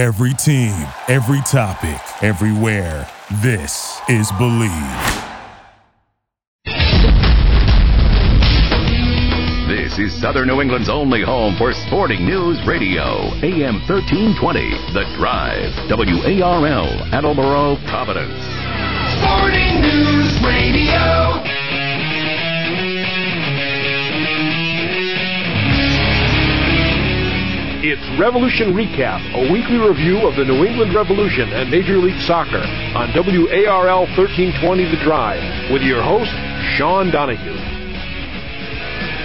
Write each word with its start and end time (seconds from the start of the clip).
Every 0.00 0.32
team, 0.32 0.72
every 1.08 1.42
topic, 1.42 2.00
everywhere. 2.24 3.06
This 3.42 4.00
is 4.08 4.32
Believe. 4.38 4.72
This 9.68 9.98
is 9.98 10.18
Southern 10.18 10.48
New 10.48 10.62
England's 10.62 10.88
only 10.88 11.20
home 11.20 11.54
for 11.58 11.74
sporting 11.74 12.24
news 12.24 12.58
radio. 12.66 13.28
AM 13.44 13.76
1320, 13.84 14.70
The 14.94 15.04
Drive. 15.18 15.68
WARL, 15.90 16.88
Attleboro, 17.12 17.76
Providence. 17.86 18.40
Sporting 19.20 19.82
News 19.82 20.32
Radio. 20.42 21.39
It's 27.80 28.04
Revolution 28.20 28.76
Recap, 28.76 29.24
a 29.32 29.48
weekly 29.48 29.80
review 29.80 30.28
of 30.28 30.36
the 30.36 30.44
New 30.44 30.68
England 30.68 30.92
Revolution 30.92 31.48
and 31.48 31.72
Major 31.72 31.96
League 31.96 32.20
Soccer 32.28 32.60
on 32.92 33.08
WARL 33.16 34.04
1320 34.20 34.52
The 34.84 35.00
Drive 35.00 35.72
with 35.72 35.80
your 35.80 36.04
host, 36.04 36.28
Sean 36.76 37.08
Donahue. 37.08 37.56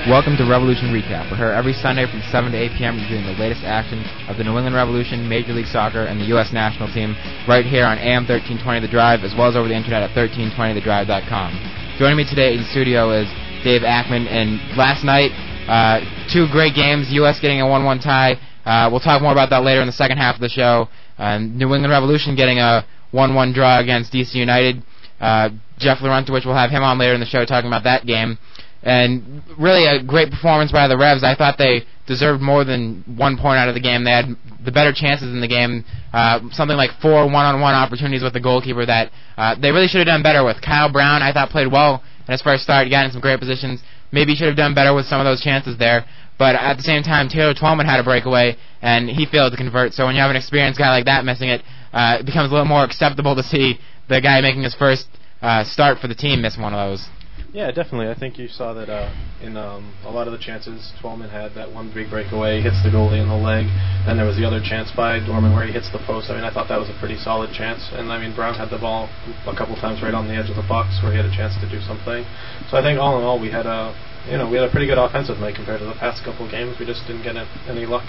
Welcome 0.08 0.40
to 0.40 0.48
Revolution 0.48 0.88
Recap. 0.96 1.28
We're 1.28 1.36
here 1.36 1.52
every 1.52 1.76
Sunday 1.76 2.08
from 2.08 2.24
7 2.32 2.56
to 2.56 2.58
8 2.58 2.80
p.m. 2.80 2.96
reviewing 2.96 3.28
the 3.28 3.36
latest 3.36 3.68
action 3.68 4.00
of 4.32 4.40
the 4.40 4.48
New 4.48 4.56
England 4.56 4.72
Revolution, 4.72 5.28
Major 5.28 5.52
League 5.52 5.68
Soccer, 5.68 6.08
and 6.08 6.16
the 6.16 6.32
U.S. 6.40 6.56
national 6.56 6.88
team 6.96 7.12
right 7.52 7.68
here 7.68 7.84
on 7.84 8.00
AM 8.00 8.24
1320 8.24 8.80
The 8.80 8.88
Drive, 8.88 9.28
as 9.28 9.36
well 9.36 9.52
as 9.52 9.60
over 9.60 9.68
the 9.68 9.76
internet 9.76 10.00
at 10.00 10.16
1320thedrive.com. 10.16 12.00
Joining 12.00 12.16
me 12.16 12.24
today 12.24 12.56
in 12.56 12.64
studio 12.72 13.12
is 13.12 13.28
Dave 13.68 13.84
Akman, 13.84 14.32
and 14.32 14.64
last 14.80 15.04
night, 15.04 15.36
uh, 15.68 16.00
two 16.32 16.48
great 16.56 16.74
games, 16.74 17.12
U.S. 17.12 17.42
getting 17.42 17.60
a 17.60 17.66
1-1 17.66 18.00
tie, 18.00 18.40
uh, 18.66 18.90
we'll 18.92 19.00
talk 19.00 19.22
more 19.22 19.32
about 19.32 19.50
that 19.52 19.64
later 19.64 19.82
in 19.82 19.88
the 19.88 19.94
second 19.94 20.18
half 20.18 20.36
of 20.36 20.42
the 20.42 20.50
show. 20.50 20.90
Uh, 21.18 21.38
New 21.38 21.74
England 21.74 21.92
Revolution 21.92 22.36
getting 22.36 22.60
a 22.60 22.86
1-1 23.14 23.54
draw 23.54 23.80
against 23.80 24.12
DC 24.12 24.36
United. 24.36 24.84
Uh, 25.20 25.50
Jeff 25.78 26.02
we'll 26.02 26.12
have 26.12 26.72
him 26.72 26.84
on 26.84 26.98
later 26.98 27.14
in 27.14 27.20
the 27.20 27.26
show 27.26 27.46
talking 27.46 27.68
about 27.68 27.84
that 27.84 28.06
game. 28.06 28.38
And 28.84 29.42
really 29.58 29.86
a 29.88 30.04
great 30.04 30.30
performance 30.30 30.72
by 30.72 30.88
the 30.88 30.98
Revs. 30.98 31.24
I 31.24 31.36
thought 31.36 31.58
they 31.58 31.86
deserved 32.06 32.42
more 32.42 32.64
than 32.64 33.04
one 33.18 33.36
point 33.38 33.58
out 33.58 33.68
of 33.68 33.74
the 33.74 33.82
game. 33.82 34.04
They 34.04 34.12
had 34.12 34.26
the 34.64 34.72
better 34.72 34.94
chances 34.94 35.34
in 35.34 35.42
the 35.42 35.48
game. 35.48 35.84
Uh, 36.14 36.42
something 36.52 36.78
like 36.78 36.92
four 37.02 37.26
one-on-one 37.26 37.74
opportunities 37.74 38.22
with 38.22 38.34
the 38.34 38.40
goalkeeper 38.40 38.86
that 38.86 39.12
uh, 39.38 39.56
they 39.60 39.72
really 39.72 39.88
should 39.88 40.00
have 40.00 40.08
done 40.08 40.22
better 40.22 40.46
with. 40.46 40.62
Kyle 40.62 40.92
Brown, 40.92 41.24
I 41.24 41.34
thought 41.34 41.50
played 41.50 41.72
well 41.72 42.04
in 42.28 42.32
his 42.32 42.44
first 42.44 42.64
start. 42.64 42.90
Got 42.90 43.06
in 43.06 43.12
some 43.12 43.22
great 43.22 43.40
positions. 43.40 43.82
Maybe 44.12 44.36
should 44.36 44.48
have 44.48 44.58
done 44.58 44.76
better 44.76 44.94
with 44.94 45.08
some 45.08 45.20
of 45.20 45.26
those 45.26 45.42
chances 45.42 45.78
there. 45.78 46.06
But 46.38 46.56
at 46.56 46.78
the 46.78 46.84
same 46.84 47.04
time, 47.04 47.30
Taylor 47.30 47.54
Twellman 47.54 47.86
had 47.86 48.00
a 48.00 48.04
breakaway, 48.04 48.58
and 48.82 49.10
he 49.10 49.26
failed 49.26 49.52
to 49.52 49.58
convert. 49.58 49.94
So 49.94 50.06
when 50.06 50.16
you 50.16 50.22
have 50.22 50.30
an 50.30 50.36
experienced 50.36 50.80
guy 50.80 50.90
like 50.90 51.06
that 51.06 51.24
missing 51.24 51.50
it, 51.50 51.62
uh, 51.94 52.18
it 52.20 52.26
becomes 52.26 52.50
a 52.50 52.54
little 52.54 52.68
more 52.68 52.84
acceptable 52.84 53.36
to 53.36 53.44
see 53.44 53.80
the 54.10 54.20
guy 54.20 54.42
making 54.42 54.64
his 54.64 54.76
first 54.76 55.08
uh, 55.42 55.64
start 55.64 56.00
for 56.00 56.08
the 56.08 56.16
team 56.16 56.42
miss 56.42 56.58
one 56.58 56.74
of 56.74 56.90
those. 56.90 57.08
Yeah, 57.56 57.72
definitely. 57.72 58.12
I 58.12 58.20
think 58.20 58.36
you 58.36 58.52
saw 58.52 58.76
that 58.76 58.92
uh, 58.92 59.08
in 59.40 59.56
um, 59.56 59.96
a 60.04 60.12
lot 60.12 60.28
of 60.28 60.36
the 60.36 60.44
chances. 60.44 60.92
Twellman 61.00 61.32
had 61.32 61.56
that 61.56 61.72
one 61.72 61.88
big 61.88 62.12
breakaway, 62.12 62.60
hits 62.60 62.84
the 62.84 62.92
goalie 62.92 63.24
in 63.24 63.32
the 63.32 63.40
leg. 63.40 63.72
Then 64.04 64.20
there 64.20 64.28
was 64.28 64.36
the 64.36 64.44
other 64.44 64.60
chance 64.60 64.92
by 64.92 65.24
Dorman 65.24 65.56
where 65.56 65.64
he 65.64 65.72
hits 65.72 65.88
the 65.88 66.04
post. 66.04 66.28
I 66.28 66.36
mean, 66.36 66.44
I 66.44 66.52
thought 66.52 66.68
that 66.68 66.84
was 66.84 66.92
a 66.92 66.98
pretty 67.00 67.16
solid 67.16 67.56
chance. 67.56 67.80
And 67.96 68.12
I 68.12 68.20
mean, 68.20 68.36
Brown 68.36 68.60
had 68.60 68.76
the 68.76 68.78
ball 68.78 69.08
a 69.48 69.56
couple 69.56 69.80
times 69.80 70.04
right 70.04 70.12
on 70.12 70.28
the 70.28 70.36
edge 70.36 70.52
of 70.52 70.60
the 70.60 70.68
box 70.68 71.00
where 71.00 71.16
he 71.16 71.18
had 71.18 71.24
a 71.24 71.32
chance 71.32 71.56
to 71.64 71.68
do 71.72 71.80
something. 71.80 72.28
So 72.68 72.76
I 72.76 72.84
think 72.84 73.00
all 73.00 73.16
in 73.16 73.24
all, 73.24 73.40
we 73.40 73.48
had 73.48 73.64
a 73.64 73.96
you 74.28 74.36
know, 74.36 74.52
we 74.52 74.60
had 74.60 74.68
a 74.68 74.72
pretty 74.76 74.92
good 74.92 75.00
offensive 75.00 75.40
night 75.40 75.56
compared 75.56 75.80
to 75.80 75.88
the 75.88 75.96
past 75.96 76.28
couple 76.28 76.52
games. 76.52 76.76
We 76.76 76.84
just 76.84 77.08
didn't 77.08 77.24
get 77.24 77.40
any 77.72 77.88
luck. 77.88 78.04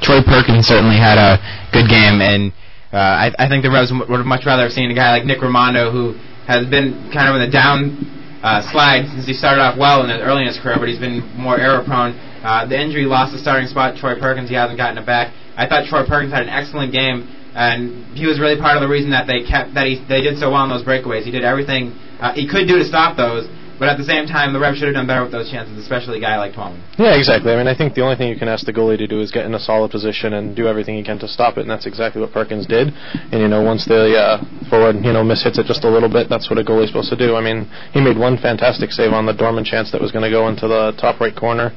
Troy 0.00 0.24
Perkins 0.24 0.64
certainly 0.64 0.96
had 0.96 1.20
a 1.20 1.36
good 1.68 1.84
game, 1.90 2.24
and 2.24 2.48
uh, 2.96 3.28
I, 3.28 3.34
I 3.36 3.44
think 3.44 3.60
the 3.60 3.68
Revs 3.68 3.92
would 3.92 4.08
have 4.08 4.30
much 4.30 4.48
rather 4.48 4.64
have 4.64 4.72
seen 4.72 4.88
a 4.88 4.96
guy 4.96 5.12
like 5.12 5.28
Nick 5.28 5.44
Rimando, 5.44 5.92
who 5.92 6.16
has 6.48 6.64
been 6.64 7.12
kind 7.12 7.28
of 7.28 7.36
in 7.36 7.44
the 7.44 7.52
down 7.52 8.19
uh, 8.42 8.64
slide 8.72 9.04
since 9.12 9.26
he 9.26 9.34
started 9.34 9.60
off 9.60 9.76
well 9.78 10.02
in 10.02 10.08
the, 10.08 10.20
early 10.20 10.42
in 10.42 10.48
his 10.48 10.58
career, 10.58 10.76
but 10.78 10.88
he's 10.88 10.98
been 10.98 11.20
more 11.36 11.60
error 11.60 11.84
prone. 11.84 12.16
Uh, 12.40 12.64
the 12.66 12.78
injury 12.78 13.04
lost 13.04 13.32
the 13.32 13.38
starting 13.38 13.68
spot. 13.68 13.96
Troy 13.96 14.18
Perkins, 14.18 14.48
he 14.48 14.56
hasn't 14.56 14.78
gotten 14.78 14.96
it 14.96 15.04
back. 15.04 15.32
I 15.56 15.68
thought 15.68 15.84
Troy 15.88 16.08
Perkins 16.08 16.32
had 16.32 16.42
an 16.42 16.48
excellent 16.48 16.92
game, 16.92 17.28
and 17.52 18.16
he 18.16 18.24
was 18.24 18.40
really 18.40 18.56
part 18.56 18.76
of 18.76 18.82
the 18.82 18.88
reason 18.88 19.10
that 19.10 19.26
they 19.28 19.44
kept 19.44 19.74
that 19.74 19.84
he 19.84 20.00
they 20.08 20.24
did 20.24 20.38
so 20.40 20.50
well 20.50 20.64
in 20.64 20.70
those 20.70 20.84
breakaways. 20.84 21.24
He 21.24 21.30
did 21.30 21.44
everything 21.44 21.92
uh, 22.16 22.32
he 22.32 22.48
could 22.48 22.64
do 22.64 22.80
to 22.80 22.84
stop 22.84 23.16
those 23.16 23.44
but 23.80 23.88
at 23.88 23.96
the 23.96 24.04
same 24.04 24.26
time, 24.28 24.52
the 24.52 24.60
Revs 24.60 24.76
should 24.76 24.92
have 24.92 24.94
done 24.94 25.08
better 25.08 25.24
with 25.24 25.32
those 25.32 25.50
chances, 25.50 25.78
especially 25.80 26.18
a 26.18 26.20
guy 26.20 26.36
like 26.36 26.52
Twellman. 26.52 26.84
Yeah, 27.00 27.16
exactly. 27.16 27.50
I 27.50 27.56
mean, 27.56 27.66
I 27.66 27.74
think 27.74 27.94
the 27.94 28.02
only 28.02 28.14
thing 28.14 28.28
you 28.28 28.36
can 28.36 28.46
ask 28.46 28.66
the 28.66 28.76
goalie 28.76 28.98
to 28.98 29.06
do 29.08 29.20
is 29.20 29.32
get 29.32 29.46
in 29.46 29.54
a 29.54 29.58
solid 29.58 29.90
position 29.90 30.34
and 30.34 30.54
do 30.54 30.68
everything 30.68 30.96
he 30.96 31.02
can 31.02 31.18
to 31.20 31.26
stop 31.26 31.56
it, 31.56 31.62
and 31.62 31.70
that's 31.70 31.86
exactly 31.86 32.20
what 32.20 32.30
Perkins 32.30 32.66
did. 32.66 32.92
And 33.32 33.40
you 33.40 33.48
know, 33.48 33.62
once 33.62 33.86
the 33.86 34.12
uh, 34.14 34.44
forward 34.68 34.96
you 35.00 35.16
know 35.16 35.24
mishits 35.24 35.56
it 35.56 35.64
just 35.64 35.82
a 35.84 35.88
little 35.88 36.12
bit, 36.12 36.28
that's 36.28 36.50
what 36.50 36.58
a 36.58 36.62
goalie's 36.62 36.92
supposed 36.92 37.08
to 37.08 37.16
do. 37.16 37.36
I 37.36 37.40
mean, 37.40 37.64
he 37.96 38.02
made 38.04 38.18
one 38.18 38.36
fantastic 38.36 38.92
save 38.92 39.14
on 39.16 39.24
the 39.24 39.32
Dorman 39.32 39.64
chance 39.64 39.90
that 39.92 40.00
was 40.00 40.12
going 40.12 40.28
to 40.28 40.30
go 40.30 40.48
into 40.48 40.68
the 40.68 40.92
top 41.00 41.18
right 41.18 41.34
corner 41.34 41.72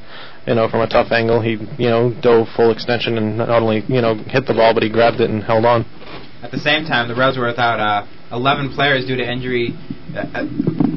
you 0.46 0.54
know, 0.54 0.68
from 0.68 0.82
a 0.82 0.86
tough 0.86 1.10
angle. 1.10 1.40
He, 1.40 1.56
you 1.78 1.88
know, 1.88 2.12
dove 2.20 2.48
full 2.54 2.70
extension 2.70 3.16
and 3.16 3.38
not 3.38 3.48
only, 3.48 3.82
you 3.88 4.02
know, 4.02 4.14
hit 4.14 4.44
the 4.44 4.52
ball, 4.52 4.74
but 4.74 4.82
he 4.82 4.90
grabbed 4.90 5.20
it 5.20 5.30
and 5.30 5.42
held 5.42 5.64
on. 5.64 5.86
At 6.42 6.50
the 6.50 6.58
same 6.58 6.84
time, 6.84 7.08
the 7.08 7.14
Revs 7.14 7.38
were 7.38 7.46
without 7.46 7.80
uh, 7.80 8.06
11 8.32 8.74
players 8.74 9.06
due 9.06 9.16
to 9.16 9.24
injury. 9.24 9.74
Uh, 10.14 10.26
uh 10.32 10.46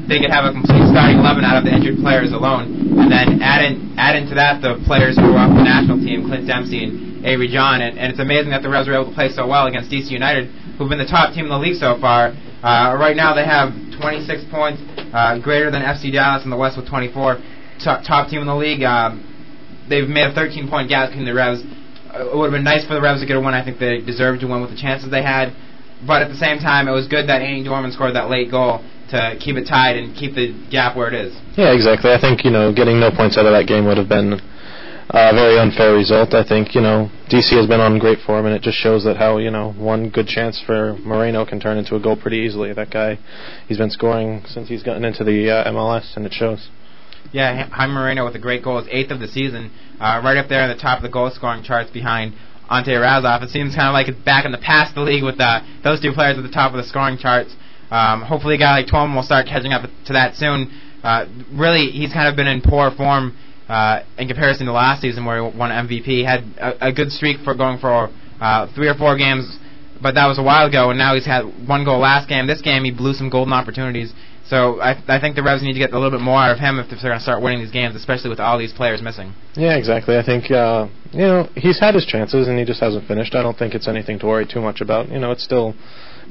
they 0.08 0.24
could 0.24 0.32
have 0.32 0.48
a 0.48 0.52
complete 0.56 0.88
starting 0.88 1.20
11 1.20 1.44
out 1.44 1.60
of 1.60 1.64
the 1.68 1.72
injured 1.74 2.00
players 2.00 2.32
alone, 2.32 2.96
and 2.96 3.12
then 3.12 3.42
add 3.44 3.60
in 3.60 3.92
add 4.00 4.16
into 4.16 4.34
that 4.34 4.62
the 4.64 4.80
players 4.88 5.20
who 5.20 5.28
were 5.28 5.36
off 5.36 5.52
the 5.52 5.60
national 5.60 6.00
team, 6.00 6.24
Clint 6.24 6.48
Dempsey 6.48 6.84
and 6.84 7.26
Avery 7.26 7.48
John, 7.48 7.82
and, 7.82 7.98
and 7.98 8.12
it's 8.12 8.20
amazing 8.20 8.50
that 8.50 8.62
the 8.62 8.70
Revs 8.70 8.88
were 8.88 8.94
able 8.94 9.10
to 9.10 9.14
play 9.14 9.28
so 9.28 9.46
well 9.46 9.66
against 9.66 9.90
DC 9.90 10.08
United, 10.08 10.48
who've 10.78 10.88
been 10.88 11.02
the 11.02 11.10
top 11.10 11.34
team 11.34 11.44
in 11.44 11.52
the 11.52 11.60
league 11.60 11.76
so 11.76 12.00
far. 12.00 12.32
Uh, 12.62 12.96
right 12.96 13.16
now, 13.16 13.34
they 13.34 13.44
have 13.44 13.74
26 14.00 14.48
points, 14.50 14.80
uh, 15.12 15.38
greater 15.38 15.70
than 15.70 15.82
FC 15.82 16.10
Dallas 16.10 16.42
in 16.44 16.50
the 16.50 16.56
West 16.56 16.78
with 16.78 16.88
24. 16.88 17.36
Top, 17.84 18.02
top 18.06 18.30
team 18.30 18.40
in 18.40 18.46
the 18.46 18.56
league. 18.56 18.82
Um, 18.82 19.20
they've 19.90 20.08
made 20.08 20.30
a 20.30 20.34
13 20.34 20.70
point 20.70 20.88
gap 20.88 21.10
between 21.10 21.26
the 21.26 21.34
Revs 21.34 21.62
it 22.14 22.36
would 22.36 22.50
have 22.50 22.52
been 22.52 22.64
nice 22.64 22.86
for 22.86 22.94
the 22.94 23.00
Revs 23.00 23.20
to 23.20 23.26
get 23.26 23.36
a 23.36 23.40
win. 23.40 23.54
I 23.54 23.64
think 23.64 23.78
they 23.78 24.00
deserved 24.00 24.40
to 24.40 24.46
win 24.46 24.60
with 24.60 24.70
the 24.70 24.76
chances 24.76 25.10
they 25.10 25.22
had. 25.22 25.52
But 26.06 26.22
at 26.22 26.28
the 26.28 26.36
same 26.36 26.58
time, 26.58 26.86
it 26.86 26.92
was 26.92 27.08
good 27.08 27.28
that 27.28 27.42
Andy 27.42 27.64
Dorman 27.64 27.92
scored 27.92 28.14
that 28.14 28.30
late 28.30 28.50
goal 28.50 28.84
to 29.10 29.36
keep 29.40 29.56
it 29.56 29.66
tied 29.66 29.96
and 29.96 30.14
keep 30.14 30.34
the 30.34 30.54
gap 30.70 30.96
where 30.96 31.08
it 31.08 31.14
is. 31.14 31.34
Yeah, 31.56 31.72
exactly. 31.72 32.12
I 32.12 32.20
think 32.20 32.44
you 32.44 32.50
know 32.50 32.72
getting 32.72 33.00
no 33.00 33.10
points 33.10 33.36
out 33.36 33.46
of 33.46 33.52
that 33.52 33.66
game 33.66 33.86
would 33.86 33.96
have 33.96 34.08
been 34.08 34.40
a 35.10 35.32
very 35.32 35.58
unfair 35.58 35.94
result. 35.94 36.34
I 36.34 36.44
think 36.44 36.74
you 36.74 36.80
know 36.80 37.10
DC 37.30 37.56
has 37.56 37.66
been 37.66 37.80
on 37.80 37.98
great 37.98 38.18
form, 38.20 38.46
and 38.46 38.54
it 38.54 38.62
just 38.62 38.78
shows 38.78 39.04
that 39.04 39.16
how 39.16 39.38
you 39.38 39.50
know 39.50 39.72
one 39.72 40.10
good 40.10 40.26
chance 40.26 40.62
for 40.64 40.96
Moreno 40.98 41.44
can 41.46 41.60
turn 41.60 41.78
into 41.78 41.96
a 41.96 42.00
goal 42.00 42.16
pretty 42.16 42.38
easily. 42.38 42.72
That 42.72 42.90
guy, 42.90 43.18
he's 43.66 43.78
been 43.78 43.90
scoring 43.90 44.44
since 44.46 44.68
he's 44.68 44.82
gotten 44.82 45.04
into 45.04 45.24
the 45.24 45.50
uh, 45.50 45.72
MLS, 45.72 46.16
and 46.16 46.26
it 46.26 46.32
shows. 46.32 46.68
Yeah, 47.32 47.68
Jaime 47.68 47.92
Moreno 47.92 48.24
with 48.24 48.36
a 48.36 48.38
great 48.38 48.62
goal, 48.62 48.78
his 48.78 48.88
eighth 48.90 49.10
of 49.10 49.20
the 49.20 49.28
season, 49.28 49.70
uh, 50.00 50.20
right 50.24 50.38
up 50.38 50.48
there 50.48 50.62
in 50.62 50.74
the 50.74 50.80
top 50.80 50.98
of 50.98 51.02
the 51.02 51.10
goal 51.10 51.30
scoring 51.30 51.62
charts 51.62 51.90
behind 51.90 52.34
Ante 52.70 52.94
Razov. 52.94 53.42
It 53.42 53.50
seems 53.50 53.74
kind 53.74 53.88
of 53.88 53.94
like 53.94 54.08
it's 54.08 54.18
back 54.24 54.44
in 54.44 54.52
the 54.52 54.58
past 54.58 54.94
the 54.94 55.00
league 55.00 55.24
with 55.24 55.40
uh, 55.40 55.60
those 55.82 56.00
two 56.00 56.12
players 56.12 56.36
at 56.36 56.42
the 56.42 56.50
top 56.50 56.72
of 56.72 56.76
the 56.76 56.84
scoring 56.84 57.18
charts. 57.18 57.54
Um, 57.90 58.22
hopefully, 58.22 58.56
a 58.56 58.58
guy 58.58 58.78
like 58.78 58.86
Twellman 58.86 59.14
will 59.14 59.22
start 59.22 59.46
catching 59.46 59.72
up 59.72 59.88
to 60.06 60.12
that 60.12 60.36
soon. 60.36 60.70
Uh, 61.02 61.26
really, 61.52 61.90
he's 61.90 62.12
kind 62.12 62.28
of 62.28 62.36
been 62.36 62.46
in 62.46 62.60
poor 62.60 62.90
form 62.90 63.36
uh, 63.68 64.02
in 64.18 64.28
comparison 64.28 64.66
to 64.66 64.72
last 64.72 65.00
season 65.02 65.24
where 65.24 65.50
he 65.50 65.56
won 65.56 65.70
MVP. 65.70 66.04
He 66.04 66.24
had 66.24 66.44
a, 66.58 66.88
a 66.88 66.92
good 66.92 67.10
streak 67.10 67.40
for 67.40 67.54
going 67.54 67.78
for 67.78 68.10
uh, 68.40 68.66
three 68.74 68.88
or 68.88 68.94
four 68.94 69.16
games, 69.16 69.58
but 70.02 70.14
that 70.14 70.26
was 70.26 70.38
a 70.38 70.42
while 70.42 70.66
ago, 70.66 70.90
and 70.90 70.98
now 70.98 71.14
he's 71.14 71.26
had 71.26 71.42
one 71.66 71.84
goal 71.84 71.98
last 71.98 72.28
game. 72.28 72.46
This 72.46 72.60
game, 72.60 72.84
he 72.84 72.90
blew 72.90 73.14
some 73.14 73.30
golden 73.30 73.52
opportunities. 73.52 74.12
So 74.48 74.80
I, 74.80 74.96
I 75.08 75.20
think 75.20 75.36
the 75.36 75.42
Revs 75.42 75.62
need 75.62 75.74
to 75.74 75.78
get 75.78 75.92
a 75.92 75.98
little 75.98 76.10
bit 76.10 76.24
more 76.24 76.38
out 76.38 76.52
of 76.52 76.58
him 76.58 76.78
if 76.78 76.88
they're 76.88 76.98
going 76.98 77.18
to 77.18 77.22
start 77.22 77.42
winning 77.42 77.60
these 77.60 77.70
games, 77.70 77.94
especially 77.94 78.30
with 78.30 78.40
all 78.40 78.58
these 78.58 78.72
players 78.72 79.02
missing. 79.02 79.34
Yeah, 79.54 79.76
exactly. 79.76 80.16
I 80.16 80.24
think 80.24 80.50
uh, 80.50 80.88
you 81.12 81.20
know 81.20 81.48
he's 81.54 81.78
had 81.78 81.94
his 81.94 82.06
chances 82.06 82.48
and 82.48 82.58
he 82.58 82.64
just 82.64 82.80
hasn't 82.80 83.06
finished. 83.06 83.34
I 83.34 83.42
don't 83.42 83.58
think 83.58 83.74
it's 83.74 83.86
anything 83.86 84.18
to 84.20 84.26
worry 84.26 84.46
too 84.46 84.62
much 84.62 84.80
about. 84.80 85.10
You 85.10 85.18
know, 85.18 85.32
it's 85.32 85.44
still 85.44 85.74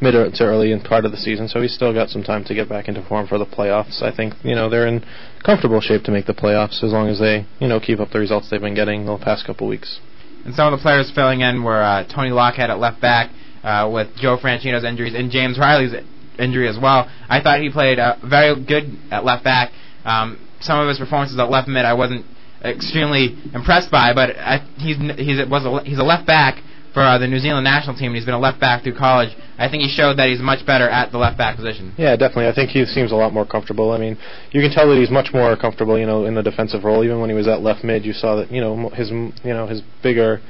mid 0.02 0.14
to 0.14 0.44
early 0.44 0.72
in 0.72 0.82
part 0.82 1.06
of 1.06 1.12
the 1.12 1.18
season, 1.18 1.48
so 1.48 1.62
he's 1.62 1.74
still 1.74 1.94
got 1.94 2.10
some 2.10 2.24
time 2.24 2.44
to 2.46 2.56
get 2.56 2.68
back 2.68 2.88
into 2.88 3.04
form 3.08 3.28
for 3.28 3.38
the 3.38 3.46
playoffs. 3.46 4.02
I 4.02 4.16
think 4.16 4.34
you 4.44 4.56
know 4.56 4.68
they're 4.68 4.88
in 4.88 5.06
comfortable 5.46 5.82
shape 5.82 6.04
to 6.04 6.12
make 6.12 6.26
the 6.26 6.34
playoffs 6.34 6.84
as 6.84 6.92
long 6.92 7.10
as 7.10 7.20
they 7.20 7.46
you 7.60 7.68
know 7.68 7.80
keep 7.80 8.00
up 8.00 8.10
the 8.10 8.20
results 8.20 8.50
they've 8.50 8.60
been 8.60 8.76
getting 8.76 9.06
the 9.06 9.18
past 9.18 9.46
couple 9.46 9.68
weeks. 9.68 10.00
And 10.44 10.56
some 10.56 10.74
of 10.74 10.80
the 10.80 10.82
players 10.82 11.12
filling 11.14 11.42
in 11.42 11.64
were 11.64 11.84
uh, 11.84 12.04
Tony 12.08 12.30
Lochhead 12.32 12.70
at 12.70 12.80
left 12.80 13.00
back. 13.00 13.30
Uh, 13.64 13.90
with 13.92 14.08
Joe 14.16 14.38
Franchino's 14.38 14.86
injuries 14.86 15.14
and 15.14 15.30
James 15.30 15.60
Riley's 15.60 15.92
injury 16.40 16.68
as 16.68 16.78
well. 16.82 17.10
I 17.30 17.42
thought 17.42 17.60
he 17.60 17.70
played 17.70 18.00
uh, 18.00 18.16
very 18.24 18.56
good 18.64 18.98
at 19.12 19.26
left 19.26 19.44
back. 19.44 19.72
Um, 20.06 20.40
some 20.62 20.80
of 20.80 20.88
his 20.88 20.98
performances 20.98 21.38
at 21.40 21.50
left 21.50 21.68
mid 21.68 21.86
I 21.86 21.94
wasn't 21.94 22.26
extremely 22.64 23.38
impressed 23.54 23.92
by, 23.92 24.14
but 24.14 24.36
I, 24.38 24.66
he's 24.78 24.98
he's 25.18 25.48
was 25.48 25.66
a, 25.66 25.84
he's 25.88 26.00
a 26.00 26.04
left 26.04 26.26
back 26.26 26.64
for 26.94 27.04
uh, 27.04 27.18
the 27.20 27.28
New 27.28 27.38
Zealand 27.38 27.64
national 27.64 27.96
team. 27.96 28.08
and 28.08 28.16
He's 28.16 28.26
been 28.26 28.34
a 28.34 28.40
left 28.40 28.60
back 28.60 28.84
through 28.84 28.96
college. 28.96 29.30
I 29.60 29.70
think 29.70 29.84
he 29.84 29.90
showed 29.90 30.18
that 30.18 30.30
he's 30.30 30.40
much 30.42 30.66
better 30.66 30.90
at 30.90 31.12
the 31.12 31.20
left 31.20 31.38
back 31.38 31.56
position. 31.56 31.94
Yeah, 31.98 32.16
definitely. 32.16 32.48
I 32.48 32.56
think 32.56 32.72
he 32.72 32.84
seems 32.86 33.12
a 33.12 33.16
lot 33.16 33.34
more 33.34 33.46
comfortable. 33.46 33.92
I 33.92 34.00
mean, 34.00 34.18
you 34.52 34.62
can 34.62 34.72
tell 34.72 34.90
that 34.90 34.98
he's 34.98 35.12
much 35.12 35.30
more 35.32 35.56
comfortable, 35.56 36.00
you 36.00 36.08
know, 36.08 36.26
in 36.26 36.34
the 36.34 36.42
defensive 36.42 36.84
role. 36.84 37.04
Even 37.04 37.20
when 37.20 37.30
he 37.30 37.36
was 37.36 37.48
at 37.48 37.62
left 37.62 37.84
mid, 37.84 38.04
you 38.04 38.14
saw 38.14 38.36
that, 38.38 38.52
you 38.52 38.62
know, 38.62 38.90
his 38.90 39.12
you 39.12 39.54
know 39.54 39.68
his 39.68 39.82
bigger 40.02 40.42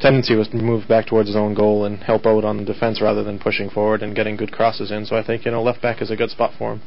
tendency 0.00 0.34
was 0.34 0.48
to 0.48 0.56
move 0.56 0.86
back 0.88 1.06
towards 1.06 1.28
his 1.28 1.36
own 1.36 1.54
goal 1.54 1.84
and 1.84 1.98
help 2.02 2.26
out 2.26 2.44
on 2.44 2.58
the 2.58 2.64
defense 2.64 3.00
rather 3.00 3.22
than 3.22 3.38
pushing 3.38 3.70
forward 3.70 4.02
and 4.02 4.14
getting 4.14 4.36
good 4.36 4.52
crosses 4.52 4.90
in. 4.90 5.06
So 5.06 5.16
I 5.16 5.22
think 5.22 5.44
you 5.44 5.50
know 5.50 5.62
left 5.62 5.82
back 5.82 6.02
is 6.02 6.10
a 6.10 6.16
good 6.16 6.30
spot 6.30 6.52
for 6.58 6.72
him. 6.72 6.82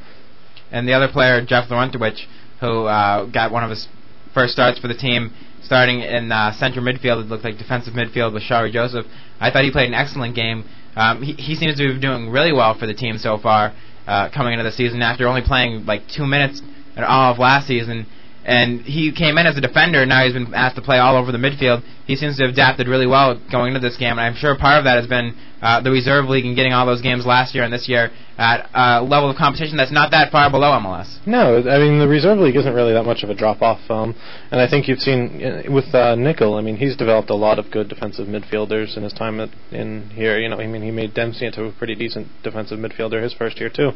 And 0.71 0.87
the 0.87 0.93
other 0.93 1.07
player, 1.07 1.43
Jeff 1.43 1.69
Larentowicz, 1.69 2.25
who 2.59 2.85
uh, 2.85 3.25
got 3.25 3.51
one 3.51 3.63
of 3.63 3.69
his 3.69 3.87
first 4.33 4.53
starts 4.53 4.79
for 4.79 4.87
the 4.87 4.93
team, 4.93 5.33
starting 5.63 6.01
in 6.01 6.31
uh, 6.31 6.51
central 6.53 6.83
midfield. 6.83 7.23
It 7.23 7.27
looked 7.27 7.43
like 7.43 7.57
defensive 7.57 7.93
midfield 7.93 8.33
with 8.33 8.43
Shalrie 8.43 8.71
Joseph. 8.71 9.05
I 9.39 9.51
thought 9.51 9.63
he 9.63 9.71
played 9.71 9.87
an 9.87 9.93
excellent 9.93 10.35
game. 10.35 10.65
Um, 10.95 11.21
he, 11.21 11.33
he 11.33 11.55
seems 11.55 11.77
to 11.77 11.93
be 11.93 11.99
doing 11.99 12.29
really 12.29 12.51
well 12.51 12.73
for 12.77 12.87
the 12.87 12.93
team 12.93 13.17
so 13.17 13.37
far, 13.37 13.73
uh, 14.07 14.29
coming 14.29 14.53
into 14.53 14.63
the 14.63 14.71
season 14.71 15.01
after 15.01 15.27
only 15.27 15.41
playing 15.41 15.85
like 15.85 16.07
two 16.07 16.25
minutes 16.25 16.61
in 16.95 17.03
all 17.03 17.31
of 17.31 17.39
last 17.39 17.67
season 17.67 18.07
and 18.47 18.81
he 18.81 19.11
came 19.11 19.37
in 19.37 19.45
as 19.45 19.57
a 19.57 19.61
defender. 19.61 20.05
Now 20.05 20.23
he's 20.23 20.33
been 20.33 20.53
asked 20.53 20.77
to 20.77 20.81
play 20.81 20.97
all 20.97 21.17
over 21.17 21.31
the 21.33 21.37
midfield. 21.37 21.83
He 22.07 22.15
seems 22.15 22.37
to 22.37 22.43
have 22.43 22.53
adapted 22.53 22.87
really 22.87 23.05
well 23.05 23.39
going 23.51 23.75
into 23.75 23.79
this 23.79 23.97
game, 23.97 24.11
and 24.11 24.21
I'm 24.21 24.35
sure 24.35 24.57
part 24.57 24.79
of 24.79 24.85
that 24.85 24.97
has 24.97 25.07
been 25.07 25.35
uh, 25.61 25.81
the 25.81 25.91
reserve 25.91 26.25
league 26.25 26.45
and 26.45 26.55
getting 26.55 26.73
all 26.73 26.85
those 26.85 27.01
games 27.01 27.25
last 27.25 27.53
year 27.53 27.63
and 27.63 27.73
this 27.73 27.89
year 27.89 28.11
at 28.37 28.69
a 28.73 29.03
level 29.03 29.29
of 29.29 29.35
competition 29.35 29.75
that's 29.75 29.91
not 29.91 30.11
that 30.11 30.31
far 30.31 30.49
below 30.51 30.71
MLS. 30.79 31.17
No, 31.25 31.57
I 31.57 31.79
mean 31.79 31.99
the 31.99 32.07
reserve 32.07 32.37
league 32.37 32.55
isn't 32.55 32.73
really 32.73 32.93
that 32.93 33.03
much 33.03 33.23
of 33.23 33.29
a 33.29 33.33
drop 33.33 33.61
off, 33.61 33.79
um, 33.89 34.15
and 34.51 34.61
I 34.61 34.69
think 34.69 34.87
you've 34.87 34.99
seen 34.99 35.43
uh, 35.43 35.71
with 35.71 35.93
uh, 35.93 36.15
Nicol. 36.15 36.55
I 36.55 36.61
mean 36.61 36.77
he's 36.77 36.95
developed 36.95 37.29
a 37.29 37.35
lot 37.35 37.59
of 37.59 37.71
good 37.71 37.89
defensive 37.89 38.27
midfielders 38.27 38.95
in 38.95 39.03
his 39.03 39.13
time 39.13 39.39
at, 39.39 39.49
in 39.71 40.11
here. 40.11 40.39
You 40.39 40.49
know, 40.49 40.59
I 40.59 40.67
mean 40.67 40.83
he 40.83 40.91
made 40.91 41.13
Dempsey 41.13 41.47
into 41.47 41.65
a 41.65 41.71
pretty 41.71 41.95
decent 41.95 42.27
defensive 42.43 42.79
midfielder 42.79 43.21
his 43.21 43.33
first 43.33 43.59
year 43.59 43.69
too. 43.69 43.91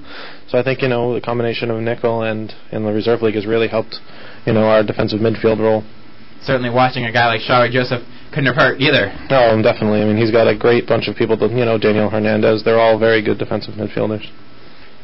So 0.48 0.58
I 0.58 0.64
think 0.64 0.82
you 0.82 0.88
know 0.88 1.14
the 1.14 1.22
combination 1.22 1.70
of 1.70 1.80
Nicol 1.82 2.24
and 2.24 2.54
in 2.72 2.84
the 2.84 2.92
reserve 2.92 3.22
league 3.22 3.36
has 3.36 3.46
really 3.46 3.68
helped 3.68 4.00
you 4.46 4.54
know, 4.54 4.64
our 4.64 4.84
defensive 4.84 5.20
midfield 5.20 5.60
role. 5.60 5.84
Certainly, 6.44 6.72
watching 6.72 7.06
a 7.06 7.12
guy 7.12 7.28
like 7.28 7.42
Shalrie 7.42 7.72
Joseph 7.72 8.02
couldn't 8.32 8.48
have 8.48 8.56
hurt 8.56 8.82
either. 8.82 9.14
No, 9.30 9.62
definitely. 9.62 10.02
I 10.02 10.06
mean, 10.06 10.18
he's 10.18 10.32
got 10.32 10.48
a 10.48 10.58
great 10.58 10.88
bunch 10.88 11.08
of 11.08 11.16
people. 11.16 11.38
That, 11.38 11.52
you 11.52 11.66
know, 11.66 11.78
Daniel 11.78 12.10
Hernandez. 12.10 12.64
They're 12.64 12.80
all 12.80 12.98
very 12.98 13.22
good 13.22 13.38
defensive 13.38 13.76
midfielders. 13.76 14.26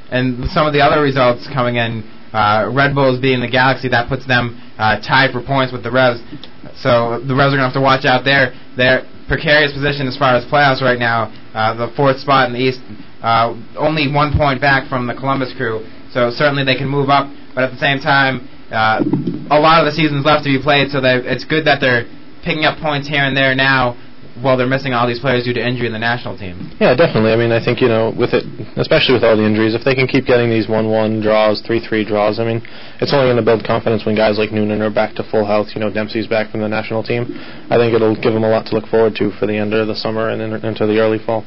And 0.09 0.49
some 0.49 0.65
of 0.65 0.73
the 0.73 0.79
other 0.79 1.01
results 1.01 1.47
coming 1.53 1.75
in, 1.75 2.01
uh, 2.31 2.71
Red 2.73 2.95
Bulls 2.95 3.19
being 3.19 3.41
the 3.41 3.51
Galaxy, 3.51 3.89
that 3.89 4.07
puts 4.07 4.25
them 4.25 4.55
uh, 4.79 4.99
tied 5.01 5.31
for 5.31 5.43
points 5.43 5.73
with 5.73 5.83
the 5.83 5.91
Revs. 5.91 6.23
So 6.79 7.19
the 7.19 7.35
Revs 7.35 7.53
are 7.53 7.59
going 7.59 7.67
to 7.67 7.69
have 7.69 7.77
to 7.77 7.83
watch 7.83 8.05
out 8.05 8.23
there. 8.23 8.55
Their 8.77 9.03
precarious 9.27 9.73
position 9.73 10.07
as 10.07 10.17
far 10.17 10.35
as 10.35 10.45
playoffs 10.45 10.81
right 10.81 10.99
now, 10.99 11.27
uh, 11.53 11.75
the 11.75 11.91
fourth 11.95 12.17
spot 12.19 12.47
in 12.47 12.53
the 12.53 12.63
East, 12.63 12.79
uh, 13.21 13.53
only 13.77 14.07
one 14.07 14.31
point 14.31 14.61
back 14.61 14.87
from 14.87 15.05
the 15.05 15.13
Columbus 15.13 15.53
Crew. 15.57 15.83
So 16.11 16.31
certainly 16.31 16.63
they 16.63 16.75
can 16.75 16.87
move 16.87 17.09
up, 17.09 17.27
but 17.53 17.65
at 17.65 17.71
the 17.71 17.77
same 17.77 17.99
time, 17.99 18.47
uh, 18.71 18.99
a 19.49 19.59
lot 19.59 19.79
of 19.79 19.85
the 19.85 19.95
season's 19.95 20.25
left 20.25 20.43
to 20.43 20.49
be 20.49 20.61
played, 20.61 20.91
so 20.91 20.99
it's 21.03 21.45
good 21.45 21.65
that 21.65 21.79
they're 21.79 22.05
picking 22.43 22.65
up 22.65 22.79
points 22.79 23.07
here 23.07 23.23
and 23.23 23.35
there 23.35 23.55
now 23.55 23.95
while 24.41 24.55
they're 24.57 24.69
missing 24.69 24.93
all 24.93 25.07
these 25.07 25.19
players 25.19 25.45
due 25.45 25.53
to 25.53 25.59
injury 25.59 25.87
in 25.87 25.93
the 25.93 25.99
national 25.99 26.37
team. 26.37 26.71
Yeah, 26.79 26.93
definitely. 26.93 27.33
I 27.33 27.37
mean, 27.37 27.51
I 27.51 27.63
think 27.63 27.81
you 27.81 27.87
know, 27.87 28.13
with 28.13 28.33
it, 28.33 28.45
especially 28.77 29.15
with 29.15 29.23
all 29.23 29.35
the 29.35 29.45
injuries, 29.45 29.73
if 29.73 29.83
they 29.83 29.95
can 29.95 30.05
keep 30.05 30.25
getting 30.25 30.49
these 30.49 30.69
one-one 30.69 31.21
draws, 31.21 31.61
three-three 31.65 32.05
draws, 32.05 32.39
I 32.39 32.45
mean, 32.45 32.61
it's 33.01 33.13
only 33.13 33.25
going 33.25 33.41
to 33.41 33.45
build 33.45 33.65
confidence 33.65 34.05
when 34.05 34.15
guys 34.15 34.37
like 34.37 34.51
Noonan 34.51 34.81
are 34.81 34.93
back 34.93 35.15
to 35.15 35.23
full 35.23 35.45
health. 35.45 35.73
You 35.73 35.81
know, 35.81 35.89
Dempsey's 35.91 36.27
back 36.27 36.51
from 36.51 36.61
the 36.61 36.69
national 36.69 37.03
team. 37.03 37.25
I 37.69 37.77
think 37.77 37.93
it'll 37.93 38.15
give 38.15 38.33
them 38.33 38.43
a 38.43 38.49
lot 38.49 38.67
to 38.67 38.75
look 38.75 38.87
forward 38.87 39.15
to 39.17 39.31
for 39.39 39.47
the 39.47 39.57
end 39.57 39.73
of 39.73 39.87
the 39.87 39.95
summer 39.95 40.29
and 40.29 40.41
into 40.41 40.85
the 40.85 40.99
early 40.99 41.19
fall. 41.19 41.45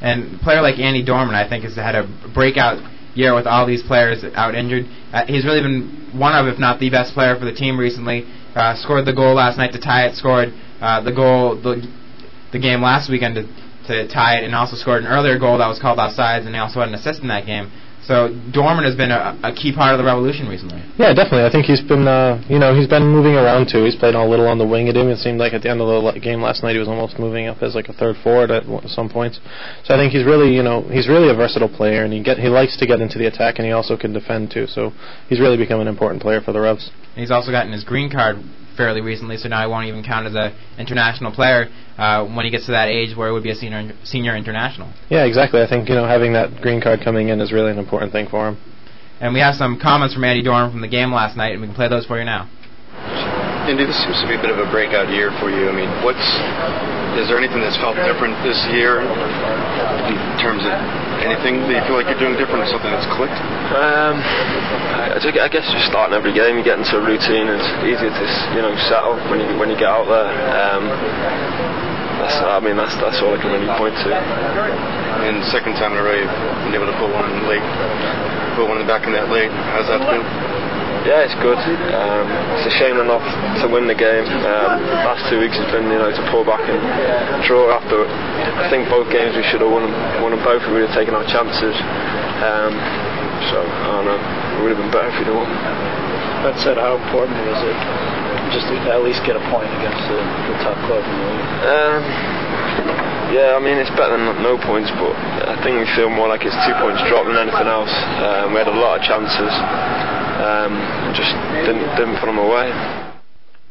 And 0.00 0.34
a 0.34 0.38
player 0.42 0.60
like 0.60 0.78
Andy 0.78 1.04
Dorman, 1.04 1.34
I 1.34 1.48
think, 1.48 1.64
has 1.64 1.76
had 1.76 1.94
a 1.94 2.04
breakout 2.34 2.82
year 3.16 3.34
with 3.34 3.46
all 3.46 3.66
these 3.66 3.82
players 3.82 4.24
out 4.34 4.54
injured. 4.54 4.84
Uh, 5.12 5.24
he's 5.26 5.44
really 5.44 5.60
been 5.60 6.10
one 6.12 6.34
of, 6.34 6.46
if 6.52 6.58
not 6.58 6.78
the 6.78 6.90
best 6.90 7.14
player 7.14 7.36
for 7.38 7.44
the 7.44 7.52
team 7.52 7.78
recently. 7.78 8.24
Uh, 8.54 8.74
scored 8.76 9.04
the 9.04 9.12
goal 9.12 9.34
last 9.34 9.58
night 9.58 9.72
to 9.72 9.80
tie 9.80 10.06
it. 10.06 10.14
Scored 10.14 10.52
uh, 10.80 11.00
the 11.02 11.12
goal 11.12 11.60
the, 11.60 11.86
the 12.52 12.58
game 12.58 12.82
last 12.82 13.10
weekend 13.10 13.34
to, 13.34 13.42
to 13.88 14.08
tie 14.08 14.36
it, 14.38 14.44
and 14.44 14.54
also 14.54 14.76
scored 14.76 15.02
an 15.02 15.08
earlier 15.08 15.38
goal 15.38 15.58
that 15.58 15.68
was 15.68 15.78
called 15.78 15.98
offsides, 15.98 16.46
and 16.46 16.54
he 16.54 16.60
also 16.60 16.80
had 16.80 16.88
an 16.88 16.94
assist 16.94 17.20
in 17.20 17.28
that 17.28 17.46
game. 17.46 17.70
So 18.06 18.30
Dorman 18.54 18.86
has 18.86 18.94
been 18.94 19.10
a, 19.10 19.34
a 19.42 19.50
key 19.50 19.74
part 19.74 19.90
of 19.90 19.98
the 19.98 20.06
revolution 20.06 20.46
recently. 20.46 20.78
Yeah, 20.94 21.10
definitely. 21.10 21.42
I 21.42 21.50
think 21.50 21.66
he's 21.66 21.82
been, 21.82 22.06
uh, 22.06 22.38
you 22.46 22.58
know, 22.62 22.70
he's 22.70 22.86
been 22.86 23.02
moving 23.02 23.34
around 23.34 23.66
too. 23.66 23.82
He's 23.82 23.98
played 23.98 24.14
a 24.14 24.22
little 24.22 24.46
on 24.46 24.58
the 24.58 24.66
wing. 24.66 24.86
It 24.86 24.96
even 24.96 25.16
seemed 25.16 25.42
like 25.42 25.52
at 25.52 25.62
the 25.62 25.70
end 25.70 25.82
of 25.82 25.90
the 25.90 26.20
game 26.22 26.40
last 26.40 26.62
night 26.62 26.74
he 26.74 26.78
was 26.78 26.86
almost 26.86 27.18
moving 27.18 27.50
up 27.50 27.62
as 27.66 27.74
like 27.74 27.88
a 27.88 27.92
third 27.92 28.14
forward 28.22 28.50
at 28.54 28.62
some 28.86 29.10
points. 29.10 29.40
So 29.82 29.94
I 29.94 29.98
think 29.98 30.12
he's 30.12 30.24
really, 30.24 30.54
you 30.54 30.62
know, 30.62 30.86
he's 30.86 31.08
really 31.08 31.28
a 31.30 31.34
versatile 31.34 31.68
player, 31.68 32.04
and 32.04 32.12
he 32.12 32.22
get 32.22 32.38
he 32.38 32.48
likes 32.48 32.78
to 32.78 32.86
get 32.86 33.00
into 33.00 33.18
the 33.18 33.26
attack, 33.26 33.58
and 33.58 33.66
he 33.66 33.72
also 33.72 33.96
can 33.96 34.12
defend 34.12 34.52
too. 34.54 34.66
So 34.66 34.92
he's 35.28 35.40
really 35.40 35.56
become 35.56 35.80
an 35.80 35.88
important 35.88 36.22
player 36.22 36.40
for 36.40 36.52
the 36.52 36.60
Revs. 36.60 36.90
And 37.14 37.20
he's 37.20 37.32
also 37.32 37.50
gotten 37.50 37.72
his 37.72 37.82
green 37.82 38.10
card 38.10 38.36
fairly 38.76 39.00
recently, 39.00 39.36
so 39.36 39.48
now 39.48 39.60
he 39.62 39.66
won't 39.70 39.86
even 39.86 40.04
count 40.04 40.26
as 40.26 40.34
an 40.34 40.54
international 40.78 41.32
player 41.32 41.68
uh, 41.98 42.24
when 42.24 42.44
he 42.44 42.50
gets 42.50 42.66
to 42.66 42.72
that 42.72 42.88
age 42.88 43.16
where 43.16 43.28
it 43.28 43.32
would 43.32 43.42
be 43.42 43.50
a 43.50 43.54
senior 43.54 43.92
senior 44.04 44.36
international. 44.36 44.92
Yeah, 45.08 45.24
exactly. 45.24 45.62
I 45.62 45.68
think 45.68 45.88
you 45.88 45.94
know 45.94 46.06
having 46.06 46.32
that 46.34 46.60
green 46.60 46.80
card 46.80 47.00
coming 47.02 47.28
in 47.28 47.40
is 47.40 47.52
really 47.52 47.70
an 47.70 47.78
important 47.78 48.12
thing 48.12 48.28
for 48.28 48.48
him. 48.48 48.58
And 49.20 49.32
we 49.32 49.40
have 49.40 49.54
some 49.54 49.80
comments 49.80 50.14
from 50.14 50.24
Andy 50.24 50.42
Dorman 50.42 50.70
from 50.70 50.82
the 50.82 50.88
game 50.88 51.10
last 51.10 51.36
night, 51.36 51.52
and 51.52 51.60
we 51.60 51.66
can 51.66 51.74
play 51.74 51.88
those 51.88 52.04
for 52.04 52.18
you 52.18 52.24
now. 52.24 52.50
Andy, 53.66 53.82
this 53.82 53.98
seems 53.98 54.14
to 54.22 54.30
be 54.30 54.38
a 54.38 54.42
bit 54.42 54.54
of 54.54 54.62
a 54.62 54.68
breakout 54.70 55.10
year 55.10 55.34
for 55.42 55.50
you. 55.50 55.66
I 55.66 55.74
mean, 55.74 55.90
what's 56.06 56.22
is 57.18 57.26
there 57.26 57.34
anything 57.34 57.58
that's 57.58 57.74
felt 57.82 57.98
different 57.98 58.38
this 58.46 58.54
year 58.70 59.02
in 59.02 60.14
terms 60.38 60.62
of 60.62 60.70
anything 61.18 61.66
that 61.66 61.74
you 61.74 61.82
feel 61.90 61.98
like 61.98 62.06
you're 62.06 62.22
doing 62.22 62.38
different 62.38 62.62
or 62.62 62.70
something 62.70 62.94
that's 62.94 63.10
clicked? 63.18 63.34
Um, 63.74 64.22
I, 64.22 65.18
I 65.18 65.48
guess 65.50 65.66
just 65.66 65.90
starting 65.90 66.14
every 66.14 66.30
game, 66.30 66.54
you 66.54 66.62
get 66.62 66.78
into 66.78 66.94
a 66.94 67.02
routine. 67.02 67.50
It's 67.50 67.66
easier 67.82 68.06
to 68.06 68.26
you 68.54 68.62
know 68.62 68.70
settle 68.86 69.18
when 69.34 69.42
you 69.42 69.50
when 69.58 69.66
you 69.66 69.74
get 69.74 69.90
out 69.90 70.06
there. 70.06 70.30
Um, 70.30 70.86
that's, 72.22 72.38
I 72.38 72.62
mean, 72.62 72.78
that's 72.78 72.94
that's 73.02 73.18
all 73.18 73.34
I 73.34 73.38
can 73.42 73.50
really 73.50 73.66
point 73.74 73.98
to. 74.06 74.14
And 74.14 75.42
second 75.50 75.74
time 75.74 75.90
in 75.90 75.98
a 75.98 76.06
row, 76.06 76.14
you've 76.14 76.30
been 76.70 76.78
able 76.78 76.86
to 76.86 76.98
put 77.02 77.10
one 77.10 77.26
in 77.26 77.34
the 77.42 77.50
late, 77.50 77.66
put 78.54 78.70
one 78.70 78.78
in 78.78 78.86
the 78.86 78.90
back 78.94 79.10
of 79.10 79.12
that 79.18 79.26
late. 79.26 79.50
How's 79.50 79.90
that 79.90 80.06
been? 80.06 80.22
Yeah, 81.06 81.22
it's 81.22 81.38
good. 81.38 81.54
Um, 81.94 82.26
it's 82.58 82.66
a 82.66 82.74
shame 82.82 82.98
not 82.98 83.22
to 83.62 83.70
win 83.70 83.86
the 83.86 83.94
game. 83.94 84.26
Um, 84.26 84.82
last 85.06 85.22
two 85.30 85.38
weeks 85.38 85.54
has 85.54 85.70
been, 85.70 85.86
you 85.86 86.02
know, 86.02 86.10
to 86.10 86.22
pull 86.34 86.42
back 86.42 86.66
and 86.66 86.82
draw 87.46 87.70
after. 87.70 88.02
I 88.02 88.66
think 88.66 88.90
both 88.90 89.06
games 89.14 89.38
we 89.38 89.46
should 89.46 89.62
have 89.62 89.70
won 89.70 89.86
them, 89.86 89.94
won 90.18 90.34
them 90.34 90.42
both. 90.42 90.66
We 90.66 90.82
would 90.82 90.90
have 90.90 90.98
taken 90.98 91.14
our 91.14 91.22
chances. 91.30 91.78
Um, 92.42 92.74
so 93.54 93.62
I 93.62 94.02
don't 94.02 94.06
know. 94.10 94.18
It 94.18 94.58
would 94.66 94.74
have 94.74 94.82
been 94.82 94.90
better 94.90 95.06
if 95.06 95.16
we'd 95.22 95.30
won. 95.30 95.46
That 96.42 96.58
said, 96.58 96.74
how 96.74 96.98
important 96.98 97.38
was 97.46 97.62
it 97.62 97.78
just 98.50 98.66
to 98.66 98.74
at 98.90 99.06
least 99.06 99.22
get 99.22 99.38
a 99.38 99.44
point 99.54 99.70
against 99.78 100.02
the, 100.10 100.18
the 100.18 100.56
top 100.66 100.74
club 100.90 101.06
in 101.06 101.14
the 101.22 101.28
league? 101.30 101.54
Um, 101.70 102.02
yeah, 103.30 103.54
I 103.54 103.62
mean 103.62 103.78
it's 103.78 103.94
better 103.94 104.18
than 104.18 104.42
no 104.42 104.58
points, 104.58 104.90
but 104.98 105.14
I 105.46 105.54
think 105.62 105.78
we 105.78 105.86
feel 105.94 106.10
more 106.10 106.26
like 106.26 106.42
it's 106.42 106.58
two 106.66 106.74
points 106.82 106.98
dropped 107.06 107.30
than 107.30 107.38
anything 107.38 107.70
else. 107.70 107.94
Um, 108.26 108.50
we 108.50 108.58
had 108.58 108.66
a 108.66 108.74
lot 108.74 108.98
of 108.98 109.06
chances 109.06 109.54
um, 110.36 111.14
just 111.16 111.32
didn't, 111.66 111.88
didn't 111.96 112.20
put 112.20 112.26
them 112.26 112.38
away. 112.38 112.70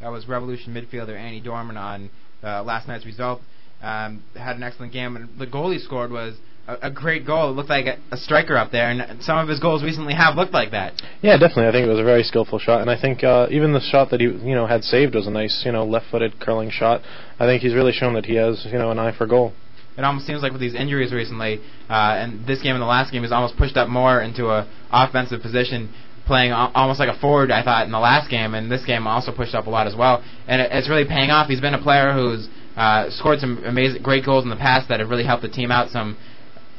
That 0.02 0.12
was 0.12 0.28
Revolution 0.28 0.74
midfielder 0.74 1.18
Andy 1.18 1.42
Dorman 1.42 1.78
on 1.78 2.10
uh, 2.44 2.64
last 2.64 2.88
night's 2.88 3.06
result. 3.06 3.42
Um, 3.82 4.24
had 4.36 4.56
an 4.56 4.64
excellent 4.64 4.94
game, 4.94 5.16
and 5.16 5.30
the 5.38 5.46
goal 5.46 5.72
he 5.72 5.80
scored 5.80 6.12
was 6.12 6.38
a, 6.68 6.88
a 6.88 6.92
great 6.92 7.26
goal. 7.26 7.50
It 7.50 7.54
looked 7.54 7.70
like 7.70 7.86
a, 7.86 7.98
a, 8.12 8.18
striker 8.18 8.58
up 8.58 8.72
there, 8.72 8.90
and 8.90 9.22
some 9.22 9.38
of 9.38 9.48
his 9.48 9.60
goals 9.60 9.84
recently 9.84 10.14
have 10.14 10.36
looked 10.36 10.54
like 10.54 10.72
that. 10.72 10.94
Yeah, 11.22 11.38
definitely. 11.38 11.68
I 11.68 11.72
think 11.72 11.86
it 11.86 11.90
was 11.90 12.00
a 12.00 12.04
very 12.04 12.24
skillful 12.24 12.60
shot, 12.60 12.82
and 12.82 12.90
I 12.90 13.00
think 13.00 13.24
uh, 13.24 13.48
even 13.52 13.74
the 13.74 13.82
shot 13.82 14.10
that 14.12 14.20
he 14.20 14.28
you 14.28 14.56
know 14.56 14.66
had 14.66 14.84
saved 14.84 15.16
was 15.16 15.28
a 15.28 15.32
nice 15.32 15.64
you 15.66 15.72
know 15.72 15.86
left-footed 15.86 16.40
curling 16.40 16.72
shot. 16.72 17.02
I 17.40 17.46
think 17.46 17.62
he's 17.62 17.74
really 17.74 17.92
shown 17.92 18.14
that 18.14 18.26
he 18.26 18.36
has 18.36 18.66
you 18.72 18.78
know 18.78 18.92
an 18.92 19.00
eye 19.00 19.16
for 19.16 19.28
goal. 19.28 19.54
It 19.98 20.04
almost 20.04 20.28
seems 20.28 20.42
like 20.42 20.52
with 20.52 20.60
these 20.60 20.76
injuries 20.76 21.14
recently, 21.14 21.62
uh, 21.90 22.20
and 22.20 22.46
this 22.46 22.62
game 22.62 22.76
and 22.76 22.82
the 22.82 22.88
last 22.88 23.14
game, 23.14 23.22
he's 23.24 23.32
almost 23.32 23.56
pushed 23.56 23.78
up 23.78 23.88
more 23.88 24.20
into 24.20 24.48
a 24.48 24.68
offensive 24.92 25.42
position 25.42 25.94
playing 26.26 26.52
almost 26.52 27.00
like 27.00 27.10
a 27.10 27.20
forward, 27.20 27.52
I 27.52 27.64
thought, 27.64 27.86
in 27.86 27.92
the 27.92 28.00
last 28.00 28.30
game, 28.30 28.54
and 28.54 28.72
this 28.72 28.86
game 28.86 29.08
also 29.08 29.32
pushed 29.32 29.54
up 29.54 29.68
a 29.68 29.70
lot 29.70 29.88
as 29.88 29.96
well. 29.96 30.24
And 30.48 30.62
it's 30.62 30.90
really 30.90 31.06
paying 31.06 31.30
off. 31.30 31.48
He's 31.48 31.62
been 31.62 31.74
a 31.74 31.82
player 31.82 32.14
who's 32.14 32.50
uh, 32.76 33.10
scored 33.10 33.40
some 33.40 33.64
amazing, 33.66 34.02
great 34.02 34.26
goals 34.26 34.44
in 34.44 34.50
the 34.50 34.56
past 34.56 34.90
that 34.90 35.00
have 35.00 35.10
really 35.10 35.26
helped 35.26 35.44
the 35.44 35.50
team 35.50 35.72
out. 35.72 35.90
Some 35.90 36.18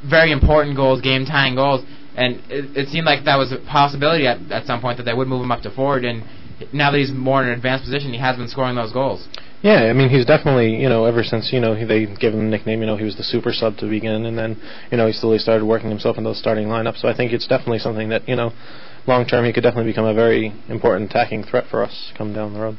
very 0.07 0.31
important 0.31 0.75
goals, 0.75 1.01
game-tying 1.01 1.55
goals, 1.55 1.83
and 2.15 2.35
it, 2.49 2.75
it 2.75 2.89
seemed 2.89 3.05
like 3.05 3.25
that 3.25 3.37
was 3.37 3.51
a 3.51 3.57
possibility 3.69 4.27
at, 4.27 4.39
at 4.51 4.65
some 4.65 4.81
point 4.81 4.97
that 4.97 5.03
they 5.03 5.13
would 5.13 5.27
move 5.27 5.41
him 5.41 5.51
up 5.51 5.61
to 5.61 5.71
forward. 5.71 6.03
And 6.03 6.23
now 6.73 6.91
that 6.91 6.97
he's 6.97 7.11
more 7.11 7.41
in 7.41 7.49
an 7.49 7.55
advanced 7.55 7.85
position, 7.85 8.11
he 8.11 8.19
has 8.19 8.37
been 8.37 8.47
scoring 8.47 8.75
those 8.75 8.91
goals. 8.91 9.27
Yeah, 9.63 9.89
I 9.89 9.93
mean 9.93 10.09
he's 10.09 10.25
definitely 10.25 10.75
you 10.75 10.87
know 10.87 11.05
ever 11.05 11.23
since 11.23 11.51
you 11.51 11.59
know 11.59 11.73
he, 11.73 11.83
they 11.83 12.05
gave 12.05 12.33
him 12.33 12.45
the 12.45 12.51
nickname 12.51 12.79
you 12.81 12.85
know 12.85 12.95
he 12.95 13.03
was 13.03 13.17
the 13.17 13.23
super 13.23 13.51
sub 13.51 13.75
to 13.77 13.89
begin 13.89 14.27
and 14.27 14.37
then 14.37 14.61
you 14.91 14.97
know 14.97 15.07
he 15.07 15.13
slowly 15.13 15.39
started 15.39 15.65
working 15.65 15.89
himself 15.89 16.15
into 16.17 16.29
the 16.29 16.35
starting 16.35 16.67
lineup 16.67 16.95
so 16.95 17.07
I 17.07 17.17
think 17.17 17.33
it's 17.33 17.47
definitely 17.47 17.79
something 17.79 18.09
that 18.09 18.29
you 18.29 18.35
know 18.35 18.53
long 19.07 19.25
term, 19.25 19.45
he 19.45 19.53
could 19.53 19.63
definitely 19.63 19.91
become 19.91 20.05
a 20.05 20.13
very 20.13 20.53
important 20.69 21.09
attacking 21.09 21.43
threat 21.43 21.65
for 21.69 21.83
us 21.83 22.11
come 22.17 22.33
down 22.33 22.53
the 22.53 22.59
road. 22.59 22.77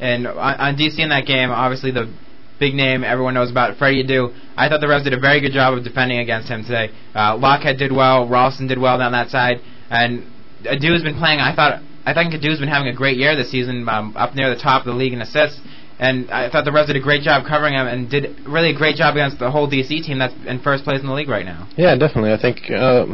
And 0.00 0.26
on, 0.26 0.36
on 0.36 0.76
DC 0.76 0.98
in 0.98 1.08
that 1.10 1.26
game, 1.26 1.50
obviously 1.50 1.90
the 1.90 2.12
big 2.58 2.74
name 2.74 3.02
everyone 3.04 3.34
knows 3.34 3.50
about, 3.50 3.76
Freddie 3.76 4.04
Adu. 4.04 4.34
I 4.56 4.68
thought 4.68 4.80
the 4.80 4.88
Revs 4.88 5.04
did 5.04 5.12
a 5.12 5.20
very 5.20 5.40
good 5.40 5.52
job 5.52 5.74
of 5.74 5.84
defending 5.84 6.18
against 6.18 6.48
him 6.48 6.62
today. 6.62 6.90
Uh, 7.14 7.36
Lochhead 7.36 7.78
did 7.78 7.92
well, 7.92 8.28
Ralston 8.28 8.68
did 8.68 8.78
well 8.78 8.98
down 8.98 9.12
that 9.12 9.30
side, 9.30 9.60
and 9.90 10.24
Adu 10.62 10.92
has 10.92 11.02
been 11.02 11.18
playing. 11.18 11.40
I 11.40 11.54
thought 11.54 11.82
I 12.04 12.14
think 12.14 12.34
Adu's 12.34 12.58
been 12.58 12.68
having 12.68 12.88
a 12.88 12.94
great 12.94 13.16
year 13.16 13.36
this 13.36 13.50
season, 13.50 13.88
um, 13.88 14.16
up 14.16 14.34
near 14.34 14.52
the 14.52 14.60
top 14.60 14.82
of 14.82 14.86
the 14.86 14.98
league 14.98 15.12
in 15.12 15.22
assists. 15.22 15.60
And 15.98 16.30
I 16.30 16.50
thought 16.50 16.64
the 16.64 16.72
Revs 16.72 16.88
did 16.88 16.96
a 16.96 17.00
great 17.00 17.22
job 17.22 17.46
covering 17.46 17.74
him 17.74 17.86
and 17.86 18.10
did 18.10 18.46
really 18.46 18.70
a 18.70 18.76
great 18.76 18.96
job 18.96 19.14
against 19.14 19.38
the 19.38 19.50
whole 19.50 19.70
DC 19.70 19.88
team 20.04 20.18
that's 20.18 20.34
in 20.46 20.60
first 20.60 20.84
place 20.84 21.00
in 21.00 21.06
the 21.06 21.12
league 21.12 21.28
right 21.28 21.44
now. 21.44 21.68
Yeah, 21.76 21.94
definitely. 21.96 22.32
I 22.32 22.40
think, 22.40 22.70
uh, 22.70 23.06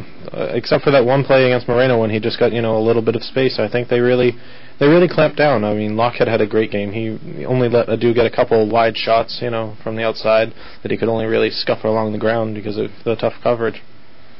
except 0.55 0.85
for 0.85 0.91
that 0.93 1.05
one 1.05 1.25
play 1.25 1.45
against 1.45 1.69
Moreno 1.69 2.01
when 2.01 2.11
he 2.11 2.21
just 2.21 2.39
got 2.39 2.53
you 2.53 2.63
know 2.63 2.79
a 2.79 2.85
little 2.85 3.03
bit 3.03 3.17
of 3.17 3.23
space, 3.23 3.59
I 3.59 3.69
think 3.69 3.89
they 3.89 4.01
really 4.01 4.33
they 4.79 4.87
really 4.87 5.09
clamped 5.09 5.37
down. 5.37 5.65
I 5.65 5.75
mean, 5.75 5.93
Lochhead 5.93 6.29
had 6.29 6.41
a 6.41 6.47
great 6.47 6.71
game. 6.71 6.93
He 6.93 7.45
only 7.45 7.69
let 7.69 7.89
Adu 7.89 8.15
get 8.15 8.27
a 8.27 8.31
couple 8.31 8.69
wide 8.71 8.97
shots, 8.97 9.41
you 9.43 9.51
know, 9.51 9.77
from 9.83 9.97
the 9.97 10.05
outside 10.05 10.55
that 10.83 10.91
he 10.91 10.97
could 10.97 11.09
only 11.09 11.27
really 11.27 11.51
scuff 11.51 11.85
along 11.85 12.13
the 12.13 12.19
ground 12.19 12.55
because 12.55 12.79
of 12.79 12.91
the 13.05 13.17
tough 13.17 13.35
coverage. 13.43 13.83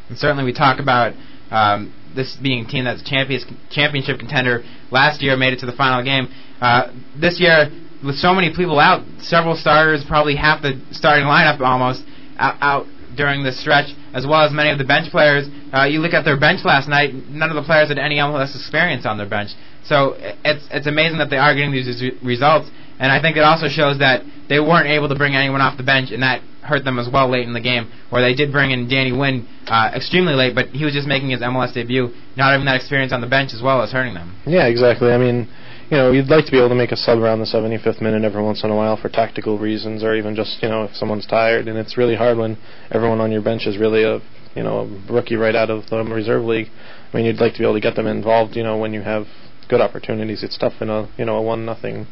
And 0.09 0.17
certainly, 0.17 0.45
we 0.45 0.53
talk 0.53 0.81
about 0.81 1.15
um, 1.51 1.93
this 2.15 2.37
being 2.41 2.65
a 2.65 2.69
team 2.69 2.85
that's 2.85 3.03
champions, 3.03 3.45
championship 3.71 4.19
contender. 4.19 4.63
Last 4.91 5.23
year, 5.23 5.37
made 5.37 5.53
it 5.53 5.61
to 5.61 5.67
the 5.67 5.77
final 5.77 6.05
game. 6.05 6.29
Uh, 6.61 6.93
this 7.19 7.41
year, 7.41 7.69
with 8.05 8.17
so 8.17 8.35
many 8.35 8.55
people 8.55 8.79
out, 8.79 9.05
several 9.21 9.57
starters, 9.57 10.05
probably 10.07 10.37
half 10.37 10.63
the 10.63 10.81
starting 10.93 11.27
lineup 11.27 11.61
almost 11.61 12.05
out, 12.39 12.57
out 12.61 12.87
during 13.17 13.43
this 13.43 13.59
stretch, 13.61 13.91
as 14.15 14.27
well 14.27 14.43
as 14.43 14.53
many 14.53 14.71
of 14.71 14.79
the 14.79 14.85
bench 14.85 15.11
players. 15.11 15.49
Uh, 15.75 15.85
you 15.85 16.01
look 16.01 16.15
at 16.15 16.25
their 16.25 16.39
bench 16.39 16.65
last 16.65 16.89
night; 16.89 17.13
none 17.29 17.51
of 17.51 17.57
the 17.57 17.63
players 17.63 17.89
had 17.89 17.99
any 17.99 18.17
MLS 18.17 18.55
experience 18.55 19.05
on 19.05 19.19
their 19.19 19.29
bench. 19.29 19.51
So 19.85 20.15
it's 20.19 20.67
it's 20.71 20.87
amazing 20.87 21.19
that 21.19 21.31
they 21.31 21.37
are 21.39 21.55
getting 21.55 21.73
these 21.73 22.03
results, 22.23 22.71
and 22.99 23.11
I 23.11 23.21
think 23.21 23.37
it 23.37 23.43
also 23.43 23.69
shows 23.69 23.99
that 23.99 24.23
they 24.49 24.61
weren't 24.61 24.89
able 24.89 25.09
to 25.09 25.17
bring 25.17 25.35
anyone 25.35 25.61
off 25.61 25.77
the 25.77 25.83
bench, 25.83 26.11
and 26.11 26.23
that 26.23 26.43
hurt 26.63 26.85
them 26.85 26.99
as 26.99 27.09
well 27.11 27.29
late 27.31 27.47
in 27.47 27.55
the 27.55 27.61
game. 27.61 27.91
Where 28.11 28.23
they 28.23 28.35
did 28.35 28.53
bring 28.53 28.71
in 28.71 28.89
Danny 28.89 29.13
Wynn 29.13 29.49
uh, 29.67 29.91
extremely 29.95 30.35
late, 30.35 30.55
but 30.55 30.69
he 30.69 30.85
was 30.85 30.95
just 30.95 31.09
making 31.09 31.31
his 31.31 31.41
MLS 31.41 31.75
debut, 31.75 32.15
not 32.37 32.53
having 32.53 32.67
that 32.67 32.77
experience 32.77 33.13
on 33.13 33.21
the 33.21 33.27
bench 33.27 33.53
as 33.53 33.63
well 33.63 33.83
as 33.83 33.91
hurting 33.91 34.15
them. 34.15 34.37
Yeah, 34.47 34.67
exactly. 34.67 35.11
I 35.11 35.19
mean 35.19 35.49
you 35.91 35.97
know, 35.97 36.13
you'd 36.13 36.29
like 36.29 36.45
to 36.45 36.51
be 36.51 36.59
able 36.59 36.69
to 36.69 36.75
make 36.75 36.93
a 36.93 36.97
sub 36.97 37.19
around 37.19 37.39
the 37.39 37.47
75th 37.47 38.03
minute 38.03 38.23
every 38.23 38.43
once 38.43 38.63
in 38.63 38.71
a 38.71 38.77
while 38.77 38.97
for 38.97 39.09
tactical 39.09 39.59
reasons, 39.59 40.05
or 40.05 40.15
even 40.15 40.37
just 40.37 40.63
you 40.63 40.69
know 40.69 40.85
if 40.85 40.95
someone's 40.95 41.27
tired. 41.27 41.67
And 41.67 41.79
it's 41.79 41.97
really 41.97 42.17
hard 42.17 42.37
when 42.37 42.59
everyone 42.91 43.21
on 43.21 43.33
your 43.33 43.41
bench 43.41 43.67
is 43.67 43.79
really 43.79 44.03
a 44.03 44.21
you 44.55 44.63
know 44.63 44.81
a 44.81 45.13
rookie 45.13 45.37
right 45.37 45.55
out 45.55 45.71
of 45.71 45.89
the 45.89 45.97
reserve 46.05 46.45
league. 46.45 46.69
I 47.13 47.17
mean, 47.17 47.25
you'd 47.27 47.41
like 47.41 47.55
to 47.55 47.59
be 47.59 47.65
able 47.65 47.75
to 47.75 47.81
get 47.81 47.97
them 47.97 48.07
involved. 48.07 48.55
You 48.55 48.65
know, 48.65 48.77
when 48.77 48.93
you 48.93 49.01
have 49.01 49.27
good 49.69 49.81
opportunities, 49.81 50.43
it's 50.43 50.59
tough 50.59 50.75
in 50.83 50.91
a 50.91 51.09
you 51.17 51.25
know 51.25 51.37
a 51.37 51.43
one 51.43 51.65
nothing. 51.65 52.07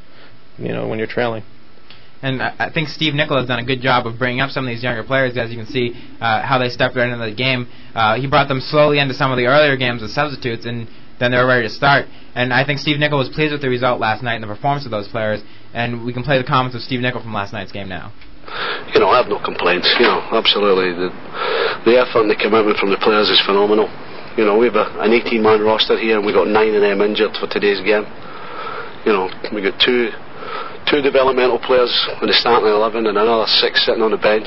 You 0.58 0.72
know, 0.72 0.88
when 0.88 0.98
you're 0.98 1.08
trailing. 1.08 1.42
And 2.22 2.40
I 2.40 2.70
think 2.72 2.88
Steve 2.88 3.12
Nicol 3.12 3.36
has 3.36 3.46
done 3.46 3.58
a 3.58 3.64
good 3.64 3.82
job 3.82 4.06
of 4.06 4.18
bringing 4.18 4.40
up 4.40 4.48
some 4.48 4.64
of 4.64 4.72
these 4.72 4.82
younger 4.82 5.04
players, 5.04 5.36
as 5.36 5.50
you 5.50 5.58
can 5.58 5.66
see 5.66 5.92
uh, 6.18 6.40
how 6.40 6.58
they 6.58 6.70
stepped 6.70 6.96
right 6.96 7.10
into 7.10 7.24
the 7.24 7.34
game. 7.34 7.68
Uh, 7.94 8.16
he 8.18 8.26
brought 8.26 8.48
them 8.48 8.60
slowly 8.60 8.98
into 8.98 9.12
some 9.12 9.30
of 9.30 9.36
the 9.36 9.44
earlier 9.44 9.76
games 9.76 10.02
as 10.02 10.14
substitutes, 10.14 10.64
and 10.64 10.88
then 11.18 11.30
they 11.30 11.38
were 11.38 11.46
ready 11.46 11.66
to 11.66 11.72
start. 11.72 12.06
And 12.34 12.52
I 12.52 12.64
think 12.64 12.80
Steve 12.80 12.98
Nicol 12.98 13.18
was 13.18 13.30
pleased 13.30 13.52
with 13.52 13.62
the 13.62 13.68
result 13.68 14.00
last 14.00 14.22
night 14.22 14.34
and 14.34 14.44
the 14.44 14.52
performance 14.52 14.84
of 14.84 14.90
those 14.90 15.08
players. 15.08 15.40
And 15.72 16.04
we 16.04 16.12
can 16.12 16.22
play 16.22 16.36
the 16.38 16.44
comments 16.44 16.76
of 16.76 16.82
Steve 16.82 17.00
Nicol 17.00 17.22
from 17.22 17.32
last 17.32 17.52
night's 17.52 17.72
game 17.72 17.88
now. 17.88 18.12
You 18.92 19.00
know, 19.00 19.08
I 19.08 19.18
have 19.18 19.28
no 19.28 19.40
complaints. 19.42 19.88
You 19.98 20.06
know, 20.06 20.20
absolutely. 20.30 20.92
The, 20.92 21.08
the 21.88 21.94
effort 21.98 22.28
and 22.28 22.30
the 22.30 22.36
commitment 22.36 22.78
from 22.78 22.90
the 22.90 23.00
players 23.00 23.28
is 23.30 23.40
phenomenal. 23.44 23.88
You 24.36 24.44
know, 24.44 24.58
we 24.58 24.66
have 24.68 24.76
a, 24.76 25.00
an 25.00 25.16
18-man 25.16 25.64
roster 25.64 25.98
here, 25.98 26.18
and 26.20 26.26
we 26.26 26.32
got 26.32 26.46
nine 26.46 26.74
of 26.76 26.84
them 26.84 27.00
injured 27.00 27.32
for 27.40 27.48
today's 27.48 27.80
game. 27.80 28.04
You 29.08 29.12
know, 29.16 29.32
we 29.52 29.62
got 29.62 29.80
two 29.80 30.12
two 30.86 31.02
developmental 31.02 31.58
players 31.58 31.90
in 32.22 32.28
the 32.28 32.36
starting 32.36 32.68
11 32.68 33.06
and 33.06 33.18
another 33.18 33.46
six 33.46 33.84
sitting 33.84 34.02
on 34.02 34.12
the 34.12 34.22
bench. 34.22 34.46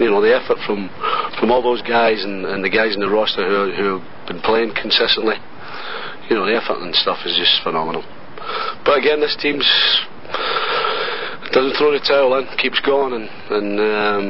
You 0.00 0.08
know, 0.08 0.22
the 0.22 0.32
effort 0.32 0.56
from 0.64 0.88
from 1.36 1.50
all 1.50 1.60
those 1.60 1.82
guys 1.82 2.24
and, 2.24 2.46
and 2.46 2.64
the 2.64 2.70
guys 2.70 2.94
in 2.94 3.00
the 3.00 3.10
roster 3.10 3.44
who, 3.44 3.74
who 3.74 3.86
have 3.98 4.28
been 4.28 4.40
playing 4.40 4.72
consistently 4.80 5.36
you 6.28 6.36
know, 6.36 6.46
the 6.46 6.56
effort 6.56 6.78
and 6.80 6.94
stuff 6.94 7.18
is 7.24 7.36
just 7.36 7.62
phenomenal. 7.62 8.04
But 8.84 8.98
again, 8.98 9.20
this 9.20 9.36
team's 9.36 9.66
doesn't 11.52 11.76
throw 11.80 11.92
the 11.92 12.04
towel 12.04 12.36
in, 12.38 12.46
keeps 12.60 12.80
going, 12.80 13.16
and, 13.16 13.26
and 13.50 13.80
um, 13.80 14.24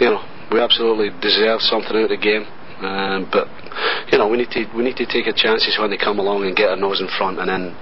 you 0.00 0.08
know, 0.08 0.24
we 0.50 0.60
absolutely 0.60 1.12
deserve 1.20 1.60
something 1.60 1.92
out 1.96 2.08
of 2.08 2.14
the 2.14 2.20
game. 2.20 2.48
Um, 2.80 3.28
but 3.32 3.48
you 4.12 4.18
know, 4.18 4.28
we 4.28 4.36
need 4.36 4.50
to 4.52 4.64
we 4.76 4.84
need 4.84 4.96
to 4.96 5.06
take 5.06 5.26
our 5.26 5.36
chances 5.36 5.76
when 5.78 5.90
they 5.90 6.00
come 6.00 6.18
along 6.18 6.44
and 6.44 6.56
get 6.56 6.70
our 6.70 6.80
nose 6.80 7.00
in 7.00 7.08
front, 7.16 7.38
and 7.38 7.48
then 7.48 7.76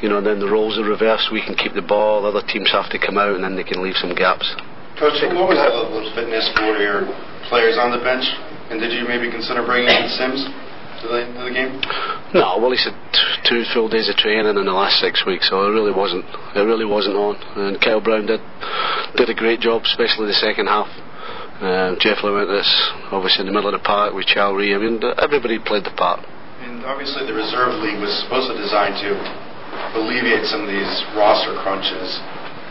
you 0.00 0.08
know, 0.08 0.20
then 0.20 0.40
the 0.40 0.48
roles 0.48 0.80
are 0.80 0.84
reversed. 0.84 1.28
We 1.32 1.44
can 1.44 1.54
keep 1.54 1.76
the 1.76 1.84
ball. 1.84 2.24
Other 2.24 2.40
teams 2.40 2.72
have 2.72 2.88
to 2.90 2.98
come 2.98 3.20
out, 3.20 3.36
and 3.36 3.44
then 3.44 3.56
they 3.56 3.64
can 3.64 3.84
leave 3.84 3.96
some 4.00 4.16
gaps. 4.16 4.48
Coach, 4.96 5.20
what 5.36 5.48
was 5.48 5.60
the 5.60 5.68
level 5.68 6.00
of 6.00 6.08
fitness 6.16 6.48
for 6.56 6.76
your 6.80 7.04
players 7.48 7.76
on 7.76 7.92
the 7.92 8.00
bench? 8.00 8.24
And 8.72 8.80
did 8.80 8.92
you 8.92 9.04
maybe 9.04 9.28
consider 9.28 9.64
bringing 9.64 9.92
in 9.92 10.08
Sims? 10.08 10.44
To 11.00 11.08
the, 11.08 11.20
to 11.32 11.42
the 11.48 11.54
game? 11.54 11.80
No, 12.36 12.60
well, 12.60 12.70
he 12.70 12.76
said 12.76 12.92
t- 13.12 13.48
two 13.48 13.64
full 13.72 13.88
days 13.88 14.08
of 14.08 14.16
training 14.16 14.46
in 14.46 14.54
the 14.54 14.76
last 14.76 15.00
six 15.00 15.24
weeks, 15.24 15.48
so 15.48 15.64
it 15.66 15.72
really 15.72 15.92
wasn't. 15.92 16.24
It 16.54 16.60
really 16.60 16.84
wasn't 16.84 17.16
on. 17.16 17.36
And 17.56 17.80
Kyle 17.80 18.00
Brown 18.00 18.26
did 18.26 18.40
did 19.16 19.30
a 19.30 19.34
great 19.34 19.60
job, 19.60 19.82
especially 19.82 20.26
the 20.28 20.38
second 20.38 20.66
half. 20.68 20.88
Um, 21.60 22.00
Jeff 22.00 22.24
Lewis, 22.24 22.64
obviously 23.12 23.44
in 23.44 23.48
the 23.48 23.52
middle 23.52 23.68
of 23.68 23.76
the 23.76 23.84
park 23.84 24.14
with 24.16 24.24
Shalrie. 24.24 24.72
I 24.72 24.80
mean, 24.80 24.96
everybody 25.20 25.60
played 25.60 25.84
the 25.84 25.92
part. 25.92 26.24
And 26.64 26.84
obviously, 26.88 27.26
the 27.28 27.36
reserve 27.36 27.76
league 27.84 28.00
was 28.00 28.12
supposed 28.24 28.48
to 28.48 28.56
design 28.56 28.96
to 29.04 29.12
alleviate 29.96 30.48
some 30.48 30.64
of 30.64 30.70
these 30.72 30.92
roster 31.16 31.52
crunches, 31.60 32.16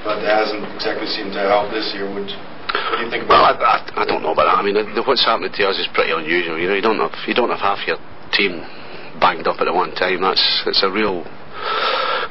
but 0.02 0.22
it 0.22 0.30
hasn't 0.30 0.66
exactly 0.74 1.06
seemed 1.06 1.34
to 1.34 1.42
help 1.46 1.70
this 1.70 1.94
year. 1.94 2.10
Would 2.10 2.30
you 2.30 3.10
think 3.10 3.30
well, 3.30 3.46
I, 3.46 3.54
I, 3.54 3.78
I, 4.02 4.06
don't 4.06 4.22
know 4.22 4.34
about 4.34 4.50
that. 4.50 4.58
I 4.58 4.64
mean, 4.66 4.78
what's 5.06 5.26
happening 5.26 5.54
to 5.54 5.62
us 5.70 5.78
is 5.78 5.88
pretty 5.94 6.14
unusual. 6.14 6.58
You 6.58 6.70
know, 6.70 6.78
you 6.78 6.86
don't 6.86 6.98
have 6.98 7.14
you 7.28 7.34
don't 7.34 7.50
have 7.50 7.62
half 7.62 7.86
your 7.86 7.98
team 8.32 8.62
banged 9.20 9.48
up 9.48 9.60
at 9.60 9.66
the 9.66 9.74
one 9.74 9.94
time. 9.96 10.22
That's 10.22 10.64
it's 10.66 10.84
a 10.84 10.92
real 10.92 11.26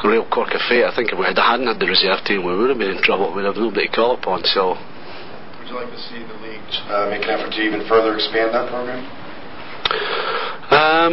real 0.04 0.28
cork 0.30 0.54
of 0.54 0.62
fate. 0.68 0.84
I 0.84 0.94
think 0.94 1.12
if 1.12 1.18
we 1.18 1.24
had, 1.26 1.36
hadn't 1.36 1.66
had 1.66 1.80
the 1.80 1.86
reserve 1.86 2.22
team, 2.24 2.46
we 2.46 2.54
would 2.54 2.70
have 2.70 2.78
been 2.78 2.94
in 2.94 3.02
trouble. 3.02 3.34
We'd 3.34 3.44
have 3.44 3.56
nobody 3.56 3.88
to 3.88 3.92
call 3.92 4.14
upon. 4.14 4.44
So, 4.44 4.78
would 4.78 5.68
you 5.68 5.74
like 5.74 5.90
to 5.90 6.02
see 6.08 6.22
the 6.22 6.38
league 6.44 6.68
uh, 6.86 7.10
make 7.10 7.26
an 7.26 7.30
effort 7.34 7.52
to 7.52 7.60
even 7.60 7.86
further 7.88 8.14
expand 8.14 8.54
that 8.54 8.70
program? 8.70 9.02
Um, 10.70 11.12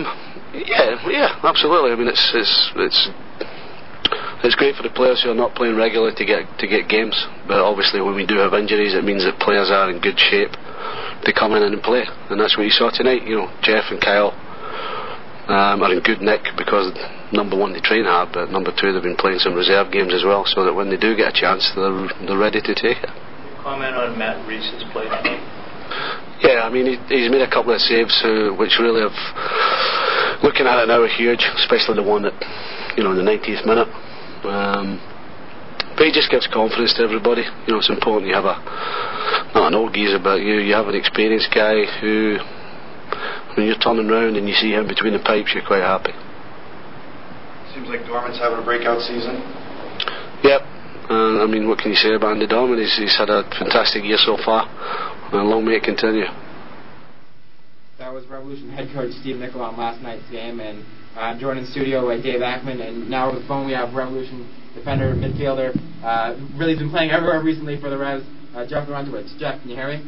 yeah, 0.53 0.99
yeah, 1.09 1.39
absolutely. 1.43 1.91
I 1.91 1.95
mean, 1.95 2.07
it's 2.07 2.31
it's 2.35 2.53
it's 2.75 3.01
it's 4.43 4.55
great 4.55 4.75
for 4.75 4.83
the 4.83 4.93
players 4.93 5.23
who 5.23 5.31
are 5.31 5.37
not 5.37 5.55
playing 5.55 5.75
regularly 5.75 6.13
to 6.15 6.25
get 6.25 6.45
to 6.59 6.67
get 6.67 6.87
games. 6.87 7.15
But 7.47 7.59
obviously, 7.59 8.01
when 8.01 8.15
we 8.15 8.25
do 8.25 8.37
have 8.37 8.53
injuries, 8.53 8.93
it 8.93 9.03
means 9.03 9.23
that 9.25 9.39
players 9.39 9.71
are 9.71 9.89
in 9.89 9.99
good 9.99 10.19
shape 10.19 10.53
to 11.23 11.33
come 11.33 11.53
in 11.57 11.63
and 11.63 11.81
play, 11.81 12.05
and 12.29 12.39
that's 12.39 12.55
what 12.55 12.63
you 12.63 12.71
saw 12.71 12.91
tonight. 12.91 13.23
You 13.25 13.43
know, 13.43 13.49
Jeff 13.63 13.89
and 13.89 13.99
Kyle 13.99 14.35
um, 15.47 15.81
are 15.83 15.93
in 15.93 16.01
good 16.01 16.21
nick 16.21 16.41
because 16.57 16.91
number 17.31 17.57
one 17.57 17.73
they 17.73 17.81
train 17.81 18.05
hard, 18.05 18.29
but 18.33 18.49
number 18.49 18.73
two 18.73 18.91
they've 18.91 19.03
been 19.03 19.15
playing 19.17 19.39
some 19.39 19.53
reserve 19.53 19.91
games 19.91 20.13
as 20.13 20.23
well, 20.23 20.45
so 20.45 20.65
that 20.65 20.73
when 20.73 20.89
they 20.89 20.97
do 20.97 21.15
get 21.15 21.29
a 21.29 21.35
chance, 21.35 21.71
they're 21.75 22.09
they're 22.25 22.37
ready 22.37 22.61
to 22.61 22.73
take 22.73 22.97
it. 23.01 23.11
Comment 23.61 23.95
on 23.95 24.17
Matt 24.17 24.45
Reis's 24.47 24.83
play. 24.91 25.05
Yeah, 26.41 26.67
I 26.67 26.69
mean 26.69 26.85
he, 26.85 26.95
he's 27.09 27.31
made 27.31 27.41
a 27.41 27.49
couple 27.49 27.73
of 27.73 27.81
saves 27.81 28.13
uh, 28.23 28.53
which 28.57 28.77
really 28.79 29.01
have, 29.01 29.17
looking 30.43 30.67
at 30.67 30.83
it 30.83 30.87
now, 30.87 31.01
are 31.01 31.07
huge, 31.07 31.45
especially 31.61 31.95
the 31.95 32.03
one 32.03 32.23
that 32.23 32.35
you 32.97 33.03
know 33.03 33.11
in 33.11 33.17
the 33.17 33.25
90th 33.25 33.65
minute. 33.65 33.89
Um, 34.45 35.01
but 35.95 36.05
he 36.05 36.11
just 36.11 36.29
gives 36.29 36.45
confidence 36.47 36.93
to 36.95 37.03
everybody. 37.03 37.41
You 37.41 37.73
know, 37.73 37.79
it's 37.79 37.89
important 37.89 38.27
you 38.27 38.35
have 38.35 38.45
a 38.45 38.59
not 39.55 39.71
an 39.71 39.75
old 39.75 39.93
geezer, 39.93 40.19
but 40.19 40.41
you 40.41 40.59
you 40.59 40.73
have 40.75 40.87
an 40.87 40.95
experienced 40.95 41.49
guy 41.55 41.87
who, 42.01 42.37
when 43.55 43.65
you're 43.65 43.79
turning 43.79 44.09
around 44.09 44.35
and 44.35 44.47
you 44.47 44.53
see 44.53 44.71
him 44.71 44.87
between 44.87 45.13
the 45.13 45.19
pipes, 45.19 45.51
you're 45.53 45.65
quite 45.65 45.81
happy. 45.81 46.11
Seems 47.73 47.87
like 47.87 48.05
Dorman's 48.07 48.39
having 48.39 48.59
a 48.59 48.63
breakout 48.63 49.01
season. 49.01 49.39
Yep. 50.43 50.61
Uh, 51.09 51.43
I 51.43 51.47
mean, 51.47 51.67
what 51.67 51.79
can 51.79 51.91
you 51.91 51.97
say 51.97 52.15
about 52.15 52.33
Andy 52.33 52.47
Dorman? 52.47 52.79
He's, 52.79 52.95
he's 52.97 53.17
had 53.17 53.29
a 53.29 53.43
fantastic 53.59 54.03
year 54.03 54.17
so 54.17 54.37
far, 54.43 54.67
and 55.31 55.49
long 55.49 55.65
may 55.65 55.77
it 55.77 55.83
continue. 55.83 56.25
That 57.99 58.11
was 58.11 58.25
Revolution 58.27 58.69
head 58.71 58.89
coach 58.93 59.11
Steve 59.21 59.37
Nicol 59.37 59.61
on 59.61 59.77
last 59.77 60.01
night's 60.01 60.29
game, 60.31 60.59
and 60.59 60.83
uh, 61.15 61.37
joined 61.39 61.59
in 61.59 61.65
the 61.65 61.71
studio 61.71 62.07
by 62.07 62.19
Dave 62.21 62.41
Akman, 62.41 62.81
and 62.81 63.09
now 63.09 63.29
over 63.29 63.39
the 63.39 63.47
phone 63.47 63.67
we 63.67 63.73
have 63.73 63.93
Revolution 63.93 64.49
defender, 64.73 65.13
midfielder, 65.15 65.71
uh, 66.03 66.35
really 66.57 66.75
been 66.75 66.89
playing 66.89 67.11
everywhere 67.11 67.41
recently 67.41 67.79
for 67.79 67.89
the 67.89 67.97
Revs, 67.97 68.25
uh, 68.55 68.65
Jeff 68.65 68.87
Larentowicz. 68.87 69.37
Jeff, 69.39 69.61
can 69.61 69.69
you 69.69 69.75
hear 69.75 69.87
me? 69.87 70.03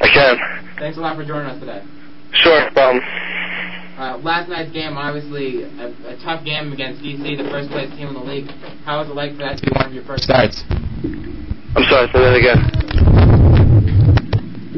I 0.00 0.08
can. 0.08 0.76
Thanks 0.78 0.96
a 0.98 1.00
lot 1.00 1.16
for 1.16 1.24
joining 1.24 1.46
us 1.46 1.60
today. 1.60 1.84
Sure, 2.32 2.60
no 2.64 2.70
problem. 2.70 3.02
Uh, 4.00 4.16
last 4.24 4.48
night's 4.48 4.72
game, 4.72 4.96
obviously 4.96 5.62
a, 5.64 5.92
a, 6.08 6.16
tough 6.24 6.42
game 6.44 6.72
against 6.72 7.02
DC, 7.02 7.36
the 7.36 7.44
first 7.50 7.68
place 7.68 7.90
team 7.90 8.08
in 8.08 8.14
the 8.14 8.24
league. 8.24 8.48
How 8.84 8.98
was 9.00 9.10
it 9.10 9.14
like 9.14 9.32
for 9.32 9.44
that 9.44 9.58
to 9.58 9.62
be 9.62 9.72
one 9.76 9.86
of 9.86 9.92
your 9.92 10.04
first 10.04 10.24
starts? 10.24 10.64
I'm 11.76 11.84
sorry, 11.84 12.08
say 12.08 12.18
that 12.18 12.34
again. 12.34 12.60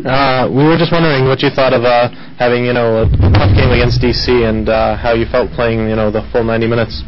Uh, 0.02 0.50
we 0.50 0.66
were 0.66 0.76
just 0.76 0.90
wondering 0.90 1.30
what 1.30 1.40
you 1.40 1.50
thought 1.54 1.73
of 1.73 1.85
uh, 1.85 2.11
having, 2.35 2.66
you 2.66 2.73
know, 2.73 3.02
a 3.02 3.06
tough 3.06 3.54
game 3.54 3.71
against 3.71 4.02
DC 4.02 4.26
and 4.26 4.68
uh, 4.68 4.97
how 4.97 5.14
you 5.14 5.25
felt 5.30 5.52
playing, 5.52 5.88
you 5.88 5.94
know, 5.94 6.11
the 6.11 6.26
full 6.32 6.42
90 6.42 6.66
minutes. 6.66 7.04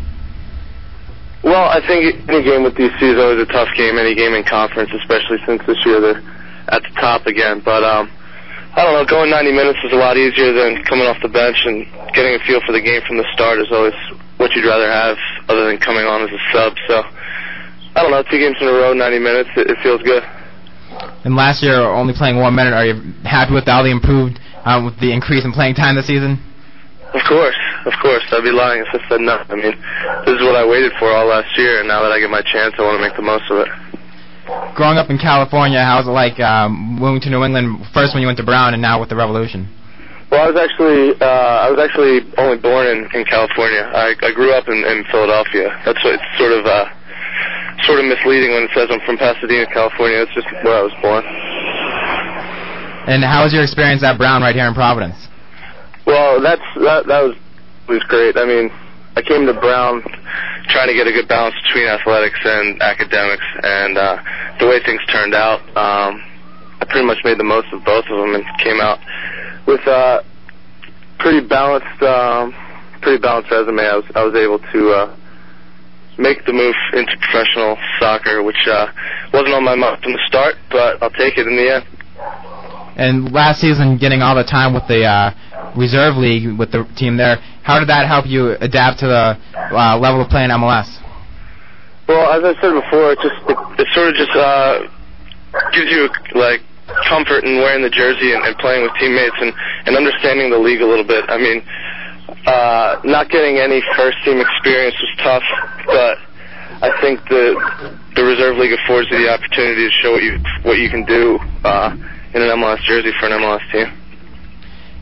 Well, 1.43 1.69
I 1.69 1.83
think 1.85 2.23
any 2.31 2.45
game 2.47 2.63
with 2.63 2.75
DC 2.79 2.95
is 3.03 3.19
always 3.19 3.43
a 3.43 3.51
tough 3.51 3.69
game. 3.77 3.99
Any 3.99 4.15
game 4.15 4.33
in 4.33 4.45
conference, 4.45 4.91
especially 4.95 5.39
since 5.45 5.61
this 5.67 5.77
year 5.85 6.01
they're 6.01 6.23
at 6.71 6.81
the 6.87 6.95
top 7.01 7.27
again. 7.27 7.61
But 7.63 7.83
um, 7.83 8.09
I 8.75 8.83
don't 8.83 8.95
know, 8.99 9.07
going 9.07 9.31
90 9.31 9.53
minutes 9.55 9.79
is 9.87 9.93
a 9.93 10.01
lot 10.03 10.17
easier 10.17 10.51
than 10.51 10.83
coming 10.83 11.07
off 11.07 11.23
the 11.23 11.31
bench 11.31 11.63
and 11.63 11.87
getting 12.11 12.35
a 12.35 12.43
feel 12.43 12.59
for 12.67 12.75
the 12.75 12.83
game 12.83 13.03
from 13.07 13.19
the 13.19 13.27
start 13.33 13.63
is 13.63 13.71
always 13.71 13.95
what 14.37 14.51
you'd 14.51 14.67
rather 14.67 14.91
have 14.91 15.17
other 15.47 15.71
than 15.71 15.79
coming 15.79 16.03
on 16.03 16.27
as 16.27 16.31
a 16.35 16.43
sub. 16.51 16.75
So 16.91 17.07
I 17.95 18.03
don't 18.03 18.11
know, 18.11 18.27
two 18.27 18.39
games 18.39 18.59
in 18.61 18.67
a 18.67 18.75
row, 18.75 18.93
90 18.93 19.19
minutes. 19.23 19.51
It, 19.55 19.71
it 19.71 19.79
feels 19.79 20.03
good. 20.03 20.27
And 21.23 21.39
last 21.39 21.63
year, 21.63 21.79
only 21.87 22.15
playing 22.15 22.43
one 22.43 22.55
minute. 22.55 22.75
Are 22.75 22.85
you 22.85 22.99
happy 23.23 23.55
with 23.55 23.71
all 23.71 23.87
the 23.87 23.95
improved, 23.95 24.43
um, 24.67 24.85
with 24.85 24.99
the 24.99 25.15
increase 25.15 25.45
in 25.47 25.53
playing 25.53 25.79
time 25.79 25.95
this 25.95 26.11
season? 26.11 26.43
Of 27.15 27.23
course, 27.31 27.57
of 27.87 27.95
course. 28.03 28.27
I'd 28.35 28.43
be 28.43 28.51
lying 28.51 28.83
if 28.83 28.91
I 28.91 28.99
said 29.09 29.23
no. 29.23 29.39
I 29.39 29.55
mean, 29.55 29.71
this 30.27 30.35
is 30.35 30.43
what 30.43 30.59
I 30.59 30.67
waited 30.67 30.91
for 30.99 31.15
all 31.15 31.31
last 31.31 31.57
year, 31.57 31.79
and 31.79 31.87
now 31.87 32.03
that 32.03 32.11
I 32.11 32.19
get 32.19 32.29
my 32.29 32.43
chance, 32.43 32.75
I 32.75 32.83
want 32.83 32.99
to 32.99 33.03
make 33.07 33.15
the 33.15 33.23
most 33.23 33.47
of 33.55 33.63
it. 33.63 33.71
Growing 34.75 34.99
up 34.99 35.09
in 35.09 35.17
California, 35.17 35.81
how's 35.81 36.07
it 36.07 36.13
like 36.13 36.39
um, 36.41 37.01
moving 37.01 37.21
to 37.23 37.31
New 37.31 37.45
England 37.45 37.87
first 37.95 38.13
when 38.13 38.21
you 38.21 38.29
went 38.29 38.37
to 38.39 38.45
Brown 38.45 38.75
and 38.75 38.83
now 38.83 39.01
with 39.01 39.09
the 39.09 39.17
Revolution? 39.17 39.69
Well, 40.31 40.45
I 40.45 40.51
was 40.51 40.59
actually 40.61 41.17
uh, 41.17 41.65
I 41.65 41.71
was 41.71 41.81
actually 41.81 42.27
only 42.37 42.59
born 42.59 42.87
in, 42.91 43.09
in 43.15 43.25
California. 43.25 43.89
I, 43.89 44.13
I 44.21 44.33
grew 44.35 44.53
up 44.53 44.69
in, 44.69 44.83
in 44.85 45.05
Philadelphia. 45.09 45.73
That's 45.87 46.03
what 46.03 46.19
it's 46.19 46.31
sort 46.37 46.53
of 46.53 46.67
uh, 46.67 46.91
sort 47.87 48.01
of 48.01 48.07
misleading 48.11 48.53
when 48.53 48.69
it 48.69 48.73
says 48.75 48.89
I'm 48.91 49.01
from 49.07 49.17
Pasadena, 49.17 49.65
California. 49.73 50.27
It's 50.27 50.35
just 50.35 50.49
where 50.67 50.77
I 50.77 50.85
was 50.85 50.95
born. 51.01 51.23
And 53.07 53.23
how 53.23 53.45
was 53.45 53.53
your 53.53 53.63
experience 53.63 54.03
at 54.03 54.17
Brown 54.19 54.43
right 54.43 54.55
here 54.55 54.67
in 54.67 54.75
Providence? 54.75 55.17
Well, 56.05 56.41
that's 56.41 56.65
that 56.85 57.07
that 57.07 57.23
was 57.25 57.37
was 57.89 58.03
great. 58.09 58.37
I 58.37 58.45
mean, 58.45 58.69
I 59.17 59.23
came 59.23 59.47
to 59.47 59.55
Brown 59.55 60.03
trying 60.69 60.89
to 60.89 60.95
get 60.95 61.07
a 61.07 61.13
good 61.13 61.29
balance 61.29 61.55
between 61.63 61.87
athletics 61.87 62.39
and 62.45 62.83
academics, 62.83 63.47
and 63.63 63.97
uh, 63.97 64.19
the 64.59 64.67
way 64.67 64.83
things 64.83 65.01
turned 65.13 65.35
out, 65.35 65.61
um, 65.77 66.19
I 66.81 66.85
pretty 66.89 67.07
much 67.07 67.19
made 67.25 67.39
the 67.39 67.45
most 67.45 67.69
of 67.73 67.85
both 67.85 68.05
of 68.11 68.19
them 68.19 68.35
and 68.35 68.45
came 68.59 68.81
out 68.81 68.99
with 69.67 69.81
a 69.87 70.25
pretty 71.21 71.47
balanced, 71.47 72.03
um, 72.03 72.53
pretty 73.03 73.21
balanced 73.23 73.51
resume. 73.51 73.81
I 73.81 73.97
was 73.97 74.05
I 74.15 74.25
was 74.25 74.35
able 74.35 74.59
to 74.59 74.81
uh, 74.91 75.17
make 76.19 76.45
the 76.45 76.53
move 76.53 76.75
into 76.93 77.17
professional 77.19 77.79
soccer, 78.01 78.43
which 78.43 78.67
uh, 78.67 78.91
wasn't 79.33 79.55
on 79.55 79.65
my 79.65 79.75
mind 79.75 80.03
from 80.03 80.13
the 80.13 80.23
start, 80.27 80.57
but 80.71 81.03
I'll 81.03 81.15
take 81.15 81.39
it 81.39 81.47
in 81.47 81.55
the 81.55 81.71
end. 81.71 81.94
And 82.97 83.33
last 83.33 83.61
season, 83.61 83.99
getting 83.99 84.23
all 84.23 84.35
the 84.35 84.45
time 84.45 84.73
with 84.73 84.87
the 84.87 85.05
uh, 85.05 85.35
reserve 85.77 86.17
league 86.17 86.59
with 86.59 86.71
the 86.71 86.87
team 86.97 87.17
there, 87.17 87.37
how 87.63 87.79
did 87.79 87.89
that 87.89 88.07
help 88.07 88.27
you 88.27 88.57
adapt 88.61 89.01
to 89.01 89.07
the 89.07 89.39
uh, 89.75 89.99
level 89.99 90.23
of 90.23 90.29
play 90.29 90.45
in 90.45 90.51
MLS? 90.51 90.87
Well, 92.07 92.31
as 92.31 92.45
I 92.45 92.53
said 92.61 92.75
before, 92.77 93.13
it 93.13 93.19
just 93.19 93.41
it, 93.49 93.59
it 93.81 93.89
sort 93.95 94.09
of 94.09 94.15
just 94.15 94.31
uh, 94.37 94.87
gives 95.73 95.91
you 95.91 96.09
like 96.39 96.61
comfort 97.09 97.45
in 97.45 97.59
wearing 97.59 97.83
the 97.83 97.91
jersey 97.91 98.35
and, 98.35 98.45
and 98.45 98.57
playing 98.59 98.83
with 98.85 98.93
teammates 99.01 99.37
and, 99.41 99.53
and 99.87 99.97
understanding 99.97 100.51
the 100.51 100.59
league 100.59 100.83
a 100.83 100.87
little 100.87 101.07
bit. 101.07 101.25
I 101.29 101.39
mean, 101.39 101.65
uh, 102.47 103.01
not 103.05 103.31
getting 103.31 103.59
any 103.59 103.83
first 103.97 104.19
team 104.25 104.39
experience 104.39 104.95
was 105.01 105.13
tough, 105.25 105.47
but 105.87 106.19
I 106.85 106.93
think 107.01 107.21
the 107.29 107.57
the 108.15 108.23
reserve 108.23 108.59
league 108.59 108.77
affords 108.77 109.09
you 109.11 109.19
the 109.19 109.33
opportunity 109.33 109.89
to 109.89 109.95
show 110.03 110.13
what 110.13 110.23
you 110.23 110.39
what 110.63 110.79
you 110.79 110.91
can 110.91 111.05
do 111.05 111.39
uh, 111.65 111.97
in 112.35 112.43
an 112.43 112.49
MLS 112.59 112.83
jersey 112.83 113.13
for 113.19 113.27
an 113.27 113.33
MLS 113.33 113.63
team. 113.73 113.87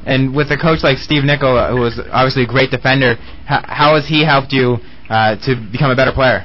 And 0.04 0.34
with 0.34 0.50
a 0.50 0.56
coach 0.56 0.82
like 0.82 0.98
Steve 0.98 1.24
Nicol, 1.24 1.56
who 1.70 1.80
was 1.80 2.00
obviously 2.10 2.42
a 2.42 2.46
great 2.46 2.70
defender, 2.70 3.14
how, 3.46 3.62
how 3.64 3.94
has 3.94 4.06
he 4.06 4.24
helped 4.24 4.52
you 4.52 4.78
uh, 5.08 5.36
to 5.46 5.56
become 5.70 5.90
a 5.90 5.96
better 5.96 6.12
player? 6.12 6.44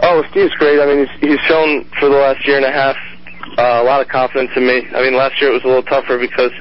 Oh, 0.00 0.22
Steve's 0.30 0.54
great. 0.54 0.78
I 0.78 0.86
mean, 0.86 1.06
he's, 1.06 1.30
he's 1.30 1.40
shown 1.50 1.84
for 1.98 2.08
the 2.08 2.14
last 2.14 2.46
year 2.46 2.56
and 2.56 2.64
a 2.64 2.70
half 2.70 2.96
uh, 3.58 3.82
a 3.82 3.84
lot 3.84 4.00
of 4.00 4.06
confidence 4.06 4.50
in 4.54 4.66
me. 4.66 4.86
I 4.94 5.02
mean, 5.02 5.16
last 5.16 5.40
year 5.40 5.50
it 5.50 5.54
was 5.54 5.64
a 5.64 5.66
little 5.66 5.82
tougher 5.82 6.18
because, 6.18 6.52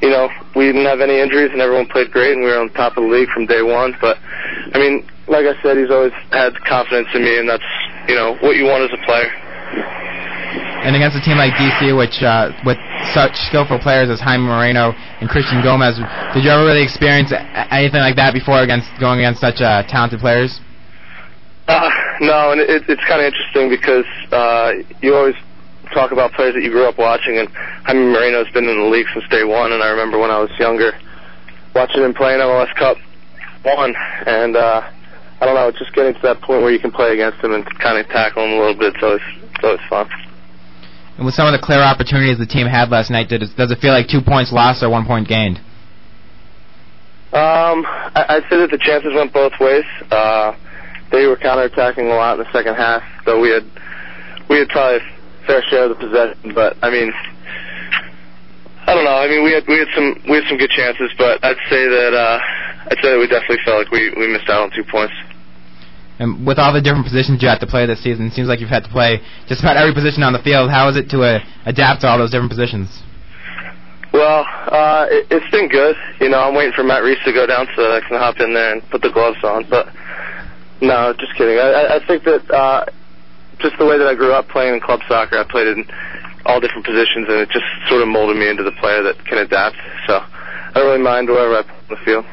you 0.00 0.10
know, 0.10 0.30
we 0.54 0.66
didn't 0.66 0.86
have 0.86 1.00
any 1.00 1.18
injuries 1.18 1.50
and 1.50 1.60
everyone 1.60 1.86
played 1.86 2.12
great 2.12 2.38
and 2.38 2.44
we 2.44 2.50
were 2.50 2.60
on 2.60 2.70
top 2.70 2.96
of 2.96 3.02
the 3.02 3.10
league 3.10 3.28
from 3.30 3.46
day 3.46 3.62
one. 3.62 3.96
But, 4.00 4.18
I 4.72 4.78
mean, 4.78 5.02
like 5.26 5.46
I 5.46 5.60
said, 5.62 5.76
he's 5.76 5.90
always 5.90 6.14
had 6.30 6.54
confidence 6.62 7.08
in 7.14 7.24
me 7.24 7.38
and 7.38 7.48
that's, 7.48 7.66
you 8.06 8.14
know, 8.14 8.38
what 8.38 8.54
you 8.54 8.64
want 8.64 8.86
as 8.86 8.94
a 8.94 9.02
player. 9.04 9.26
And 10.86 10.94
against 10.94 11.18
a 11.18 11.20
team 11.20 11.34
like 11.34 11.50
DC, 11.58 11.90
which 11.98 12.22
uh, 12.22 12.54
with 12.62 12.78
such 13.10 13.34
skillful 13.50 13.82
players 13.82 14.08
as 14.08 14.20
Jaime 14.20 14.46
Moreno 14.46 14.94
and 15.18 15.28
Christian 15.28 15.58
Gomez, 15.58 15.98
did 16.30 16.46
you 16.46 16.50
ever 16.50 16.62
really 16.62 16.86
experience 16.86 17.34
anything 17.74 17.98
like 17.98 18.14
that 18.14 18.30
before 18.30 18.62
against 18.62 18.86
going 19.02 19.18
against 19.18 19.40
such 19.40 19.58
uh, 19.60 19.82
talented 19.90 20.20
players? 20.20 20.60
Uh, 21.66 21.90
no, 22.20 22.52
and 22.52 22.60
it, 22.60 22.86
it's 22.86 23.02
kind 23.02 23.18
of 23.18 23.26
interesting 23.26 23.66
because 23.66 24.06
uh, 24.30 24.78
you 25.02 25.10
always 25.10 25.34
talk 25.90 26.12
about 26.12 26.30
players 26.38 26.54
that 26.54 26.62
you 26.62 26.70
grew 26.70 26.86
up 26.86 26.98
watching, 26.98 27.38
and 27.38 27.48
Jaime 27.82 28.06
Moreno's 28.06 28.46
been 28.54 28.70
in 28.70 28.78
the 28.78 28.86
league 28.86 29.06
since 29.12 29.26
day 29.28 29.42
one, 29.42 29.72
and 29.72 29.82
I 29.82 29.90
remember 29.90 30.20
when 30.20 30.30
I 30.30 30.38
was 30.38 30.50
younger 30.56 30.92
watching 31.74 32.02
him 32.02 32.14
play 32.14 32.34
in 32.34 32.38
MLS 32.38 32.72
Cup 32.76 32.96
one, 33.64 33.92
and 34.24 34.54
uh, 34.54 34.88
I 35.40 35.46
don't 35.46 35.56
know, 35.56 35.68
just 35.72 35.92
getting 35.94 36.14
to 36.14 36.22
that 36.22 36.40
point 36.42 36.62
where 36.62 36.70
you 36.70 36.78
can 36.78 36.92
play 36.92 37.12
against 37.12 37.42
him 37.42 37.54
and 37.54 37.66
kind 37.80 37.98
of 37.98 38.06
tackle 38.06 38.44
him 38.44 38.52
a 38.52 38.58
little 38.62 38.78
bit, 38.78 38.94
so 39.00 39.18
it's, 39.18 39.24
so 39.60 39.74
it's 39.74 39.84
fun. 39.90 40.08
And 41.16 41.24
with 41.24 41.34
some 41.34 41.46
of 41.46 41.52
the 41.52 41.64
clear 41.64 41.80
opportunities 41.80 42.38
the 42.38 42.46
team 42.46 42.66
had 42.66 42.90
last 42.90 43.10
night, 43.10 43.28
did 43.28 43.42
it, 43.42 43.56
does 43.56 43.70
it 43.70 43.78
feel 43.78 43.92
like 43.92 44.08
two 44.08 44.20
points 44.20 44.52
lost 44.52 44.82
or 44.82 44.90
one 44.90 45.06
point 45.06 45.28
gained? 45.28 45.58
Um, 47.32 47.84
I, 48.14 48.40
I'd 48.40 48.44
say 48.48 48.56
that 48.60 48.70
the 48.70 48.78
chances 48.78 49.12
went 49.14 49.32
both 49.32 49.52
ways. 49.60 49.84
Uh, 50.10 50.52
they 51.10 51.26
were 51.26 51.36
counterattacking 51.36 52.04
a 52.04 52.14
lot 52.14 52.38
in 52.38 52.44
the 52.44 52.52
second 52.52 52.74
half, 52.74 53.02
so 53.24 53.40
we 53.40 53.50
had 53.50 53.64
we 54.48 54.58
had 54.58 54.68
probably 54.68 54.98
a 54.98 55.46
fair 55.46 55.62
share 55.68 55.84
of 55.84 55.96
the 55.96 56.00
possession. 56.00 56.54
But 56.54 56.76
I 56.82 56.90
mean, 56.90 57.12
I 58.86 58.94
don't 58.94 59.04
know. 59.04 59.16
I 59.16 59.28
mean, 59.28 59.42
we 59.42 59.52
had 59.52 59.64
we 59.66 59.78
had 59.78 59.88
some 59.94 60.22
we 60.28 60.36
had 60.36 60.46
some 60.48 60.58
good 60.58 60.70
chances, 60.70 61.10
but 61.18 61.42
I'd 61.44 61.60
say 61.68 61.88
that 61.88 62.12
uh, 62.14 62.38
I'd 62.90 62.98
say 63.02 63.10
that 63.10 63.18
we 63.18 63.26
definitely 63.26 63.64
felt 63.64 63.84
like 63.84 63.90
we 63.90 64.14
we 64.14 64.28
missed 64.28 64.48
out 64.48 64.62
on 64.62 64.70
two 64.70 64.84
points. 64.84 65.14
And 66.18 66.46
with 66.46 66.58
all 66.58 66.72
the 66.72 66.80
different 66.80 67.04
positions 67.04 67.42
you 67.42 67.48
had 67.48 67.58
to 67.60 67.66
play 67.66 67.84
this 67.86 68.02
season, 68.02 68.26
it 68.26 68.32
seems 68.32 68.48
like 68.48 68.60
you've 68.60 68.70
had 68.70 68.84
to 68.84 68.90
play 68.90 69.20
just 69.48 69.60
about 69.60 69.76
every 69.76 69.92
position 69.92 70.22
on 70.22 70.32
the 70.32 70.38
field. 70.40 70.70
How 70.70 70.88
is 70.88 70.96
it 70.96 71.10
to 71.10 71.22
uh, 71.22 71.40
adapt 71.66 72.00
to 72.02 72.08
all 72.08 72.16
those 72.18 72.30
different 72.30 72.50
positions? 72.50 72.88
Well, 74.12 74.46
uh, 74.48 75.06
it, 75.10 75.26
it's 75.30 75.50
been 75.50 75.68
good. 75.68 75.94
You 76.20 76.30
know, 76.30 76.40
I'm 76.40 76.54
waiting 76.54 76.72
for 76.72 76.82
Matt 76.84 77.02
Reis 77.02 77.18
to 77.26 77.32
go 77.32 77.46
down 77.46 77.66
so 77.76 77.82
that 77.82 77.92
I 77.92 78.00
can 78.08 78.16
hop 78.16 78.40
in 78.40 78.54
there 78.54 78.72
and 78.72 78.82
put 78.90 79.02
the 79.02 79.10
gloves 79.10 79.36
on. 79.44 79.68
But 79.68 79.88
no, 80.80 81.12
just 81.18 81.34
kidding. 81.36 81.58
I, 81.58 81.68
I- 81.70 81.96
I 81.96 82.06
think 82.06 82.24
that 82.24 82.50
uh, 82.50 82.84
just 83.58 83.76
the 83.78 83.84
way 83.84 83.98
that 83.98 84.06
I 84.06 84.14
grew 84.14 84.32
up 84.32 84.48
playing 84.48 84.74
in 84.74 84.80
club 84.80 85.00
soccer, 85.08 85.36
I 85.38 85.44
played 85.44 85.68
in 85.68 85.84
all 86.46 86.60
different 86.60 86.86
positions, 86.86 87.26
and 87.28 87.40
it 87.40 87.50
just 87.50 87.64
sort 87.88 88.00
of 88.00 88.08
molded 88.08 88.36
me 88.38 88.48
into 88.48 88.62
the 88.62 88.72
player 88.80 89.02
that 89.02 89.22
can 89.26 89.38
adapt. 89.38 89.76
So 90.06 90.14
I 90.22 90.70
don't 90.74 90.86
really 90.86 91.02
mind 91.02 91.28
wherever 91.28 91.56
I 91.58 91.62
play 91.62 91.74
on 91.74 91.88
the 91.90 91.96
field. 92.04 92.24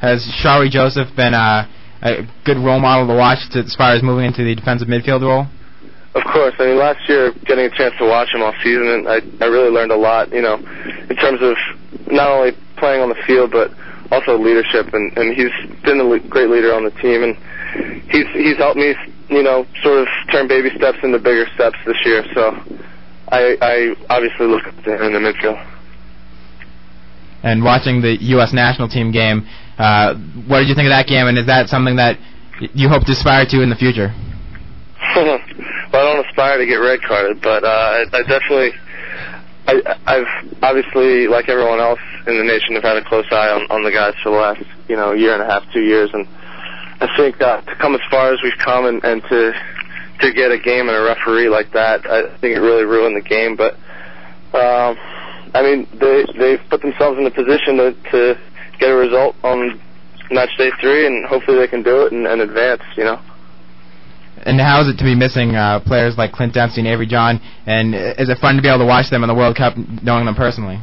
Has 0.00 0.24
Shalrie 0.42 0.70
Joseph 0.70 1.14
been 1.14 1.34
uh, 1.34 1.68
a 2.02 2.26
good 2.44 2.58
role 2.58 2.80
model 2.80 3.06
to 3.06 3.14
watch 3.14 3.38
to, 3.52 3.60
as 3.60 3.74
far 3.74 3.94
as 3.94 4.02
moving 4.02 4.26
into 4.26 4.44
the 4.44 4.54
defensive 4.54 4.88
midfield 4.88 5.22
role? 5.22 5.46
Of 6.14 6.24
course. 6.24 6.54
I 6.58 6.66
mean, 6.66 6.78
last 6.78 7.08
year, 7.08 7.32
getting 7.46 7.64
a 7.64 7.70
chance 7.70 7.94
to 7.98 8.04
watch 8.04 8.28
him 8.34 8.42
all 8.42 8.52
season, 8.62 8.86
and 8.88 9.08
I 9.08 9.20
I 9.40 9.48
really 9.48 9.70
learned 9.70 9.92
a 9.92 9.96
lot. 9.96 10.30
You 10.32 10.42
know, 10.42 10.56
in 11.08 11.16
terms 11.16 11.40
of 11.40 11.56
not 12.10 12.28
only 12.28 12.52
playing 12.76 13.00
on 13.00 13.08
the 13.08 13.22
field, 13.26 13.50
but 13.50 13.70
also 14.12 14.36
leadership. 14.36 14.92
And 14.92 15.16
and 15.16 15.34
he's 15.34 15.52
been 15.82 16.00
a 16.00 16.04
le- 16.04 16.20
great 16.28 16.50
leader 16.50 16.74
on 16.74 16.84
the 16.84 16.90
team, 17.00 17.24
and 17.24 17.34
he's 18.10 18.28
he's 18.34 18.58
helped 18.58 18.76
me, 18.76 18.94
you 19.30 19.42
know, 19.42 19.64
sort 19.82 20.00
of 20.00 20.08
turn 20.30 20.46
baby 20.46 20.68
steps 20.76 20.98
into 21.02 21.18
bigger 21.18 21.46
steps 21.54 21.78
this 21.86 21.96
year. 22.04 22.24
So 22.34 22.52
I 23.32 23.56
I 23.62 23.94
obviously 24.10 24.46
look 24.46 24.66
up 24.66 24.76
to 24.84 24.94
him 24.94 25.02
in 25.02 25.12
the 25.14 25.18
midfield. 25.18 25.56
And 27.42 27.64
watching 27.64 28.02
the 28.02 28.16
U.S. 28.38 28.52
national 28.52 28.88
team 28.88 29.10
game, 29.10 29.48
uh, 29.78 30.14
what 30.46 30.60
did 30.60 30.68
you 30.68 30.74
think 30.74 30.86
of 30.86 30.94
that 30.94 31.06
game? 31.06 31.26
And 31.26 31.38
is 31.38 31.46
that 31.46 31.68
something 31.68 31.96
that 31.96 32.18
you 32.74 32.88
hope 32.88 33.04
to 33.04 33.12
aspire 33.12 33.46
to 33.46 33.62
in 33.62 33.70
the 33.70 33.76
future? 33.76 34.12
well, 35.16 35.38
I 35.92 36.14
don't 36.14 36.26
aspire 36.26 36.58
to 36.58 36.66
get 36.66 36.76
red 36.76 37.02
carded, 37.02 37.40
but 37.42 37.64
uh, 37.64 37.68
I, 37.68 38.04
I 38.12 38.22
definitely, 38.22 38.72
I, 39.66 39.98
I've 40.06 40.30
obviously, 40.62 41.26
like 41.26 41.48
everyone 41.48 41.80
else 41.80 42.00
in 42.26 42.38
the 42.38 42.44
nation, 42.44 42.74
have 42.74 42.84
had 42.84 42.96
a 42.96 43.04
close 43.04 43.26
eye 43.30 43.50
on, 43.50 43.66
on 43.70 43.82
the 43.82 43.90
guys 43.90 44.14
for 44.22 44.30
the 44.30 44.36
last, 44.36 44.62
you 44.88 44.96
know, 44.96 45.12
year 45.12 45.34
and 45.34 45.42
a 45.42 45.46
half, 45.46 45.64
two 45.72 45.82
years, 45.82 46.10
and 46.12 46.26
I 47.00 47.08
think 47.16 47.40
uh, 47.42 47.60
to 47.62 47.74
come 47.76 47.94
as 47.94 48.00
far 48.10 48.32
as 48.32 48.38
we've 48.44 48.58
come 48.58 48.86
and, 48.86 49.02
and 49.02 49.22
to 49.24 49.52
to 50.20 50.32
get 50.32 50.52
a 50.52 50.58
game 50.58 50.88
and 50.88 50.96
a 50.96 51.02
referee 51.02 51.48
like 51.48 51.72
that, 51.72 52.06
I 52.06 52.38
think 52.38 52.56
it 52.56 52.60
really 52.60 52.84
ruined 52.84 53.16
the 53.16 53.28
game. 53.28 53.56
But 53.56 53.74
um, 54.54 54.96
I 55.52 55.62
mean, 55.62 55.88
they 55.98 56.24
they've 56.38 56.62
put 56.70 56.80
themselves 56.80 57.18
in 57.18 57.26
a 57.26 57.30
position 57.30 57.76
to 57.76 57.92
to 58.12 58.38
get 58.82 58.90
a 58.90 58.98
result 58.98 59.36
on 59.42 59.80
match 60.30 60.50
day 60.58 60.70
three, 60.80 61.06
and 61.06 61.24
hopefully 61.24 61.58
they 61.58 61.68
can 61.68 61.82
do 61.82 62.06
it 62.06 62.12
and, 62.12 62.26
and 62.26 62.40
advance. 62.40 62.82
You 62.96 63.04
know. 63.04 63.22
And 64.44 64.60
how 64.60 64.82
is 64.82 64.88
it 64.88 64.98
to 64.98 65.04
be 65.04 65.14
missing 65.14 65.54
uh, 65.54 65.80
players 65.86 66.18
like 66.18 66.32
Clint 66.32 66.54
Dempsey 66.54 66.80
and 66.80 66.88
Avery 66.88 67.06
John? 67.06 67.40
And 67.66 67.94
uh, 67.94 68.18
is 68.18 68.28
it 68.28 68.38
fun 68.38 68.56
to 68.56 68.62
be 68.62 68.68
able 68.68 68.82
to 68.82 68.90
watch 68.90 69.08
them 69.08 69.22
in 69.22 69.28
the 69.28 69.38
World 69.38 69.56
Cup, 69.56 69.76
knowing 69.76 70.26
them 70.26 70.34
personally? 70.34 70.82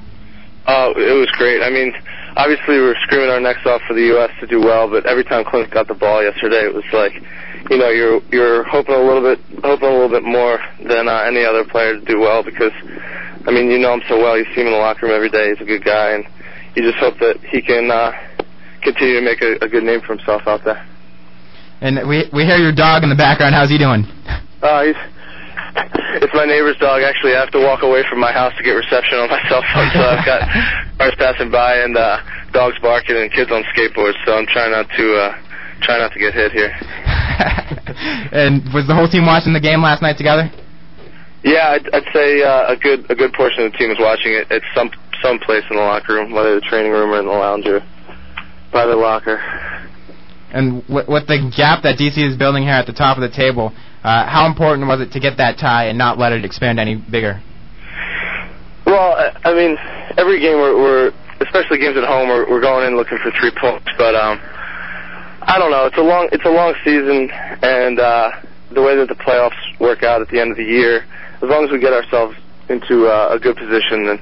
Oh, 0.68 0.94
it 0.96 1.18
was 1.18 1.28
great. 1.36 1.62
I 1.62 1.70
mean, 1.70 1.92
obviously 2.38 2.78
we 2.78 2.86
were 2.86 2.96
screaming 3.04 3.30
our 3.30 3.40
necks 3.40 3.66
off 3.66 3.82
for 3.88 3.94
the 3.94 4.06
U.S. 4.16 4.30
to 4.40 4.48
do 4.48 4.62
well, 4.62 4.88
but 4.88 5.06
every 5.06 5.24
time 5.24 5.44
Clint 5.44 5.72
got 5.72 5.88
the 5.88 5.96
ball 5.96 6.24
yesterday, 6.24 6.64
it 6.64 6.74
was 6.74 6.86
like, 6.94 7.14
you 7.70 7.78
know, 7.78 7.90
you're 7.90 8.22
you're 8.32 8.64
hoping 8.64 8.96
a 8.96 9.02
little 9.02 9.24
bit, 9.24 9.40
hoping 9.64 9.90
a 9.90 9.92
little 9.92 10.10
bit 10.14 10.24
more 10.24 10.60
than 10.86 11.10
uh, 11.10 11.26
any 11.26 11.44
other 11.44 11.66
player 11.66 12.00
to 12.00 12.06
do 12.06 12.20
well 12.20 12.44
because, 12.44 12.72
I 13.46 13.52
mean, 13.52 13.72
you 13.72 13.80
know 13.80 13.94
him 13.94 14.04
so 14.08 14.18
well. 14.18 14.38
You 14.38 14.46
see 14.56 14.62
him 14.62 14.68
in 14.68 14.74
the 14.74 14.80
locker 14.80 15.08
room 15.08 15.16
every 15.16 15.30
day. 15.30 15.50
He's 15.50 15.62
a 15.62 15.66
good 15.66 15.84
guy, 15.84 16.12
and 16.14 16.24
you 16.76 16.84
just 16.84 16.98
hope 16.98 17.18
that 17.20 17.40
he 17.50 17.62
can 17.62 17.90
uh, 17.92 18.12
continue 18.82 19.20
to 19.20 19.26
make 19.26 19.42
a, 19.42 19.64
a 19.64 19.68
good 19.68 19.84
name 19.84 20.02
for 20.02 20.16
himself 20.16 20.44
out 20.46 20.64
there. 20.64 20.86
And 21.82 22.08
we 22.08 22.30
we 22.34 22.44
hear 22.44 22.58
your 22.58 22.76
dog 22.76 23.04
in 23.04 23.10
the 23.10 23.16
background. 23.16 23.56
How's 23.56 23.70
he 23.70 23.78
doing? 23.78 24.04
Uh, 24.62 24.84
he's 24.84 25.00
it's 26.20 26.34
my 26.34 26.46
neighbor's 26.46 26.78
dog. 26.78 27.02
Actually, 27.02 27.36
I 27.36 27.40
have 27.40 27.52
to 27.52 27.62
walk 27.62 27.84
away 27.84 28.04
from 28.10 28.20
my 28.20 28.32
house 28.32 28.54
to 28.58 28.64
get 28.64 28.72
reception 28.72 29.20
on 29.20 29.30
my 29.30 29.42
cell 29.48 29.64
phone. 29.72 29.90
So 29.94 30.02
I've 30.02 30.26
got 30.26 30.42
cars 30.98 31.16
passing 31.18 31.52
by 31.52 31.78
and 31.80 31.96
uh, 31.96 32.20
dogs 32.52 32.76
barking 32.82 33.16
and 33.16 33.32
kids 33.32 33.52
on 33.52 33.64
skateboards. 33.76 34.18
So 34.26 34.36
I'm 34.36 34.48
trying 34.48 34.72
not 34.72 34.90
to 34.98 35.06
uh, 35.16 35.32
try 35.82 36.00
not 36.00 36.12
to 36.14 36.20
get 36.20 36.34
hit 36.34 36.52
here. 36.52 36.74
and 38.34 38.66
was 38.74 38.88
the 38.88 38.96
whole 38.96 39.08
team 39.08 39.26
watching 39.26 39.54
the 39.54 39.64
game 39.64 39.82
last 39.82 40.02
night 40.02 40.18
together? 40.18 40.52
Yeah, 41.44 41.80
I'd, 41.80 41.88
I'd 41.94 42.10
say 42.12 42.44
uh, 42.44 42.74
a 42.74 42.76
good 42.76 43.10
a 43.10 43.16
good 43.16 43.32
portion 43.34 43.64
of 43.64 43.72
the 43.72 43.78
team 43.78 43.90
was 43.90 44.00
watching 44.00 44.34
it 44.34 44.52
at 44.52 44.62
some 44.76 44.92
some 45.22 45.40
place 45.40 45.64
in 45.70 45.76
the 45.76 45.82
locker 45.82 46.14
room, 46.14 46.32
whether 46.32 46.56
the 46.56 46.62
training 46.62 46.92
room 46.92 47.12
or 47.12 47.20
in 47.20 47.26
the 47.26 47.32
lounge 47.32 47.66
or 47.66 47.82
by 48.72 48.86
the 48.86 48.96
locker. 48.96 49.38
And 50.52 50.84
with, 50.90 51.08
with 51.08 51.28
the 51.28 51.52
gap 51.56 51.84
that 51.84 51.98
DC 51.98 52.18
is 52.18 52.38
building 52.38 52.64
here 52.64 52.74
at 52.74 52.88
the 52.88 52.94
top 52.94 53.18
of 53.18 53.22
the 53.22 53.36
table, 53.36 53.74
uh, 54.04 54.26
how 54.26 54.48
important 54.48 54.88
was 54.88 55.02
it 55.02 55.12
to 55.12 55.20
get 55.20 55.38
that 55.38 55.58
tie 55.60 55.88
and 55.88 55.98
not 55.98 56.18
let 56.18 56.32
it 56.32 56.44
expand 56.46 56.80
any 56.80 56.96
bigger? 56.96 57.42
Well, 58.86 59.14
I 59.14 59.32
I 59.44 59.54
mean, 59.54 59.78
every 60.18 60.40
game 60.40 60.58
we're, 60.58 60.76
we're 60.76 61.14
especially 61.42 61.78
games 61.80 61.98
at 61.98 62.04
home, 62.04 62.30
we're, 62.30 62.50
we're 62.50 62.62
going 62.62 62.88
in 62.88 62.96
looking 62.96 63.18
for 63.20 63.32
three 63.40 63.52
points. 63.60 63.88
But 63.98 64.16
um, 64.16 64.40
I 65.42 65.58
don't 65.58 65.72
know. 65.72 65.86
It's 65.86 65.98
a 65.98 66.02
long 66.02 66.30
it's 66.32 66.46
a 66.46 66.50
long 66.50 66.74
season, 66.84 67.30
and 67.62 68.00
uh, 68.00 68.32
the 68.72 68.82
way 68.82 68.96
that 68.96 69.08
the 69.08 69.16
playoffs 69.16 69.58
work 69.80 70.04
out 70.04 70.22
at 70.22 70.30
the 70.30 70.40
end 70.40 70.52
of 70.52 70.58
the 70.58 70.64
year, 70.64 71.06
as 71.42 71.50
long 71.50 71.66
as 71.66 71.72
we 71.72 71.80
get 71.80 71.94
ourselves 71.94 72.36
into 72.70 73.08
uh, 73.08 73.34
a 73.34 73.40
good 73.40 73.56
position, 73.56 74.06
then 74.06 74.20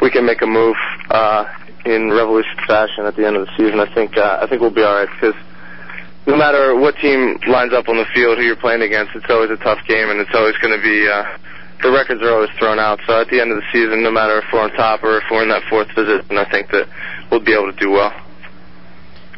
we 0.00 0.10
can 0.10 0.24
make 0.26 0.42
a 0.42 0.46
move 0.46 0.76
uh, 1.10 1.44
in 1.84 2.10
revolution 2.10 2.56
fashion 2.66 3.04
at 3.04 3.16
the 3.16 3.26
end 3.26 3.36
of 3.36 3.46
the 3.46 3.52
season. 3.56 3.80
I 3.80 3.92
think 3.94 4.16
uh, 4.16 4.40
I 4.42 4.46
think 4.48 4.60
we'll 4.60 4.74
be 4.74 4.82
all 4.82 4.94
right 4.94 5.08
because 5.08 5.34
no 6.26 6.36
matter 6.36 6.76
what 6.76 6.96
team 6.96 7.38
lines 7.48 7.72
up 7.72 7.88
on 7.88 7.96
the 7.96 8.06
field, 8.14 8.38
who 8.38 8.44
you're 8.44 8.56
playing 8.56 8.82
against, 8.82 9.14
it's 9.14 9.26
always 9.28 9.50
a 9.50 9.56
tough 9.56 9.80
game, 9.86 10.10
and 10.10 10.20
it's 10.20 10.34
always 10.34 10.56
going 10.58 10.76
to 10.76 10.82
be. 10.82 11.08
Uh, 11.08 11.24
the 11.82 11.90
records 11.90 12.20
are 12.20 12.34
always 12.34 12.50
thrown 12.58 12.78
out. 12.78 13.00
So 13.06 13.20
at 13.20 13.28
the 13.28 13.40
end 13.40 13.52
of 13.52 13.56
the 13.56 13.64
season, 13.72 14.02
no 14.02 14.10
matter 14.10 14.36
if 14.38 14.44
we're 14.52 14.60
on 14.60 14.70
top 14.72 15.02
or 15.02 15.16
if 15.16 15.24
we're 15.30 15.42
in 15.42 15.48
that 15.48 15.62
fourth 15.70 15.88
position, 15.88 16.36
I 16.36 16.44
think 16.50 16.68
that 16.72 16.84
we'll 17.30 17.40
be 17.40 17.54
able 17.54 17.72
to 17.72 17.78
do 17.78 17.90
well. 17.90 18.12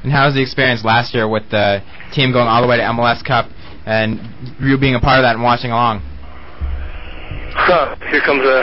And 0.03 0.11
how 0.11 0.27
was 0.27 0.35
the 0.35 0.43
experience 0.43 0.85
last 0.85 1.15
year 1.15 1.29
with 1.29 1.49
the 1.51 1.79
team 2.11 2.33
going 2.33 2.49
all 2.49 2.61
the 2.61 2.67
way 2.67 2.79
to 2.79 2.83
MLS 2.83 3.23
Cup 3.25 3.47
and 3.87 4.19
you 4.59 4.77
being 4.77 4.97
a 4.97 5.01
part 5.01 5.21
of 5.21 5.23
that 5.23 5.39
and 5.39 5.45
watching 5.45 5.71
along? 5.71 6.03
Huh, 7.55 7.97
here 8.11 8.21
comes 8.23 8.43
a 8.43 8.63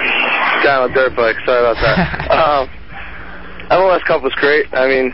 guy 0.63 0.75
on 0.75 0.91
a 0.91 0.93
dirt 0.93 1.15
bike. 1.15 1.35
Sorry 1.45 1.61
about 1.61 1.77
that. 1.81 2.31
um, 2.31 2.69
MLS 3.69 4.03
Cup 4.05 4.23
was 4.23 4.33
great. 4.33 4.65
I 4.73 4.87
mean, 4.87 5.13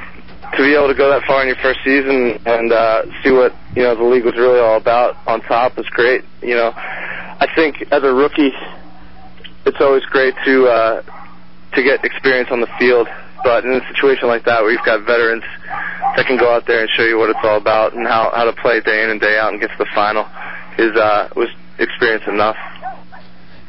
to 0.55 0.63
be 0.63 0.73
able 0.73 0.87
to 0.87 0.95
go 0.95 1.09
that 1.09 1.23
far 1.27 1.41
in 1.41 1.47
your 1.47 1.59
first 1.59 1.79
season 1.83 2.39
and 2.45 2.71
uh, 2.71 3.03
see 3.23 3.31
what 3.31 3.51
you 3.75 3.83
know 3.83 3.95
the 3.95 4.03
league 4.03 4.23
was 4.23 4.35
really 4.35 4.59
all 4.59 4.77
about 4.77 5.17
on 5.27 5.41
top 5.41 5.75
was 5.77 5.87
great. 5.89 6.23
You 6.41 6.55
know, 6.55 6.71
I 6.75 7.47
think 7.55 7.83
as 7.91 8.03
a 8.03 8.13
rookie, 8.13 8.53
it's 9.65 9.81
always 9.81 10.05
great 10.05 10.33
to 10.45 10.67
uh, 10.67 11.01
to 11.75 11.83
get 11.83 12.03
experience 12.05 12.49
on 12.51 12.61
the 12.61 12.71
field. 12.79 13.07
But 13.43 13.63
in 13.63 13.73
a 13.73 13.85
situation 13.93 14.27
like 14.27 14.45
that, 14.45 14.63
where 14.63 14.71
you've 14.71 14.85
got 14.85 15.05
veterans 15.05 15.43
that 16.15 16.25
can 16.25 16.37
go 16.37 16.49
out 16.49 16.65
there 16.65 16.81
and 16.81 16.89
show 16.95 17.03
you 17.03 17.17
what 17.19 17.29
it's 17.29 17.43
all 17.43 17.57
about 17.57 17.93
and 17.93 18.07
how 18.07 18.31
how 18.33 18.45
to 18.45 18.53
play 18.53 18.79
day 18.81 19.03
in 19.03 19.09
and 19.09 19.19
day 19.19 19.37
out 19.37 19.51
and 19.51 19.61
get 19.61 19.69
to 19.69 19.77
the 19.77 19.89
final, 19.93 20.25
is 20.79 20.95
uh, 20.95 21.29
was 21.35 21.49
experience 21.77 22.23
enough. 22.27 22.57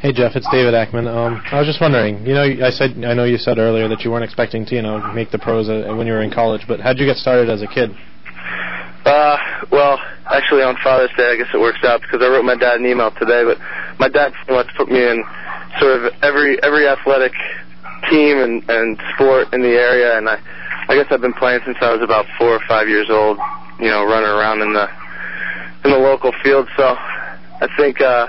Hey 0.07 0.13
Jeff, 0.13 0.37
it's 0.37 0.47
David 0.53 0.73
Akman. 0.73 1.09
Um, 1.09 1.43
I 1.51 1.59
was 1.59 1.67
just 1.67 1.81
wondering, 1.81 2.25
you 2.25 2.33
know, 2.33 2.47
I 2.47 2.71
said 2.71 2.95
I 3.05 3.13
know 3.13 3.25
you 3.25 3.39
said 3.39 3.59
earlier 3.59 3.89
that 3.89 4.03
you 4.03 4.13
weren't 4.13 4.23
expecting 4.23 4.65
to, 4.67 4.77
you 4.77 4.83
know, 4.83 5.03
make 5.13 5.33
the 5.33 5.39
pros 5.41 5.69
uh, 5.69 5.93
when 5.99 6.07
you 6.07 6.13
were 6.13 6.23
in 6.23 6.31
college, 6.31 6.63
but 6.69 6.79
how'd 6.79 6.97
you 7.01 7.07
get 7.07 7.17
started 7.17 7.51
as 7.51 7.61
a 7.61 7.67
kid? 7.67 7.91
Uh, 9.05 9.37
well, 9.73 9.99
actually 10.31 10.63
on 10.63 10.77
Father's 10.79 11.11
Day, 11.17 11.33
I 11.33 11.37
guess 11.37 11.49
it 11.53 11.59
works 11.59 11.83
out 11.83 12.03
because 12.03 12.23
I 12.23 12.29
wrote 12.29 12.45
my 12.45 12.55
dad 12.55 12.79
an 12.79 12.87
email 12.87 13.11
today. 13.19 13.43
But 13.43 13.59
my 13.99 14.09
dad 14.09 14.33
pretty 14.47 14.53
much 14.53 14.71
put 14.77 14.87
me 14.87 15.03
in 15.03 15.25
sort 15.81 15.99
of 15.99 16.15
every 16.23 16.63
every 16.63 16.87
athletic 16.87 17.33
team 18.09 18.39
and 18.39 18.63
and 18.71 19.03
sport 19.17 19.53
in 19.53 19.61
the 19.61 19.75
area, 19.75 20.17
and 20.19 20.29
I 20.29 20.39
I 20.87 20.95
guess 20.95 21.11
I've 21.11 21.21
been 21.21 21.35
playing 21.35 21.63
since 21.67 21.79
I 21.81 21.91
was 21.91 22.01
about 22.01 22.27
four 22.39 22.55
or 22.55 22.63
five 22.69 22.87
years 22.87 23.11
old. 23.11 23.39
You 23.81 23.91
know, 23.91 24.05
running 24.07 24.31
around 24.31 24.63
in 24.63 24.73
the 24.73 24.87
in 25.83 25.91
the 25.91 25.99
local 25.99 26.31
field. 26.45 26.69
So 26.77 26.95
I 26.95 27.67
think 27.77 28.01
uh, 28.01 28.29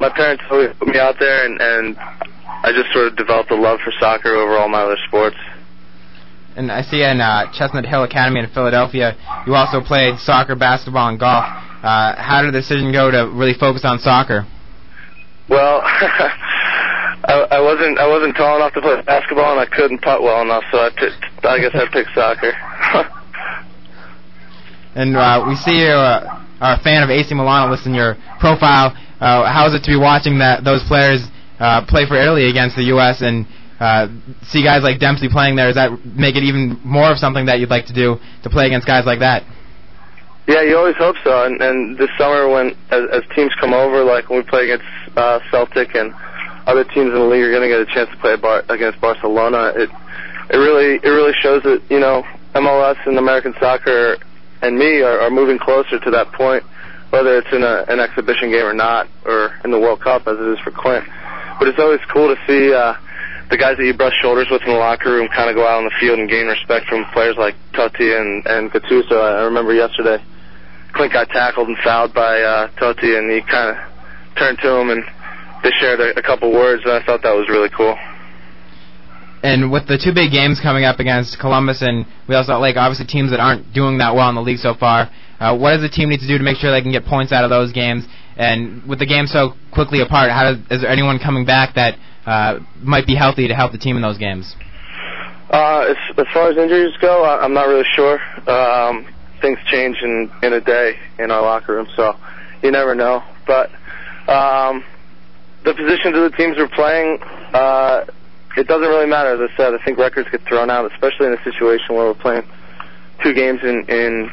my 0.00 0.10
parents 0.10 0.42
always 0.50 0.70
put 0.78 0.88
me 0.88 0.98
out 0.98 1.16
there, 1.18 1.46
and 1.46 1.60
and 1.60 1.96
I 1.98 2.72
just 2.72 2.92
sort 2.92 3.06
of 3.08 3.16
developed 3.16 3.50
a 3.50 3.56
love 3.56 3.80
for 3.84 3.92
soccer 3.98 4.34
over 4.34 4.56
all 4.58 4.68
my 4.68 4.82
other 4.82 4.96
sports. 5.08 5.36
And 6.56 6.72
I 6.72 6.82
see 6.82 7.02
in 7.02 7.20
uh, 7.20 7.52
Chestnut 7.52 7.84
Hill 7.84 8.04
Academy 8.04 8.40
in 8.40 8.48
Philadelphia, 8.48 9.14
you 9.46 9.54
also 9.54 9.80
played 9.82 10.18
soccer, 10.18 10.56
basketball, 10.56 11.08
and 11.08 11.18
golf. 11.18 11.44
Uh, 11.82 12.16
how 12.16 12.40
did 12.42 12.54
the 12.54 12.60
decision 12.60 12.92
go 12.92 13.10
to 13.10 13.28
really 13.28 13.52
focus 13.52 13.84
on 13.84 13.98
soccer? 13.98 14.46
Well, 15.48 15.82
I, 15.84 17.46
I 17.50 17.60
wasn't 17.60 17.98
I 17.98 18.08
wasn't 18.08 18.36
tall 18.36 18.56
enough 18.56 18.72
to 18.74 18.80
play 18.80 19.02
basketball, 19.02 19.52
and 19.52 19.60
I 19.60 19.66
couldn't 19.66 20.00
putt 20.00 20.22
well 20.22 20.42
enough, 20.42 20.64
so 20.72 20.78
I 20.78 20.90
guess 21.58 21.74
I 21.74 21.86
picked 21.92 22.14
soccer. 22.14 22.52
And 24.96 25.14
uh, 25.14 25.44
we 25.46 25.56
see 25.56 25.76
you 25.76 25.92
uh, 25.92 26.40
are 26.58 26.80
a 26.80 26.82
fan 26.82 27.02
of 27.02 27.10
AC 27.10 27.28
Milan 27.34 27.70
listed 27.70 27.88
in 27.88 27.94
your 27.94 28.16
profile. 28.40 28.96
Uh, 29.20 29.50
how 29.50 29.66
is 29.66 29.74
it 29.74 29.82
to 29.84 29.90
be 29.90 29.96
watching 29.96 30.38
that 30.38 30.64
those 30.64 30.84
players 30.84 31.24
uh, 31.58 31.84
play 31.86 32.06
for 32.06 32.16
Italy 32.16 32.50
against 32.50 32.76
the 32.76 32.92
U.S. 32.94 33.22
and 33.22 33.46
uh, 33.80 34.08
see 34.42 34.62
guys 34.62 34.82
like 34.82 35.00
Dempsey 35.00 35.28
playing 35.28 35.56
there? 35.56 35.66
Does 35.66 35.76
that 35.76 35.90
make 36.04 36.36
it 36.36 36.44
even 36.44 36.80
more 36.84 37.10
of 37.10 37.18
something 37.18 37.46
that 37.46 37.58
you'd 37.58 37.70
like 37.70 37.86
to 37.86 37.94
do 37.94 38.16
to 38.42 38.50
play 38.50 38.66
against 38.66 38.86
guys 38.86 39.06
like 39.06 39.20
that? 39.20 39.44
Yeah, 40.46 40.62
you 40.62 40.76
always 40.76 40.96
hope 40.96 41.16
so. 41.24 41.44
And, 41.44 41.60
and 41.60 41.98
this 41.98 42.10
summer, 42.16 42.48
when 42.48 42.70
as, 42.90 43.02
as 43.12 43.22
teams 43.34 43.52
come 43.58 43.74
over, 43.74 44.04
like 44.04 44.30
when 44.30 44.38
we 44.38 44.44
play 44.44 44.70
against 44.70 44.86
uh, 45.16 45.40
Celtic 45.50 45.94
and 45.94 46.14
other 46.66 46.84
teams 46.84 47.10
in 47.10 47.18
the 47.18 47.26
league 47.26 47.42
are 47.42 47.50
going 47.50 47.68
to 47.68 47.68
get 47.68 47.80
a 47.80 47.94
chance 47.94 48.10
to 48.10 48.16
play 48.18 48.36
bar- 48.36 48.64
against 48.68 49.00
Barcelona, 49.00 49.72
it 49.74 49.90
it 50.50 50.56
really 50.56 51.00
it 51.02 51.10
really 51.10 51.34
shows 51.42 51.62
that 51.64 51.82
you 51.90 51.98
know 51.98 52.22
MLS 52.54 52.96
and 53.06 53.18
American 53.18 53.54
soccer 53.58 54.18
and 54.62 54.78
me 54.78 55.02
are, 55.02 55.20
are 55.20 55.30
moving 55.30 55.58
closer 55.58 55.98
to 55.98 56.10
that 56.10 56.32
point, 56.32 56.62
whether 57.10 57.38
it's 57.38 57.52
in 57.52 57.62
a, 57.62 57.84
an 57.88 58.00
exhibition 58.00 58.50
game 58.50 58.64
or 58.64 58.74
not, 58.74 59.08
or 59.24 59.54
in 59.64 59.70
the 59.70 59.78
World 59.78 60.00
Cup 60.00 60.26
as 60.26 60.36
it 60.38 60.48
is 60.52 60.58
for 60.60 60.70
Clint. 60.70 61.04
But 61.58 61.68
it's 61.68 61.78
always 61.78 62.00
cool 62.12 62.34
to 62.34 62.38
see 62.46 62.72
uh, 62.72 62.94
the 63.50 63.56
guys 63.56 63.76
that 63.78 63.84
you 63.84 63.94
brush 63.94 64.14
shoulders 64.20 64.48
with 64.50 64.62
in 64.62 64.68
the 64.68 64.78
locker 64.78 65.12
room 65.12 65.28
kind 65.34 65.48
of 65.48 65.56
go 65.56 65.66
out 65.66 65.78
on 65.78 65.84
the 65.84 65.94
field 66.00 66.18
and 66.18 66.28
gain 66.28 66.46
respect 66.46 66.86
from 66.86 67.04
players 67.12 67.36
like 67.38 67.54
Totti 67.72 68.12
and 68.12 68.44
and 68.46 68.70
Gattuso. 68.70 69.16
I 69.16 69.44
remember 69.44 69.72
yesterday, 69.72 70.22
Clint 70.92 71.12
got 71.12 71.28
tackled 71.28 71.68
and 71.68 71.78
fouled 71.82 72.12
by 72.12 72.40
uh, 72.42 72.68
Totti, 72.76 73.16
and 73.16 73.30
he 73.30 73.40
kind 73.42 73.76
of 73.76 74.36
turned 74.36 74.58
to 74.58 74.68
him 74.68 74.90
and 74.90 75.04
they 75.62 75.70
shared 75.80 76.00
a, 76.00 76.18
a 76.18 76.22
couple 76.22 76.52
words, 76.52 76.82
and 76.84 76.92
I 76.92 77.04
thought 77.04 77.22
that 77.22 77.34
was 77.34 77.48
really 77.48 77.70
cool. 77.70 77.96
And 79.42 79.70
with 79.70 79.86
the 79.86 79.98
two 79.98 80.12
big 80.12 80.32
games 80.32 80.60
coming 80.60 80.84
up 80.84 80.98
against 80.98 81.38
Columbus 81.38 81.82
and 81.82 82.06
Real 82.28 82.42
Salt 82.42 82.62
Lake, 82.62 82.76
obviously 82.76 83.06
teams 83.06 83.30
that 83.30 83.40
aren't 83.40 83.72
doing 83.72 83.98
that 83.98 84.14
well 84.14 84.28
in 84.28 84.34
the 84.34 84.42
league 84.42 84.58
so 84.58 84.74
far, 84.74 85.10
uh, 85.40 85.56
what 85.56 85.72
does 85.72 85.82
the 85.82 85.88
team 85.88 86.08
need 86.08 86.20
to 86.20 86.26
do 86.26 86.38
to 86.38 86.44
make 86.44 86.56
sure 86.56 86.70
they 86.70 86.82
can 86.82 86.92
get 86.92 87.04
points 87.04 87.32
out 87.32 87.44
of 87.44 87.50
those 87.50 87.72
games? 87.72 88.04
And 88.36 88.86
with 88.86 88.98
the 88.98 89.06
game 89.06 89.26
so 89.26 89.54
quickly 89.72 90.00
apart, 90.00 90.30
how 90.30 90.52
does, 90.52 90.58
is 90.70 90.82
there 90.82 90.90
anyone 90.90 91.18
coming 91.18 91.44
back 91.44 91.74
that 91.74 91.98
uh, 92.26 92.60
might 92.82 93.06
be 93.06 93.14
healthy 93.14 93.48
to 93.48 93.54
help 93.54 93.72
the 93.72 93.78
team 93.78 93.96
in 93.96 94.02
those 94.02 94.18
games? 94.18 94.54
Uh, 95.50 95.86
as, 95.90 95.96
as 96.18 96.26
far 96.32 96.50
as 96.50 96.56
injuries 96.56 96.94
go, 97.00 97.24
I, 97.24 97.44
I'm 97.44 97.54
not 97.54 97.68
really 97.68 97.86
sure. 97.94 98.18
Um, 98.50 99.06
things 99.40 99.58
change 99.70 99.96
in 100.02 100.30
in 100.42 100.52
a 100.52 100.60
day 100.60 100.98
in 101.18 101.30
our 101.30 101.42
locker 101.42 101.74
room, 101.74 101.86
so 101.94 102.14
you 102.62 102.70
never 102.70 102.94
know. 102.94 103.22
But 103.46 103.70
um, 104.28 104.84
the 105.64 105.74
positions 105.74 106.16
of 106.16 106.30
the 106.30 106.36
teams 106.36 106.56
we're 106.56 106.68
playing, 106.68 107.20
uh, 107.54 108.06
it 108.56 108.66
doesn't 108.66 108.88
really 108.88 109.06
matter. 109.06 109.42
As 109.42 109.50
I 109.50 109.56
said, 109.56 109.74
I 109.74 109.84
think 109.84 109.98
records 109.98 110.28
get 110.30 110.42
thrown 110.48 110.68
out, 110.68 110.90
especially 110.92 111.26
in 111.26 111.34
a 111.34 111.44
situation 111.44 111.94
where 111.94 112.06
we're 112.06 112.14
playing 112.14 112.42
two 113.22 113.34
games 113.34 113.60
in 113.62 113.84
in 113.88 114.30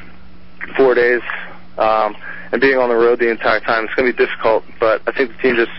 four 0.76 0.96
days 0.96 1.22
um, 1.78 2.16
and 2.52 2.62
being 2.62 2.78
on 2.78 2.90
the 2.90 2.96
road 2.96 3.20
the 3.20 3.30
entire 3.30 3.60
time. 3.60 3.86
It's 3.86 3.96
going 3.96 4.12
to 4.12 4.18
be 4.18 4.26
difficult, 4.26 4.64
but 4.80 5.02
I 5.08 5.12
think 5.12 5.32
the 5.32 5.42
team 5.42 5.56
just 5.56 5.72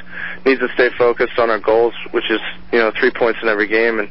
needs 0.44 0.61
to 0.61 0.68
stay 0.75 0.90
focused 0.99 1.38
on 1.38 1.51
our 1.51 1.61
goals, 1.61 1.94
which 2.11 2.31
is 2.31 2.40
you 2.73 2.79
know 2.79 2.92
three 2.99 3.11
points 3.11 3.40
in 3.42 3.49
every 3.49 3.68
game, 3.68 3.99
and 3.99 4.09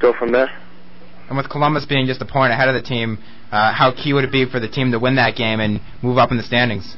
go 0.00 0.12
from 0.12 0.32
there. 0.32 0.50
And 1.28 1.36
with 1.36 1.48
Columbus 1.48 1.86
being 1.86 2.06
just 2.06 2.20
a 2.20 2.26
point 2.26 2.52
ahead 2.52 2.68
of 2.68 2.74
the 2.74 2.82
team, 2.82 3.18
uh, 3.50 3.72
how 3.72 3.92
key 3.92 4.12
would 4.12 4.24
it 4.24 4.32
be 4.32 4.44
for 4.44 4.60
the 4.60 4.68
team 4.68 4.92
to 4.92 4.98
win 4.98 5.16
that 5.16 5.36
game 5.36 5.60
and 5.60 5.80
move 6.02 6.18
up 6.18 6.30
in 6.30 6.36
the 6.36 6.42
standings? 6.42 6.96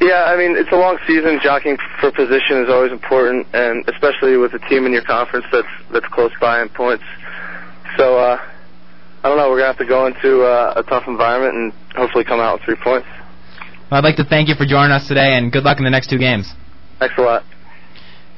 Yeah, 0.00 0.24
I 0.24 0.36
mean 0.36 0.56
it's 0.56 0.70
a 0.72 0.76
long 0.76 0.98
season. 1.06 1.40
Jockeying 1.42 1.78
for 2.00 2.12
position 2.12 2.62
is 2.62 2.68
always 2.68 2.92
important, 2.92 3.46
and 3.52 3.88
especially 3.88 4.36
with 4.36 4.52
a 4.54 4.58
team 4.68 4.86
in 4.86 4.92
your 4.92 5.04
conference 5.04 5.46
that's 5.50 5.68
that's 5.92 6.06
close 6.08 6.32
by 6.40 6.62
in 6.62 6.68
points. 6.68 7.04
So 7.96 8.18
uh, 8.18 8.38
I 9.26 9.28
don't 9.28 9.38
know. 9.38 9.50
We're 9.50 9.58
gonna 9.58 9.74
have 9.74 9.82
to 9.82 9.90
go 9.90 10.06
into 10.06 10.46
uh, 10.46 10.74
a 10.76 10.84
tough 10.84 11.08
environment 11.08 11.58
and 11.58 11.72
hopefully 11.98 12.22
come 12.22 12.38
out 12.38 12.60
with 12.60 12.62
three 12.62 12.78
points. 12.78 13.10
Well, 13.90 13.98
I'd 13.98 14.04
like 14.06 14.14
to 14.22 14.24
thank 14.24 14.46
you 14.46 14.54
for 14.54 14.62
joining 14.62 14.94
us 14.94 15.08
today, 15.10 15.34
and 15.34 15.50
good 15.50 15.64
luck 15.64 15.78
in 15.78 15.84
the 15.84 15.90
next 15.90 16.10
two 16.10 16.18
games. 16.18 16.46
Thanks 17.00 17.18
a 17.18 17.22
lot. 17.22 17.42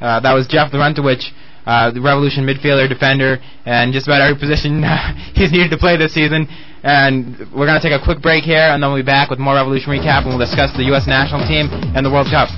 Uh, 0.01 0.20
that 0.20 0.33
was 0.33 0.48
Jeff 0.48 0.72
Larentowicz, 0.72 1.29
uh, 1.66 1.90
the 1.92 2.01
Revolution 2.01 2.48
midfielder, 2.48 2.88
defender, 2.88 3.37
and 3.66 3.92
just 3.92 4.09
about 4.09 4.24
every 4.24 4.40
position 4.40 4.81
uh, 4.83 5.12
he's 5.37 5.53
needed 5.53 5.68
to 5.68 5.77
play 5.77 5.98
this 5.98 6.14
season. 6.14 6.48
And 6.81 7.37
we're 7.53 7.68
going 7.68 7.77
to 7.77 7.85
take 7.85 7.92
a 7.92 8.03
quick 8.03 8.24
break 8.24 8.44
here, 8.44 8.72
and 8.72 8.81
then 8.83 8.88
we'll 8.88 9.05
be 9.05 9.05
back 9.05 9.29
with 9.29 9.38
more 9.38 9.61
Revolution 9.61 9.92
recap, 9.92 10.24
and 10.24 10.33
we'll 10.33 10.40
discuss 10.40 10.72
the 10.72 10.88
U.S. 10.96 11.05
national 11.05 11.44
team 11.44 11.68
and 11.68 12.01
the 12.01 12.11
World 12.11 12.33
Cup. 12.33 12.48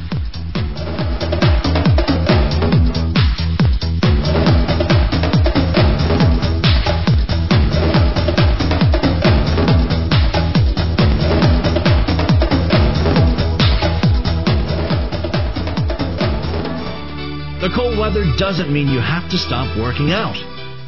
The 17.61 17.69
cold 17.77 17.99
weather 17.99 18.25
doesn't 18.39 18.73
mean 18.73 18.89
you 18.89 19.01
have 19.01 19.29
to 19.29 19.37
stop 19.37 19.77
working 19.77 20.13
out. 20.13 20.33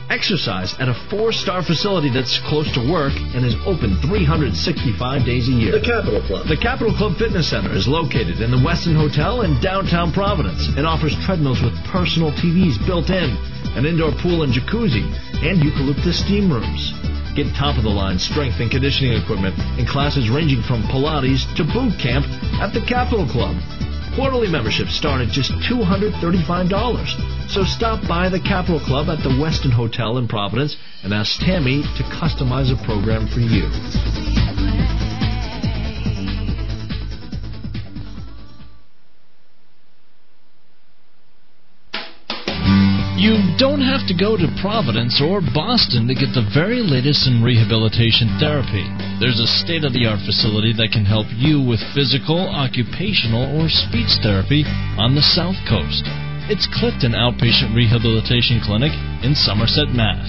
Exercise 0.08 0.72
at 0.80 0.88
a 0.88 0.94
four-star 1.11 1.62
facility 1.62 2.08
that's 2.08 2.38
close 2.48 2.72
to 2.72 2.80
work 2.90 3.12
and 3.12 3.44
is 3.44 3.54
open 3.66 4.00
365 4.00 5.26
days 5.26 5.48
a 5.48 5.52
year. 5.52 5.72
The 5.72 5.85
Capital 5.85 6.22
Club. 6.22 6.48
The 6.48 6.56
Capital 6.56 6.94
Club 6.96 7.18
Fitness 7.18 7.50
Center 7.50 7.76
is 7.76 7.87
located 7.87 8.40
in 8.40 8.50
the 8.50 8.56
Westin 8.56 8.96
Hotel 8.96 9.42
in 9.42 9.61
downtown 9.61 10.12
Providence 10.12 10.66
and 10.68 10.87
offers 10.87 11.14
treadmills 11.26 11.61
with 11.61 11.76
personal 11.92 12.32
TVs 12.32 12.80
built 12.87 13.11
in, 13.11 13.37
an 13.76 13.85
indoor 13.85 14.12
pool 14.12 14.42
and 14.42 14.54
jacuzzi, 14.54 15.04
and 15.44 15.62
eucalyptus 15.62 16.20
steam 16.20 16.50
rooms. 16.50 16.94
Get 17.37 17.52
top-of-the-line 17.54 18.18
strength 18.18 18.61
and 18.61 18.70
conditioning 18.70 19.12
equipment 19.12 19.58
in 19.78 19.85
classes 19.85 20.30
ranging 20.30 20.62
from 20.62 20.85
Pilates 20.85 21.44
to 21.56 21.64
boot 21.64 22.00
camp 22.00 22.24
at 22.64 22.72
the 22.72 22.80
Capital 22.80 23.26
Club. 23.28 23.61
Quarterly 24.14 24.48
memberships 24.48 24.94
start 24.94 25.22
at 25.22 25.29
just 25.29 25.53
$235. 25.53 27.51
So 27.51 27.64
stop 27.64 28.07
by 28.07 28.29
the 28.29 28.40
Capital 28.40 28.79
Club 28.79 29.09
at 29.09 29.22
the 29.22 29.31
Westin 29.31 29.72
Hotel 29.72 30.18
in 30.18 30.29
Providence 30.29 30.77
and 31.03 31.14
ask 31.14 31.40
Tammy 31.40 31.83
to 31.83 32.03
customize 32.05 32.70
a 32.70 32.85
program 32.85 33.27
for 33.29 33.40
you. 33.40 35.12
Don't 43.62 43.79
have 43.79 44.03
to 44.11 44.18
go 44.18 44.35
to 44.35 44.59
Providence 44.59 45.22
or 45.22 45.38
Boston 45.38 46.11
to 46.11 46.18
get 46.18 46.35
the 46.35 46.42
very 46.51 46.83
latest 46.83 47.31
in 47.31 47.46
rehabilitation 47.46 48.27
therapy. 48.42 48.83
There's 49.22 49.38
a 49.38 49.46
state 49.62 49.87
of 49.87 49.94
the 49.94 50.03
art 50.03 50.18
facility 50.27 50.75
that 50.75 50.90
can 50.90 51.07
help 51.07 51.31
you 51.38 51.62
with 51.62 51.79
physical, 51.94 52.42
occupational, 52.42 53.46
or 53.55 53.70
speech 53.70 54.18
therapy 54.18 54.66
on 54.98 55.14
the 55.14 55.22
South 55.22 55.55
Coast. 55.70 56.03
It's 56.51 56.66
Clifton 56.75 57.14
Outpatient 57.14 57.70
Rehabilitation 57.70 58.59
Clinic 58.66 58.90
in 59.22 59.38
Somerset, 59.38 59.94
Mass. 59.94 60.27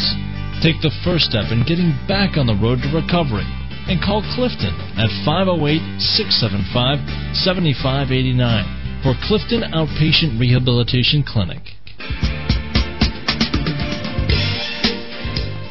Take 0.61 0.77
the 0.85 0.93
first 1.01 1.25
step 1.25 1.49
in 1.49 1.65
getting 1.65 1.97
back 2.05 2.37
on 2.37 2.45
the 2.45 2.61
road 2.61 2.85
to 2.85 2.93
recovery 2.93 3.49
and 3.89 3.97
call 3.97 4.21
Clifton 4.37 4.77
at 4.93 5.09
508 5.25 5.81
675 5.97 7.01
7589 7.33 9.01
for 9.01 9.17
Clifton 9.25 9.65
Outpatient 9.73 10.37
Rehabilitation 10.37 11.25
Clinic. 11.25 11.65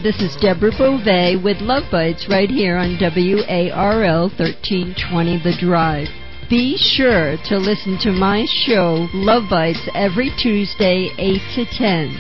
This 0.03 0.21
is 0.21 0.35
Deborah 0.41 0.73
Beauvais 0.77 1.37
with 1.37 1.59
Love 1.61 1.85
Bites 1.93 2.27
right 2.29 2.51
here 2.51 2.77
on 2.77 2.99
WARL 3.01 4.23
1320 4.37 5.39
The 5.45 5.57
Drive. 5.61 6.09
Be 6.51 6.77
sure 6.77 7.37
to 7.45 7.57
listen 7.57 7.97
to 8.01 8.11
my 8.11 8.45
show, 8.67 9.07
Love 9.15 9.49
Bites, 9.49 9.89
every 9.95 10.33
Tuesday, 10.43 11.09
8 11.17 11.41
to 11.55 11.65
10. 11.67 12.17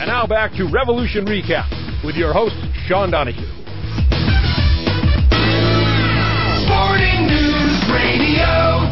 And 0.00 0.06
now 0.06 0.26
back 0.26 0.52
to 0.58 0.68
Revolution 0.70 1.24
Recap 1.24 2.04
with 2.04 2.14
your 2.14 2.34
host, 2.34 2.67
Sean 2.88 3.10
Donahue. 3.10 3.44
Sporting 6.64 7.26
News 7.28 7.84
Radio. 7.92 8.88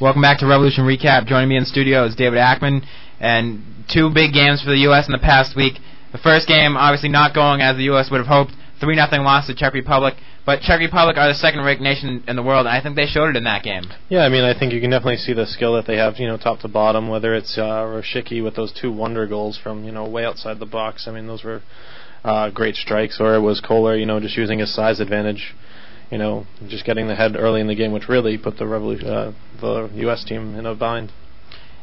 Welcome 0.00 0.22
back 0.22 0.40
to 0.40 0.46
Revolution 0.46 0.82
Recap. 0.82 1.26
Joining 1.26 1.48
me 1.48 1.56
in 1.56 1.64
studio 1.64 2.04
is 2.04 2.16
David 2.16 2.40
Akman, 2.40 2.82
and 3.20 3.62
two 3.88 4.10
big 4.12 4.32
games 4.32 4.60
for 4.60 4.70
the 4.70 4.78
U.S. 4.90 5.06
in 5.06 5.12
the 5.12 5.20
past 5.22 5.54
week. 5.54 5.74
The 6.10 6.18
first 6.18 6.48
game, 6.48 6.76
obviously 6.76 7.10
not 7.10 7.32
going 7.32 7.60
as 7.60 7.76
the 7.76 7.84
U.S. 7.84 8.10
would 8.10 8.18
have 8.18 8.26
hoped. 8.26 8.54
3 8.80 8.96
0 8.96 9.22
loss 9.22 9.46
to 9.46 9.54
Czech 9.54 9.72
Republic. 9.72 10.14
But 10.44 10.62
Czech 10.62 10.80
Republic 10.80 11.16
are 11.16 11.28
the 11.28 11.34
second 11.34 11.60
ranked 11.60 11.80
nation 11.80 12.24
in 12.26 12.34
the 12.34 12.42
world, 12.42 12.66
and 12.66 12.74
I 12.74 12.82
think 12.82 12.96
they 12.96 13.06
showed 13.06 13.28
it 13.28 13.36
in 13.36 13.44
that 13.44 13.62
game. 13.62 13.84
Yeah, 14.08 14.22
I 14.22 14.30
mean, 14.30 14.42
I 14.42 14.58
think 14.58 14.72
you 14.72 14.80
can 14.80 14.90
definitely 14.90 15.18
see 15.18 15.32
the 15.32 15.46
skill 15.46 15.74
that 15.74 15.86
they 15.86 15.96
have, 15.96 16.18
you 16.18 16.26
know, 16.26 16.38
top 16.38 16.58
to 16.60 16.68
bottom. 16.68 17.08
Whether 17.08 17.34
it's 17.34 17.56
uh, 17.56 17.84
Rosicky 17.84 18.42
with 18.42 18.56
those 18.56 18.72
two 18.72 18.90
wonder 18.90 19.28
goals 19.28 19.56
from, 19.56 19.84
you 19.84 19.92
know, 19.92 20.08
way 20.08 20.24
outside 20.24 20.58
the 20.58 20.66
box. 20.66 21.06
I 21.06 21.12
mean, 21.12 21.28
those 21.28 21.44
were 21.44 21.62
uh, 22.24 22.50
great 22.50 22.76
strikes. 22.76 23.20
Or 23.20 23.34
it 23.34 23.40
was 23.40 23.60
Koller, 23.60 23.96
you 23.96 24.06
know, 24.06 24.20
just 24.20 24.36
using 24.36 24.58
his 24.58 24.74
size 24.74 25.00
advantage, 25.00 25.54
you 26.10 26.18
know, 26.18 26.46
just 26.68 26.84
getting 26.84 27.08
the 27.08 27.14
head 27.14 27.36
early 27.36 27.60
in 27.60 27.66
the 27.66 27.74
game, 27.74 27.92
which 27.92 28.08
really 28.08 28.38
put 28.38 28.58
the 28.58 28.64
Revolu- 28.64 29.04
uh, 29.04 29.32
the 29.60 29.90
U.S. 30.02 30.24
team 30.24 30.54
in 30.54 30.66
a 30.66 30.74
bind. 30.74 31.12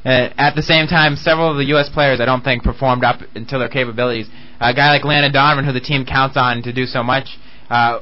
Uh, 0.06 0.30
at 0.38 0.56
the 0.56 0.62
same 0.62 0.86
time, 0.86 1.16
several 1.16 1.50
of 1.50 1.58
the 1.58 1.66
U.S. 1.74 1.90
players 1.90 2.22
I 2.22 2.26
don't 2.26 2.44
think 2.44 2.64
performed 2.64 3.04
up 3.04 3.22
until 3.34 3.58
their 3.58 3.70
capabilities. 3.70 4.30
A 4.60 4.74
guy 4.74 4.92
like 4.92 5.04
Landon 5.04 5.34
Donovan, 5.34 5.66
who 5.66 5.74
the 5.74 5.80
team 5.80 6.06
counts 6.06 6.38
on 6.38 6.62
to 6.62 6.72
do 6.72 6.86
so 6.86 7.02
much, 7.02 7.26
uh, 7.70 8.02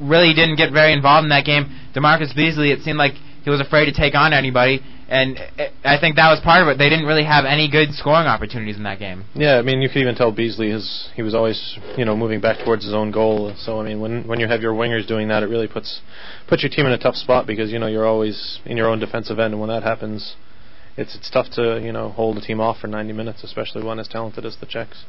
really 0.00 0.32
didn't 0.32 0.56
get 0.56 0.72
very 0.72 0.94
involved 0.94 1.24
in 1.24 1.28
that 1.28 1.44
game. 1.44 1.68
DaMarcus 1.94 2.34
Beasley, 2.34 2.72
it 2.72 2.80
seemed 2.80 2.96
like 2.96 3.12
he 3.46 3.50
was 3.50 3.60
afraid 3.60 3.84
to 3.84 3.92
take 3.92 4.16
on 4.16 4.32
anybody, 4.32 4.82
and 5.08 5.38
I 5.84 6.00
think 6.00 6.16
that 6.16 6.30
was 6.30 6.40
part 6.42 6.62
of 6.62 6.68
it. 6.68 6.78
They 6.78 6.88
didn't 6.90 7.06
really 7.06 7.22
have 7.22 7.44
any 7.44 7.70
good 7.70 7.94
scoring 7.94 8.26
opportunities 8.26 8.76
in 8.76 8.82
that 8.82 8.98
game. 8.98 9.24
Yeah, 9.36 9.58
I 9.58 9.62
mean, 9.62 9.80
you 9.80 9.88
could 9.88 9.98
even 9.98 10.16
tell 10.16 10.32
Beasley 10.32 10.70
his 10.70 11.08
he 11.14 11.22
was 11.22 11.32
always 11.32 11.78
you 11.96 12.04
know 12.04 12.16
moving 12.16 12.40
back 12.40 12.64
towards 12.64 12.84
his 12.84 12.92
own 12.92 13.12
goal. 13.12 13.54
So 13.56 13.78
I 13.78 13.84
mean, 13.84 14.00
when 14.00 14.26
when 14.26 14.40
you 14.40 14.48
have 14.48 14.62
your 14.62 14.74
wingers 14.74 15.06
doing 15.06 15.28
that, 15.28 15.44
it 15.44 15.46
really 15.46 15.68
puts 15.68 16.00
puts 16.48 16.64
your 16.64 16.70
team 16.70 16.86
in 16.86 16.92
a 16.92 16.98
tough 16.98 17.14
spot 17.14 17.46
because 17.46 17.70
you 17.70 17.78
know 17.78 17.86
you're 17.86 18.04
always 18.04 18.58
in 18.66 18.76
your 18.76 18.88
own 18.88 18.98
defensive 18.98 19.38
end, 19.38 19.54
and 19.54 19.60
when 19.60 19.70
that 19.70 19.84
happens, 19.84 20.34
it's 20.96 21.14
it's 21.14 21.30
tough 21.30 21.50
to 21.52 21.80
you 21.80 21.92
know 21.92 22.08
hold 22.08 22.36
a 22.38 22.40
team 22.40 22.60
off 22.60 22.78
for 22.80 22.88
90 22.88 23.12
minutes, 23.12 23.44
especially 23.44 23.84
one 23.84 24.00
as 24.00 24.08
talented 24.08 24.44
as 24.44 24.56
the 24.56 24.66
Czechs. 24.66 25.04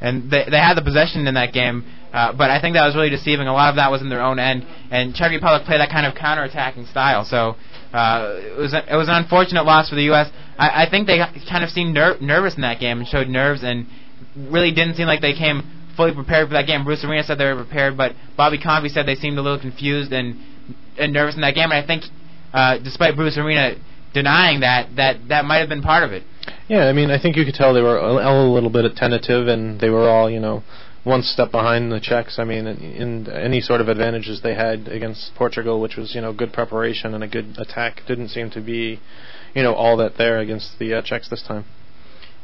And 0.00 0.30
they 0.30 0.44
they 0.48 0.58
had 0.58 0.74
the 0.74 0.82
possession 0.82 1.26
in 1.26 1.34
that 1.34 1.52
game, 1.52 1.84
uh, 2.12 2.32
but 2.32 2.48
I 2.50 2.60
think 2.60 2.74
that 2.74 2.86
was 2.86 2.94
really 2.94 3.10
deceiving. 3.10 3.48
A 3.48 3.52
lot 3.52 3.70
of 3.70 3.76
that 3.76 3.90
was 3.90 4.02
in 4.02 4.08
their 4.08 4.22
own 4.22 4.38
end, 4.38 4.64
and 4.92 5.16
Czech 5.16 5.32
Republic 5.32 5.64
played 5.66 5.80
that 5.80 5.90
kind 5.90 6.06
of 6.06 6.14
counter-attacking 6.14 6.86
style. 6.86 7.24
So 7.24 7.56
uh, 7.92 8.40
it 8.40 8.56
was 8.56 8.72
a, 8.72 8.92
it 8.92 8.96
was 8.96 9.08
an 9.08 9.14
unfortunate 9.14 9.64
loss 9.64 9.90
for 9.90 9.96
the 9.96 10.04
U.S. 10.04 10.30
I, 10.58 10.84
I 10.84 10.90
think 10.90 11.06
they 11.06 11.18
kind 11.48 11.62
of 11.62 11.70
seemed 11.70 11.94
ner- 11.94 12.18
nervous 12.20 12.54
in 12.54 12.62
that 12.62 12.80
game 12.80 12.98
and 12.98 13.06
showed 13.06 13.28
nerves, 13.28 13.62
and 13.62 13.86
really 14.36 14.72
didn't 14.72 14.94
seem 14.94 15.06
like 15.06 15.20
they 15.20 15.34
came 15.34 15.62
fully 15.96 16.14
prepared 16.14 16.48
for 16.48 16.54
that 16.54 16.66
game. 16.66 16.84
Bruce 16.84 17.04
Arena 17.04 17.22
said 17.22 17.38
they 17.38 17.44
were 17.44 17.64
prepared, 17.64 17.96
but 17.96 18.14
Bobby 18.36 18.58
Convey 18.58 18.88
said 18.88 19.06
they 19.06 19.14
seemed 19.14 19.38
a 19.38 19.42
little 19.42 19.60
confused 19.60 20.12
and 20.12 20.38
and 20.98 21.12
nervous 21.12 21.34
in 21.34 21.40
that 21.42 21.54
game. 21.54 21.70
And 21.70 21.84
I 21.84 21.86
think, 21.86 22.04
uh, 22.52 22.78
despite 22.78 23.16
Bruce 23.16 23.36
Arena 23.36 23.76
denying 24.14 24.60
that, 24.60 24.96
that 24.96 25.28
that 25.28 25.44
might 25.44 25.58
have 25.58 25.68
been 25.68 25.82
part 25.82 26.02
of 26.02 26.12
it. 26.12 26.22
Yeah, 26.68 26.86
I 26.86 26.92
mean, 26.92 27.10
I 27.10 27.20
think 27.20 27.36
you 27.36 27.44
could 27.44 27.54
tell 27.54 27.74
they 27.74 27.82
were 27.82 27.98
a, 27.98 28.12
a 28.12 28.52
little 28.52 28.70
bit 28.70 28.84
tentative, 28.96 29.48
and 29.48 29.80
they 29.80 29.90
were 29.90 30.08
all, 30.08 30.30
you 30.30 30.40
know, 30.40 30.62
one 31.04 31.22
step 31.22 31.50
behind 31.50 31.90
the 31.90 32.00
Czechs. 32.00 32.38
I 32.38 32.44
mean, 32.44 32.66
in, 32.66 33.26
in 33.26 33.30
any 33.30 33.60
sort 33.60 33.80
of 33.80 33.88
advantages 33.88 34.40
they 34.42 34.54
had 34.54 34.88
against 34.88 35.34
Portugal, 35.34 35.80
which 35.80 35.96
was, 35.96 36.14
you 36.14 36.20
know, 36.20 36.32
good 36.32 36.52
preparation 36.52 37.14
and 37.14 37.24
a 37.24 37.28
good 37.28 37.56
attack, 37.58 38.02
didn't 38.06 38.28
seem 38.28 38.50
to 38.50 38.60
be, 38.60 39.00
you 39.54 39.62
know, 39.62 39.74
all 39.74 39.96
that 39.96 40.16
there 40.16 40.38
against 40.38 40.78
the 40.78 40.94
uh, 40.94 41.02
Czechs 41.02 41.28
this 41.28 41.42
time. 41.42 41.64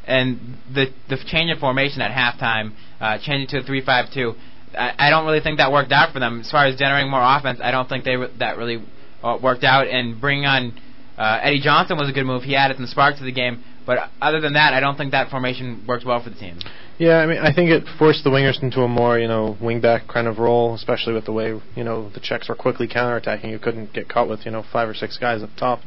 And 0.07 0.57
the 0.73 0.87
the 1.09 1.18
change 1.27 1.51
in 1.51 1.59
formation 1.59 2.01
at 2.01 2.11
halftime, 2.11 2.73
uh, 2.99 3.18
changing 3.18 3.49
to 3.49 3.59
a 3.59 3.62
three-five-two, 3.62 4.35
I, 4.77 5.11
don't 5.11 5.27
really 5.27 5.40
think 5.40 5.59
that 5.59 5.71
worked 5.71 5.92
out 5.92 6.12
for 6.12 6.18
them 6.18 6.40
as 6.40 6.51
far 6.51 6.66
as 6.66 6.77
generating 6.77 7.11
more 7.11 7.23
offense. 7.23 7.61
I 7.62 7.71
don't 7.71 7.88
think 7.88 8.05
they 8.05 8.16
re- 8.16 8.33
that 8.38 8.57
really 8.57 8.83
uh, 9.23 9.38
worked 9.42 9.64
out. 9.64 9.87
And 9.87 10.21
bringing 10.21 10.47
on 10.47 10.81
uh, 11.16 11.40
Eddie 11.42 11.61
Johnson 11.61 11.99
was 11.99 12.09
a 12.09 12.12
good 12.12 12.25
move. 12.25 12.42
He 12.42 12.57
added 12.57 12.77
some 12.77 12.87
spark 12.87 13.16
to 13.18 13.25
the 13.25 13.33
game. 13.33 13.62
But 13.87 14.11
other 14.21 14.40
than 14.40 14.55
that, 14.55 14.75
I 14.75 14.81
don't 14.81 14.97
think 14.97 15.12
that 15.12 15.31
formation 15.31 15.85
worked 15.87 16.05
well 16.05 16.23
for 16.23 16.31
the 16.31 16.37
team. 16.37 16.59
Yeah, 16.99 17.19
I 17.19 17.27
mean, 17.27 17.39
I 17.39 17.53
think 17.55 17.71
it 17.71 17.85
forced 17.97 18.25
the 18.25 18.31
wingers 18.31 18.61
into 18.61 18.81
a 18.81 18.89
more, 18.89 19.21
you 19.21 19.29
know, 19.29 19.57
wingback 19.63 20.09
kind 20.09 20.27
of 20.27 20.39
role, 20.39 20.75
especially 20.75 21.15
with 21.15 21.27
the 21.27 21.33
way, 21.33 21.61
you 21.77 21.85
know, 21.85 22.11
the 22.11 22.19
Czechs 22.19 22.49
were 22.49 22.57
quickly 22.57 22.89
counterattacking. 22.89 23.49
You 23.51 23.61
couldn't 23.61 23.93
get 23.93 24.09
caught 24.09 24.29
with, 24.29 24.45
you 24.45 24.51
know, 24.51 24.65
five 24.73 24.89
or 24.89 24.95
six 24.95 25.17
guys 25.17 25.41
up 25.45 25.51
top. 25.57 25.81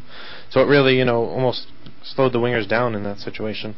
So 0.52 0.62
it 0.62 0.68
really, 0.68 0.98
you 0.98 1.04
know, 1.04 1.26
almost 1.26 1.68
slowed 2.02 2.32
the 2.32 2.40
wingers 2.40 2.68
down 2.68 2.96
in 2.96 3.04
that 3.04 3.20
situation. 3.20 3.76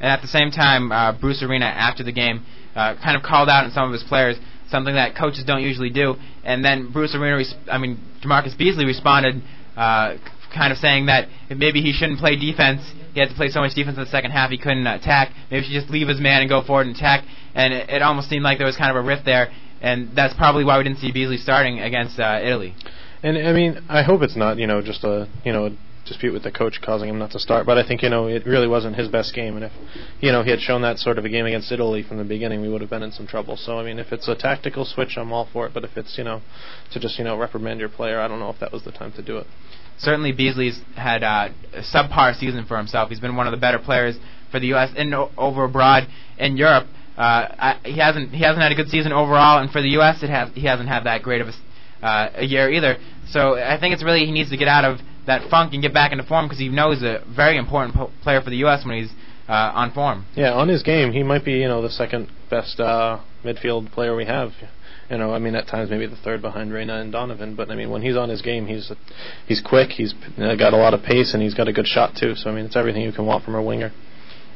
And 0.00 0.10
at 0.10 0.20
the 0.20 0.26
same 0.26 0.50
time, 0.50 0.90
uh, 0.90 1.12
Bruce 1.12 1.44
Arena, 1.44 1.66
after 1.66 2.02
the 2.02 2.12
game, 2.12 2.44
uh, 2.74 2.96
kind 2.96 3.16
of 3.16 3.22
called 3.22 3.48
out 3.48 3.64
on 3.64 3.70
some 3.70 3.86
of 3.86 3.92
his 3.92 4.02
players, 4.02 4.36
something 4.68 4.94
that 4.94 5.16
coaches 5.16 5.44
don't 5.46 5.62
usually 5.62 5.90
do. 5.90 6.16
And 6.42 6.64
then 6.64 6.90
Bruce 6.92 7.14
Arena, 7.14 7.36
res- 7.36 7.54
I 7.70 7.78
mean, 7.78 8.00
Jamarcus 8.20 8.58
Beasley 8.58 8.84
responded, 8.84 9.40
uh, 9.76 10.16
kind 10.52 10.72
of 10.72 10.78
saying 10.78 11.06
that 11.06 11.28
maybe 11.50 11.82
he 11.82 11.92
shouldn't 11.92 12.18
play 12.18 12.34
defense 12.34 12.80
he 13.14 13.20
had 13.20 13.28
to 13.28 13.34
play 13.34 13.48
so 13.48 13.60
much 13.60 13.74
defense 13.74 13.96
in 13.96 14.04
the 14.04 14.10
second 14.10 14.32
half 14.32 14.50
he 14.50 14.58
couldn't 14.58 14.86
attack. 14.86 15.32
Maybe 15.50 15.64
he 15.64 15.72
should 15.72 15.80
just 15.80 15.92
leave 15.92 16.08
his 16.08 16.20
man 16.20 16.40
and 16.40 16.48
go 16.48 16.62
forward 16.62 16.88
and 16.88 16.96
attack. 16.96 17.24
And 17.54 17.72
it, 17.72 17.88
it 17.88 18.02
almost 18.02 18.28
seemed 18.28 18.42
like 18.42 18.58
there 18.58 18.66
was 18.66 18.76
kind 18.76 18.90
of 18.90 18.96
a 18.96 19.06
rift 19.06 19.24
there, 19.24 19.52
and 19.80 20.10
that's 20.14 20.34
probably 20.34 20.64
why 20.64 20.78
we 20.78 20.84
didn't 20.84 20.98
see 20.98 21.12
Beasley 21.12 21.38
starting 21.38 21.78
against 21.80 22.18
uh, 22.18 22.40
Italy. 22.42 22.74
And 23.22 23.38
I 23.38 23.52
mean, 23.52 23.82
I 23.88 24.02
hope 24.02 24.22
it's 24.22 24.36
not 24.36 24.58
you 24.58 24.66
know 24.66 24.82
just 24.82 25.04
a 25.04 25.28
you 25.44 25.52
know 25.52 25.76
dispute 26.06 26.32
with 26.32 26.42
the 26.42 26.52
coach 26.52 26.80
causing 26.82 27.08
him 27.08 27.18
not 27.18 27.30
to 27.30 27.38
start. 27.38 27.66
But 27.66 27.78
I 27.78 27.86
think 27.86 28.02
you 28.02 28.10
know 28.10 28.26
it 28.26 28.44
really 28.46 28.68
wasn't 28.68 28.96
his 28.96 29.08
best 29.08 29.34
game, 29.34 29.56
and 29.56 29.64
if 29.64 29.72
you 30.20 30.32
know 30.32 30.42
he 30.42 30.50
had 30.50 30.60
shown 30.60 30.82
that 30.82 30.98
sort 30.98 31.18
of 31.18 31.24
a 31.24 31.28
game 31.28 31.46
against 31.46 31.70
Italy 31.72 32.02
from 32.02 32.18
the 32.18 32.24
beginning, 32.24 32.62
we 32.62 32.68
would 32.68 32.80
have 32.80 32.90
been 32.90 33.02
in 33.02 33.12
some 33.12 33.26
trouble. 33.26 33.56
So 33.56 33.78
I 33.78 33.84
mean, 33.84 33.98
if 33.98 34.12
it's 34.12 34.28
a 34.28 34.34
tactical 34.34 34.84
switch, 34.84 35.16
I'm 35.16 35.32
all 35.32 35.48
for 35.52 35.66
it. 35.66 35.74
But 35.74 35.84
if 35.84 35.96
it's 35.96 36.18
you 36.18 36.24
know 36.24 36.42
to 36.92 37.00
just 37.00 37.18
you 37.18 37.24
know 37.24 37.38
reprimand 37.38 37.80
your 37.80 37.88
player, 37.88 38.20
I 38.20 38.28
don't 38.28 38.40
know 38.40 38.50
if 38.50 38.58
that 38.60 38.72
was 38.72 38.84
the 38.84 38.92
time 38.92 39.12
to 39.12 39.22
do 39.22 39.38
it. 39.38 39.46
Certainly, 39.98 40.32
Beasley's 40.32 40.80
had 40.96 41.22
uh, 41.22 41.48
a 41.72 41.80
subpar 41.82 42.38
season 42.38 42.64
for 42.66 42.76
himself. 42.76 43.08
He's 43.10 43.20
been 43.20 43.36
one 43.36 43.46
of 43.46 43.52
the 43.52 43.56
better 43.58 43.78
players 43.78 44.16
for 44.50 44.60
the 44.60 44.68
U.S. 44.68 44.90
and 44.96 45.14
o- 45.14 45.30
over 45.36 45.64
abroad 45.64 46.08
in 46.38 46.56
Europe. 46.56 46.86
Uh, 47.16 47.20
I, 47.20 47.80
he 47.84 47.98
hasn't 47.98 48.30
he 48.30 48.42
hasn't 48.42 48.60
had 48.62 48.72
a 48.72 48.74
good 48.74 48.88
season 48.88 49.12
overall, 49.12 49.60
and 49.60 49.70
for 49.70 49.80
the 49.80 49.90
U.S. 49.90 50.22
it 50.22 50.30
has 50.30 50.50
he 50.54 50.66
hasn't 50.66 50.88
had 50.88 51.04
that 51.04 51.22
great 51.22 51.40
of 51.40 51.48
a, 51.48 52.06
uh, 52.06 52.30
a 52.36 52.44
year 52.44 52.70
either. 52.70 52.96
So 53.28 53.54
I 53.56 53.78
think 53.78 53.94
it's 53.94 54.02
really 54.02 54.26
he 54.26 54.32
needs 54.32 54.50
to 54.50 54.56
get 54.56 54.68
out 54.68 54.84
of 54.84 54.98
that 55.26 55.48
funk 55.48 55.72
and 55.72 55.82
get 55.82 55.94
back 55.94 56.12
into 56.12 56.24
form 56.24 56.46
because 56.46 56.58
he 56.58 56.68
knows 56.68 56.96
he's 56.98 57.04
a 57.04 57.24
very 57.34 57.56
important 57.56 57.94
po- 57.94 58.10
player 58.22 58.40
for 58.42 58.50
the 58.50 58.56
U.S. 58.58 58.84
when 58.84 58.98
he's 58.98 59.12
uh, 59.48 59.52
on 59.74 59.92
form. 59.92 60.26
Yeah, 60.34 60.52
on 60.52 60.68
his 60.68 60.82
game, 60.82 61.12
he 61.12 61.22
might 61.22 61.44
be 61.44 61.52
you 61.52 61.68
know 61.68 61.82
the 61.82 61.90
second 61.90 62.30
best 62.50 62.80
uh, 62.80 63.20
midfield 63.44 63.92
player 63.92 64.16
we 64.16 64.24
have. 64.26 64.50
You 65.10 65.18
know, 65.18 65.34
I 65.34 65.38
mean, 65.38 65.54
at 65.54 65.66
times 65.66 65.90
maybe 65.90 66.06
the 66.06 66.16
third 66.16 66.40
behind 66.40 66.72
Reyna 66.72 67.00
and 67.00 67.12
Donovan. 67.12 67.54
But 67.54 67.70
I 67.70 67.74
mean, 67.74 67.90
when 67.90 68.02
he's 68.02 68.16
on 68.16 68.28
his 68.28 68.42
game, 68.42 68.66
he's 68.66 68.90
he's 69.46 69.60
quick. 69.60 69.90
He's 69.90 70.14
uh, 70.38 70.54
got 70.56 70.72
a 70.72 70.76
lot 70.76 70.94
of 70.94 71.02
pace, 71.02 71.34
and 71.34 71.42
he's 71.42 71.54
got 71.54 71.68
a 71.68 71.72
good 71.72 71.86
shot 71.86 72.16
too. 72.16 72.34
So 72.34 72.50
I 72.50 72.54
mean, 72.54 72.66
it's 72.66 72.76
everything 72.76 73.02
you 73.02 73.12
can 73.12 73.26
want 73.26 73.44
from 73.44 73.54
a 73.54 73.62
winger. 73.62 73.92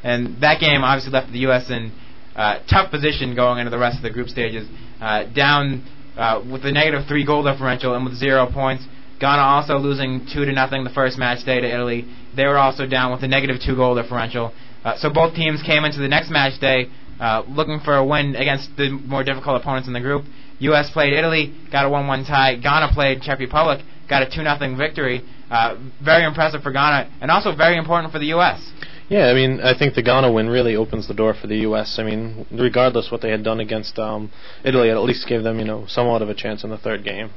And 0.02 0.40
that 0.40 0.60
game 0.60 0.82
obviously 0.82 1.12
left 1.12 1.32
the 1.32 1.40
U.S. 1.40 1.70
in 1.70 1.92
uh, 2.36 2.60
tough 2.70 2.90
position 2.90 3.34
going 3.34 3.58
into 3.58 3.70
the 3.70 3.78
rest 3.78 3.96
of 3.96 4.02
the 4.02 4.10
group 4.10 4.28
stages. 4.28 4.68
Uh, 5.00 5.24
down 5.24 5.84
uh, 6.16 6.42
with 6.50 6.64
a 6.64 6.72
negative 6.72 7.06
three 7.06 7.24
goal 7.24 7.42
differential 7.42 7.94
and 7.94 8.04
with 8.04 8.14
zero 8.14 8.50
points. 8.50 8.84
Ghana 9.20 9.42
also 9.42 9.78
losing 9.78 10.26
two 10.32 10.44
to 10.44 10.52
nothing 10.52 10.84
the 10.84 10.90
first 10.90 11.18
match 11.18 11.44
day 11.44 11.60
to 11.60 11.66
Italy. 11.66 12.06
They 12.36 12.44
were 12.44 12.58
also 12.58 12.86
down 12.86 13.12
with 13.12 13.22
a 13.22 13.28
negative 13.28 13.56
two 13.64 13.74
goal 13.74 13.94
differential. 14.00 14.52
Uh, 14.84 14.96
so 14.96 15.10
both 15.10 15.34
teams 15.34 15.60
came 15.62 15.84
into 15.84 15.98
the 15.98 16.08
next 16.08 16.30
match 16.30 16.60
day 16.60 16.88
uh, 17.20 17.42
looking 17.48 17.80
for 17.80 17.96
a 17.96 18.04
win 18.04 18.36
against 18.36 18.76
the 18.76 18.90
more 18.90 19.24
difficult 19.24 19.60
opponents 19.60 19.88
in 19.88 19.94
the 19.94 20.00
group. 20.00 20.24
U.S. 20.60 20.90
played 20.90 21.12
Italy, 21.12 21.54
got 21.70 21.84
a 21.84 21.88
1-1 21.88 22.26
tie. 22.26 22.56
Ghana 22.56 22.92
played 22.92 23.22
Czech 23.22 23.38
Republic, 23.38 23.84
got 24.08 24.22
a 24.22 24.26
2-0 24.26 24.76
victory. 24.76 25.22
Uh, 25.50 25.76
very 26.04 26.24
impressive 26.24 26.62
for 26.62 26.72
Ghana, 26.72 27.10
and 27.22 27.30
also 27.30 27.54
very 27.54 27.78
important 27.78 28.12
for 28.12 28.18
the 28.18 28.26
U.S. 28.26 28.70
Yeah, 29.08 29.28
I 29.28 29.34
mean, 29.34 29.60
I 29.62 29.76
think 29.76 29.94
the 29.94 30.02
Ghana 30.02 30.30
win 30.30 30.50
really 30.50 30.76
opens 30.76 31.08
the 31.08 31.14
door 31.14 31.32
for 31.32 31.46
the 31.46 31.56
U.S. 31.58 31.98
I 31.98 32.02
mean, 32.02 32.44
regardless 32.50 33.10
what 33.10 33.22
they 33.22 33.30
had 33.30 33.42
done 33.42 33.58
against 33.58 33.98
um, 33.98 34.30
Italy, 34.62 34.90
it 34.90 34.92
at 34.92 35.02
least 35.02 35.26
gave 35.26 35.42
them, 35.42 35.58
you 35.58 35.64
know, 35.64 35.86
somewhat 35.86 36.20
of 36.20 36.28
a 36.28 36.34
chance 36.34 36.64
in 36.64 36.70
the 36.70 36.76
third 36.76 37.04
game. 37.04 37.30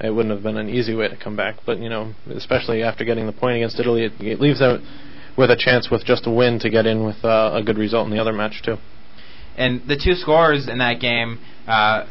It 0.00 0.10
wouldn't 0.10 0.34
have 0.34 0.42
been 0.42 0.56
an 0.56 0.68
easy 0.68 0.94
way 0.94 1.06
to 1.06 1.16
come 1.16 1.36
back, 1.36 1.58
but 1.64 1.78
you 1.78 1.88
know, 1.88 2.14
especially 2.28 2.82
after 2.82 3.04
getting 3.04 3.26
the 3.26 3.32
point 3.32 3.56
against 3.56 3.78
Italy, 3.78 4.04
it, 4.04 4.12
it 4.20 4.40
leaves 4.40 4.58
them 4.58 4.84
with 5.36 5.50
a 5.50 5.56
chance 5.56 5.90
with 5.90 6.04
just 6.04 6.26
a 6.26 6.30
win 6.30 6.58
to 6.58 6.68
get 6.68 6.86
in 6.86 7.04
with 7.04 7.24
uh, 7.24 7.52
a 7.54 7.62
good 7.62 7.78
result 7.78 8.06
in 8.06 8.12
the 8.12 8.20
other 8.20 8.32
match 8.32 8.62
too. 8.64 8.76
And 9.56 9.86
the 9.86 9.96
two 9.96 10.14
scorers 10.14 10.68
in 10.68 10.78
that 10.78 11.00
game, 11.00 11.38
uh, 11.66 12.06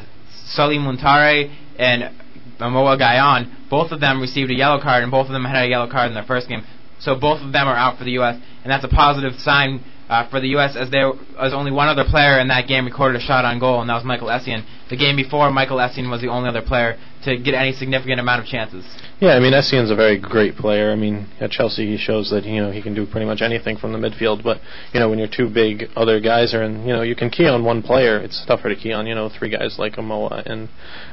Sulley 0.46 0.78
Muntari 0.78 1.54
and 1.78 2.16
Momoa 2.60 3.00
Gyan, 3.00 3.70
both 3.70 3.92
of 3.92 4.00
them 4.00 4.22
received 4.22 4.52
a 4.52 4.56
yellow 4.56 4.82
card, 4.82 5.04
and 5.04 5.12
both 5.12 5.28
of 5.28 5.34
them 5.34 5.46
had 5.46 5.66
a 5.66 5.68
yellow 5.68 5.90
card 5.90 6.10
in 6.10 6.14
their 6.14 6.24
first 6.24 6.48
game. 6.48 6.64
So 7.00 7.16
both 7.16 7.42
of 7.42 7.52
them 7.52 7.68
are 7.68 7.76
out 7.76 7.98
for 7.98 8.04
the 8.04 8.12
U.S., 8.12 8.40
and 8.64 8.72
that's 8.72 8.84
a 8.84 8.88
positive 8.88 9.40
sign 9.40 9.84
uh, 10.12 10.28
for 10.30 10.42
the 10.42 10.50
U.S. 10.50 10.76
as 10.76 10.92
there 10.92 11.08
was 11.08 11.54
only 11.54 11.72
one 11.72 11.88
other 11.88 12.04
player 12.04 12.38
in 12.40 12.50
that 12.50 12.68
game 12.68 12.84
recorded 12.86 13.22
a 13.22 13.24
shot 13.24 13.46
on 13.46 13.60
goal, 13.60 13.80
and 13.80 13.90
that 13.90 13.96
was 13.96 14.04
Michael 14.04 14.28
Essien. 14.28 14.66
The 14.90 14.98
game 14.98 15.16
before, 15.16 15.50
Michael 15.52 15.78
Essien 15.78 16.12
was 16.12 16.20
the 16.20 16.28
only 16.28 16.50
other 16.50 16.62
player 16.62 16.98
to 17.24 17.38
get 17.38 17.54
any 17.54 17.72
significant 17.72 18.20
amount 18.20 18.42
of 18.42 18.48
chances. 18.48 18.86
Yeah, 19.20 19.34
I 19.34 19.40
mean 19.40 19.54
Essien's 19.54 19.92
a 19.92 19.96
very 19.96 20.20
great 20.20 20.56
player. 20.56 20.92
I 20.92 20.96
mean 20.96 21.30
at 21.40 21.52
Chelsea 21.52 21.86
he 21.86 21.98
shows 21.98 22.32
that 22.32 22.44
you 22.44 22.62
know 22.62 22.72
he 22.72 22.82
can 22.82 22.96
do 22.96 23.06
pretty 23.06 23.28
much 23.28 23.42
anything 23.42 23.78
from 23.78 23.94
the 23.94 24.00
midfield. 24.00 24.44
But 24.44 24.60
you 24.94 25.00
know 25.00 25.10
when 25.10 25.20
your 25.20 25.28
two 25.28 25.48
big 25.48 25.86
other 25.96 26.20
guys 26.20 26.54
are 26.56 26.64
in, 26.64 26.82
you 26.88 26.94
know 26.94 27.04
you 27.04 27.16
can 27.16 27.30
key 27.30 27.48
on 27.48 27.64
one 27.64 27.84
player. 27.84 28.18
It's 28.18 28.44
tougher 28.46 28.70
to 28.70 28.76
key 28.76 28.94
on 28.94 29.06
you 29.06 29.14
know 29.14 29.30
three 29.30 29.50
guys 29.50 29.76
like 29.78 29.94
Amoa 29.94 30.44
and 30.50 30.70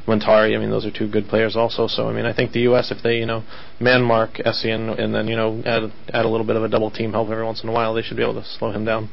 Muntari. 0.07 0.57
I 0.57 0.59
mean 0.59 0.71
those 0.71 0.87
are 0.87 0.91
two 0.91 1.09
good 1.09 1.29
players 1.29 1.57
also. 1.57 1.87
So 1.87 2.09
I 2.09 2.13
mean 2.13 2.25
I 2.25 2.33
think 2.33 2.53
the 2.53 2.61
U.S. 2.61 2.91
if 2.91 3.03
they 3.03 3.19
you 3.19 3.27
know 3.27 3.45
man 3.79 4.03
mark 4.03 4.35
Essien 4.47 4.99
and 4.99 5.15
then 5.15 5.29
you 5.29 5.37
know 5.37 5.63
add 5.67 5.93
add 6.13 6.25
a 6.25 6.29
little 6.29 6.47
bit 6.47 6.57
of 6.57 6.65
a 6.65 6.69
double 6.69 6.91
team 6.91 7.13
help 7.13 7.29
every 7.29 7.45
once 7.45 7.63
in 7.63 7.69
a 7.69 7.73
while, 7.73 7.93
they 7.93 8.03
should 8.03 8.17
be 8.17 8.23
able 8.23 8.41
to 8.41 8.45
slow 8.45 8.71
him 8.73 8.87
down. 8.89 9.11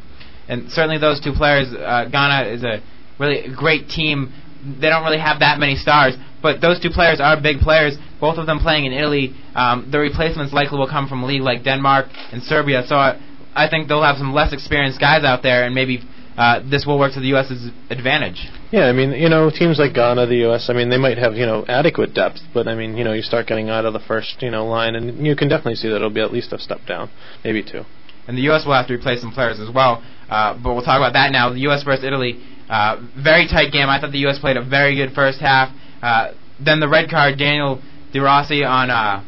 And 0.47 0.71
certainly 0.71 0.97
those 0.97 1.19
two 1.19 1.33
players, 1.33 1.67
uh, 1.73 2.05
Ghana 2.11 2.49
is 2.49 2.63
a 2.63 2.81
really 3.19 3.53
great 3.53 3.89
team. 3.89 4.31
They 4.79 4.89
don't 4.89 5.03
really 5.03 5.19
have 5.19 5.39
that 5.39 5.59
many 5.59 5.75
stars, 5.75 6.15
but 6.41 6.61
those 6.61 6.79
two 6.79 6.89
players 6.89 7.19
are 7.19 7.39
big 7.39 7.59
players. 7.59 7.97
Both 8.19 8.37
of 8.37 8.45
them 8.45 8.59
playing 8.59 8.85
in 8.85 8.93
Italy. 8.93 9.33
Um, 9.53 9.89
the 9.91 9.99
replacements 9.99 10.53
likely 10.53 10.77
will 10.77 10.89
come 10.89 11.07
from 11.07 11.23
a 11.23 11.25
league 11.25 11.41
like 11.41 11.63
Denmark 11.63 12.07
and 12.31 12.41
Serbia. 12.41 12.83
So 12.87 12.95
I, 12.95 13.19
I 13.53 13.69
think 13.69 13.87
they'll 13.87 14.03
have 14.03 14.17
some 14.17 14.33
less 14.33 14.53
experienced 14.53 14.99
guys 14.99 15.23
out 15.23 15.43
there, 15.43 15.65
and 15.65 15.75
maybe 15.75 16.01
uh, 16.37 16.61
this 16.69 16.85
will 16.85 16.99
work 16.99 17.13
to 17.13 17.19
the 17.19 17.27
U.S.'s 17.27 17.71
advantage. 17.89 18.47
Yeah, 18.71 18.85
I 18.85 18.93
mean, 18.93 19.11
you 19.11 19.29
know, 19.29 19.49
teams 19.49 19.79
like 19.79 19.93
Ghana, 19.93 20.25
the 20.27 20.41
U.S., 20.47 20.69
I 20.69 20.73
mean, 20.73 20.89
they 20.89 20.97
might 20.97 21.17
have, 21.17 21.35
you 21.35 21.45
know, 21.45 21.63
adequate 21.67 22.13
depth, 22.13 22.39
but, 22.53 22.67
I 22.67 22.75
mean, 22.75 22.97
you 22.97 23.03
know, 23.03 23.13
you 23.13 23.21
start 23.21 23.47
getting 23.47 23.69
out 23.69 23.85
of 23.85 23.93
the 23.93 24.01
first, 24.01 24.41
you 24.41 24.51
know, 24.51 24.65
line, 24.65 24.95
and 24.95 25.25
you 25.25 25.35
can 25.35 25.47
definitely 25.47 25.75
see 25.75 25.87
that 25.89 25.97
it'll 25.97 26.09
be 26.09 26.21
at 26.21 26.33
least 26.33 26.51
a 26.51 26.59
step 26.59 26.81
down, 26.85 27.09
maybe 27.43 27.63
two. 27.63 27.85
And 28.27 28.37
the 28.37 28.43
U.S. 28.43 28.65
will 28.65 28.73
have 28.73 28.87
to 28.87 28.93
replace 28.93 29.21
some 29.21 29.31
players 29.31 29.59
as 29.59 29.73
well, 29.73 30.03
uh, 30.29 30.57
but 30.61 30.73
we'll 30.73 30.83
talk 30.83 30.97
about 30.97 31.13
that 31.13 31.31
now. 31.31 31.53
The 31.53 31.59
U.S. 31.69 31.83
versus 31.83 32.03
Italy, 32.03 32.41
uh, 32.69 32.97
very 33.21 33.47
tight 33.47 33.71
game. 33.71 33.87
I 33.89 33.99
thought 33.99 34.11
the 34.11 34.25
U.S. 34.25 34.39
played 34.39 34.57
a 34.57 34.63
very 34.63 34.95
good 34.95 35.13
first 35.13 35.39
half. 35.39 35.69
Uh, 36.01 36.31
then 36.63 36.79
the 36.79 36.89
red 36.89 37.09
card, 37.09 37.37
Daniel 37.37 37.81
De 38.13 38.19
Rossi 38.19 38.63
on 38.63 38.89
uh, 38.89 39.23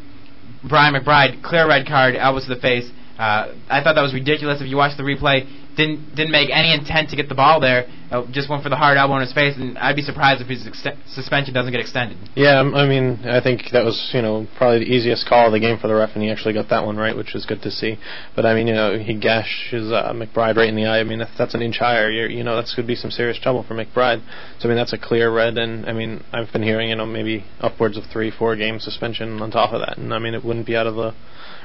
Brian 0.68 0.94
McBride, 0.94 1.42
clear 1.42 1.68
red 1.68 1.86
card, 1.86 2.16
elbow 2.16 2.40
to 2.40 2.54
the 2.54 2.60
face. 2.60 2.90
Uh, 3.18 3.54
I 3.68 3.82
thought 3.82 3.94
that 3.94 4.02
was 4.02 4.14
ridiculous. 4.14 4.60
If 4.60 4.68
you 4.68 4.76
watch 4.76 4.96
the 4.96 5.02
replay, 5.02 5.46
didn't 5.78 6.14
didn't 6.16 6.32
make 6.32 6.50
any 6.52 6.74
intent 6.74 7.08
to 7.10 7.16
get 7.16 7.28
the 7.28 7.34
ball 7.34 7.60
there. 7.60 7.86
Uh, 8.10 8.26
just 8.32 8.50
went 8.50 8.62
for 8.62 8.68
the 8.68 8.76
hard 8.76 8.96
elbow 8.96 9.14
in 9.14 9.20
his 9.20 9.32
face, 9.32 9.54
and 9.56 9.78
I'd 9.78 9.94
be 9.94 10.02
surprised 10.02 10.40
if 10.40 10.48
his 10.48 10.66
ex- 10.66 10.98
suspension 11.14 11.54
doesn't 11.54 11.70
get 11.72 11.80
extended. 11.80 12.16
Yeah, 12.34 12.58
um, 12.58 12.74
I 12.74 12.86
mean, 12.86 13.20
I 13.24 13.40
think 13.40 13.70
that 13.72 13.84
was, 13.84 14.10
you 14.14 14.22
know, 14.22 14.48
probably 14.56 14.80
the 14.80 14.90
easiest 14.90 15.28
call 15.28 15.46
of 15.46 15.52
the 15.52 15.60
game 15.60 15.78
for 15.78 15.88
the 15.88 15.94
ref, 15.94 16.10
and 16.14 16.22
he 16.22 16.30
actually 16.30 16.54
got 16.54 16.70
that 16.70 16.84
one 16.84 16.96
right, 16.96 17.14
which 17.14 17.34
was 17.34 17.44
good 17.46 17.62
to 17.62 17.70
see. 17.70 17.98
But 18.34 18.46
I 18.46 18.54
mean, 18.54 18.66
you 18.66 18.74
know, 18.74 18.98
he 18.98 19.14
gashes 19.14 19.92
uh, 19.92 20.12
McBride 20.14 20.56
right 20.56 20.68
in 20.68 20.74
the 20.74 20.86
eye. 20.86 21.00
I 21.00 21.04
mean, 21.04 21.20
if 21.20 21.28
that's 21.36 21.54
an 21.54 21.62
inch 21.62 21.78
higher, 21.78 22.10
you're, 22.10 22.30
you 22.30 22.42
know, 22.42 22.56
that's 22.56 22.74
to 22.74 22.82
be 22.82 22.96
some 22.96 23.10
serious 23.10 23.38
trouble 23.38 23.62
for 23.62 23.74
McBride. 23.74 24.22
So 24.58 24.64
I 24.64 24.68
mean, 24.68 24.78
that's 24.78 24.94
a 24.94 24.98
clear 24.98 25.32
red, 25.32 25.58
and 25.58 25.86
I 25.86 25.92
mean, 25.92 26.24
I've 26.32 26.50
been 26.52 26.62
hearing, 26.62 26.88
you 26.88 26.96
know, 26.96 27.06
maybe 27.06 27.44
upwards 27.60 27.96
of 27.96 28.04
three, 28.10 28.30
four 28.30 28.56
game 28.56 28.80
suspension 28.80 29.40
on 29.40 29.50
top 29.50 29.72
of 29.72 29.80
that, 29.80 29.98
and 29.98 30.12
I 30.12 30.18
mean, 30.18 30.34
it 30.34 30.44
wouldn't 30.44 30.66
be 30.66 30.76
out 30.76 30.86
of 30.86 30.96
the 30.96 31.14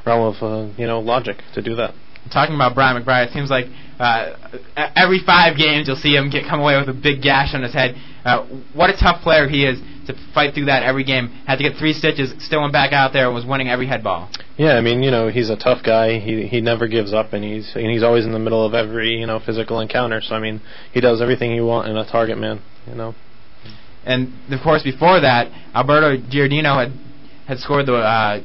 realm 0.06 0.36
of, 0.36 0.44
uh, 0.44 0.74
you 0.78 0.88
know, 0.88 1.00
logic 1.00 1.38
to 1.54 1.62
do 1.62 1.76
that. 1.76 1.96
Talking 2.32 2.56
about 2.56 2.74
Brian 2.74 3.02
McBride, 3.02 3.28
it 3.28 3.34
seems 3.34 3.50
like 3.50 3.66
uh, 4.00 4.36
every 4.96 5.20
five 5.26 5.58
games 5.58 5.88
you'll 5.88 5.98
see 5.98 6.16
him 6.16 6.30
get 6.30 6.48
come 6.48 6.60
away 6.60 6.78
with 6.78 6.90
a 6.90 6.94
big 6.94 7.22
gash 7.22 7.54
on 7.54 7.64
his 7.64 7.74
head. 7.74 7.96
Uh, 8.26 8.46
what 8.74 8.90
a 8.90 8.98
tough 8.98 9.22
player 9.22 9.48
he 9.48 9.66
is 9.66 9.80
to 10.08 10.16
fight 10.34 10.54
through 10.54 10.66
that 10.66 10.84
every 10.84 11.04
game. 11.04 11.28
Had 11.46 11.58
to 11.58 11.64
get 11.64 11.78
three 11.78 11.94
stitches, 11.94 12.34
still 12.44 12.62
went 12.62 12.74
back 12.74 12.92
out 12.94 13.14
there 13.14 13.26
and 13.26 13.36
was 13.36 13.46
winning 13.46 13.70
every 13.70 13.88
head 13.88 14.04
ball. 14.04 14.30
Yeah, 14.58 14.74
I 14.74 14.82
mean, 14.82 15.04
you 15.04 15.12
know, 15.12 15.30
he's 15.30 15.50
a 15.50 15.56
tough 15.56 15.84
guy. 15.84 16.20
He 16.20 16.48
he 16.48 16.62
never 16.62 16.88
gives 16.88 17.14
up, 17.14 17.34
and 17.34 17.44
he's 17.44 17.72
and 17.76 17.90
he's 17.90 18.04
always 18.04 18.26
in 18.26 18.32
the 18.32 18.40
middle 18.40 18.66
of 18.66 18.74
every 18.74 19.10
you 19.10 19.26
know 19.26 19.40
physical 19.40 19.80
encounter. 19.80 20.22
So 20.22 20.36
I 20.36 20.40
mean, 20.40 20.62
he 20.92 21.02
does 21.02 21.22
everything 21.22 21.52
you 21.52 21.66
want 21.66 21.88
in 21.88 21.98
a 21.98 22.06
target 22.06 22.38
man. 22.38 22.62
You 22.88 22.96
know. 22.96 23.16
And 24.06 24.34
of 24.52 24.62
course, 24.62 24.84
before 24.84 25.22
that, 25.22 25.48
Alberto 25.74 26.18
Gilardino 26.18 26.76
had 26.76 26.94
had 27.48 27.60
scored 27.60 27.86
the 27.86 27.96
uh, 27.96 28.42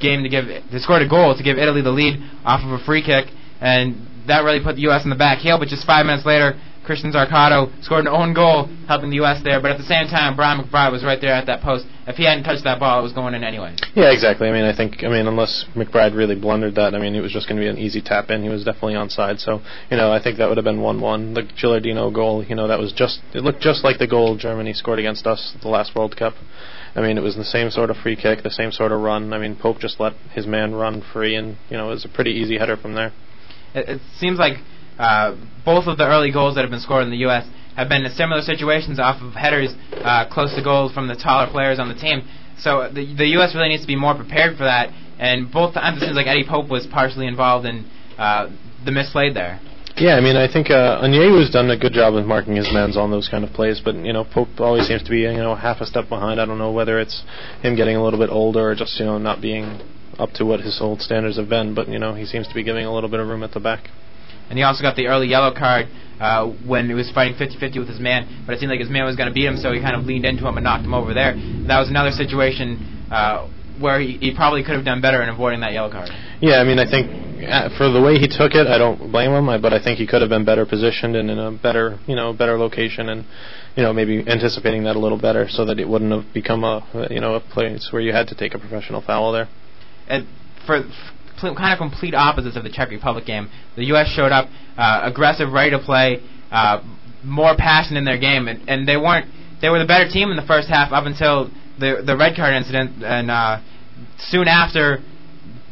game 0.00 0.22
to 0.22 0.28
give 0.28 0.46
they 0.46 0.78
scored 0.78 1.02
a 1.02 1.08
goal 1.08 1.36
to 1.36 1.42
give 1.42 1.58
Italy 1.58 1.82
the 1.82 1.90
lead 1.90 2.22
off 2.44 2.64
of 2.64 2.72
a 2.72 2.84
free 2.84 3.02
kick, 3.02 3.26
and 3.60 3.96
that 4.26 4.44
really 4.44 4.62
put 4.62 4.76
the 4.76 4.82
U.S. 4.82 5.04
in 5.04 5.10
the 5.10 5.16
back 5.16 5.38
heel. 5.38 5.58
But 5.58 5.68
just 5.68 5.86
five 5.86 6.06
minutes 6.06 6.26
later, 6.26 6.58
Cristian 6.88 7.12
Zaccardo 7.12 7.70
scored 7.84 8.06
an 8.06 8.08
own 8.08 8.32
goal, 8.32 8.64
helping 8.88 9.10
the 9.10 9.16
U.S. 9.16 9.42
there. 9.44 9.60
But 9.60 9.72
at 9.72 9.78
the 9.78 9.84
same 9.84 10.08
time, 10.08 10.36
Brian 10.36 10.58
McBride 10.58 10.90
was 10.90 11.04
right 11.04 11.20
there 11.20 11.32
at 11.32 11.44
that 11.46 11.60
post. 11.60 11.86
If 12.06 12.16
he 12.16 12.24
hadn't 12.24 12.44
touched 12.44 12.64
that 12.64 12.80
ball, 12.80 13.00
it 13.00 13.02
was 13.02 13.12
going 13.12 13.34
in 13.34 13.44
anyway. 13.44 13.76
Yeah, 13.94 14.10
exactly. 14.10 14.48
I 14.48 14.52
mean, 14.52 14.64
I 14.64 14.74
think, 14.74 15.04
I 15.04 15.08
mean, 15.08 15.26
unless 15.26 15.66
McBride 15.76 16.16
really 16.16 16.34
blundered 16.34 16.76
that, 16.76 16.94
I 16.94 16.98
mean, 16.98 17.14
it 17.14 17.20
was 17.20 17.30
just 17.30 17.46
going 17.46 17.60
to 17.60 17.62
be 17.62 17.68
an 17.68 17.76
easy 17.76 18.00
tap 18.00 18.30
in. 18.30 18.42
He 18.42 18.48
was 18.48 18.64
definitely 18.64 18.94
onside. 18.94 19.38
So, 19.38 19.60
you 19.90 19.98
know, 19.98 20.10
I 20.10 20.22
think 20.22 20.38
that 20.38 20.48
would 20.48 20.56
have 20.56 20.64
been 20.64 20.78
1-1. 20.78 21.34
The 21.34 21.42
Gilardino 21.42 22.12
goal, 22.12 22.42
you 22.42 22.54
know, 22.54 22.68
that 22.68 22.78
was 22.78 22.92
just, 22.92 23.20
it 23.34 23.42
looked 23.42 23.60
just 23.60 23.84
like 23.84 23.98
the 23.98 24.06
goal 24.06 24.36
Germany 24.36 24.72
scored 24.72 24.98
against 24.98 25.26
us 25.26 25.54
the 25.60 25.68
last 25.68 25.94
World 25.94 26.16
Cup. 26.16 26.34
I 26.98 27.00
mean, 27.00 27.16
it 27.16 27.22
was 27.22 27.36
the 27.36 27.44
same 27.44 27.70
sort 27.70 27.90
of 27.90 27.96
free 27.96 28.16
kick, 28.16 28.42
the 28.42 28.50
same 28.50 28.72
sort 28.72 28.90
of 28.90 29.00
run. 29.00 29.32
I 29.32 29.38
mean, 29.38 29.54
Pope 29.54 29.78
just 29.78 30.00
let 30.00 30.14
his 30.34 30.48
man 30.48 30.74
run 30.74 31.00
free, 31.12 31.36
and, 31.36 31.56
you 31.70 31.76
know, 31.76 31.86
it 31.86 31.90
was 31.90 32.04
a 32.04 32.08
pretty 32.08 32.32
easy 32.32 32.58
header 32.58 32.76
from 32.76 32.94
there. 32.94 33.12
It, 33.72 33.88
it 33.88 34.00
seems 34.18 34.40
like 34.40 34.54
uh, 34.98 35.36
both 35.64 35.86
of 35.86 35.96
the 35.96 36.04
early 36.04 36.32
goals 36.32 36.56
that 36.56 36.62
have 36.62 36.70
been 36.70 36.80
scored 36.80 37.04
in 37.04 37.10
the 37.10 37.18
U.S. 37.18 37.46
have 37.76 37.88
been 37.88 38.04
in 38.04 38.10
similar 38.10 38.42
situations 38.42 38.98
off 38.98 39.22
of 39.22 39.34
headers 39.34 39.76
uh, 40.02 40.26
close 40.28 40.52
to 40.56 40.62
goals 40.64 40.92
from 40.92 41.06
the 41.06 41.14
taller 41.14 41.48
players 41.48 41.78
on 41.78 41.88
the 41.88 41.94
team. 41.94 42.26
So 42.58 42.90
the, 42.92 43.14
the 43.14 43.26
U.S. 43.38 43.54
really 43.54 43.68
needs 43.68 43.82
to 43.82 43.86
be 43.86 43.94
more 43.94 44.16
prepared 44.16 44.58
for 44.58 44.64
that. 44.64 44.90
And 45.20 45.52
both 45.52 45.74
times 45.74 46.02
it 46.02 46.06
seems 46.06 46.16
like 46.16 46.26
Eddie 46.26 46.46
Pope 46.48 46.68
was 46.68 46.84
partially 46.90 47.28
involved 47.28 47.64
in 47.64 47.88
uh, 48.18 48.50
the 48.84 48.90
misplayed 48.90 49.34
there. 49.34 49.60
Yeah, 50.00 50.14
I 50.14 50.20
mean, 50.20 50.36
I 50.36 50.46
think 50.46 50.70
uh, 50.70 51.02
Onyewu's 51.02 51.50
done 51.50 51.68
a 51.70 51.76
good 51.76 51.92
job 51.92 52.14
of 52.14 52.24
marking 52.24 52.54
his 52.54 52.70
men's 52.72 52.96
on 52.96 53.10
those 53.10 53.28
kind 53.28 53.42
of 53.42 53.52
plays, 53.52 53.80
but 53.84 53.96
you 53.96 54.12
know, 54.12 54.24
Pope 54.24 54.48
always 54.58 54.86
seems 54.86 55.02
to 55.02 55.10
be 55.10 55.20
you 55.20 55.32
know 55.32 55.56
half 55.56 55.80
a 55.80 55.86
step 55.86 56.08
behind. 56.08 56.40
I 56.40 56.46
don't 56.46 56.58
know 56.58 56.70
whether 56.70 57.00
it's 57.00 57.24
him 57.62 57.74
getting 57.74 57.96
a 57.96 58.04
little 58.04 58.18
bit 58.18 58.30
older 58.30 58.70
or 58.70 58.74
just 58.76 58.98
you 59.00 59.06
know 59.06 59.18
not 59.18 59.40
being 59.40 59.80
up 60.16 60.30
to 60.34 60.44
what 60.44 60.60
his 60.60 60.78
old 60.80 61.02
standards 61.02 61.36
have 61.36 61.48
been, 61.48 61.74
but 61.74 61.88
you 61.88 61.98
know 61.98 62.14
he 62.14 62.26
seems 62.26 62.46
to 62.46 62.54
be 62.54 62.62
giving 62.62 62.86
a 62.86 62.94
little 62.94 63.10
bit 63.10 63.18
of 63.18 63.26
room 63.26 63.42
at 63.42 63.50
the 63.50 63.58
back. 63.58 63.88
And 64.48 64.56
he 64.56 64.62
also 64.62 64.82
got 64.82 64.94
the 64.94 65.08
early 65.08 65.26
yellow 65.26 65.52
card 65.52 65.88
uh, 66.20 66.46
when 66.64 66.86
he 66.86 66.94
was 66.94 67.10
fighting 67.12 67.36
50-50 67.36 67.78
with 67.78 67.88
his 67.88 68.00
man, 68.00 68.44
but 68.46 68.54
it 68.54 68.60
seemed 68.60 68.70
like 68.70 68.80
his 68.80 68.88
man 68.88 69.04
was 69.04 69.14
going 69.14 69.28
to 69.28 69.34
beat 69.34 69.44
him, 69.44 69.58
so 69.58 69.72
he 69.72 69.80
kind 69.80 69.94
of 69.94 70.06
leaned 70.06 70.24
into 70.24 70.46
him 70.46 70.56
and 70.56 70.64
knocked 70.64 70.84
him 70.84 70.94
over 70.94 71.12
there. 71.12 71.34
That 71.66 71.78
was 71.80 71.90
another 71.90 72.12
situation 72.12 73.06
uh, 73.10 73.50
where 73.78 74.00
he, 74.00 74.16
he 74.16 74.34
probably 74.34 74.62
could 74.62 74.74
have 74.74 74.86
done 74.86 75.02
better 75.02 75.22
in 75.22 75.28
avoiding 75.28 75.60
that 75.60 75.72
yellow 75.72 75.90
card. 75.90 76.08
Yeah, 76.40 76.62
I 76.62 76.64
mean, 76.64 76.78
I 76.78 76.88
think 76.88 77.27
for 77.76 77.90
the 77.90 78.00
way 78.00 78.18
he 78.18 78.26
took 78.26 78.54
it, 78.54 78.66
I 78.66 78.78
don't 78.78 79.12
blame 79.12 79.30
him. 79.30 79.48
I, 79.48 79.58
but 79.58 79.72
I 79.72 79.82
think 79.82 79.98
he 79.98 80.06
could 80.06 80.22
have 80.22 80.30
been 80.30 80.44
better 80.44 80.66
positioned 80.66 81.16
and 81.16 81.30
in 81.30 81.38
a 81.38 81.52
better, 81.52 81.98
you 82.06 82.16
know, 82.16 82.32
better 82.32 82.58
location, 82.58 83.08
and 83.08 83.24
you 83.76 83.82
know, 83.82 83.92
maybe 83.92 84.24
anticipating 84.26 84.84
that 84.84 84.96
a 84.96 84.98
little 84.98 85.18
better, 85.18 85.46
so 85.48 85.64
that 85.64 85.78
it 85.78 85.88
wouldn't 85.88 86.12
have 86.12 86.32
become 86.34 86.64
a, 86.64 86.82
you 87.10 87.20
know, 87.20 87.34
a 87.34 87.40
place 87.40 87.88
where 87.92 88.02
you 88.02 88.12
had 88.12 88.28
to 88.28 88.34
take 88.34 88.54
a 88.54 88.58
professional 88.58 89.00
foul 89.00 89.32
there. 89.32 89.48
And 90.08 90.26
for 90.66 90.82
kind 91.40 91.72
of 91.72 91.78
complete 91.78 92.14
opposites 92.14 92.56
of 92.56 92.64
the 92.64 92.70
Czech 92.70 92.90
Republic 92.90 93.24
game, 93.24 93.48
the 93.76 93.84
U.S. 93.86 94.08
showed 94.08 94.32
up 94.32 94.48
uh, 94.76 95.02
aggressive, 95.04 95.52
ready 95.52 95.70
to 95.70 95.78
play, 95.78 96.20
uh, 96.50 96.82
more 97.22 97.54
passion 97.56 97.96
in 97.96 98.04
their 98.04 98.18
game, 98.18 98.48
and, 98.48 98.68
and 98.68 98.88
they 98.88 98.96
weren't. 98.96 99.26
They 99.60 99.68
were 99.68 99.78
the 99.78 99.86
better 99.86 100.08
team 100.08 100.30
in 100.30 100.36
the 100.36 100.46
first 100.46 100.68
half 100.68 100.92
up 100.92 101.04
until 101.06 101.50
the 101.78 102.02
the 102.04 102.16
red 102.16 102.36
card 102.36 102.54
incident, 102.54 103.02
and 103.02 103.30
uh, 103.30 103.60
soon 104.18 104.48
after 104.48 104.98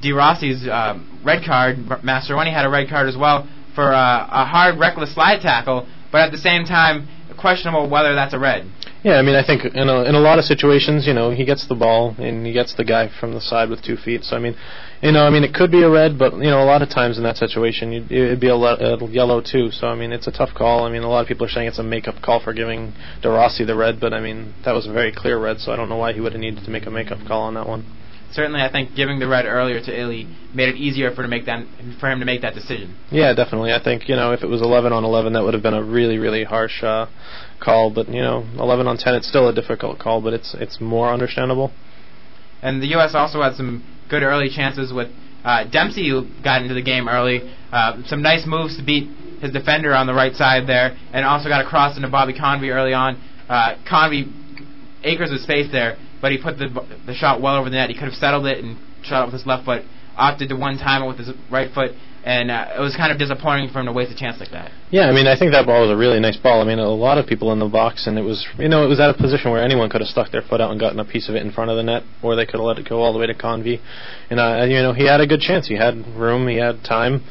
De 0.00 0.12
Rossi's 0.12 0.66
uh, 0.66 0.98
red 1.26 1.44
card, 1.44 1.76
Mastroeni 2.06 2.52
had 2.52 2.64
a 2.64 2.70
red 2.70 2.88
card 2.88 3.08
as 3.08 3.16
well 3.16 3.48
for 3.74 3.92
uh, 3.92 4.26
a 4.30 4.44
hard, 4.46 4.78
reckless 4.78 5.12
slide 5.12 5.40
tackle, 5.42 5.86
but 6.10 6.20
at 6.22 6.32
the 6.32 6.38
same 6.38 6.64
time, 6.64 7.08
questionable 7.36 7.90
whether 7.90 8.14
that's 8.14 8.32
a 8.32 8.38
red. 8.38 8.70
Yeah, 9.04 9.18
I 9.18 9.22
mean, 9.22 9.36
I 9.36 9.46
think 9.46 9.64
in 9.64 9.88
a, 9.88 10.02
in 10.02 10.14
a 10.14 10.20
lot 10.20 10.38
of 10.38 10.44
situations, 10.44 11.06
you 11.06 11.14
know, 11.14 11.30
he 11.30 11.44
gets 11.44 11.66
the 11.68 11.74
ball 11.74 12.16
and 12.18 12.46
he 12.46 12.52
gets 12.52 12.74
the 12.74 12.84
guy 12.84 13.08
from 13.20 13.34
the 13.34 13.40
side 13.40 13.68
with 13.68 13.82
two 13.82 13.96
feet. 13.96 14.24
So 14.24 14.34
I 14.34 14.40
mean, 14.40 14.56
you 15.02 15.12
know, 15.12 15.24
I 15.24 15.30
mean, 15.30 15.44
it 15.44 15.54
could 15.54 15.70
be 15.70 15.82
a 15.82 15.90
red, 15.90 16.18
but 16.18 16.32
you 16.34 16.50
know, 16.50 16.60
a 16.60 16.64
lot 16.64 16.82
of 16.82 16.88
times 16.88 17.18
in 17.18 17.22
that 17.24 17.36
situation, 17.36 17.92
you'd, 17.92 18.10
it'd 18.10 18.40
be 18.40 18.48
a, 18.48 18.56
le- 18.56 18.78
a 18.78 19.08
yellow 19.08 19.40
too. 19.40 19.70
So 19.70 19.86
I 19.86 19.94
mean, 19.94 20.12
it's 20.12 20.26
a 20.26 20.32
tough 20.32 20.54
call. 20.54 20.84
I 20.84 20.90
mean, 20.90 21.02
a 21.02 21.08
lot 21.08 21.20
of 21.20 21.28
people 21.28 21.46
are 21.46 21.50
saying 21.50 21.68
it's 21.68 21.78
a 21.78 21.84
make-up 21.84 22.22
call 22.22 22.40
for 22.40 22.52
giving 22.52 22.94
De 23.22 23.28
Rossi 23.28 23.64
the 23.64 23.76
red, 23.76 24.00
but 24.00 24.12
I 24.12 24.20
mean, 24.20 24.54
that 24.64 24.72
was 24.72 24.86
a 24.86 24.92
very 24.92 25.12
clear 25.12 25.38
red. 25.38 25.60
So 25.60 25.70
I 25.72 25.76
don't 25.76 25.88
know 25.88 25.98
why 25.98 26.12
he 26.12 26.20
would 26.20 26.32
have 26.32 26.40
needed 26.40 26.64
to 26.64 26.70
make 26.70 26.86
a 26.86 26.90
make-up 26.90 27.18
call 27.28 27.42
on 27.42 27.54
that 27.54 27.68
one. 27.68 27.84
Certainly, 28.32 28.60
I 28.60 28.70
think 28.70 28.94
giving 28.94 29.18
the 29.18 29.28
red 29.28 29.46
earlier 29.46 29.80
to 29.80 30.00
Illy 30.00 30.26
made 30.54 30.68
it 30.68 30.76
easier 30.76 31.14
for 31.14 31.22
to 31.22 31.28
make 31.28 31.46
that 31.46 31.64
for 32.00 32.10
him 32.10 32.20
to 32.20 32.26
make 32.26 32.42
that 32.42 32.54
decision. 32.54 32.96
Yeah, 33.10 33.32
definitely. 33.34 33.72
I 33.72 33.82
think 33.82 34.08
you 34.08 34.16
know 34.16 34.32
if 34.32 34.42
it 34.42 34.48
was 34.48 34.62
11 34.62 34.92
on 34.92 35.04
11, 35.04 35.32
that 35.34 35.44
would 35.44 35.54
have 35.54 35.62
been 35.62 35.74
a 35.74 35.82
really, 35.82 36.18
really 36.18 36.44
harsh 36.44 36.82
uh, 36.82 37.06
call. 37.60 37.90
But 37.90 38.08
you 38.08 38.20
know, 38.20 38.44
11 38.58 38.86
on 38.86 38.96
10, 38.96 39.14
it's 39.14 39.28
still 39.28 39.48
a 39.48 39.54
difficult 39.54 39.98
call, 39.98 40.20
but 40.20 40.32
it's 40.32 40.54
it's 40.58 40.80
more 40.80 41.12
understandable. 41.12 41.72
And 42.62 42.82
the 42.82 42.88
U.S. 42.88 43.14
also 43.14 43.42
had 43.42 43.54
some 43.54 43.84
good 44.08 44.22
early 44.22 44.48
chances 44.48 44.92
with 44.92 45.08
uh, 45.44 45.64
Dempsey, 45.70 46.08
who 46.08 46.26
got 46.42 46.62
into 46.62 46.74
the 46.74 46.82
game 46.82 47.08
early. 47.08 47.40
Uh, 47.70 48.02
some 48.06 48.22
nice 48.22 48.44
moves 48.46 48.76
to 48.76 48.84
beat 48.84 49.08
his 49.40 49.52
defender 49.52 49.94
on 49.94 50.06
the 50.06 50.14
right 50.14 50.34
side 50.34 50.66
there, 50.66 50.96
and 51.12 51.24
also 51.24 51.48
got 51.48 51.64
a 51.64 51.68
cross 51.68 51.96
into 51.96 52.08
Bobby 52.08 52.32
Convey 52.32 52.70
early 52.70 52.92
on. 52.92 53.22
Uh, 53.48 53.76
Convey, 53.88 54.24
acres 55.04 55.30
of 55.30 55.38
space 55.40 55.70
there, 55.70 55.96
but 56.20 56.32
he 56.32 56.38
put 56.38 56.58
the 56.58 56.68
the 57.06 57.14
shot 57.14 57.40
well 57.40 57.56
over 57.56 57.70
the 57.70 57.76
net. 57.76 57.90
He 57.90 57.94
could 57.94 58.08
have 58.08 58.14
settled 58.14 58.46
it 58.46 58.62
and 58.62 58.78
shot 59.02 59.22
it 59.22 59.26
with 59.26 59.34
his 59.34 59.46
left 59.46 59.64
foot. 59.64 59.82
Opted 60.16 60.48
to 60.48 60.56
one 60.56 60.78
time 60.78 61.02
it 61.02 61.08
with 61.08 61.18
his 61.18 61.30
right 61.50 61.70
foot, 61.74 61.90
and 62.24 62.50
uh, 62.50 62.72
it 62.78 62.80
was 62.80 62.96
kind 62.96 63.12
of 63.12 63.18
disappointing 63.18 63.68
for 63.68 63.80
him 63.80 63.86
to 63.86 63.92
waste 63.92 64.10
a 64.10 64.16
chance 64.16 64.40
like 64.40 64.50
that. 64.50 64.72
Yeah, 64.90 65.10
I 65.10 65.12
mean, 65.12 65.26
I 65.26 65.38
think 65.38 65.52
that 65.52 65.66
ball 65.66 65.82
was 65.82 65.90
a 65.90 65.96
really 65.96 66.18
nice 66.20 66.38
ball. 66.38 66.62
I 66.62 66.64
mean, 66.64 66.78
a 66.78 66.88
lot 66.88 67.18
of 67.18 67.26
people 67.26 67.52
in 67.52 67.58
the 67.58 67.68
box, 67.68 68.06
and 68.06 68.18
it 68.18 68.22
was, 68.22 68.46
you 68.58 68.70
know, 68.70 68.82
it 68.82 68.88
was 68.88 68.98
at 68.98 69.10
a 69.10 69.14
position 69.14 69.50
where 69.50 69.62
anyone 69.62 69.90
could 69.90 70.00
have 70.00 70.08
stuck 70.08 70.32
their 70.32 70.40
foot 70.40 70.62
out 70.62 70.70
and 70.70 70.80
gotten 70.80 70.98
a 71.00 71.04
piece 71.04 71.28
of 71.28 71.34
it 71.34 71.42
in 71.42 71.52
front 71.52 71.70
of 71.70 71.76
the 71.76 71.82
net, 71.82 72.02
or 72.22 72.34
they 72.34 72.46
could 72.46 72.54
have 72.54 72.64
let 72.64 72.78
it 72.78 72.88
go 72.88 73.02
all 73.02 73.12
the 73.12 73.18
way 73.18 73.26
to 73.26 73.34
Convey. 73.34 73.78
And, 74.30 74.40
uh, 74.40 74.64
you 74.64 74.80
know, 74.80 74.94
he 74.94 75.06
had 75.06 75.20
a 75.20 75.26
good 75.26 75.40
chance. 75.40 75.68
He 75.68 75.76
had 75.76 76.06
room, 76.16 76.48
he 76.48 76.56
had 76.56 76.82
time. 76.82 77.22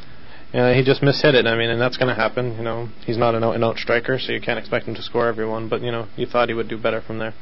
Uh, 0.54 0.72
he 0.72 0.84
just 0.84 1.02
mishit 1.02 1.34
it. 1.34 1.44
I 1.44 1.58
mean, 1.58 1.70
and 1.70 1.80
that's 1.80 1.96
going 1.96 2.08
to 2.08 2.14
happen. 2.14 2.56
You 2.56 2.62
know, 2.62 2.88
he's 3.04 3.18
not 3.18 3.34
an 3.34 3.42
out-and-out 3.42 3.78
striker, 3.78 4.18
so 4.20 4.30
you 4.30 4.40
can't 4.40 4.60
expect 4.60 4.86
him 4.86 4.94
to 4.94 5.02
score 5.02 5.26
everyone. 5.26 5.68
But 5.68 5.82
you 5.82 5.90
know, 5.90 6.06
you 6.16 6.24
thought 6.24 6.48
he 6.48 6.54
would 6.54 6.68
do 6.68 6.78
better 6.78 7.02
from 7.02 7.18
there. 7.18 7.34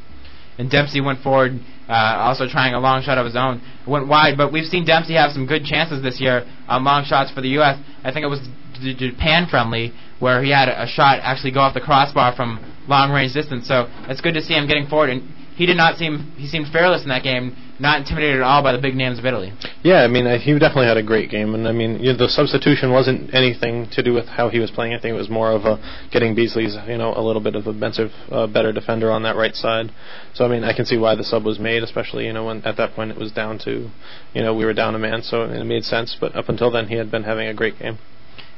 And 0.58 0.70
Dempsey 0.70 1.00
went 1.00 1.20
forward, 1.20 1.58
uh, 1.88 1.92
also 1.92 2.46
trying 2.48 2.74
a 2.74 2.80
long 2.80 3.02
shot 3.02 3.18
of 3.18 3.26
his 3.26 3.36
own. 3.36 3.60
Went 3.86 4.06
wide, 4.08 4.36
but 4.36 4.52
we've 4.52 4.66
seen 4.66 4.84
Dempsey 4.84 5.14
have 5.14 5.32
some 5.32 5.46
good 5.46 5.64
chances 5.64 6.02
this 6.02 6.20
year 6.20 6.44
on 6.68 6.84
long 6.84 7.04
shots 7.04 7.32
for 7.32 7.40
the 7.40 7.48
U.S. 7.60 7.78
I 8.04 8.12
think 8.12 8.24
it 8.24 8.28
was 8.28 8.46
the 8.82 8.94
Japan 8.94 9.46
friendly 9.48 9.92
where 10.20 10.42
he 10.42 10.50
had 10.50 10.68
a 10.68 10.86
shot 10.86 11.18
actually 11.22 11.52
go 11.52 11.60
off 11.60 11.74
the 11.74 11.80
crossbar 11.80 12.34
from 12.36 12.58
long 12.88 13.10
range 13.10 13.34
distance. 13.34 13.66
So 13.66 13.86
it's 14.08 14.20
good 14.20 14.34
to 14.34 14.42
see 14.42 14.54
him 14.54 14.66
getting 14.66 14.86
forward. 14.86 15.10
And 15.10 15.22
he 15.56 15.66
did 15.66 15.76
not 15.76 15.98
seem 15.98 16.32
he 16.36 16.46
seemed 16.46 16.68
fearless 16.72 17.02
in 17.02 17.08
that 17.08 17.22
game, 17.22 17.56
not 17.80 17.98
intimidated 17.98 18.36
at 18.36 18.42
all 18.42 18.62
by 18.62 18.72
the 18.72 18.78
big 18.78 18.94
names 18.94 19.18
of 19.18 19.26
Italy. 19.26 19.52
Yeah, 19.82 20.02
I 20.02 20.08
mean, 20.08 20.26
uh, 20.26 20.38
he 20.38 20.52
definitely 20.52 20.86
had 20.86 20.96
a 20.96 21.02
great 21.02 21.30
game, 21.30 21.54
and 21.54 21.66
I 21.66 21.72
mean, 21.72 21.98
you 21.98 22.12
know, 22.12 22.18
the 22.18 22.28
substitution 22.28 22.92
wasn't 22.92 23.34
anything 23.34 23.88
to 23.90 24.02
do 24.02 24.12
with 24.12 24.26
how 24.26 24.48
he 24.48 24.58
was 24.58 24.70
playing. 24.70 24.94
I 24.94 25.00
think 25.00 25.14
it 25.14 25.18
was 25.18 25.28
more 25.28 25.50
of 25.50 25.64
a 25.64 25.78
getting 26.10 26.34
Beasley's, 26.34 26.76
you 26.86 26.98
know, 26.98 27.12
a 27.16 27.20
little 27.20 27.42
bit 27.42 27.54
of 27.54 27.66
a 27.66 27.72
defensive, 27.72 28.12
uh, 28.30 28.46
better 28.46 28.72
defender 28.72 29.10
on 29.10 29.22
that 29.24 29.36
right 29.36 29.54
side. 29.54 29.90
So 30.34 30.44
I 30.44 30.48
mean, 30.48 30.64
I 30.64 30.72
can 30.72 30.84
see 30.84 30.96
why 30.96 31.14
the 31.14 31.24
sub 31.24 31.44
was 31.44 31.58
made, 31.58 31.82
especially 31.82 32.26
you 32.26 32.32
know 32.32 32.46
when 32.46 32.62
at 32.64 32.76
that 32.76 32.94
point 32.94 33.10
it 33.10 33.18
was 33.18 33.32
down 33.32 33.58
to, 33.60 33.90
you 34.34 34.42
know, 34.42 34.54
we 34.54 34.64
were 34.64 34.74
down 34.74 34.94
a 34.94 34.98
man, 34.98 35.22
so 35.22 35.42
it 35.42 35.64
made 35.64 35.84
sense. 35.84 36.16
But 36.18 36.34
up 36.36 36.48
until 36.48 36.70
then, 36.70 36.88
he 36.88 36.96
had 36.96 37.10
been 37.10 37.24
having 37.24 37.48
a 37.48 37.54
great 37.54 37.78
game. 37.78 37.98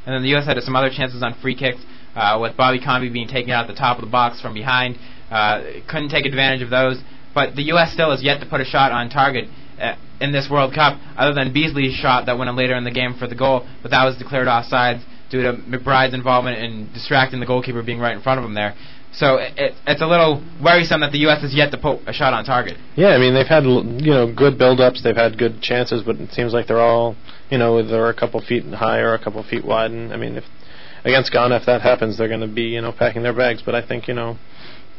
And 0.04 0.14
then 0.14 0.22
the 0.22 0.28
U.S. 0.30 0.46
had 0.46 0.56
some 0.62 0.76
other 0.76 0.90
chances 0.90 1.22
on 1.22 1.34
free 1.40 1.56
kicks, 1.56 1.80
uh, 2.14 2.38
with 2.40 2.56
Bobby 2.56 2.80
Convey 2.80 3.08
being 3.08 3.28
taken 3.28 3.50
out 3.50 3.68
at 3.68 3.74
the 3.74 3.78
top 3.78 3.98
of 3.98 4.04
the 4.04 4.10
box 4.10 4.40
from 4.40 4.54
behind. 4.54 4.98
Uh, 5.30 5.82
couldn't 5.88 6.08
take 6.08 6.24
advantage 6.24 6.62
of 6.62 6.70
those. 6.70 7.02
But 7.36 7.54
the 7.54 7.64
U.S. 7.64 7.92
still 7.92 8.12
has 8.12 8.24
yet 8.24 8.40
to 8.40 8.46
put 8.46 8.62
a 8.62 8.64
shot 8.64 8.92
on 8.92 9.10
target 9.10 9.50
uh, 9.78 9.96
in 10.22 10.32
this 10.32 10.48
World 10.50 10.72
Cup, 10.72 10.98
other 11.18 11.34
than 11.34 11.52
Beasley's 11.52 11.92
shot 11.92 12.24
that 12.24 12.38
went 12.38 12.48
in 12.48 12.56
later 12.56 12.74
in 12.74 12.84
the 12.84 12.90
game 12.90 13.12
for 13.12 13.26
the 13.26 13.34
goal, 13.34 13.68
but 13.82 13.90
that 13.90 14.04
was 14.04 14.16
declared 14.16 14.48
offsides 14.48 15.04
due 15.28 15.42
to 15.42 15.52
McBride's 15.52 16.14
involvement 16.14 16.56
in 16.56 16.90
distracting 16.94 17.38
the 17.38 17.44
goalkeeper 17.44 17.82
being 17.82 17.98
right 17.98 18.16
in 18.16 18.22
front 18.22 18.38
of 18.38 18.44
him 18.46 18.54
there. 18.54 18.74
So 19.12 19.36
it, 19.36 19.74
it's 19.86 20.00
a 20.00 20.06
little 20.06 20.42
worrisome 20.64 21.02
that 21.02 21.12
the 21.12 21.18
U.S. 21.28 21.42
has 21.42 21.54
yet 21.54 21.72
to 21.72 21.78
put 21.78 22.00
a 22.06 22.12
shot 22.14 22.32
on 22.32 22.46
target. 22.46 22.78
Yeah, 22.96 23.08
I 23.08 23.18
mean 23.18 23.34
they've 23.34 23.46
had 23.46 23.64
you 23.64 24.12
know 24.12 24.32
good 24.32 24.56
build-ups, 24.56 25.02
they've 25.02 25.14
had 25.14 25.36
good 25.36 25.60
chances, 25.60 26.02
but 26.04 26.16
it 26.16 26.32
seems 26.32 26.54
like 26.54 26.66
they're 26.66 26.80
all 26.80 27.16
you 27.50 27.58
know 27.58 27.86
they're 27.86 28.08
a 28.08 28.14
couple 28.14 28.40
feet 28.40 28.64
high 28.64 29.00
or 29.00 29.12
a 29.12 29.22
couple 29.22 29.42
feet 29.42 29.64
wide. 29.64 29.90
And 29.90 30.10
I 30.10 30.16
mean 30.16 30.36
if 30.36 30.44
against 31.04 31.32
Ghana, 31.32 31.56
if 31.56 31.66
that 31.66 31.82
happens, 31.82 32.16
they're 32.16 32.28
going 32.28 32.40
to 32.40 32.46
be 32.46 32.62
you 32.62 32.80
know 32.80 32.92
packing 32.92 33.22
their 33.22 33.34
bags. 33.34 33.62
But 33.64 33.74
I 33.74 33.86
think 33.86 34.08
you 34.08 34.14
know 34.14 34.38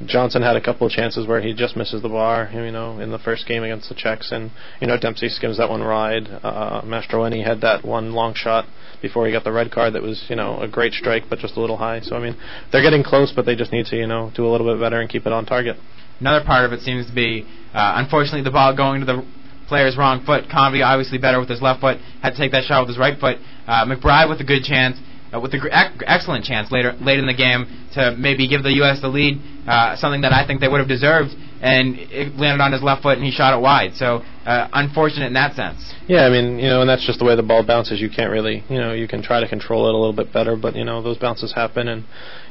Johnson 0.05 0.43
had 0.43 0.55
a 0.55 0.61
couple 0.61 0.85
of 0.85 0.93
chances 0.93 1.25
where 1.27 1.41
he 1.41 1.53
just 1.53 1.75
misses 1.75 2.03
the 2.03 2.09
bar, 2.09 2.49
you 2.53 2.71
know, 2.71 2.99
in 2.99 3.11
the 3.11 3.17
first 3.17 3.47
game 3.47 3.63
against 3.63 3.89
the 3.89 3.95
Czechs, 3.95 4.31
and 4.31 4.51
you 4.79 4.87
know 4.87 4.97
Dempsey 4.97 5.27
skims 5.27 5.57
that 5.57 5.69
one 5.69 5.83
wide. 5.83 6.27
Uh, 6.43 6.81
Mastroeni 6.83 7.43
had 7.43 7.61
that 7.61 7.83
one 7.83 8.11
long 8.11 8.35
shot 8.35 8.65
before 9.01 9.25
he 9.25 9.31
got 9.31 9.43
the 9.43 9.51
red 9.51 9.71
card 9.71 9.93
that 9.93 10.03
was, 10.03 10.25
you 10.29 10.35
know, 10.35 10.59
a 10.59 10.67
great 10.67 10.93
strike, 10.93 11.23
but 11.29 11.39
just 11.39 11.55
a 11.55 11.61
little 11.61 11.77
high. 11.77 12.01
So 12.01 12.15
I 12.15 12.19
mean, 12.19 12.37
they're 12.71 12.83
getting 12.83 13.03
close, 13.03 13.33
but 13.35 13.45
they 13.45 13.55
just 13.55 13.71
need 13.71 13.87
to, 13.87 13.95
you 13.95 14.07
know, 14.07 14.31
do 14.35 14.45
a 14.45 14.49
little 14.49 14.71
bit 14.71 14.79
better 14.79 14.99
and 15.01 15.09
keep 15.09 15.25
it 15.25 15.33
on 15.33 15.45
target. 15.45 15.77
Another 16.19 16.45
part 16.45 16.65
of 16.65 16.73
it 16.73 16.81
seems 16.81 17.07
to 17.07 17.13
be, 17.13 17.45
uh, 17.73 17.93
unfortunately, 17.95 18.43
the 18.43 18.51
ball 18.51 18.75
going 18.75 18.99
to 18.99 19.05
the 19.05 19.25
player's 19.67 19.97
wrong 19.97 20.23
foot. 20.25 20.45
Convey 20.49 20.81
obviously 20.81 21.17
better 21.17 21.39
with 21.39 21.49
his 21.49 21.61
left 21.61 21.81
foot, 21.81 21.97
had 22.21 22.31
to 22.31 22.37
take 22.37 22.51
that 22.51 22.63
shot 22.63 22.81
with 22.81 22.89
his 22.89 22.97
right 22.97 23.19
foot. 23.19 23.37
Uh, 23.67 23.85
McBride 23.85 24.29
with 24.29 24.39
a 24.41 24.43
good 24.43 24.63
chance 24.63 24.97
uh, 25.33 25.39
with 25.39 25.53
an 25.53 25.59
gr- 25.59 25.69
excellent 25.71 26.45
chance 26.45 26.71
later 26.71 26.93
late 27.01 27.19
in 27.19 27.27
the 27.27 27.33
game 27.33 27.65
to 27.93 28.15
maybe 28.17 28.47
give 28.47 28.63
the 28.63 28.73
U.S. 28.83 29.01
the 29.01 29.07
lead, 29.07 29.41
uh, 29.67 29.95
something 29.95 30.21
that 30.21 30.33
I 30.33 30.45
think 30.45 30.61
they 30.61 30.67
would 30.67 30.79
have 30.79 30.87
deserved, 30.87 31.31
and 31.61 31.95
it 31.97 32.35
landed 32.37 32.63
on 32.63 32.71
his 32.71 32.83
left 32.83 33.03
foot 33.03 33.17
and 33.17 33.25
he 33.25 33.31
shot 33.31 33.57
it 33.57 33.61
wide. 33.61 33.95
So 33.95 34.23
uh, 34.45 34.67
unfortunate 34.73 35.27
in 35.27 35.33
that 35.33 35.55
sense. 35.55 35.93
Yeah, 36.07 36.25
I 36.25 36.29
mean, 36.29 36.59
you 36.59 36.69
know, 36.69 36.81
and 36.81 36.89
that's 36.89 37.05
just 37.05 37.19
the 37.19 37.25
way 37.25 37.35
the 37.35 37.43
ball 37.43 37.65
bounces. 37.65 37.99
You 37.99 38.09
can't 38.09 38.31
really, 38.31 38.63
you 38.69 38.77
know, 38.77 38.93
you 38.93 39.07
can 39.07 39.21
try 39.21 39.39
to 39.39 39.47
control 39.47 39.87
it 39.87 39.93
a 39.93 39.97
little 39.97 40.13
bit 40.13 40.31
better, 40.31 40.55
but 40.55 40.75
you 40.75 40.85
know, 40.85 41.01
those 41.01 41.17
bounces 41.17 41.53
happen, 41.53 41.87
and 41.87 42.05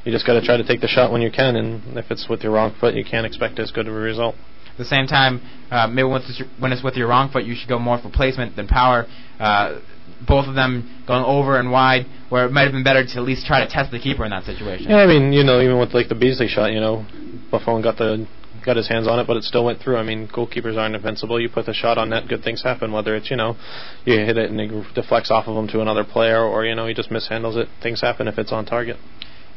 you 0.05 0.13
just 0.13 0.27
got 0.27 0.35
to 0.35 0.45
try 0.45 0.57
to 0.57 0.65
take 0.65 0.81
the 0.81 0.89
shot 0.89 1.13
when 1.13 1.23
you 1.23 1.31
can. 1.31 1.57
And 1.57 1.97
if 1.97 2.11
it's 2.11 2.29
with 2.29 2.43
your 2.43 2.53
wrong 2.53 2.75
foot, 2.79 2.95
you 2.95 3.05
can't 3.05 3.27
expect 3.27 3.59
as 3.59 3.71
good 3.71 3.87
of 3.89 3.95
a 3.95 3.99
result. 3.99 4.35
At 4.73 4.79
the 4.79 4.85
same 4.85 5.07
time, 5.07 5.41
uh, 5.71 5.87
maybe 5.87 6.07
when 6.07 6.21
it's, 6.21 6.43
when 6.59 6.73
it's 6.73 6.83
with 6.83 6.97
your 6.97 7.09
wrong 7.09 7.31
foot, 7.31 7.45
you 7.45 7.55
should 7.55 7.69
go 7.69 7.79
more 7.79 7.99
for 7.99 8.11
placement 8.11 8.57
than 8.57 8.69
power. 8.69 9.07
Uh, 9.41 9.81
both 10.27 10.47
of 10.47 10.55
them 10.55 11.05
going 11.07 11.25
over 11.25 11.59
and 11.59 11.71
wide, 11.71 12.07
where 12.29 12.47
it 12.47 12.53
might 12.53 12.63
have 12.63 12.73
been 12.73 12.85
better 12.85 13.05
to 13.05 13.17
at 13.17 13.23
least 13.23 13.47
try 13.47 13.65
to 13.65 13.71
test 13.71 13.91
the 13.91 13.99
keeper 13.99 14.25
in 14.25 14.31
that 14.31 14.45
situation. 14.45 14.91
Yeah, 14.91 14.99
I 14.99 15.07
mean, 15.07 15.33
you 15.33 15.45
know, 15.45 15.61
even 15.61 15.79
with 15.79 15.93
like 15.95 16.09
the 16.09 16.15
Beasley 16.15 16.49
shot, 16.49 16.73
you 16.73 16.81
know, 16.81 17.07
Buffon 17.51 17.83
got 17.83 17.99
the 17.99 18.27
got 18.65 18.77
his 18.77 18.89
hands 18.89 19.07
on 19.07 19.21
it, 19.21 19.27
but 19.27 19.37
it 19.37 19.45
still 19.45 19.65
went 19.65 19.81
through. 19.81 19.97
I 19.97 20.03
mean, 20.03 20.27
goalkeepers 20.27 20.77
aren't 20.77 20.97
invincible. 20.97 21.41
You 21.41 21.49
put 21.49 21.67
the 21.67 21.73
shot 21.73 21.99
on 21.99 22.11
net, 22.11 22.29
good 22.29 22.43
things 22.43 22.63
happen. 22.63 22.93
Whether 22.93 23.15
it's 23.15 23.31
you 23.31 23.37
know, 23.37 23.57
you 24.05 24.15
hit 24.15 24.37
it 24.37 24.51
and 24.51 24.61
it 24.61 24.95
deflects 24.95 25.31
off 25.31 25.47
of 25.47 25.57
him 25.57 25.69
to 25.69 25.81
another 25.81 26.05
player, 26.05 26.43
or 26.43 26.65
you 26.65 26.75
know, 26.75 26.87
he 26.87 26.95
just 26.95 27.11
mishandles 27.11 27.57
it. 27.57 27.69
Things 27.83 28.01
happen 28.01 28.27
if 28.27 28.39
it's 28.39 28.53
on 28.53 28.67
target. 28.67 28.97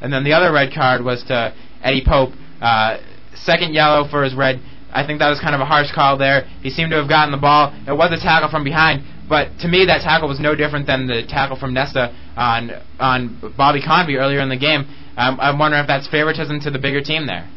And 0.01 0.13
then 0.13 0.23
the 0.23 0.33
other 0.33 0.53
red 0.53 0.73
card 0.73 1.03
was 1.03 1.23
to 1.27 1.53
Eddie 1.83 2.03
Pope, 2.05 2.31
uh, 2.61 2.97
second 3.35 3.73
yellow 3.73 4.07
for 4.09 4.23
his 4.23 4.35
red. 4.35 4.61
I 4.91 5.05
think 5.05 5.19
that 5.19 5.29
was 5.29 5.39
kind 5.39 5.53
of 5.53 5.61
a 5.61 5.65
harsh 5.65 5.91
call 5.93 6.17
there. 6.17 6.47
He 6.61 6.69
seemed 6.69 6.91
to 6.91 6.97
have 6.97 7.09
gotten 7.09 7.31
the 7.31 7.37
ball. 7.37 7.73
It 7.87 7.93
was 7.93 8.11
a 8.11 8.21
tackle 8.21 8.49
from 8.49 8.63
behind, 8.63 9.03
but 9.29 9.59
to 9.59 9.67
me, 9.67 9.85
that 9.85 10.01
tackle 10.01 10.27
was 10.27 10.39
no 10.39 10.55
different 10.55 10.87
than 10.87 11.07
the 11.07 11.23
tackle 11.27 11.57
from 11.57 11.73
Nesta 11.73 12.13
on 12.35 12.71
on 12.99 13.53
Bobby 13.55 13.81
Convey 13.81 14.15
earlier 14.15 14.41
in 14.41 14.49
the 14.49 14.57
game. 14.57 14.85
Um, 15.15 15.39
I'm 15.39 15.59
wondering 15.59 15.81
if 15.81 15.87
that's 15.87 16.07
favoritism 16.07 16.61
to 16.61 16.71
the 16.71 16.79
bigger 16.79 17.01
team 17.01 17.27
there. 17.27 17.47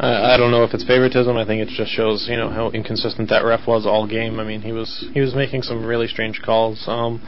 Uh, 0.00 0.30
I 0.32 0.36
don't 0.36 0.52
know 0.52 0.62
if 0.62 0.74
it's 0.74 0.84
favoritism. 0.84 1.36
I 1.36 1.44
think 1.44 1.60
it 1.60 1.74
just 1.74 1.90
shows, 1.90 2.28
you 2.30 2.36
know, 2.36 2.48
how 2.48 2.70
inconsistent 2.70 3.28
that 3.30 3.44
ref 3.44 3.66
was 3.66 3.84
all 3.84 4.06
game. 4.06 4.38
I 4.38 4.44
mean, 4.44 4.62
he 4.62 4.72
was 4.72 5.04
he 5.12 5.20
was 5.20 5.34
making 5.34 5.62
some 5.62 5.84
really 5.84 6.06
strange 6.06 6.40
calls. 6.40 6.84
Um, 6.86 7.20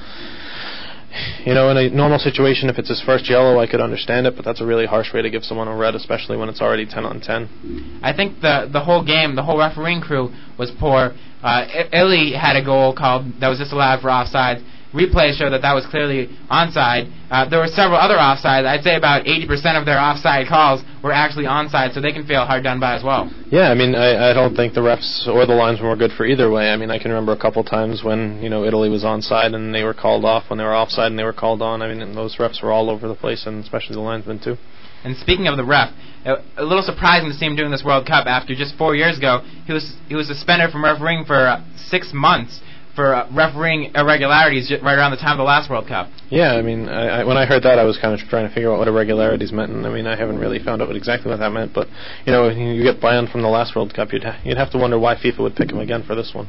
you 1.45 1.55
know, 1.55 1.69
in 1.71 1.77
a 1.77 1.91
normal 1.91 2.21
situation, 2.21 2.69
if 2.69 2.79
it's 2.79 2.89
his 2.89 3.03
first 3.03 3.29
yellow, 3.29 3.59
I 3.59 3.67
could 3.67 3.81
understand 3.81 4.29
it, 4.29 4.37
but 4.37 4.45
that's 4.45 4.61
a 4.61 4.67
really 4.67 4.87
harsh 4.87 5.13
way 5.13 5.23
to 5.23 5.31
give 5.31 5.43
someone 5.43 5.67
a 5.67 5.77
red, 5.77 5.97
especially 5.97 6.37
when 6.37 6.49
it's 6.49 6.61
already 6.61 6.87
10 6.87 7.05
on 7.05 7.21
10. 7.21 8.01
I 8.03 8.13
think 8.13 8.41
the 8.41 8.71
the 8.73 8.81
whole 8.81 9.05
game, 9.05 9.35
the 9.35 9.43
whole 9.43 9.59
refereeing 9.59 10.01
crew 10.01 10.33
was 10.57 10.71
poor. 10.79 11.13
Uh, 11.43 11.47
I- 11.47 11.89
Italy 11.93 12.33
had 12.33 12.57
a 12.57 12.65
goal 12.65 12.95
called 12.95 13.27
that 13.41 13.49
was 13.49 13.59
just 13.59 13.71
disallowed 13.71 14.01
for 14.01 14.11
offside. 14.11 14.63
Replays 14.93 15.39
show 15.39 15.49
that 15.49 15.63
that 15.63 15.73
was 15.73 15.87
clearly 15.87 16.29
onside. 16.51 17.13
Uh, 17.31 17.49
there 17.49 17.61
were 17.61 17.69
several 17.69 17.97
other 17.97 18.17
offsides. 18.17 18.67
I'd 18.67 18.83
say 18.83 18.97
about 18.97 19.25
80% 19.25 19.79
of 19.79 19.87
their 19.87 20.01
offside 20.01 20.49
calls 20.49 20.83
were 21.01 21.13
actually 21.13 21.45
onside, 21.45 21.95
so 21.95 22.01
they 22.01 22.11
can 22.11 22.27
feel 22.27 22.45
hard 22.45 22.65
done 22.65 22.81
by 22.81 22.97
as 22.97 23.05
well. 23.05 23.31
Yeah, 23.53 23.71
I 23.71 23.75
mean, 23.75 23.95
I, 23.95 24.31
I 24.31 24.35
don't 24.35 24.57
think 24.57 24.75
the 24.75 24.81
refs 24.81 25.29
or 25.29 25.47
the 25.47 25.55
linesmen 25.55 25.89
were 25.89 25.95
good 25.95 26.11
for 26.17 26.27
either 26.27 26.51
way. 26.51 26.71
I 26.71 26.77
mean, 26.77 26.91
I 26.91 26.99
can 26.99 27.13
remember 27.13 27.31
a 27.31 27.39
couple 27.39 27.63
times 27.63 28.03
when 28.03 28.43
you 28.43 28.51
know 28.51 28.65
Italy 28.65 28.89
was 28.89 29.05
onside 29.05 29.55
and 29.55 29.73
they 29.73 29.85
were 29.85 29.95
called 29.95 30.25
off, 30.25 30.51
when 30.51 30.59
they 30.59 30.65
were 30.65 30.75
offside 30.75 31.07
and 31.13 31.19
they 31.19 31.25
were 31.25 31.33
called 31.33 31.63
on. 31.63 31.83
I 31.83 31.95
mean, 31.95 32.15
those 32.17 32.37
refs 32.39 32.61
were 32.61 32.73
all 32.73 32.91
over 32.91 33.07
the 33.07 33.15
place, 33.15 33.47
and 33.47 33.63
especially 33.63 33.95
the 33.95 34.01
linesmen 34.03 34.41
too. 34.41 34.57
And 35.05 35.17
speaking 35.17 35.47
of 35.47 35.57
the 35.57 35.65
ref, 35.65 35.93
a, 36.25 36.37
a 36.57 36.65
little 36.65 36.83
surprising 36.83 37.31
to 37.31 37.35
see 37.35 37.47
him 37.47 37.57
doing 37.57 37.71
this 37.71 37.83
World 37.85 38.07
Cup 38.07 38.27
after 38.27 38.55
just 38.55 38.77
four 38.77 38.95
years 38.95 39.17
ago 39.17 39.41
he 39.67 39.73
was 39.73 39.97
he 40.09 40.15
was 40.15 40.29
suspended 40.29 40.71
from 40.71 40.85
refereeing 40.85 41.25
for 41.25 41.47
uh, 41.47 41.65
six 41.77 42.13
months 42.13 42.61
for 42.95 43.15
uh, 43.15 43.29
refereeing 43.33 43.93
irregularities 43.95 44.71
right 44.83 44.99
around 44.99 45.13
the 45.13 45.17
time 45.17 45.33
of 45.33 45.39
the 45.39 45.45
last 45.45 45.71
World 45.71 45.87
Cup. 45.87 46.09
Yeah, 46.29 46.53
I 46.53 46.63
mean, 46.63 46.89
I, 46.89 47.21
I, 47.21 47.25
when 47.25 47.37
I 47.37 47.47
heard 47.47 47.63
that, 47.63 47.79
I 47.79 47.85
was 47.85 47.97
kind 47.97 48.13
of 48.13 48.29
trying 48.29 48.49
to 48.49 48.55
figure 48.55 48.73
out 48.73 48.79
what 48.79 48.89
irregularities 48.89 49.53
meant, 49.53 49.73
and 49.73 49.87
I 49.87 49.91
mean, 49.91 50.07
I 50.07 50.17
haven't 50.17 50.39
really 50.39 50.59
found 50.59 50.83
out 50.83 50.89
what 50.89 50.97
exactly 50.97 51.31
what 51.31 51.39
that 51.39 51.51
meant. 51.51 51.73
But 51.73 51.89
you 52.27 52.33
know, 52.33 52.49
you 52.49 52.83
get 52.83 53.01
banned 53.01 53.31
from 53.31 53.43
the 53.43 53.49
last 53.49 53.75
World 53.77 53.95
Cup, 53.95 54.13
you'd 54.13 54.25
ha- 54.25 54.41
you'd 54.45 54.59
have 54.59 54.71
to 54.73 54.79
wonder 54.79 54.99
why 54.99 55.15
FIFA 55.15 55.39
would 55.41 55.57
pick 55.57 55.71
him 55.71 55.79
again 55.79 56.03
for 56.03 56.15
this 56.15 56.33
one. 56.35 56.49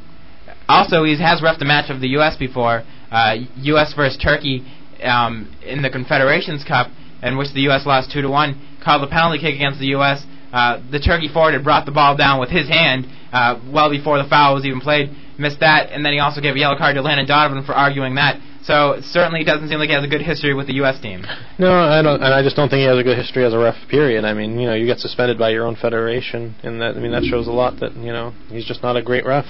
Also, 0.68 1.04
he 1.04 1.18
has 1.22 1.42
refed 1.42 1.62
a 1.62 1.66
match 1.66 1.90
of 1.90 2.02
the 2.02 2.10
U.S. 2.20 2.38
before, 2.38 2.84
uh, 3.12 3.36
U.S. 3.58 3.94
versus 3.94 4.18
Turkey 4.18 4.66
um, 5.04 5.54
in 5.66 5.82
the 5.82 5.90
Confederations 5.90 6.64
Cup, 6.64 6.88
in 7.22 7.38
which 7.38 7.54
the 7.54 7.62
U.S. 7.62 7.86
lost 7.86 8.12
two 8.12 8.22
to 8.22 8.30
one. 8.30 8.60
Called 8.84 9.04
a 9.04 9.08
penalty 9.08 9.40
kick 9.40 9.56
against 9.56 9.80
the 9.80 9.88
U.S. 9.88 10.26
Uh, 10.52 10.82
the 10.92 11.00
Turkey 11.00 11.30
forward 11.30 11.54
had 11.54 11.64
brought 11.64 11.86
the 11.86 11.92
ball 11.92 12.18
down 12.18 12.40
with 12.40 12.50
his 12.50 12.68
hand 12.68 13.08
uh, 13.32 13.60
well 13.72 13.90
before 13.90 14.22
the 14.22 14.28
foul 14.28 14.56
was 14.56 14.66
even 14.66 14.82
played. 14.82 15.10
Missed 15.38 15.62
that, 15.62 15.92
and 15.92 16.06
then 16.06 16.14
he 16.14 16.20
also 16.20 16.42
gave 16.42 16.56
a 16.56 16.60
yellow 16.60 16.78
card 16.78 16.96
to 16.96 17.02
Landon 17.02 17.26
Donovan 17.26 17.64
for 17.64 17.74
arguing 17.74 18.16
that. 18.16 18.40
So 18.64 19.00
certainly, 19.02 19.02
it 19.02 19.06
certainly 19.06 19.44
doesn't 19.44 19.70
seem 19.70 19.80
like 19.80 19.90
he 19.90 19.96
has 19.96 20.04
a 20.04 20.08
good 20.08 20.22
history 20.22 20.54
with 20.54 20.68
the 20.68 20.76
U.S. 20.76 21.00
team. 21.00 21.26
No, 21.58 21.72
I 21.72 22.02
don't, 22.04 22.22
and 22.22 22.34
I 22.34 22.44
just 22.44 22.56
don't 22.56 22.70
think 22.70 22.82
he 22.82 22.86
has 22.86 22.98
a 22.98 23.04
good 23.04 23.18
history 23.18 23.44
as 23.44 23.54
a 23.54 23.58
ref. 23.58 23.76
Period. 23.90 24.24
I 24.24 24.34
mean, 24.34 24.60
you 24.60 24.68
know, 24.68 24.76
you 24.76 24.86
get 24.86 25.00
suspended 25.00 25.40
by 25.40 25.50
your 25.50 25.66
own 25.66 25.76
federation, 25.76 26.56
and 26.62 26.80
that 26.82 26.96
I 26.96 27.00
mean 27.00 27.12
that 27.12 27.24
shows 27.24 27.48
a 27.48 27.52
lot 27.52 27.80
that 27.80 27.96
you 27.96 28.12
know 28.12 28.34
he's 28.50 28.66
just 28.66 28.84
not 28.84 28.98
a 28.98 29.02
great 29.02 29.26
ref. 29.26 29.46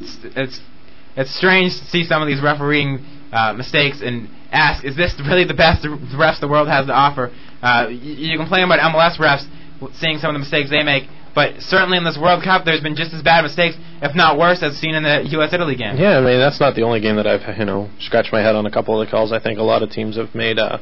It's 0.00 0.18
it's, 0.24 0.60
it's 1.16 1.36
strange 1.36 1.78
to 1.78 1.84
see 1.86 2.04
some 2.04 2.20
of 2.20 2.26
these 2.26 2.42
refereeing 2.42 3.04
uh, 3.32 3.52
mistakes 3.52 4.00
and 4.02 4.28
ask, 4.50 4.84
is 4.84 4.96
this 4.96 5.14
really 5.20 5.44
the 5.44 5.54
best 5.54 5.84
refs 5.84 6.40
the 6.40 6.48
world 6.48 6.68
has 6.68 6.86
to 6.86 6.92
offer? 6.92 7.30
Uh, 7.62 7.86
y- 7.88 7.90
you 7.90 8.38
complain 8.38 8.64
about 8.64 8.78
MLS 8.92 9.16
refs 9.18 9.46
seeing 9.96 10.18
some 10.18 10.30
of 10.30 10.34
the 10.34 10.40
mistakes 10.40 10.70
they 10.70 10.82
make, 10.82 11.04
but 11.34 11.60
certainly 11.60 11.96
in 11.98 12.04
this 12.04 12.18
World 12.18 12.42
Cup, 12.42 12.64
there's 12.64 12.80
been 12.80 12.96
just 12.96 13.12
as 13.12 13.22
bad 13.22 13.42
mistakes, 13.42 13.76
if 14.02 14.14
not 14.16 14.38
worse, 14.38 14.62
as 14.62 14.76
seen 14.76 14.94
in 14.94 15.02
the 15.04 15.24
U.S. 15.38 15.52
Italy 15.52 15.76
game. 15.76 15.96
Yeah, 15.96 16.18
I 16.18 16.20
mean 16.20 16.38
that's 16.40 16.58
not 16.60 16.74
the 16.74 16.82
only 16.82 17.00
game 17.00 17.16
that 17.16 17.26
I've 17.26 17.56
you 17.58 17.64
know 17.64 17.90
scratched 18.00 18.32
my 18.32 18.40
head 18.40 18.56
on 18.56 18.66
a 18.66 18.70
couple 18.70 19.00
of 19.00 19.06
the 19.06 19.10
calls. 19.10 19.32
I 19.32 19.38
think 19.40 19.58
a 19.58 19.62
lot 19.62 19.82
of 19.82 19.90
teams 19.90 20.16
have 20.16 20.34
made 20.34 20.58
uh 20.58 20.78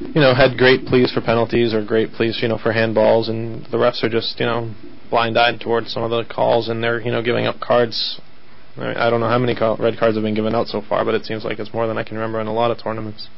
you 0.00 0.20
know 0.20 0.34
had 0.34 0.56
great 0.58 0.86
pleas 0.86 1.12
for 1.12 1.20
penalties 1.20 1.72
or 1.74 1.84
great 1.84 2.12
pleas 2.12 2.38
you 2.42 2.48
know 2.48 2.58
for 2.58 2.72
handballs, 2.72 3.28
and 3.28 3.64
the 3.66 3.76
refs 3.76 4.02
are 4.02 4.08
just 4.08 4.40
you 4.40 4.46
know 4.46 4.74
blind-eyed 5.10 5.60
towards 5.60 5.92
some 5.92 6.02
of 6.02 6.10
the 6.10 6.24
calls, 6.24 6.68
and 6.68 6.82
they're 6.82 7.00
you 7.00 7.10
know 7.10 7.22
giving 7.22 7.46
up 7.46 7.60
cards. 7.60 8.20
I 8.76 9.06
I 9.06 9.10
don't 9.10 9.20
know 9.20 9.28
how 9.28 9.38
many 9.38 9.54
red 9.54 9.98
cards 9.98 10.16
have 10.16 10.24
been 10.24 10.34
given 10.34 10.54
out 10.54 10.68
so 10.68 10.80
far, 10.80 11.04
but 11.04 11.14
it 11.14 11.24
seems 11.24 11.44
like 11.44 11.58
it's 11.58 11.72
more 11.72 11.86
than 11.86 11.98
I 11.98 12.02
can 12.04 12.16
remember 12.16 12.40
in 12.40 12.46
a 12.46 12.52
lot 12.52 12.70
of 12.70 12.82
tournaments. 12.82 13.28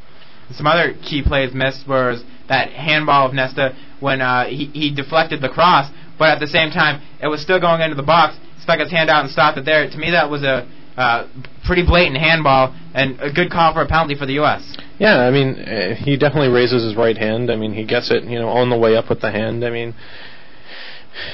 Some 0.52 0.66
other 0.66 0.94
key 1.02 1.22
plays 1.22 1.54
missed 1.54 1.88
was 1.88 2.22
that 2.48 2.70
handball 2.70 3.26
of 3.26 3.34
Nesta 3.34 3.74
when 4.00 4.20
uh, 4.20 4.46
he, 4.46 4.66
he 4.66 4.94
deflected 4.94 5.40
the 5.40 5.48
cross, 5.48 5.90
but 6.18 6.30
at 6.30 6.40
the 6.40 6.46
same 6.46 6.70
time, 6.70 7.00
it 7.22 7.28
was 7.28 7.40
still 7.40 7.60
going 7.60 7.80
into 7.80 7.94
the 7.94 8.02
box. 8.02 8.36
Stuck 8.60 8.78
his 8.78 8.90
hand 8.90 9.08
out 9.08 9.24
and 9.24 9.30
stopped 9.30 9.58
it 9.58 9.64
there. 9.64 9.88
To 9.88 9.96
me, 9.96 10.10
that 10.10 10.28
was 10.28 10.42
a 10.42 10.68
uh, 10.96 11.26
pretty 11.64 11.84
blatant 11.86 12.18
handball 12.18 12.74
and 12.94 13.18
a 13.20 13.32
good 13.32 13.50
call 13.50 13.72
for 13.72 13.82
a 13.82 13.86
penalty 13.86 14.14
for 14.14 14.26
the 14.26 14.34
U.S. 14.34 14.76
Yeah, 14.98 15.18
I 15.18 15.30
mean, 15.30 15.58
uh, 15.58 15.94
he 15.94 16.16
definitely 16.16 16.50
raises 16.50 16.84
his 16.84 16.96
right 16.96 17.16
hand. 17.16 17.50
I 17.50 17.56
mean, 17.56 17.72
he 17.72 17.84
gets 17.84 18.10
it, 18.10 18.24
you 18.24 18.38
know, 18.38 18.48
on 18.48 18.68
the 18.68 18.76
way 18.76 18.96
up 18.96 19.08
with 19.08 19.20
the 19.20 19.30
hand. 19.30 19.64
I 19.64 19.70
mean, 19.70 19.94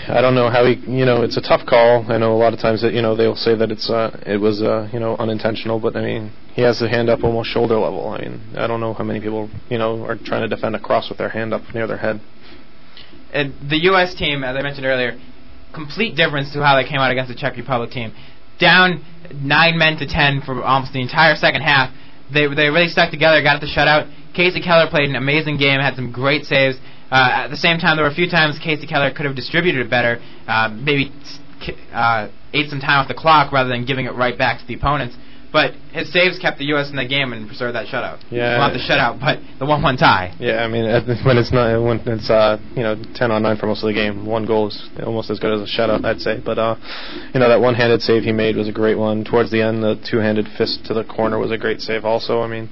I 0.09 0.21
don't 0.21 0.35
know 0.35 0.51
how 0.51 0.65
he, 0.65 0.75
you 0.91 1.05
know, 1.05 1.23
it's 1.23 1.37
a 1.37 1.41
tough 1.41 1.65
call. 1.67 2.05
I 2.11 2.19
know 2.19 2.33
a 2.33 2.37
lot 2.37 2.53
of 2.53 2.59
times 2.59 2.83
that, 2.83 2.93
you 2.93 3.03
know, 3.03 3.15
they'll 3.15 3.37
say 3.37 3.55
that 3.55 3.71
it's, 3.71 3.89
uh, 3.89 4.19
it 4.27 4.39
was, 4.39 4.61
uh, 4.61 4.89
you 4.93 4.99
know, 4.99 5.17
unintentional, 5.17 5.79
but 5.79 5.97
I 5.97 6.03
mean, 6.03 6.33
he 6.53 6.63
has 6.63 6.81
the 6.81 6.89
hand 6.89 7.09
up 7.09 7.23
almost 7.23 7.51
shoulder 7.51 7.79
level. 7.79 8.09
I 8.09 8.23
mean, 8.23 8.41
I 8.57 8.67
don't 8.67 8.81
know 8.81 8.93
how 8.93 9.05
many 9.05 9.21
people, 9.21 9.49
you 9.71 9.79
know, 9.79 10.05
are 10.05 10.17
trying 10.17 10.43
to 10.43 10.49
defend 10.49 10.75
a 10.75 10.81
cross 10.81 11.09
with 11.09 11.19
their 11.19 11.29
hand 11.29 11.55
up 11.55 11.63
near 11.75 11.87
their 11.87 11.99
head. 11.99 12.21
And 13.33 13.55
the 13.71 13.79
U.S. 13.93 14.15
team, 14.15 14.43
as 14.43 14.57
I 14.57 14.63
mentioned 14.63 14.87
earlier, 14.87 15.19
complete 15.75 16.17
difference 16.17 16.53
to 16.55 16.65
how 16.65 16.77
they 16.77 16.89
came 16.89 16.99
out 16.99 17.11
against 17.11 17.29
the 17.29 17.39
Czech 17.39 17.57
Republic 17.57 17.91
team. 17.91 18.13
Down 18.59 19.05
nine 19.35 19.79
men 19.79 19.97
to 19.99 20.07
ten 20.07 20.41
for 20.45 20.63
almost 20.65 20.93
the 20.93 21.03
entire 21.03 21.37
second 21.37 21.63
half. 21.63 21.95
They 22.33 22.53
they 22.53 22.69
really 22.69 22.89
stuck 22.89 23.11
together, 23.11 23.41
got 23.43 23.61
to 23.61 23.67
shutout. 23.67 24.11
Kasey 24.35 24.63
Keller 24.63 24.91
played 24.91 25.09
an 25.09 25.17
amazing 25.17 25.59
game, 25.59 25.81
had 25.81 25.95
some 25.95 26.11
great 26.11 26.45
saves. 26.45 26.77
Uh, 27.11 27.45
at 27.45 27.49
the 27.49 27.57
same 27.57 27.79
time, 27.79 27.97
there 27.97 28.05
were 28.05 28.11
a 28.11 28.15
few 28.15 28.29
times 28.29 28.59
Kasey 28.59 28.89
Keller 28.89 29.11
could 29.13 29.27
have 29.27 29.35
distributed 29.35 29.87
it 29.87 29.91
better, 29.91 30.21
uh, 30.47 30.69
maybe 30.69 31.13
uh, 31.93 32.29
ate 32.53 32.71
some 32.71 32.81
time 32.81 33.01
off 33.01 33.09
the 33.09 33.15
clock 33.15 33.53
rather 33.53 33.69
than 33.69 33.85
giving 33.85 34.07
it 34.07 34.15
right 34.15 34.37
back 34.37 34.61
to 34.61 34.67
the 34.67 34.75
opponents. 34.75 35.17
But 35.51 35.73
his 35.93 36.13
saves 36.13 36.39
kept 36.39 36.59
the 36.59 36.67
U.S. 36.77 36.91
in 36.91 36.97
the 36.97 37.07
game 37.07 37.33
and 37.33 37.47
preserved 37.47 37.75
that 37.75 37.87
shutout. 37.87 38.23
Yeah. 38.31 38.59
Well, 38.59 38.69
not 38.69 38.73
the 38.75 38.81
shutout, 38.81 39.19
but 39.19 39.39
the 39.59 39.65
one-one 39.65 39.97
tie. 39.97 40.35
Yeah, 40.39 40.63
I 40.63 40.69
mean, 40.69 40.85
when 41.25 41.39
it's 41.39 41.53
not 41.53 41.83
when 41.83 42.01
it's 42.07 42.29
uh 42.29 42.59
you 42.77 42.83
know 42.83 43.03
ten 43.15 43.31
on 43.31 43.43
nine 43.43 43.57
for 43.57 43.67
most 43.67 43.83
of 43.83 43.87
the 43.87 43.95
game, 43.95 44.27
one 44.27 44.45
goal 44.45 44.69
is 44.69 44.89
almost 45.03 45.31
as 45.31 45.39
good 45.39 45.55
as 45.55 45.63
a 45.63 45.73
shutout, 45.73 46.05
I'd 46.05 46.21
say. 46.21 46.39
But 46.45 46.59
uh, 46.59 46.77
you 47.33 47.41
know 47.41 47.49
that 47.49 47.63
one-handed 47.63 48.03
save 48.03 48.25
he 48.25 48.33
made 48.33 48.57
was 48.57 48.69
a 48.69 48.73
great 48.73 48.99
one. 48.99 49.25
Towards 49.25 49.51
the 49.51 49.63
end, 49.63 49.83
the 49.83 49.97
two-handed 50.11 50.49
fist 50.59 50.85
to 50.85 50.95
the 50.95 51.05
corner 51.05 51.39
was 51.39 51.51
a 51.51 51.57
great 51.57 51.81
save 51.81 52.05
also. 52.05 52.43
I 52.43 52.47
mean, 52.47 52.69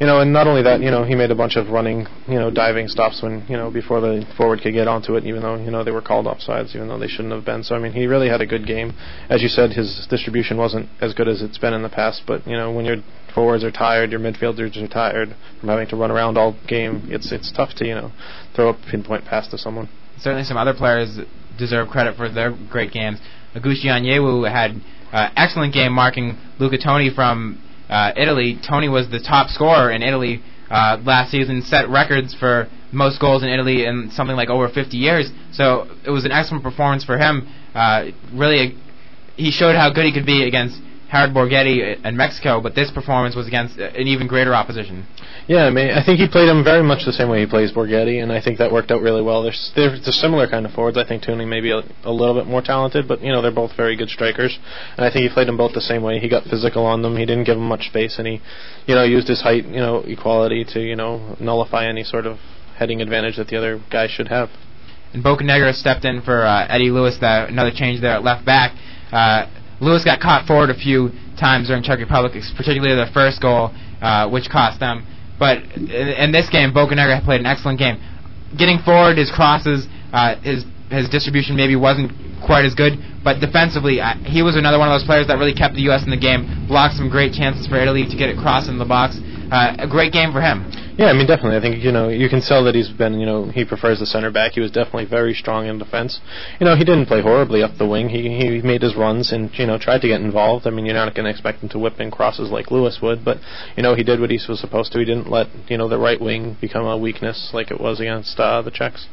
you 0.00 0.06
know, 0.06 0.20
and 0.20 0.32
not 0.32 0.46
only 0.46 0.62
that, 0.62 0.80
you 0.80 0.92
know, 0.92 1.02
he 1.02 1.16
made 1.16 1.32
a 1.32 1.34
bunch 1.34 1.56
of 1.56 1.70
running, 1.70 2.06
you 2.28 2.38
know, 2.38 2.50
diving 2.50 2.86
stops 2.86 3.20
when 3.20 3.44
you 3.48 3.56
know 3.56 3.70
before 3.70 4.00
the 4.00 4.24
forward 4.36 4.60
could 4.62 4.72
get 4.72 4.86
onto 4.86 5.16
it, 5.16 5.24
even 5.24 5.42
though 5.42 5.56
you 5.56 5.72
know 5.72 5.82
they 5.82 5.90
were 5.90 6.02
called 6.02 6.26
offsides, 6.26 6.74
even 6.76 6.86
though 6.86 6.98
they 6.98 7.08
shouldn't 7.08 7.34
have 7.34 7.44
been. 7.44 7.64
So 7.64 7.74
I 7.74 7.80
mean, 7.80 7.92
he 7.92 8.06
really 8.06 8.28
had 8.28 8.40
a 8.40 8.46
good 8.46 8.66
game. 8.66 8.94
As 9.28 9.42
you 9.42 9.48
said, 9.48 9.72
his 9.72 10.06
distribution 10.08 10.56
wasn't 10.56 10.88
as 11.00 11.14
good 11.14 11.26
as 11.26 11.42
it's 11.42 11.58
been 11.58 11.74
in 11.74 11.82
the 11.82 11.88
past, 11.88 12.22
but 12.26 12.46
you 12.46 12.56
know, 12.56 12.70
when 12.70 12.84
your 12.84 12.96
forwards 13.34 13.64
are 13.64 13.72
tired, 13.72 14.10
your 14.10 14.20
midfielders 14.20 14.76
are 14.76 14.88
tired 14.88 15.34
from 15.58 15.68
having 15.68 15.88
to 15.88 15.96
run 15.96 16.12
around 16.12 16.38
all 16.38 16.56
game, 16.68 17.08
it's 17.10 17.32
it's 17.32 17.50
tough 17.52 17.74
to 17.76 17.86
you 17.86 17.94
know 17.94 18.12
throw 18.54 18.68
a 18.68 18.74
pinpoint 18.74 19.24
pass 19.24 19.48
to 19.48 19.58
someone. 19.58 19.88
certainly 20.18 20.44
some 20.44 20.56
other 20.56 20.74
players 20.74 21.18
deserve 21.58 21.88
credit 21.88 22.16
for 22.16 22.28
their 22.28 22.56
great 22.70 22.92
games. 22.92 23.18
Oguchi 23.56 23.86
Onyewu 23.86 24.48
had 24.48 24.80
uh, 25.12 25.30
excellent 25.34 25.74
game 25.74 25.92
marking 25.92 26.38
Luca 26.60 26.78
Toni 26.78 27.10
from 27.12 27.60
uh, 27.88 28.12
Italy. 28.16 28.58
Toni 28.66 28.88
was 28.88 29.08
the 29.10 29.20
top 29.20 29.48
scorer 29.50 29.90
in 29.90 30.02
Italy 30.02 30.42
uh, 30.70 30.98
last 31.04 31.30
season, 31.30 31.62
set 31.62 31.88
records 31.88 32.34
for 32.34 32.68
most 32.92 33.20
goals 33.20 33.42
in 33.42 33.48
Italy 33.48 33.84
in 33.84 34.10
something 34.12 34.36
like 34.36 34.48
over 34.48 34.68
50 34.68 34.96
years. 34.96 35.30
So 35.52 35.88
it 36.04 36.10
was 36.10 36.24
an 36.24 36.32
excellent 36.32 36.62
performance 36.62 37.04
for 37.04 37.18
him. 37.18 37.48
Uh, 37.74 38.06
really, 38.32 38.76
he 39.36 39.50
showed 39.50 39.76
how 39.76 39.92
good 39.92 40.04
he 40.04 40.12
could 40.12 40.26
be 40.26 40.46
against 40.46 40.80
Howard 41.08 41.34
Borgetti 41.34 42.04
in 42.04 42.16
Mexico, 42.16 42.60
but 42.60 42.74
this 42.74 42.90
performance 42.90 43.34
was 43.34 43.46
against 43.46 43.78
an 43.78 44.06
even 44.06 44.26
greater 44.26 44.54
opposition. 44.54 45.06
Yeah, 45.46 45.64
I 45.64 45.70
mean, 45.70 45.90
I 45.90 46.04
think 46.04 46.20
he 46.20 46.28
played 46.28 46.50
him 46.50 46.62
very 46.62 46.82
much 46.82 47.06
the 47.06 47.14
same 47.14 47.30
way 47.30 47.40
he 47.40 47.46
plays 47.46 47.72
Borgetti, 47.72 48.22
and 48.22 48.30
I 48.30 48.42
think 48.42 48.58
that 48.58 48.70
worked 48.70 48.90
out 48.90 49.00
really 49.00 49.22
well. 49.22 49.42
They're, 49.42 49.52
they're 49.74 49.96
similar 50.12 50.46
kind 50.46 50.66
of 50.66 50.72
forwards. 50.72 50.98
I 50.98 51.06
think 51.08 51.22
Toni 51.22 51.46
may 51.46 51.62
be 51.62 51.70
a, 51.70 51.80
a 52.04 52.12
little 52.12 52.34
bit 52.34 52.46
more 52.46 52.60
talented, 52.60 53.08
but 53.08 53.22
you 53.22 53.32
know 53.32 53.40
they're 53.40 53.50
both 53.50 53.74
very 53.74 53.96
good 53.96 54.10
strikers, 54.10 54.58
and 54.98 55.06
I 55.06 55.10
think 55.10 55.26
he 55.26 55.32
played 55.32 55.48
them 55.48 55.56
both 55.56 55.72
the 55.72 55.80
same 55.80 56.02
way. 56.02 56.18
He 56.18 56.28
got 56.28 56.44
physical 56.44 56.84
on 56.84 57.00
them. 57.00 57.16
He 57.16 57.24
didn't 57.24 57.44
give 57.44 57.56
them 57.56 57.66
much 57.68 57.86
space, 57.88 58.18
and 58.18 58.26
he, 58.28 58.42
you 58.86 58.94
know, 58.94 59.04
used 59.04 59.28
his 59.28 59.40
height, 59.40 59.64
you 59.64 59.80
know, 59.80 60.00
equality 60.06 60.66
to 60.74 60.80
you 60.80 60.94
know 60.96 61.36
nullify 61.40 61.86
any 61.86 62.04
sort 62.04 62.26
of 62.26 62.36
heading 62.76 63.00
advantage 63.00 63.36
that 63.38 63.48
the 63.48 63.56
other 63.56 63.80
guy 63.90 64.06
should 64.08 64.28
have. 64.28 64.50
and 65.14 65.24
Bocanegra 65.24 65.72
stepped 65.72 66.04
in 66.04 66.20
for 66.20 66.44
uh, 66.44 66.66
Eddie 66.68 66.90
Lewis. 66.90 67.16
That 67.22 67.48
another 67.48 67.72
change 67.74 68.02
there 68.02 68.12
at 68.12 68.22
left 68.22 68.44
back. 68.44 68.72
Uh, 69.10 69.46
Lewis 69.80 70.04
got 70.04 70.20
caught 70.20 70.46
forward 70.46 70.70
a 70.70 70.74
few 70.74 71.10
times 71.38 71.68
during 71.68 71.82
Czech 71.82 71.98
Republic, 71.98 72.32
particularly 72.56 72.94
the 72.94 73.10
first 73.12 73.40
goal, 73.40 73.70
uh, 74.02 74.28
which 74.28 74.48
cost 74.50 74.80
them. 74.80 75.06
But 75.38 75.58
in, 75.76 76.08
in 76.08 76.32
this 76.32 76.48
game, 76.50 76.72
Bocanegra 76.72 77.24
played 77.24 77.40
an 77.40 77.46
excellent 77.46 77.78
game, 77.78 78.00
getting 78.58 78.78
forward 78.78 79.18
his 79.18 79.30
crosses. 79.30 79.86
Uh, 80.12 80.36
his 80.40 80.64
his 80.90 81.08
distribution 81.08 81.56
maybe 81.56 81.76
wasn't 81.76 82.12
quite 82.44 82.64
as 82.64 82.74
good. 82.74 82.96
But 83.22 83.40
defensively, 83.40 84.00
I, 84.00 84.16
he 84.24 84.42
was 84.42 84.56
another 84.56 84.78
one 84.78 84.88
of 84.88 84.96
those 84.96 85.06
players 85.06 85.26
that 85.28 85.36
really 85.36 85.52
kept 85.52 85.74
the 85.74 85.84
U.S. 85.92 86.04
in 86.04 86.10
the 86.10 86.16
game, 86.20 86.66
blocked 86.66 86.94
some 86.96 87.08
great 87.08 87.32
chances 87.32 87.66
for 87.66 87.76
Italy 87.76 88.08
to 88.08 88.16
get 88.16 88.28
it 88.30 88.38
crossed 88.38 88.68
in 88.68 88.78
the 88.78 88.88
box. 88.88 89.20
Uh, 89.50 89.76
a 89.78 89.88
great 89.88 90.12
game 90.12 90.32
for 90.32 90.40
him. 90.40 90.70
Yeah, 90.98 91.06
I 91.06 91.12
mean, 91.14 91.26
definitely. 91.26 91.56
I 91.56 91.60
think 91.60 91.82
you 91.82 91.92
know 91.92 92.08
you 92.08 92.28
can 92.28 92.42
tell 92.42 92.64
that 92.64 92.74
he's 92.74 92.90
been 92.90 93.18
you 93.20 93.24
know 93.24 93.48
he 93.48 93.64
prefers 93.64 93.98
the 93.98 94.06
center 94.06 94.30
back. 94.30 94.52
He 94.52 94.60
was 94.60 94.70
definitely 94.70 95.06
very 95.06 95.32
strong 95.32 95.66
in 95.66 95.78
defense. 95.78 96.20
You 96.60 96.66
know, 96.66 96.76
he 96.76 96.84
didn't 96.84 97.06
play 97.06 97.22
horribly 97.22 97.62
up 97.62 97.78
the 97.78 97.86
wing. 97.86 98.08
He 98.08 98.28
he 98.36 98.60
made 98.60 98.82
his 98.82 98.96
runs 98.96 99.32
and 99.32 99.50
you 99.54 99.66
know 99.66 99.78
tried 99.78 100.02
to 100.02 100.08
get 100.08 100.20
involved. 100.20 100.66
I 100.66 100.70
mean, 100.70 100.84
you're 100.84 100.94
not 100.94 101.14
going 101.14 101.24
to 101.24 101.30
expect 101.30 101.62
him 101.62 101.68
to 101.70 101.78
whip 101.78 102.00
in 102.00 102.10
crosses 102.10 102.50
like 102.50 102.70
Lewis 102.70 102.98
would, 103.00 103.24
but 103.24 103.38
you 103.76 103.82
know 103.82 103.94
he 103.94 104.02
did 104.02 104.20
what 104.20 104.30
he 104.30 104.40
was 104.48 104.60
supposed 104.60 104.92
to. 104.92 104.98
He 104.98 105.04
didn't 105.04 105.30
let 105.30 105.46
you 105.68 105.78
know 105.78 105.88
the 105.88 105.98
right 105.98 106.20
wing 106.20 106.56
become 106.60 106.84
a 106.84 106.98
weakness 106.98 107.50
like 107.54 107.70
it 107.70 107.80
was 107.80 108.00
against 108.00 108.38
uh, 108.38 108.60
the 108.62 108.70
Czechs. 108.70 109.06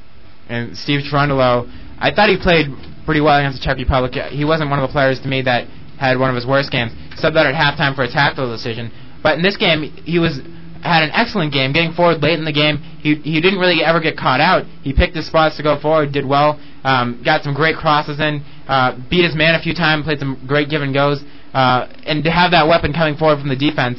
And 0.49 0.77
Steve 0.77 1.01
Cherundolo, 1.01 1.69
I 1.97 2.13
thought 2.13 2.29
he 2.29 2.37
played 2.37 2.67
pretty 3.05 3.21
well 3.21 3.39
against 3.39 3.61
the 3.61 3.65
Czech 3.65 3.77
Republic. 3.77 4.13
He 4.31 4.43
wasn't 4.43 4.69
one 4.69 4.79
of 4.79 4.87
the 4.89 4.91
players 4.91 5.19
to 5.21 5.27
me 5.27 5.41
that 5.43 5.67
had 5.97 6.19
one 6.19 6.29
of 6.29 6.35
his 6.35 6.45
worst 6.45 6.71
games. 6.71 6.91
Subbed 7.15 7.37
out 7.37 7.45
at 7.45 7.55
halftime 7.55 7.95
for 7.95 8.03
a 8.03 8.11
tactical 8.11 8.51
decision, 8.51 8.91
but 9.25 9.37
in 9.37 9.41
this 9.41 9.57
game 9.57 9.81
he 10.05 10.19
was 10.19 10.37
had 10.83 11.01
an 11.01 11.09
excellent 11.13 11.51
game, 11.51 11.73
getting 11.73 11.93
forward 11.93 12.21
late 12.21 12.37
in 12.37 12.45
the 12.45 12.53
game. 12.53 12.77
He 13.01 13.15
he 13.15 13.41
didn't 13.41 13.57
really 13.57 13.83
ever 13.83 13.99
get 13.99 14.15
caught 14.15 14.39
out. 14.39 14.65
He 14.83 14.93
picked 14.93 15.15
his 15.15 15.25
spots 15.25 15.57
to 15.57 15.63
go 15.63 15.79
forward, 15.79 16.11
did 16.11 16.27
well, 16.27 16.59
um, 16.83 17.23
got 17.25 17.43
some 17.43 17.55
great 17.55 17.75
crosses 17.75 18.19
in, 18.19 18.45
uh, 18.67 18.95
beat 19.09 19.25
his 19.25 19.33
man 19.33 19.55
a 19.55 19.61
few 19.63 19.73
times, 19.73 20.05
played 20.05 20.19
some 20.19 20.45
great 20.45 20.69
give 20.69 20.83
and 20.83 20.93
goes, 20.93 21.23
uh, 21.55 21.87
and 22.05 22.23
to 22.23 22.29
have 22.29 22.51
that 22.51 22.67
weapon 22.67 22.93
coming 22.93 23.17
forward 23.17 23.39
from 23.39 23.49
the 23.49 23.55
defense 23.55 23.97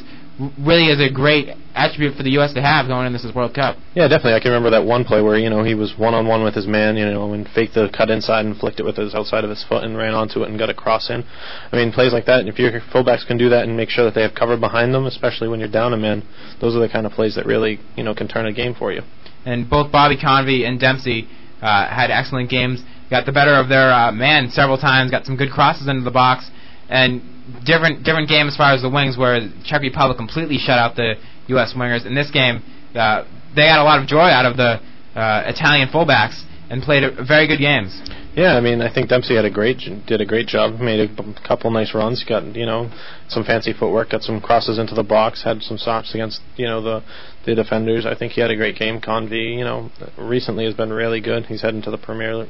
really 0.59 0.87
is 0.87 0.99
a 1.01 1.11
great 1.11 1.49
attribute 1.73 2.15
for 2.15 2.23
the 2.23 2.31
U.S. 2.31 2.53
to 2.53 2.61
have 2.61 2.87
going 2.87 3.07
into 3.07 3.19
this 3.19 3.33
World 3.33 3.53
Cup. 3.53 3.77
Yeah, 3.95 4.07
definitely. 4.07 4.33
I 4.33 4.39
can 4.39 4.51
remember 4.51 4.69
that 4.71 4.85
one 4.85 5.03
play 5.03 5.21
where 5.21 5.37
you 5.37 5.49
know 5.49 5.63
he 5.63 5.73
was 5.73 5.97
one 5.97 6.13
on 6.13 6.27
one 6.27 6.43
with 6.43 6.53
his 6.53 6.67
man, 6.67 6.95
you 6.97 7.05
know, 7.05 7.33
and 7.33 7.47
faked 7.49 7.73
the 7.73 7.89
cut 7.95 8.09
inside 8.09 8.45
and 8.45 8.55
flicked 8.55 8.79
it 8.79 8.83
with 8.83 8.97
his 8.97 9.15
outside 9.15 9.43
of 9.43 9.49
his 9.49 9.63
foot 9.63 9.83
and 9.83 9.97
ran 9.97 10.13
onto 10.13 10.43
it 10.43 10.49
and 10.49 10.59
got 10.59 10.69
a 10.69 10.73
cross 10.73 11.09
in. 11.09 11.23
I 11.71 11.75
mean, 11.75 11.91
plays 11.91 12.13
like 12.13 12.25
that. 12.25 12.47
If 12.47 12.59
your 12.59 12.81
fullbacks 12.93 13.25
can 13.25 13.37
do 13.37 13.49
that 13.49 13.63
and 13.63 13.75
make 13.75 13.89
sure 13.89 14.05
that 14.05 14.13
they 14.13 14.21
have 14.21 14.35
cover 14.35 14.57
behind 14.57 14.93
them, 14.93 15.05
especially 15.05 15.47
when 15.47 15.59
you're 15.59 15.69
down 15.69 15.93
a 15.93 15.97
man, 15.97 16.23
those 16.61 16.75
are 16.75 16.79
the 16.79 16.89
kind 16.89 17.05
of 17.05 17.13
plays 17.13 17.35
that 17.35 17.45
really 17.45 17.79
you 17.95 18.03
know 18.03 18.13
can 18.13 18.27
turn 18.27 18.45
a 18.45 18.53
game 18.53 18.75
for 18.75 18.91
you. 18.91 19.01
And 19.45 19.69
both 19.69 19.91
Bobby 19.91 20.17
Convey 20.17 20.65
and 20.65 20.79
Dempsey 20.79 21.27
uh, 21.61 21.87
had 21.87 22.11
excellent 22.11 22.49
games. 22.49 22.83
Got 23.09 23.25
the 23.25 23.31
better 23.31 23.53
of 23.53 23.69
their 23.69 23.91
uh, 23.91 24.11
man 24.11 24.49
several 24.51 24.77
times. 24.77 25.09
Got 25.09 25.25
some 25.25 25.37
good 25.37 25.51
crosses 25.51 25.87
into 25.87 26.03
the 26.03 26.11
box 26.11 26.51
and 26.89 27.21
different 27.65 28.03
different 28.03 28.29
game 28.29 28.47
as 28.47 28.55
far 28.55 28.73
as 28.73 28.81
the 28.81 28.89
wings, 28.89 29.17
where 29.17 29.39
Czech 29.65 29.81
Republic 29.81 30.17
completely 30.17 30.57
shut 30.57 30.77
out 30.77 30.95
the 30.95 31.15
U.S. 31.47 31.73
wingers. 31.75 32.05
In 32.05 32.15
this 32.15 32.31
game, 32.31 32.61
uh, 32.95 33.23
they 33.55 33.67
had 33.67 33.81
a 33.81 33.83
lot 33.83 34.01
of 34.01 34.07
joy 34.07 34.29
out 34.29 34.45
of 34.45 34.57
the 34.57 34.79
uh, 35.15 35.43
Italian 35.45 35.89
fullbacks 35.89 36.43
and 36.69 36.81
played 36.81 37.03
a, 37.03 37.11
very 37.23 37.47
good 37.47 37.59
games. 37.59 37.99
Yeah, 38.35 38.55
I 38.55 38.61
mean, 38.61 38.81
I 38.81 38.93
think 38.93 39.09
Dempsey 39.09 39.35
had 39.35 39.45
a 39.45 39.51
great 39.51 39.79
did 40.05 40.21
a 40.21 40.25
great 40.25 40.47
job. 40.47 40.79
Made 40.79 40.99
a 40.99 41.47
couple 41.47 41.71
nice 41.71 41.95
runs. 41.95 42.23
Got 42.23 42.55
you 42.55 42.65
know 42.65 42.91
some 43.29 43.43
fancy 43.43 43.73
footwork. 43.73 44.11
Got 44.11 44.21
some 44.21 44.39
crosses 44.41 44.77
into 44.77 44.93
the 44.93 45.03
box. 45.03 45.43
Had 45.43 45.63
some 45.63 45.77
stops 45.77 46.13
against 46.13 46.41
you 46.55 46.67
know 46.67 46.81
the 46.81 47.03
the 47.45 47.55
defenders. 47.55 48.05
I 48.05 48.15
think 48.15 48.33
he 48.33 48.41
had 48.41 48.51
a 48.51 48.55
great 48.55 48.77
game. 48.77 49.01
Convey, 49.01 49.57
you 49.57 49.63
know, 49.63 49.89
recently 50.17 50.65
has 50.65 50.75
been 50.75 50.93
really 50.93 51.19
good. 51.19 51.47
He's 51.47 51.63
heading 51.63 51.81
to 51.83 51.91
the 51.91 51.97
Premier 51.97 52.47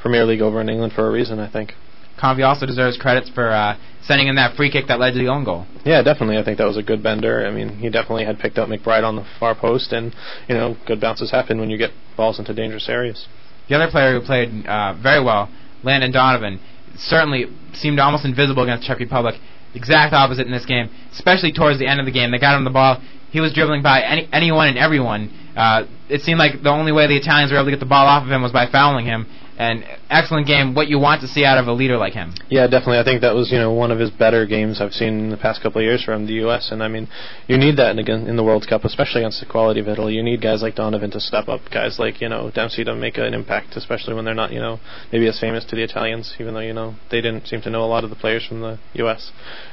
Premier 0.00 0.24
League 0.24 0.40
over 0.40 0.60
in 0.60 0.68
England 0.70 0.94
for 0.94 1.06
a 1.06 1.10
reason. 1.10 1.38
I 1.38 1.50
think. 1.50 1.74
Convey 2.18 2.42
also 2.42 2.66
deserves 2.66 2.96
credits 2.96 3.28
for 3.30 3.50
uh, 3.50 3.76
sending 4.02 4.28
in 4.28 4.36
that 4.36 4.56
free 4.56 4.70
kick 4.70 4.86
that 4.88 4.98
led 4.98 5.12
to 5.12 5.18
the 5.18 5.28
own 5.28 5.44
goal. 5.44 5.66
Yeah, 5.84 6.02
definitely. 6.02 6.38
I 6.38 6.44
think 6.44 6.58
that 6.58 6.66
was 6.66 6.76
a 6.76 6.82
good 6.82 7.02
bender. 7.02 7.46
I 7.46 7.50
mean, 7.50 7.78
he 7.78 7.90
definitely 7.90 8.24
had 8.24 8.38
picked 8.38 8.58
up 8.58 8.68
McBride 8.68 9.04
on 9.04 9.16
the 9.16 9.26
far 9.40 9.54
post, 9.54 9.92
and 9.92 10.14
you 10.48 10.54
know, 10.54 10.76
good 10.86 11.00
bounces 11.00 11.30
happen 11.30 11.58
when 11.58 11.70
you 11.70 11.78
get 11.78 11.90
balls 12.16 12.38
into 12.38 12.54
dangerous 12.54 12.88
areas. 12.88 13.26
The 13.68 13.76
other 13.76 13.90
player 13.90 14.18
who 14.18 14.24
played 14.24 14.66
uh, 14.66 14.94
very 14.94 15.22
well, 15.22 15.48
Landon 15.82 16.12
Donovan, 16.12 16.60
certainly 16.96 17.46
seemed 17.72 17.98
almost 17.98 18.24
invisible 18.24 18.62
against 18.62 18.86
Czech 18.86 18.98
Republic. 18.98 19.34
Exact 19.74 20.12
opposite 20.12 20.46
in 20.46 20.52
this 20.52 20.66
game, 20.66 20.90
especially 21.12 21.52
towards 21.52 21.78
the 21.78 21.86
end 21.86 21.98
of 21.98 22.06
the 22.06 22.12
game. 22.12 22.30
They 22.30 22.38
got 22.38 22.56
him 22.56 22.64
the 22.64 22.70
ball. 22.70 23.00
He 23.30 23.40
was 23.40 23.54
dribbling 23.54 23.82
by 23.82 24.02
any, 24.02 24.28
anyone 24.30 24.68
and 24.68 24.76
everyone. 24.76 25.32
Uh, 25.56 25.84
it 26.10 26.20
seemed 26.20 26.38
like 26.38 26.62
the 26.62 26.68
only 26.68 26.92
way 26.92 27.06
the 27.06 27.16
Italians 27.16 27.50
were 27.50 27.56
able 27.56 27.66
to 27.66 27.70
get 27.70 27.80
the 27.80 27.86
ball 27.86 28.06
off 28.06 28.24
of 28.24 28.30
him 28.30 28.42
was 28.42 28.52
by 28.52 28.66
fouling 28.70 29.06
him 29.06 29.26
an 29.58 29.84
excellent 30.08 30.46
game. 30.46 30.74
What 30.74 30.88
you 30.88 30.98
want 30.98 31.20
to 31.20 31.28
see 31.28 31.44
out 31.44 31.58
of 31.58 31.66
a 31.66 31.72
leader 31.72 31.96
like 31.96 32.14
him? 32.14 32.34
Yeah, 32.48 32.66
definitely. 32.66 32.98
I 32.98 33.04
think 33.04 33.20
that 33.20 33.34
was 33.34 33.52
you 33.52 33.58
know 33.58 33.72
one 33.72 33.90
of 33.90 33.98
his 33.98 34.10
better 34.10 34.46
games 34.46 34.80
I've 34.80 34.92
seen 34.92 35.18
in 35.18 35.30
the 35.30 35.36
past 35.36 35.62
couple 35.62 35.80
of 35.80 35.84
years 35.84 36.04
from 36.04 36.26
the 36.26 36.34
U.S. 36.44 36.70
And 36.72 36.82
I 36.82 36.88
mean, 36.88 37.08
you 37.46 37.58
need 37.58 37.76
that 37.76 37.96
in, 37.96 38.08
in 38.28 38.36
the 38.36 38.44
World 38.44 38.66
Cup, 38.68 38.84
especially 38.84 39.22
against 39.22 39.40
the 39.40 39.46
quality 39.46 39.80
of 39.80 39.88
Italy. 39.88 40.14
You 40.14 40.22
need 40.22 40.40
guys 40.40 40.62
like 40.62 40.74
Donovan 40.74 41.10
to 41.12 41.20
step 41.20 41.48
up, 41.48 41.60
guys 41.72 41.98
like 41.98 42.20
you 42.20 42.28
know 42.28 42.50
Dempsey 42.50 42.84
to 42.84 42.94
make 42.94 43.18
an 43.18 43.34
impact, 43.34 43.76
especially 43.76 44.14
when 44.14 44.24
they're 44.24 44.34
not 44.34 44.52
you 44.52 44.60
know 44.60 44.80
maybe 45.12 45.26
as 45.28 45.38
famous 45.38 45.64
to 45.66 45.76
the 45.76 45.82
Italians, 45.82 46.34
even 46.40 46.54
though 46.54 46.60
you 46.60 46.74
know 46.74 46.94
they 47.10 47.20
didn't 47.20 47.46
seem 47.46 47.60
to 47.62 47.70
know 47.70 47.84
a 47.84 47.86
lot 47.86 48.04
of 48.04 48.10
the 48.10 48.16
players 48.16 48.46
from 48.46 48.60
the 48.60 48.78
U.S. 48.94 49.30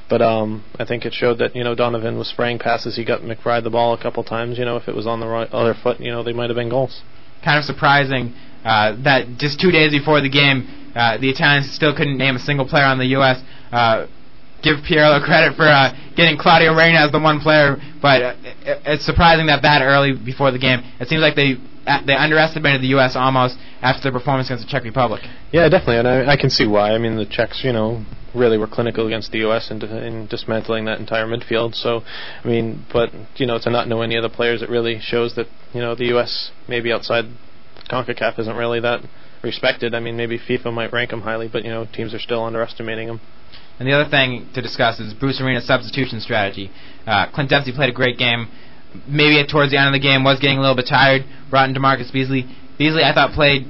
But 0.10 0.22
um, 0.22 0.66
I 0.78 0.86
think 0.86 1.06
it 1.06 1.14
showed 1.14 1.40
that 1.40 1.56
you 1.56 1.64
know 1.64 1.76
Donovan 1.76 2.18
was 2.18 2.28
spraying 2.28 2.60
passes. 2.60 2.96
He 2.96 3.06
got 3.06 3.22
McBride 3.22 3.64
the 3.64 3.70
ball 3.70 3.94
a 3.94 4.02
couple 4.02 4.24
times. 4.24 4.58
You 4.58 4.66
know, 4.66 4.76
if 4.76 4.88
it 4.88 4.96
was 4.96 5.08
on 5.08 5.20
the 5.20 5.28
right, 5.28 5.50
other 5.52 5.74
foot, 5.74 6.00
you 6.00 6.12
know 6.12 6.24
they 6.24 6.34
might 6.34 6.50
have 6.50 6.58
been 6.58 6.70
goals. 6.70 7.02
Kind 7.44 7.58
of 7.58 7.64
surprising 7.64 8.36
uh, 8.64 8.96
that 9.04 9.38
just 9.38 9.60
two 9.60 9.72
days 9.72 9.92
before 9.92 10.22
the 10.22 10.30
game, 10.30 10.92
uh, 10.96 11.18
the 11.18 11.30
Italians 11.30 11.72
still 11.72 11.96
couldn't 11.96 12.18
name 12.18 12.36
a 12.36 12.40
single 12.40 12.68
player 12.68 12.86
on 12.86 12.98
the 12.98 13.08
U.S. 13.18 13.42
Uh, 13.72 14.08
give 14.62 14.78
Pirlo 14.84 15.24
credit 15.24 15.56
for 15.56 15.68
uh, 15.68 15.94
getting 16.16 16.38
Claudio 16.38 16.76
Reyna 16.76 17.00
as 17.00 17.12
the 17.12 17.20
one 17.20 17.40
player, 17.40 17.78
but 18.02 18.22
uh, 18.22 18.36
it, 18.44 18.82
it's 18.86 19.06
surprising 19.06 19.48
that 19.48 19.62
that 19.62 19.82
early 19.82 20.14
before 20.14 20.52
the 20.52 20.60
game. 20.60 20.80
It 21.00 21.08
seems 21.08 21.22
like 21.22 21.36
they 21.36 21.56
uh, 21.88 22.06
they 22.06 22.14
underestimated 22.14 22.82
the 22.82 22.92
U.S. 23.00 23.16
almost 23.16 23.58
after 23.82 24.04
their 24.04 24.12
performance 24.12 24.50
against 24.50 24.66
the 24.66 24.72
Czech 24.72 24.84
Republic. 24.84 25.22
Yeah, 25.52 25.70
definitely, 25.70 25.98
and 25.98 26.08
I, 26.08 26.34
I 26.34 26.38
can 26.38 26.50
see 26.50 26.68
why. 26.68 26.92
I 26.92 26.98
mean, 26.98 27.16
the 27.16 27.26
Czechs, 27.26 27.64
you 27.64 27.74
know, 27.74 28.04
really 28.36 28.58
were 28.58 28.68
clinical 28.68 29.08
against 29.08 29.32
the 29.32 29.40
U.S. 29.40 29.72
in, 29.72 29.82
in 29.82 30.28
dismantling 30.28 30.86
that 30.86 31.00
entire 31.00 31.26
midfield. 31.26 31.76
So, 31.76 32.04
I 32.44 32.48
mean, 32.48 32.86
but 32.92 33.12
you 33.38 33.46
know, 33.46 33.58
to 33.60 33.70
not 33.70 33.88
know 33.88 34.02
any 34.02 34.16
of 34.16 34.24
the 34.24 34.30
players, 34.30 34.62
it 34.62 34.70
really 34.70 35.00
shows 35.00 35.36
that 35.36 35.48
you 35.74 35.82
know 35.82 35.96
the 35.96 36.06
U.S. 36.06 36.52
maybe 36.68 36.92
outside 36.92 37.26
CONCACAF 37.90 38.40
isn't 38.40 38.56
really 38.56 38.80
that 38.82 39.02
respected. 39.44 39.96
I 39.96 40.00
mean, 40.00 40.16
maybe 40.18 40.38
FIFA 40.38 40.74
might 40.74 40.94
rank 40.94 41.10
them 41.12 41.22
highly, 41.22 41.48
but 41.48 41.64
you 41.64 41.70
know, 41.70 41.86
teams 41.92 42.14
are 42.14 42.20
still 42.20 42.44
underestimating 42.44 43.08
them. 43.08 43.22
And 43.80 43.88
the 43.88 43.94
other 43.94 44.10
thing 44.10 44.50
to 44.54 44.62
discuss 44.62 45.00
is 45.00 45.14
Bruce 45.14 45.40
Arena's 45.42 45.66
substitution 45.66 46.20
strategy. 46.20 46.70
Uh, 47.08 47.28
Clint 47.32 47.50
Dempsey 47.50 47.72
played 47.72 47.90
a 47.90 47.94
great 47.94 48.18
game. 48.18 48.48
Maybe 49.08 49.42
towards 49.48 49.72
the 49.72 49.78
end 49.78 49.88
of 49.88 49.94
the 49.94 50.06
game 50.06 50.24
was 50.24 50.40
getting 50.40 50.58
a 50.58 50.62
little 50.62 50.76
bit 50.76 50.88
tired. 50.88 51.24
Brought 51.50 51.70
in 51.70 51.76
DaMarcus 51.76 52.12
Beasley. 52.12 52.46
Beasley, 52.78 53.04
I 53.04 53.14
thought, 53.14 53.32
played 53.32 53.66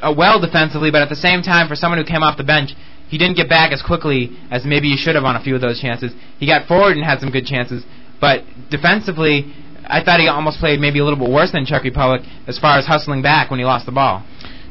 uh, 0.00 0.14
well 0.16 0.40
defensively, 0.40 0.90
but 0.90 1.02
at 1.02 1.08
the 1.08 1.16
same 1.16 1.42
time, 1.42 1.68
for 1.68 1.74
someone 1.74 1.98
who 1.98 2.04
came 2.04 2.22
off 2.22 2.36
the 2.36 2.44
bench, 2.44 2.70
he 3.08 3.18
didn't 3.18 3.36
get 3.36 3.48
back 3.48 3.72
as 3.72 3.82
quickly 3.82 4.38
as 4.50 4.64
maybe 4.64 4.88
he 4.88 4.96
should 4.96 5.16
have 5.16 5.24
on 5.24 5.34
a 5.34 5.42
few 5.42 5.54
of 5.54 5.60
those 5.60 5.80
chances. 5.80 6.12
He 6.38 6.46
got 6.46 6.68
forward 6.68 6.96
and 6.96 7.04
had 7.04 7.18
some 7.18 7.30
good 7.30 7.46
chances, 7.46 7.84
but 8.20 8.44
defensively, 8.70 9.52
I 9.86 10.02
thought 10.04 10.20
he 10.20 10.28
almost 10.28 10.58
played 10.58 10.80
maybe 10.80 10.98
a 10.98 11.04
little 11.04 11.18
bit 11.18 11.30
worse 11.30 11.52
than 11.52 11.64
Czech 11.66 11.84
Republic 11.84 12.22
as 12.46 12.58
far 12.58 12.78
as 12.78 12.86
hustling 12.86 13.22
back 13.22 13.50
when 13.50 13.58
he 13.58 13.64
lost 13.64 13.86
the 13.86 13.92
ball. 13.92 14.24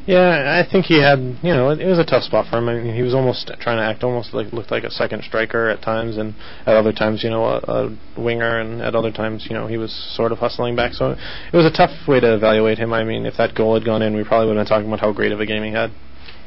Yeah, 0.06 0.58
I 0.58 0.68
think 0.68 0.86
he 0.86 1.00
had, 1.00 1.18
you 1.42 1.52
know, 1.52 1.70
it 1.70 1.86
was 1.86 1.98
a 1.98 2.04
tough 2.04 2.24
spot 2.24 2.46
for 2.50 2.56
him. 2.58 2.68
I 2.68 2.74
mean, 2.74 2.96
he 2.96 3.02
was 3.02 3.14
almost 3.14 3.50
trying 3.60 3.76
to 3.76 3.84
act 3.84 4.02
almost 4.02 4.32
like 4.32 4.52
looked 4.52 4.70
like 4.70 4.82
a 4.82 4.90
second 4.90 5.22
striker 5.22 5.68
at 5.68 5.82
times, 5.82 6.16
and 6.16 6.34
at 6.66 6.74
other 6.74 6.92
times, 6.92 7.22
you 7.22 7.30
know, 7.30 7.44
a, 7.44 7.58
a 7.58 7.98
winger, 8.20 8.58
and 8.58 8.80
at 8.80 8.94
other 8.94 9.12
times, 9.12 9.46
you 9.48 9.54
know, 9.54 9.66
he 9.66 9.76
was 9.76 9.92
sort 10.16 10.32
of 10.32 10.38
hustling 10.38 10.74
back. 10.74 10.94
So 10.94 11.10
it 11.10 11.56
was 11.56 11.66
a 11.66 11.70
tough 11.70 11.90
way 12.08 12.18
to 12.18 12.34
evaluate 12.34 12.78
him. 12.78 12.92
I 12.92 13.04
mean, 13.04 13.26
if 13.26 13.36
that 13.36 13.54
goal 13.54 13.74
had 13.74 13.84
gone 13.84 14.00
in, 14.00 14.16
we 14.16 14.24
probably 14.24 14.48
would 14.48 14.56
have 14.56 14.66
been 14.66 14.70
talking 14.70 14.88
about 14.88 15.00
how 15.00 15.12
great 15.12 15.32
of 15.32 15.40
a 15.40 15.46
game 15.46 15.62
he 15.62 15.70
had. 15.70 15.92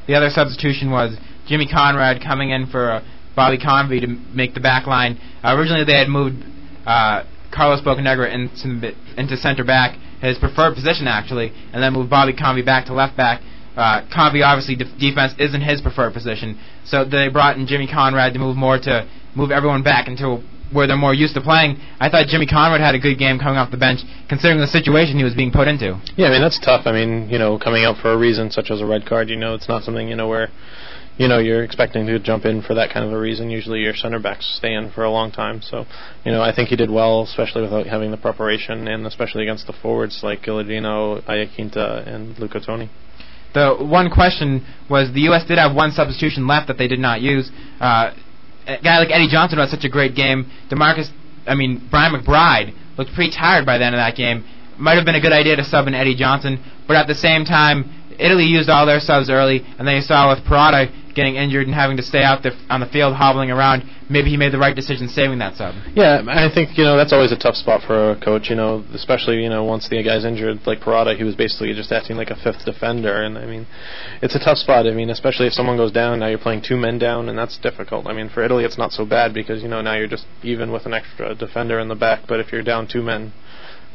The 0.08 0.16
other 0.16 0.30
substitution 0.30 0.92
was 0.92 1.16
Jimmy 1.48 1.68
Conrad 1.68 2.22
coming 2.22 2.50
in 2.50 2.68
for 2.68 2.92
uh, 2.92 3.06
Bobby 3.36 3.60
Convey 3.60 4.00
to 4.02 4.08
make 4.08 4.56
the 4.56 4.60
back 4.60 4.88
line. 4.88 5.20
Uh, 5.44 5.56
originally, 5.56 5.86
they 5.86 5.98
had 5.98 6.10
moved 6.10 6.44
uh, 6.86 7.24
Carlos 7.54 7.82
Bocanegra 7.82 8.32
into, 8.34 8.94
into 9.18 9.38
center 9.38 9.64
back, 9.64 9.98
his 10.22 10.38
preferred 10.38 10.76
position 10.76 11.08
actually, 11.08 11.54
and 11.72 11.82
then 11.82 11.94
move 11.94 12.10
Bobby 12.10 12.34
Convey 12.34 12.64
back 12.64 12.86
to 12.88 12.94
left 12.94 13.16
back. 13.16 13.42
Uh, 13.76 14.02
Convey 14.14 14.42
obviously 14.42 14.76
de- 14.76 14.86
defense 14.98 15.34
isn't 15.40 15.62
his 15.62 15.82
preferred 15.82 16.14
position, 16.14 16.60
so 16.86 17.06
they 17.06 17.28
brought 17.28 17.58
in 17.58 17.66
Jimmy 17.68 17.88
Conrad 17.88 18.34
to 18.34 18.40
move 18.40 18.56
more 18.56 18.78
to 18.78 19.08
move 19.36 19.52
everyone 19.52 19.84
back 19.84 20.08
into 20.08 20.44
where 20.72 20.88
they're 20.88 20.98
more 20.98 21.14
used 21.14 21.36
to 21.36 21.42
playing. 21.42 21.80
I 22.00 22.10
thought 22.10 22.28
Jimmy 22.28 22.48
Conrad 22.48 22.82
had 22.82 22.96
a 22.96 23.00
good 23.00 23.18
game 23.18 23.38
coming 23.38 23.58
off 23.58 23.72
the 23.72 23.78
bench, 23.78 24.02
considering 24.28 24.60
the 24.60 24.68
situation 24.68 25.18
he 25.18 25.24
was 25.24 25.36
being 25.36 25.52
put 25.52 25.68
into. 25.68 26.00
Yeah, 26.18 26.28
I 26.28 26.32
mean 26.32 26.42
that's 26.42 26.60
tough. 26.60 26.86
I 26.86 26.92
mean, 26.92 27.30
you 27.30 27.38
know, 27.38 27.58
coming 27.58 27.86
out 27.86 27.98
for 27.98 28.12
a 28.12 28.18
reason 28.18 28.52
such 28.52 28.72
as 28.72 28.82
a 28.82 28.86
red 28.86 29.06
card, 29.06 29.30
you 29.30 29.36
know, 29.36 29.54
it's 29.54 29.68
not 29.68 29.84
something 29.84 30.08
you 30.08 30.16
know 30.16 30.28
where 30.28 30.50
you 31.18 31.28
know 31.28 31.40
you're 31.40 31.64
expecting 31.64 32.06
to 32.08 32.20
jump 32.20 32.46
in 32.46 32.62
for 32.62 32.74
that 32.74 32.92
kind 32.92 33.06
of 33.06 33.12
a 33.12 33.20
reason. 33.20 33.50
Usually 33.50 33.80
your 33.80 33.94
center 33.94 34.20
backs 34.20 34.56
stay 34.58 34.74
in 34.74 34.92
for 34.92 35.04
a 35.04 35.12
long 35.12 35.32
time. 35.32 35.62
So 35.62 35.86
you 36.26 36.32
know 36.32 36.42
I 36.42 36.54
think 36.54 36.70
he 36.70 36.76
did 36.76 36.90
well, 36.90 37.24
especially 37.24 37.62
without 37.62 37.88
having 37.88 38.12
the 38.12 38.18
preparation, 38.18 38.88
and 38.88 39.06
especially 39.06 39.44
against 39.44 39.68
the 39.68 39.74
forwards 39.74 40.22
like 40.24 40.42
Gilardino, 40.42 41.24
Iaquinta, 41.24 42.08
and 42.08 42.38
Luca 42.40 42.60
Toni. 42.60 42.90
The 43.54 43.76
one 43.80 44.10
question 44.10 44.66
was 44.90 45.14
the 45.14 45.22
U.S. 45.30 45.46
did 45.48 45.60
have 45.60 45.76
one 45.76 45.92
substitution 45.92 46.48
left 46.48 46.68
that 46.68 46.78
they 46.80 46.88
did 46.88 47.00
not 47.00 47.22
use. 47.22 47.52
Uh, 47.80 48.12
a 48.66 48.82
guy 48.82 48.98
like 48.98 49.10
Eddie 49.12 49.30
Johnson 49.30 49.60
had 49.60 49.70
such 49.70 49.84
a 49.84 49.90
great 49.90 50.16
game. 50.16 50.50
DaMarcus, 50.72 51.10
I 51.46 51.54
mean 51.54 51.88
Brian 51.92 52.14
McBride 52.14 52.74
looked 52.98 53.14
pretty 53.14 53.32
tired 53.32 53.66
by 53.66 53.78
the 53.78 53.86
end 53.86 53.94
of 53.94 54.00
that 54.00 54.16
game. 54.16 54.46
Might 54.80 54.96
have 54.96 55.06
been 55.06 55.16
a 55.16 55.22
good 55.22 55.34
idea 55.34 55.56
to 55.56 55.64
sub 55.64 55.86
in 55.88 55.94
Eddie 55.94 56.16
Johnson, 56.16 56.58
but 56.88 56.96
at 56.96 57.06
the 57.06 57.14
same 57.14 57.46
time, 57.46 58.04
Italy 58.20 58.46
used 58.46 58.70
all 58.70 58.86
their 58.86 59.00
subs 59.00 59.30
early, 59.30 59.64
and 59.78 59.88
then 59.88 59.96
you 59.96 60.02
saw 60.02 60.34
with 60.34 60.44
Parada 60.46 60.90
getting 61.16 61.36
injured 61.36 61.68
and 61.68 61.76
having 61.76 61.98
to 61.98 62.04
stay 62.04 62.24
out 62.24 62.44
there 62.44 62.54
on 62.70 62.80
the 62.80 62.88
field 62.88 63.16
hobbling 63.16 63.52
around. 63.52 63.84
Maybe 64.10 64.30
he 64.30 64.38
made 64.38 64.52
the 64.52 64.58
right 64.58 64.76
decision 64.76 65.08
saving 65.08 65.40
that 65.40 65.56
sub. 65.56 65.76
Yeah, 65.96 66.24
I 66.28 66.54
think 66.54 66.78
you 66.78 66.84
know 66.84 66.98
that's 66.98 67.14
always 67.14 67.32
a 67.32 67.38
tough 67.38 67.56
spot 67.56 67.82
for 67.86 68.12
a 68.12 68.20
coach. 68.20 68.50
You 68.50 68.56
know, 68.56 68.84
especially 68.94 69.42
you 69.42 69.50
know 69.50 69.64
once 69.64 69.88
the 69.90 70.02
guy's 70.04 70.26
injured, 70.26 70.66
like 70.66 70.80
Parada, 70.80 71.16
he 71.16 71.24
was 71.24 71.36
basically 71.36 71.74
just 71.74 71.92
acting 71.92 72.18
like 72.18 72.30
a 72.30 72.36
fifth 72.36 72.66
defender, 72.66 73.24
and 73.24 73.38
I 73.38 73.46
mean, 73.46 73.68
it's 74.22 74.36
a 74.36 74.40
tough 74.40 74.58
spot. 74.58 74.88
I 74.88 74.92
mean, 74.92 75.10
especially 75.10 75.48
if 75.48 75.54
someone 75.54 75.78
goes 75.78 75.92
down, 75.92 76.20
now 76.20 76.28
you're 76.28 76.38
playing 76.38 76.64
two 76.64 76.78
men 76.78 77.00
down, 77.00 77.30
and 77.30 77.38
that's 77.38 77.58
difficult. 77.58 78.08
I 78.08 78.14
mean, 78.14 78.30
for 78.30 78.44
Italy, 78.44 78.66
it's 78.66 78.78
not 78.78 78.92
so 78.92 79.06
bad 79.06 79.34
because 79.34 79.64
you 79.64 79.70
know 79.70 79.82
now 79.82 79.96
you're 79.96 80.08
just 80.08 80.26
even 80.44 80.72
with 80.72 80.86
an 80.86 80.94
extra 80.94 81.36
defender 81.36 81.80
in 81.80 81.88
the 81.88 81.96
back. 81.96 82.22
But 82.28 82.40
if 82.40 82.52
you're 82.52 82.64
down 82.64 82.88
two 82.88 83.02
men, 83.02 83.34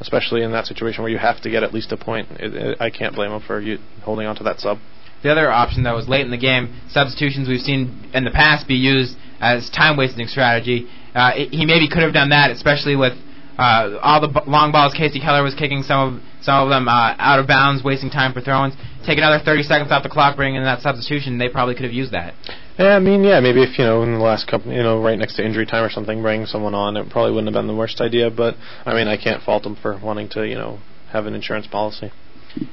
especially 0.01 0.43
in 0.43 0.53
that 0.53 0.67
situation 0.67 1.03
where 1.03 1.13
you 1.13 1.19
have 1.19 1.41
to 1.43 1.51
get 1.51 1.63
at 1.63 1.75
least 1.75 1.93
a 1.93 1.97
point, 1.97 2.29
it, 2.33 2.55
it, 2.55 2.81
I 2.81 2.91
can't 2.91 3.15
blame 3.15 3.33
him 3.33 3.41
for 3.41 3.61
you 3.61 3.79
holding 4.03 4.27
on 4.27 4.37
to 4.37 4.45
that 4.45 4.61
sub. 4.61 4.79
The 5.23 5.31
other 5.31 5.51
option 5.51 5.83
that 5.83 5.95
was 5.95 6.09
late 6.09 6.23
in 6.23 6.31
the 6.31 6.39
game, 6.39 6.75
substitutions 6.91 7.49
we've 7.49 7.61
seen 7.61 8.11
in 8.15 8.25
the 8.25 8.31
past 8.31 8.69
be 8.69 8.75
used 8.75 9.17
as 9.41 9.69
time 9.71 9.97
wasting 9.97 10.27
strategy. 10.27 10.89
Uh, 11.15 11.33
it, 11.35 11.51
he 11.51 11.67
maybe 11.67 11.89
could 11.89 12.03
have 12.03 12.13
done 12.13 12.31
that, 12.31 12.51
especially 12.51 12.97
with 12.97 13.15
uh, 13.59 13.99
all 14.01 14.21
the 14.21 14.29
b- 14.29 14.41
long 14.47 14.71
balls 14.71 14.95
Kasey 14.95 15.21
Keller 15.21 15.43
was 15.43 15.55
kicking, 15.55 15.83
some 15.83 16.15
of 16.15 16.23
some 16.41 16.63
of 16.63 16.69
them 16.71 16.87
uh, 16.87 17.17
out 17.19 17.41
of 17.41 17.49
bounds, 17.49 17.83
wasting 17.83 18.11
time 18.11 18.33
for 18.33 18.41
throw-ins. 18.41 18.75
Take 19.05 19.19
another 19.19 19.43
30 19.45 19.65
seconds 19.65 19.91
off 19.91 20.05
the 20.05 20.09
clock, 20.09 20.37
bring 20.37 20.55
in 20.55 20.63
that 20.63 20.81
substitution. 20.81 21.39
They 21.39 21.49
probably 21.49 21.75
could 21.75 21.85
have 21.85 21.93
used 21.93 22.13
that. 22.13 22.35
Yeah, 22.79 22.95
I 22.95 23.01
mean, 23.01 23.25
yeah, 23.25 23.41
maybe 23.41 23.63
if 23.63 23.77
you 23.77 23.85
know 23.85 24.05
in 24.05 24.13
the 24.13 24.21
last 24.21 24.47
couple, 24.47 24.73
you 24.73 24.83
know, 24.83 25.03
right 25.03 25.19
next 25.19 25.35
to 25.37 25.45
injury 25.45 25.67
time 25.67 25.83
or 25.83 25.91
something, 25.91 26.23
bring 26.23 26.47
someone 26.47 26.75
on, 26.75 26.97
it 26.97 27.11
probably 27.11 27.33
wouldn't 27.33 27.53
have 27.53 27.61
been 27.61 27.67
the 27.67 27.75
worst 27.75 28.01
idea. 28.01 28.31
But 28.31 28.55
I 28.87 28.95
mean, 28.95 29.09
I 29.09 29.17
can't 29.17 29.43
fault 29.43 29.65
them 29.65 29.75
for 29.75 29.99
wanting 29.99 30.29
to, 30.31 30.47
you 30.47 30.55
know, 30.55 30.79
have 31.11 31.27
an 31.27 31.35
insurance 31.35 31.67
policy. 31.67 32.13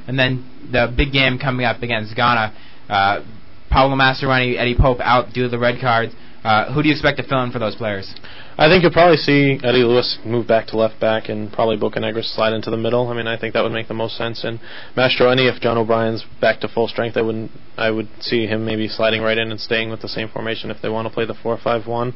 And 0.07 0.17
then 0.17 0.49
the 0.71 0.93
big 0.95 1.11
game 1.11 1.37
coming 1.37 1.65
up 1.65 1.81
against 1.81 2.15
Ghana. 2.15 2.53
Uh, 2.89 3.23
Pablo 3.69 3.95
Mastroeni, 3.95 4.57
Eddie 4.57 4.75
Pope 4.75 4.99
out 5.01 5.33
due 5.33 5.43
to 5.43 5.49
the 5.49 5.59
red 5.59 5.81
cards. 5.81 6.13
Uh, 6.43 6.71
who 6.73 6.81
do 6.81 6.89
you 6.89 6.93
expect 6.93 7.17
to 7.17 7.27
fill 7.27 7.43
in 7.43 7.51
for 7.51 7.59
those 7.59 7.75
players? 7.75 8.13
I 8.57 8.69
think 8.69 8.83
you'll 8.83 8.93
probably 8.93 9.17
see 9.17 9.59
Eddie 9.61 9.83
Lewis 9.83 10.17
move 10.23 10.47
back 10.47 10.67
to 10.67 10.77
left 10.77 10.97
back 10.97 11.27
and 11.27 11.51
probably 11.51 11.75
Bocanegra 11.75 12.23
slide 12.23 12.53
into 12.53 12.71
the 12.71 12.77
middle. 12.77 13.09
I 13.09 13.13
mean, 13.13 13.27
I 13.27 13.37
think 13.37 13.53
that 13.53 13.63
would 13.63 13.73
make 13.73 13.89
the 13.89 13.93
most 13.93 14.15
sense. 14.15 14.45
And 14.45 14.61
Mastroeni, 14.95 15.53
if 15.53 15.61
John 15.61 15.77
O'Brien's 15.77 16.23
back 16.39 16.61
to 16.61 16.69
full 16.69 16.87
strength, 16.87 17.17
I 17.17 17.21
wouldn't. 17.21 17.51
I 17.77 17.91
would 17.91 18.07
see 18.21 18.47
him 18.47 18.63
maybe 18.63 18.87
sliding 18.87 19.21
right 19.21 19.37
in 19.37 19.51
and 19.51 19.59
staying 19.59 19.89
with 19.89 20.01
the 20.01 20.07
same 20.07 20.29
formation 20.29 20.71
if 20.71 20.81
they 20.81 20.87
want 20.87 21.05
to 21.05 21.13
play 21.13 21.25
the 21.25 21.33
four-five-one, 21.33 22.13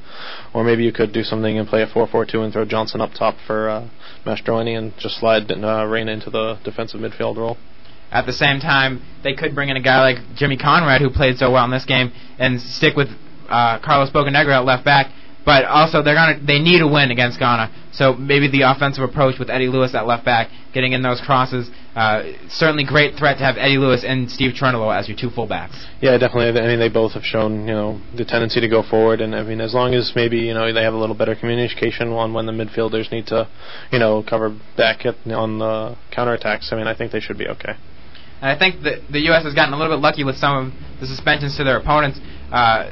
or 0.54 0.64
maybe 0.64 0.84
you 0.84 0.94
could 0.94 1.12
do 1.12 1.24
something 1.24 1.60
and 1.60 1.68
play 1.68 1.82
a 1.82 1.88
four-four-two 1.88 2.42
and 2.42 2.54
throw 2.54 2.64
Johnson 2.64 3.02
up 3.02 3.12
top 3.14 3.36
for 3.46 3.68
uh, 3.68 3.90
Mastroeni 4.26 4.78
and 4.78 4.94
just 4.98 5.20
slide 5.20 5.52
uh, 5.52 5.86
Reyna 5.86 6.14
into 6.14 6.30
the 6.30 6.58
defensive 6.64 7.02
midfield 7.02 7.36
role. 7.36 7.58
At 8.12 8.26
the 8.26 8.34
same 8.34 8.62
time, 8.62 9.02
they 9.24 9.34
could 9.34 9.54
bring 9.54 9.68
in 9.68 9.76
a 9.76 9.82
guy 9.82 10.00
like 10.02 10.36
Jimmy 10.36 10.56
Conrad, 10.56 11.02
who 11.02 11.10
played 11.10 11.38
so 11.38 11.52
well 11.52 11.66
in 11.66 11.72
this 11.72 11.86
game, 11.86 12.14
and 12.40 12.62
stick 12.62 12.96
with 12.96 13.10
uh, 13.50 13.80
Carlos 13.80 14.10
Bocanegra 14.12 14.60
at 14.60 14.66
left 14.66 14.86
back. 14.86 15.12
But 15.50 15.66
also, 15.66 16.04
they're 16.04 16.14
gonna 16.14 16.40
they 16.46 16.60
need 16.60 16.80
a 16.80 16.88
win 16.88 17.10
against 17.10 17.40
Ghana. 17.40 17.72
So 17.92 18.14
maybe 18.14 18.48
the 18.52 18.70
offensive 18.70 19.04
approach 19.04 19.40
with 19.40 19.50
Eddie 19.50 19.68
Lewis 19.68 19.96
at 19.96 20.06
left 20.06 20.24
back, 20.24 20.52
getting 20.76 20.94
in 20.94 21.02
those 21.02 21.20
crosses, 21.26 21.72
uh, 21.96 22.22
certainly 22.50 22.84
great 22.84 23.16
threat 23.18 23.40
to 23.40 23.44
have 23.46 23.58
Eddie 23.58 23.80
Lewis 23.80 24.04
and 24.04 24.30
Steve 24.30 24.54
Cherundolo 24.54 24.96
as 24.96 25.10
your 25.10 25.18
two 25.18 25.32
fullbacks. 25.32 25.74
Yeah, 26.02 26.16
definitely. 26.20 26.62
I 26.62 26.68
mean, 26.68 26.78
they 26.78 26.88
both 26.88 27.14
have 27.14 27.24
shown 27.24 27.68
you 27.68 27.74
know 27.74 28.00
the 28.16 28.26
tendency 28.26 28.62
to 28.62 28.68
go 28.68 28.84
forward, 28.84 29.22
and 29.22 29.36
I 29.36 29.42
mean, 29.42 29.60
as 29.60 29.74
long 29.74 29.96
as 29.96 30.14
maybe 30.16 30.38
you 30.38 30.54
know 30.54 30.72
they 30.72 30.84
have 30.84 30.94
a 30.94 31.00
little 31.00 31.16
better 31.16 31.34
communication 31.34 32.10
on 32.10 32.32
when 32.32 32.46
the 32.46 32.52
midfielders 32.52 33.12
need 33.12 33.26
to, 33.34 33.48
you 33.92 33.98
know, 33.98 34.22
cover 34.22 34.56
back 34.78 35.04
at, 35.08 35.16
on 35.32 35.58
the 35.58 35.98
counterattacks. 36.16 36.72
I 36.72 36.76
mean, 36.76 36.86
I 36.86 36.94
think 36.94 37.12
they 37.12 37.22
should 37.22 37.40
be 37.40 37.48
okay. 37.48 37.74
And 38.40 38.52
I 38.52 38.60
think 38.60 38.84
that 38.84 39.00
the 39.12 39.22
U.S. 39.22 39.46
has 39.46 39.56
gotten 39.56 39.74
a 39.74 39.78
little 39.78 39.98
bit 39.98 40.04
lucky 40.04 40.24
with 40.24 40.36
some 40.36 40.68
of 40.68 41.00
the 41.00 41.08
suspensions 41.08 41.58
to 41.58 41.64
their 41.64 41.78
opponents. 41.78 42.20
Uh, 42.52 42.92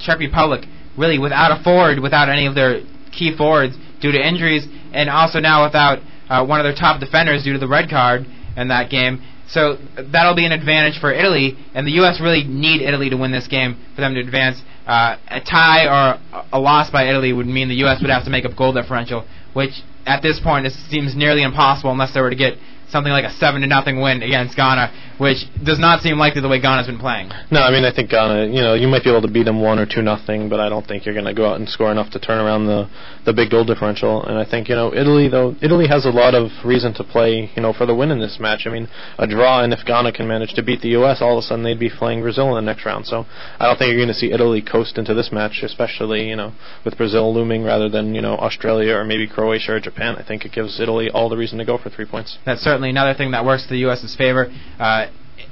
Czech 0.00 0.20
Republic, 0.20 0.64
really 0.98 1.18
without 1.18 1.58
a 1.58 1.62
forward, 1.62 2.00
without 2.00 2.28
any 2.28 2.46
of 2.46 2.54
their 2.54 2.82
key 3.16 3.34
forwards 3.36 3.76
due 4.00 4.12
to 4.12 4.18
injuries, 4.18 4.66
and 4.92 5.08
also 5.08 5.40
now 5.40 5.64
without 5.64 5.98
uh, 6.28 6.44
one 6.44 6.60
of 6.60 6.64
their 6.64 6.74
top 6.74 7.00
defenders 7.00 7.44
due 7.44 7.52
to 7.52 7.58
the 7.58 7.68
red 7.68 7.88
card 7.88 8.26
in 8.56 8.68
that 8.68 8.90
game. 8.90 9.22
So 9.48 9.78
that'll 9.96 10.36
be 10.36 10.44
an 10.44 10.52
advantage 10.52 11.00
for 11.00 11.10
Italy, 11.10 11.56
and 11.74 11.86
the 11.86 11.92
U.S. 11.92 12.20
really 12.20 12.44
need 12.44 12.82
Italy 12.82 13.08
to 13.08 13.16
win 13.16 13.32
this 13.32 13.48
game 13.48 13.80
for 13.94 14.02
them 14.02 14.12
to 14.14 14.20
advance. 14.20 14.60
Uh, 14.86 15.16
a 15.28 15.40
tie 15.40 15.88
or 15.88 16.20
a 16.52 16.60
loss 16.60 16.90
by 16.90 17.08
Italy 17.08 17.32
would 17.32 17.46
mean 17.46 17.68
the 17.68 17.80
U.S. 17.86 18.00
would 18.02 18.10
have 18.10 18.24
to 18.24 18.30
make 18.30 18.44
up 18.44 18.56
goal 18.56 18.74
differential, 18.74 19.26
which 19.54 19.72
at 20.04 20.20
this 20.20 20.38
point 20.40 20.66
it 20.66 20.72
seems 20.90 21.16
nearly 21.16 21.42
impossible 21.42 21.90
unless 21.90 22.12
they 22.12 22.20
were 22.20 22.30
to 22.30 22.36
get 22.36 22.54
something 22.90 23.12
like 23.12 23.24
a 23.24 23.32
seven 23.38 23.60
to 23.62 23.66
nothing 23.66 24.00
win 24.00 24.22
against 24.22 24.56
Ghana, 24.56 25.16
which 25.18 25.44
does 25.64 25.78
not 25.78 26.00
seem 26.00 26.18
likely 26.18 26.40
the 26.40 26.48
way 26.48 26.60
Ghana's 26.60 26.86
been 26.86 26.98
playing. 26.98 27.30
No, 27.50 27.60
I 27.60 27.70
mean 27.70 27.84
I 27.84 27.92
think 27.92 28.10
Ghana, 28.10 28.46
you 28.46 28.62
know, 28.62 28.74
you 28.74 28.88
might 28.88 29.04
be 29.04 29.10
able 29.10 29.22
to 29.22 29.30
beat 29.30 29.44
them 29.44 29.60
one 29.60 29.78
or 29.78 29.86
two 29.86 30.02
nothing, 30.02 30.48
but 30.48 30.60
I 30.60 30.68
don't 30.68 30.86
think 30.86 31.04
you're 31.04 31.14
going 31.14 31.26
to 31.26 31.34
go 31.34 31.48
out 31.50 31.58
and 31.58 31.68
score 31.68 31.90
enough 31.90 32.10
to 32.12 32.18
turn 32.18 32.44
around 32.44 32.66
the 32.66 32.88
the 33.24 33.32
big 33.32 33.50
goal 33.50 33.64
differential. 33.64 34.24
And 34.24 34.38
I 34.38 34.48
think 34.48 34.68
you 34.68 34.74
know 34.74 34.92
Italy 34.94 35.28
though 35.28 35.54
Italy 35.60 35.86
has 35.88 36.06
a 36.06 36.10
lot 36.10 36.34
of 36.34 36.50
reason 36.64 36.94
to 36.94 37.04
play, 37.04 37.50
you 37.54 37.62
know, 37.62 37.72
for 37.72 37.86
the 37.86 37.94
win 37.94 38.10
in 38.10 38.20
this 38.20 38.38
match. 38.40 38.62
I 38.66 38.70
mean 38.70 38.88
a 39.18 39.26
draw, 39.26 39.62
and 39.62 39.72
if 39.72 39.84
Ghana 39.84 40.12
can 40.12 40.26
manage 40.26 40.54
to 40.54 40.62
beat 40.62 40.80
the 40.80 40.90
U.S., 41.00 41.18
all 41.20 41.38
of 41.38 41.44
a 41.44 41.46
sudden 41.46 41.64
they'd 41.64 41.78
be 41.78 41.90
playing 41.90 42.22
Brazil 42.22 42.48
in 42.56 42.64
the 42.64 42.72
next 42.72 42.86
round. 42.86 43.06
So 43.06 43.26
I 43.58 43.66
don't 43.66 43.78
think 43.78 43.90
you're 43.90 43.98
going 43.98 44.08
to 44.08 44.14
see 44.14 44.32
Italy 44.32 44.62
coast 44.62 44.98
into 44.98 45.14
this 45.14 45.30
match, 45.32 45.60
especially 45.62 46.28
you 46.28 46.36
know 46.36 46.52
with 46.84 46.96
Brazil 46.96 47.34
looming 47.34 47.64
rather 47.64 47.88
than 47.88 48.14
you 48.14 48.22
know 48.22 48.36
Australia 48.36 48.94
or 48.94 49.04
maybe 49.04 49.26
Croatia 49.26 49.72
or 49.72 49.80
Japan. 49.80 50.16
I 50.16 50.22
think 50.22 50.44
it 50.44 50.52
gives 50.52 50.80
Italy 50.80 51.10
all 51.10 51.28
the 51.28 51.36
reason 51.36 51.58
to 51.58 51.64
go 51.64 51.76
for 51.76 51.90
three 51.90 52.06
points. 52.06 52.38
That's 52.46 52.62
certainly 52.62 52.77
another 52.84 53.14
thing 53.14 53.32
that 53.32 53.44
works 53.44 53.64
to 53.64 53.70
the 53.70 53.78
U.S.'s 53.80 54.14
favor. 54.16 54.50
Uh, 54.78 55.06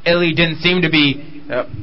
Italy 0.05 0.33
didn't 0.35 0.59
seem 0.59 0.83
to 0.83 0.91
be 0.91 1.36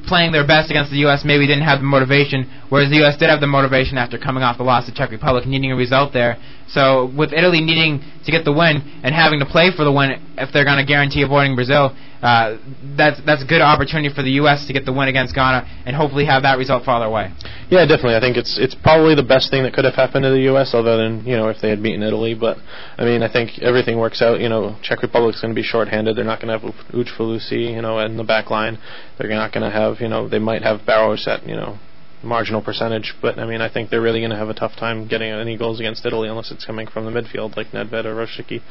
playing 0.08 0.32
their 0.32 0.46
best 0.46 0.70
against 0.70 0.92
the 0.92 0.98
U.S. 1.00 1.24
Maybe 1.24 1.48
didn't 1.48 1.64
have 1.64 1.80
the 1.80 1.86
motivation, 1.86 2.50
whereas 2.70 2.90
the 2.90 2.98
U.S. 2.98 3.18
did 3.18 3.30
have 3.30 3.40
the 3.40 3.48
motivation 3.48 3.98
after 3.98 4.18
coming 4.18 4.44
off 4.44 4.58
the 4.58 4.64
loss 4.64 4.86
to 4.86 4.94
Czech 4.94 5.12
Republic, 5.12 5.46
needing 5.46 5.72
a 5.72 5.76
result 5.76 6.14
there. 6.14 6.38
So 6.68 7.12
with 7.16 7.34
Italy 7.34 7.62
needing 7.62 8.04
to 8.26 8.32
get 8.32 8.46
the 8.46 8.52
win 8.52 8.82
and 9.04 9.14
having 9.14 9.40
to 9.40 9.46
play 9.46 9.72
for 9.76 9.84
the 9.84 9.92
win 9.92 10.12
if 10.38 10.52
they're 10.52 10.66
going 10.66 10.80
to 10.80 10.86
guarantee 10.86 11.22
avoiding 11.22 11.56
Brazil, 11.56 11.96
uh, 12.24 12.58
that's 12.96 13.20
that's 13.26 13.44
a 13.44 13.46
good 13.46 13.62
opportunity 13.62 14.08
for 14.14 14.24
the 14.24 14.32
U.S. 14.42 14.66
to 14.68 14.74
get 14.74 14.86
the 14.86 14.94
win 14.94 15.10
against 15.10 15.36
Ghana 15.36 15.68
and 15.86 15.96
hopefully 15.96 16.26
have 16.26 16.44
that 16.44 16.58
result 16.58 16.86
fall 16.86 17.02
their 17.02 17.10
way. 17.10 17.32
Yeah, 17.70 17.86
definitely. 17.86 18.16
I 18.16 18.22
think 18.22 18.38
it's 18.38 18.58
it's 18.58 18.76
probably 18.76 19.14
the 19.14 19.28
best 19.28 19.52
thing 19.52 19.64
that 19.64 19.74
could 19.74 19.84
have 19.84 19.96
happened 19.96 20.24
to 20.24 20.30
the 20.30 20.48
U.S. 20.56 20.74
other 20.74 20.96
than 20.98 21.26
you 21.26 21.36
know 21.36 21.50
if 21.50 21.60
they 21.62 21.70
had 21.70 21.84
beaten 21.84 22.02
Italy. 22.02 22.34
But 22.34 22.58
I 22.98 23.04
mean, 23.04 23.24
I 23.24 23.32
think 23.32 23.60
everything 23.60 24.00
works 24.00 24.22
out. 24.22 24.40
You 24.40 24.50
know, 24.50 24.78
Czech 24.82 25.02
Republic's 25.02 25.42
going 25.42 25.54
to 25.54 25.60
be 25.60 25.68
shorthanded. 25.68 26.16
They're 26.16 26.24
not 26.24 26.42
going 26.42 26.58
to 26.58 26.66
have 26.66 26.76
Ujfalusi, 26.92 27.76
you 27.76 27.82
know, 27.82 28.00
in 28.00 28.16
the 28.18 28.24
back 28.24 28.50
line. 28.50 28.80
They're 29.18 29.30
not 29.30 29.52
going 29.54 29.70
to 29.70 29.76
have 29.76 30.02
you 30.02 30.08
know 30.08 30.28
they 30.28 30.40
might 30.40 30.64
have 30.64 30.82
Baros 30.82 31.28
at 31.28 31.48
you 31.48 31.56
know 31.56 31.80
marginal 32.24 32.62
percentage, 32.62 33.14
but 33.22 33.38
I 33.38 33.46
mean 33.46 33.62
I 33.62 33.72
think 33.72 33.90
they're 33.90 34.02
really 34.02 34.20
going 34.20 34.32
to 34.32 34.38
have 34.38 34.50
a 34.50 34.54
tough 34.54 34.76
time 34.76 35.08
getting 35.08 35.30
any 35.30 35.58
goals 35.58 35.80
against 35.80 36.06
Italy 36.06 36.30
unless 36.30 36.52
it's 36.52 36.66
coming 36.66 36.88
from 36.88 37.06
the 37.06 37.12
midfield 37.12 37.56
like 37.56 37.68
Nedved 37.72 38.06
or 38.06 38.16
Rosicky. 38.16 38.62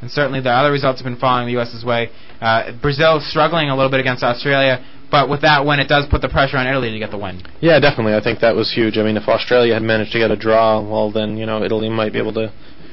And 0.00 0.10
certainly 0.10 0.40
the 0.40 0.50
other 0.50 0.70
results 0.70 1.00
have 1.00 1.04
been 1.04 1.18
falling 1.18 1.46
the 1.46 1.52
U.S.'s 1.52 1.84
way. 1.84 2.10
Uh, 2.40 2.72
Brazil 2.82 3.20
struggling 3.20 3.70
a 3.70 3.76
little 3.76 3.90
bit 3.90 4.00
against 4.00 4.22
Australia, 4.22 4.84
but 5.10 5.30
with 5.30 5.40
that 5.42 5.64
win, 5.64 5.80
it 5.80 5.88
does 5.88 6.04
put 6.10 6.20
the 6.20 6.28
pressure 6.28 6.58
on 6.58 6.66
Italy 6.66 6.90
to 6.90 6.98
get 6.98 7.10
the 7.10 7.16
win. 7.16 7.42
Yeah, 7.60 7.80
definitely. 7.80 8.14
I 8.14 8.20
think 8.22 8.40
that 8.40 8.54
was 8.54 8.72
huge. 8.72 8.98
I 8.98 9.02
mean, 9.02 9.16
if 9.16 9.26
Australia 9.26 9.74
had 9.74 9.82
managed 9.82 10.12
to 10.12 10.18
get 10.18 10.30
a 10.30 10.36
draw, 10.36 10.86
well, 10.86 11.10
then 11.10 11.38
you 11.38 11.46
know 11.46 11.62
Italy 11.62 11.88
might 11.88 12.12
be 12.12 12.18
able 12.18 12.34
to, 12.34 12.52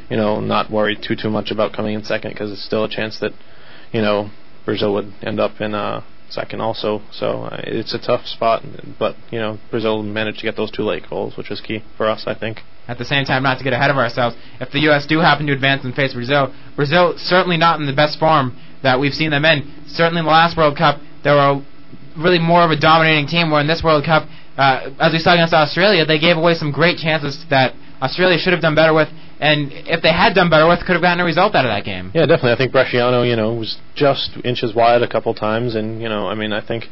you 0.10 0.16
know, 0.16 0.40
not 0.40 0.72
worry 0.72 0.96
too 0.96 1.16
too 1.16 1.30
much 1.30 1.52
about 1.52 1.74
coming 1.74 1.94
in 1.94 2.04
second 2.04 2.32
because 2.32 2.52
it's 2.52 2.66
still 2.66 2.86
a 2.86 2.90
chance 2.90 3.20
that, 3.20 3.34
you 3.92 4.02
know, 4.02 4.30
Brazil 4.64 4.94
would 4.94 5.14
end 5.22 5.42
up 5.42 5.60
in 5.60 5.76
uh, 5.76 6.04
second 6.30 6.62
also. 6.62 7.02
So 7.12 7.44
uh, 7.44 7.62
it's 7.64 7.94
a 7.94 8.00
tough 8.00 8.26
spot, 8.26 8.64
but 9.00 9.16
you 9.32 9.40
know 9.40 9.60
Brazil 9.70 10.04
managed 10.04 10.40
to 10.40 10.46
get 10.46 10.56
those 10.56 10.72
two 10.72 10.84
late 10.84 11.10
goals, 11.10 11.38
which 11.38 11.50
was 11.50 11.62
key 11.62 11.84
for 11.98 12.08
us, 12.08 12.24
I 12.28 12.34
think. 12.34 12.62
At 12.88 12.98
the 12.98 13.06
same 13.06 13.24
time, 13.26 13.44
not 13.44 13.58
to 13.60 13.64
get 13.64 13.74
ahead 13.74 13.90
of 13.90 13.98
ourselves, 13.98 14.36
if 14.60 14.72
the 14.72 14.80
U.S. 14.82 15.06
do 15.06 15.20
happen 15.20 15.46
to 15.48 15.54
advance 15.54 15.86
and 15.86 15.96
face 15.96 16.14
Brazil, 16.14 16.54
Brazil 16.76 17.18
certainly 17.18 17.58
not 17.58 17.80
in 17.80 17.86
the 17.86 17.94
best 17.94 18.20
form 18.20 18.58
that 18.82 19.00
we've 19.00 19.14
seen 19.14 19.32
them 19.32 19.46
in. 19.46 19.72
Certainly 19.88 20.20
in 20.20 20.26
the 20.26 20.32
last 20.32 20.58
World 20.58 20.78
Cup, 20.78 21.00
they 21.24 21.32
were 21.32 21.62
really 22.18 22.40
more 22.40 22.64
of 22.64 22.72
a 22.72 22.76
dominating 22.76 23.28
team. 23.28 23.52
Where 23.52 23.62
in 23.62 23.68
this 23.68 23.84
World 23.84 24.04
Cup, 24.04 24.28
uh, 24.58 24.92
as 25.00 25.14
we 25.14 25.20
saw 25.20 25.34
against 25.34 25.54
Australia, 25.54 26.06
they 26.06 26.20
gave 26.20 26.38
away 26.38 26.56
some 26.56 26.72
great 26.72 26.98
chances 26.98 27.46
that 27.50 27.74
Australia 28.02 28.38
should 28.38 28.54
have 28.54 28.62
done 28.62 28.76
better 28.76 28.94
with. 28.94 29.08
And 29.44 29.74
if 29.74 30.02
they 30.02 30.14
had 30.14 30.34
done 30.36 30.50
better 30.50 30.66
with, 30.66 30.80
could 30.88 30.94
have 30.96 31.02
gotten 31.02 31.20
a 31.20 31.26
result 31.26 31.54
out 31.54 31.66
of 31.66 31.70
that 31.70 31.84
game. 31.84 32.12
Yeah, 32.16 32.26
definitely. 32.26 32.54
I 32.54 32.56
think 32.56 32.72
Bresciano, 32.72 33.28
you 33.28 33.36
know, 33.36 33.54
was 33.54 33.76
just 33.94 34.32
inches 34.46 34.74
wide 34.74 35.02
a 35.02 35.08
couple 35.08 35.34
times, 35.34 35.76
and 35.76 36.02
you 36.02 36.08
know, 36.08 36.28
I 36.28 36.34
mean, 36.36 36.54
I 36.54 36.66
think, 36.66 36.86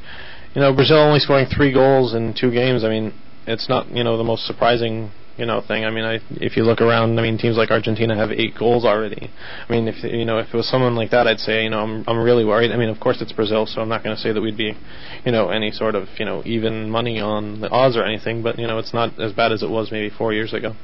you 0.54 0.60
know, 0.60 0.76
Brazil 0.76 0.98
only 0.98 1.20
scoring 1.20 1.48
three 1.48 1.72
goals 1.72 2.14
in 2.14 2.36
two 2.38 2.52
games. 2.52 2.84
I 2.84 2.90
mean, 2.90 3.14
it's 3.48 3.70
not 3.70 3.90
you 3.92 4.04
know 4.04 4.18
the 4.18 4.26
most 4.26 4.46
surprising 4.46 5.12
you 5.38 5.46
know 5.46 5.62
thing. 5.66 5.86
I 5.86 5.92
mean, 5.92 6.04
I 6.04 6.20
if 6.32 6.58
you 6.58 6.64
look 6.64 6.82
around, 6.82 7.18
I 7.18 7.22
mean, 7.22 7.38
teams 7.38 7.56
like 7.56 7.72
Argentina 7.72 8.18
have 8.18 8.32
eight 8.32 8.54
goals 8.60 8.84
already. 8.84 9.32
I 9.68 9.72
mean, 9.72 9.88
if 9.88 10.04
you 10.04 10.26
know 10.26 10.40
if 10.40 10.48
it 10.54 10.54
was 10.54 10.68
someone 10.68 10.96
like 10.96 11.12
that, 11.12 11.28
I'd 11.28 11.40
say 11.40 11.64
you 11.64 11.70
know 11.70 11.80
I'm 11.80 12.04
I'm 12.06 12.20
really 12.20 12.44
worried. 12.44 12.72
I 12.72 12.76
mean, 12.76 12.90
of 12.90 13.00
course 13.00 13.22
it's 13.22 13.32
Brazil, 13.32 13.66
so 13.66 13.80
I'm 13.82 13.88
not 13.88 14.04
going 14.04 14.14
to 14.14 14.22
say 14.22 14.34
that 14.34 14.42
we'd 14.42 14.58
be, 14.58 14.74
you 15.26 15.32
know, 15.32 15.52
any 15.52 15.72
sort 15.72 15.96
of 15.96 16.10
you 16.18 16.26
know 16.26 16.44
even 16.46 16.90
money 16.90 17.22
on 17.22 17.62
the 17.62 17.70
odds 17.70 17.96
or 17.96 18.04
anything, 18.04 18.44
but 18.44 18.60
you 18.60 18.68
know 18.68 18.78
it's 18.78 18.94
not 18.94 19.20
as 19.22 19.32
bad 19.32 19.54
as 19.54 19.64
it 19.64 19.70
was 19.70 19.90
maybe 19.90 20.10
four 20.10 20.34
years 20.34 20.54
ago. 20.54 20.76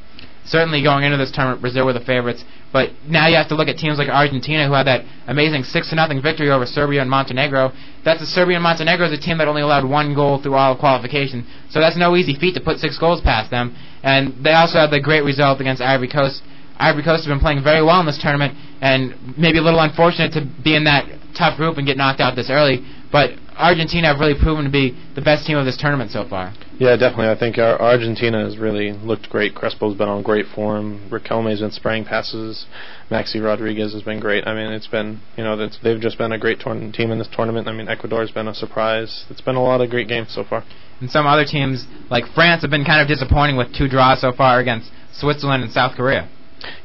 Certainly 0.48 0.82
going 0.82 1.04
into 1.04 1.18
this 1.18 1.32
tournament, 1.32 1.62
Brazil 1.62 1.86
were 1.86 1.94
the 1.94 2.02
favorites. 2.02 2.44
But 2.74 2.92
now 3.08 3.28
you 3.28 3.36
have 3.36 3.48
to 3.50 3.56
look 3.56 3.68
at 3.68 3.78
teams 3.78 3.98
like 3.98 4.10
Argentina, 4.10 4.68
who 4.68 4.74
had 4.74 4.88
that 4.88 5.06
amazing 5.28 5.64
six 5.64 5.90
to 5.90 5.96
nothing 5.96 6.22
victory 6.22 6.50
over 6.50 6.66
Serbia 6.66 7.02
and 7.02 7.10
Montenegro. 7.10 7.72
That's 8.04 8.22
a 8.22 8.26
Serbia 8.26 8.56
and 8.56 8.64
Montenegro 8.64 9.08
is 9.08 9.14
a 9.14 9.22
team 9.22 9.38
that 9.38 9.48
only 9.48 9.62
allowed 9.62 9.86
one 9.86 10.14
goal 10.14 10.42
through 10.42 10.56
all 10.56 10.74
of 10.74 10.80
qualification, 10.80 11.46
so 11.70 11.80
that's 11.80 11.98
no 11.98 12.16
easy 12.16 12.36
feat 12.36 12.54
to 12.56 12.62
put 12.62 12.80
six 12.80 12.98
goals 12.98 13.22
past 13.22 13.52
them. 13.52 13.76
And 14.04 14.44
they 14.44 14.54
also 14.54 14.80
had 14.80 14.92
the 14.92 15.00
great 15.00 15.24
result 15.24 15.62
against 15.62 15.82
Ivory 15.82 16.10
Coast. 16.10 16.44
Ivory 16.78 17.04
Coast 17.04 17.26
has 17.26 17.28
been 17.28 17.40
playing 17.40 17.64
very 17.64 17.84
well 17.84 18.00
in 18.00 18.06
this 18.06 18.22
tournament, 18.22 18.56
and 18.82 19.38
maybe 19.38 19.58
a 19.58 19.62
little 19.62 19.80
unfortunate 19.80 20.34
to 20.34 20.46
be 20.64 20.76
in 20.76 20.84
that 20.84 21.06
tough 21.36 21.58
group 21.58 21.78
and 21.78 21.88
get 21.88 21.98
knocked 21.98 22.20
out 22.20 22.36
this 22.36 22.50
early. 22.50 22.86
But 23.12 23.32
Argentina 23.58 24.08
have 24.08 24.20
really 24.20 24.40
proven 24.40 24.66
to 24.66 24.72
be 24.72 24.98
the 25.16 25.22
best 25.22 25.46
team 25.46 25.58
of 25.58 25.66
this 25.66 25.78
tournament 25.78 26.12
so 26.12 26.28
far. 26.28 26.54
Yeah, 26.80 26.96
definitely. 26.96 27.30
I 27.30 27.38
think 27.38 27.58
our 27.58 27.82
Argentina 27.82 28.44
has 28.44 28.58
really 28.58 28.92
looked 28.92 29.30
great. 29.30 29.56
Crespo's 29.56 29.98
been 29.98 30.08
on 30.08 30.22
great 30.22 30.46
form. 30.54 31.10
Riquelme's 31.10 31.60
been 31.60 31.72
spraying 31.72 32.06
passes. 32.06 32.66
Maxi 33.10 33.44
Rodriguez 33.44 33.94
has 33.94 34.04
been 34.04 34.20
great. 34.20 34.48
I 34.48 34.54
mean, 34.54 34.72
it's 34.72 34.88
been 34.88 35.22
you 35.36 35.44
know 35.44 35.58
they've 35.84 36.00
just 36.00 36.18
been 36.18 36.32
a 36.32 36.38
great 36.38 36.60
team 36.60 37.12
in 37.12 37.18
this 37.18 37.30
tournament. 37.36 37.68
I 37.68 37.74
mean, 37.74 37.88
Ecuador's 37.88 38.32
been 38.32 38.48
a 38.48 38.54
surprise. 38.54 39.26
It's 39.30 39.42
been 39.42 39.56
a 39.56 39.64
lot 39.64 39.82
of 39.82 39.90
great 39.90 40.08
games 40.08 40.34
so 40.34 40.44
far. 40.44 40.64
And 41.00 41.10
some 41.10 41.26
other 41.28 41.46
teams 41.46 41.86
like 42.10 42.26
France 42.34 42.62
have 42.62 42.72
been 42.72 42.86
kind 42.86 43.02
of 43.02 43.08
disappointing 43.08 43.58
with 43.58 43.74
two 43.76 43.88
draws 43.88 44.22
so 44.22 44.32
far 44.34 44.60
against 44.60 44.92
Switzerland 45.14 45.64
and 45.64 45.72
South 45.72 45.96
Korea. 45.96 46.30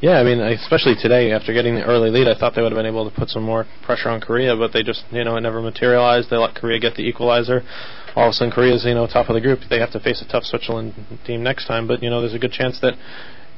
Yeah, 0.01 0.19
I 0.19 0.25
mean, 0.25 0.41
especially 0.41 0.95
today 1.01 1.33
after 1.33 1.53
getting 1.53 1.75
the 1.75 1.85
early 1.85 2.11
lead, 2.11 2.29
I 2.29 2.39
thought 2.39 2.55
they 2.55 2.63
would 2.63 2.73
have 2.73 2.79
been 2.79 2.87
able 2.87 3.09
to 3.09 3.17
put 3.17 3.31
some 3.31 3.43
more 3.43 3.67
pressure 3.83 4.09
on 4.11 4.21
Korea, 4.21 4.57
but 4.57 4.73
they 4.73 4.83
just 4.83 5.05
you 5.11 5.25
know 5.25 5.37
it 5.37 5.41
never 5.41 5.63
materialized. 5.63 6.31
They 6.31 6.37
let 6.37 6.55
Korea 6.55 6.79
get 6.79 6.95
the 6.95 7.03
equalizer. 7.03 7.63
All 8.15 8.27
of 8.27 8.31
a 8.31 8.33
sudden, 8.33 8.53
Korea's 8.53 8.85
you 8.85 8.95
know 8.95 9.07
top 9.07 9.29
of 9.29 9.35
the 9.35 9.41
group. 9.41 9.61
They 9.71 9.79
have 9.79 9.93
to 9.93 10.01
face 10.01 10.23
a 10.23 10.31
tough 10.31 10.45
Switzerland 10.45 10.95
team 11.25 11.43
next 11.43 11.67
time, 11.67 11.87
but 11.87 12.03
you 12.03 12.11
know 12.11 12.21
there's 12.21 12.35
a 12.35 12.39
good 12.39 12.53
chance 12.53 12.81
that 12.81 12.95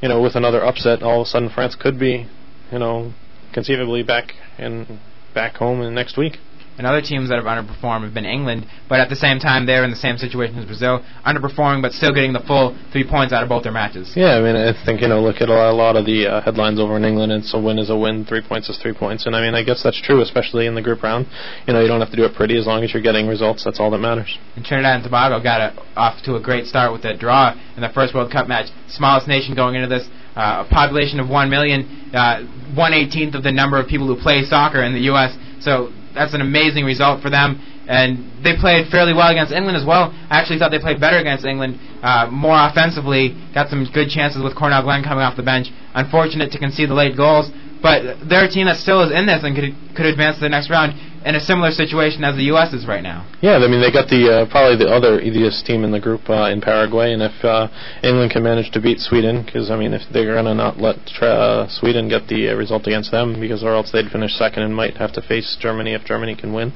you 0.00 0.08
know 0.08 0.22
with 0.22 0.36
another 0.36 0.64
upset, 0.64 1.02
all 1.02 1.22
of 1.22 1.26
a 1.26 1.30
sudden 1.30 1.50
France 1.50 1.74
could 1.74 1.98
be 1.98 2.28
you 2.70 2.78
know 2.78 3.12
conceivably 3.52 4.02
back 4.02 4.34
in 4.58 5.00
back 5.34 5.56
home 5.56 5.82
in 5.82 5.94
next 5.94 6.16
week. 6.16 6.38
And 6.76 6.86
other 6.86 7.00
teams 7.00 7.28
that 7.28 7.36
have 7.36 7.46
underperformed 7.46 8.02
have 8.02 8.14
been 8.14 8.24
England, 8.24 8.66
but 8.88 8.98
at 8.98 9.08
the 9.08 9.16
same 9.16 9.38
time 9.38 9.64
they're 9.66 9.84
in 9.84 9.90
the 9.90 9.96
same 9.96 10.18
situation 10.18 10.58
as 10.58 10.66
Brazil, 10.66 11.04
underperforming 11.24 11.82
but 11.82 11.92
still 11.92 12.12
getting 12.12 12.32
the 12.32 12.40
full 12.40 12.76
three 12.90 13.06
points 13.08 13.32
out 13.32 13.42
of 13.42 13.48
both 13.48 13.62
their 13.62 13.72
matches. 13.72 14.12
Yeah, 14.16 14.36
I 14.36 14.40
mean, 14.40 14.56
I 14.56 14.72
think 14.84 15.00
you 15.00 15.08
know, 15.08 15.22
look 15.22 15.40
at 15.40 15.48
a 15.48 15.72
lot, 15.72 15.94
of 15.94 16.06
the 16.06 16.26
uh, 16.26 16.40
headlines 16.42 16.80
over 16.80 16.96
in 16.96 17.04
England. 17.04 17.30
And 17.30 17.42
it's 17.42 17.54
a 17.54 17.58
win 17.58 17.78
is 17.78 17.90
a 17.90 17.96
win, 17.96 18.24
three 18.24 18.42
points 18.42 18.68
is 18.68 18.78
three 18.78 18.92
points, 18.92 19.26
and 19.26 19.36
I 19.36 19.40
mean, 19.40 19.54
I 19.54 19.62
guess 19.62 19.82
that's 19.82 20.00
true, 20.00 20.20
especially 20.20 20.66
in 20.66 20.74
the 20.74 20.82
group 20.82 21.02
round. 21.02 21.26
You 21.66 21.72
know, 21.72 21.80
you 21.80 21.88
don't 21.88 22.00
have 22.00 22.10
to 22.10 22.16
do 22.16 22.24
it 22.24 22.34
pretty 22.34 22.58
as 22.58 22.66
long 22.66 22.82
as 22.82 22.92
you're 22.92 23.02
getting 23.02 23.28
results. 23.28 23.64
That's 23.64 23.78
all 23.78 23.90
that 23.90 23.98
matters. 23.98 24.38
And 24.56 24.64
Trinidad 24.64 24.96
and 24.96 25.04
Tobago 25.04 25.40
got 25.42 25.60
a, 25.60 25.82
off 25.96 26.22
to 26.24 26.34
a 26.34 26.40
great 26.42 26.66
start 26.66 26.92
with 26.92 27.04
a 27.04 27.16
draw 27.16 27.54
in 27.76 27.82
the 27.82 27.90
first 27.90 28.14
World 28.14 28.32
Cup 28.32 28.48
match. 28.48 28.70
Smallest 28.88 29.28
nation 29.28 29.54
going 29.54 29.76
into 29.76 29.88
this, 29.88 30.08
uh, 30.34 30.64
a 30.66 30.68
population 30.68 31.20
of 31.20 31.28
one 31.28 31.48
million, 31.50 32.10
uh, 32.12 32.42
one 32.74 32.92
eighteenth 32.92 33.34
of 33.34 33.42
the 33.42 33.52
number 33.52 33.78
of 33.78 33.86
people 33.86 34.06
who 34.06 34.20
play 34.20 34.42
soccer 34.42 34.82
in 34.82 34.92
the 34.92 35.06
U.S. 35.12 35.36
So 35.60 35.92
that's 36.14 36.34
an 36.34 36.40
amazing 36.40 36.84
result 36.84 37.22
for 37.22 37.30
them. 37.30 37.60
And 37.86 38.42
they 38.42 38.56
played 38.56 38.88
fairly 38.88 39.12
well 39.12 39.28
against 39.28 39.52
England 39.52 39.76
as 39.76 39.84
well. 39.84 40.08
I 40.30 40.40
actually 40.40 40.58
thought 40.58 40.70
they 40.70 40.78
played 40.78 41.00
better 41.00 41.18
against 41.18 41.44
England, 41.44 41.78
uh, 42.02 42.28
more 42.30 42.56
offensively. 42.56 43.36
Got 43.52 43.68
some 43.68 43.84
good 43.92 44.08
chances 44.08 44.42
with 44.42 44.56
Cornell 44.56 44.82
Glen 44.82 45.02
coming 45.02 45.22
off 45.22 45.36
the 45.36 45.42
bench. 45.42 45.68
Unfortunate 45.94 46.50
to 46.52 46.58
concede 46.58 46.88
the 46.88 46.94
late 46.94 47.16
goals, 47.16 47.50
but 47.82 48.24
they're 48.28 48.46
a 48.46 48.50
team 48.50 48.66
that 48.66 48.78
still 48.78 49.02
is 49.02 49.12
in 49.12 49.26
this 49.26 49.44
and 49.44 49.54
could 49.54 49.74
could 49.94 50.06
advance 50.06 50.36
to 50.36 50.40
the 50.40 50.48
next 50.48 50.70
round 50.70 50.96
in 51.24 51.34
a 51.34 51.40
similar 51.40 51.70
situation 51.70 52.22
as 52.22 52.36
the 52.36 52.52
U.S. 52.54 52.72
is 52.72 52.86
right 52.86 53.02
now. 53.02 53.26
Yeah, 53.40 53.56
I 53.56 53.68
mean 53.68 53.80
they 53.80 53.90
got 53.90 54.08
the 54.08 54.44
uh, 54.44 54.50
probably 54.50 54.76
the 54.76 54.92
other 54.92 55.20
easiest 55.20 55.64
team 55.64 55.82
in 55.82 55.90
the 55.90 56.00
group 56.00 56.28
uh, 56.28 56.52
in 56.52 56.60
Paraguay, 56.60 57.12
and 57.12 57.22
if 57.22 57.32
uh, 57.44 57.68
England 58.02 58.32
can 58.32 58.42
manage 58.42 58.70
to 58.72 58.80
beat 58.80 59.00
Sweden, 59.00 59.42
because 59.44 59.70
I 59.70 59.76
mean 59.76 59.94
if 59.94 60.02
they're 60.12 60.34
gonna 60.34 60.54
not 60.54 60.78
let 60.78 60.96
tra- 61.06 61.64
uh, 61.64 61.68
Sweden 61.68 62.08
get 62.08 62.28
the 62.28 62.50
uh, 62.50 62.54
result 62.54 62.86
against 62.86 63.10
them, 63.10 63.40
because 63.40 63.64
or 63.64 63.74
else 63.74 63.90
they'd 63.90 64.10
finish 64.10 64.36
second 64.36 64.62
and 64.62 64.74
might 64.74 64.96
have 64.98 65.12
to 65.14 65.22
face 65.22 65.56
Germany 65.58 65.94
if 65.94 66.04
Germany 66.04 66.36
can 66.36 66.52
win. 66.52 66.72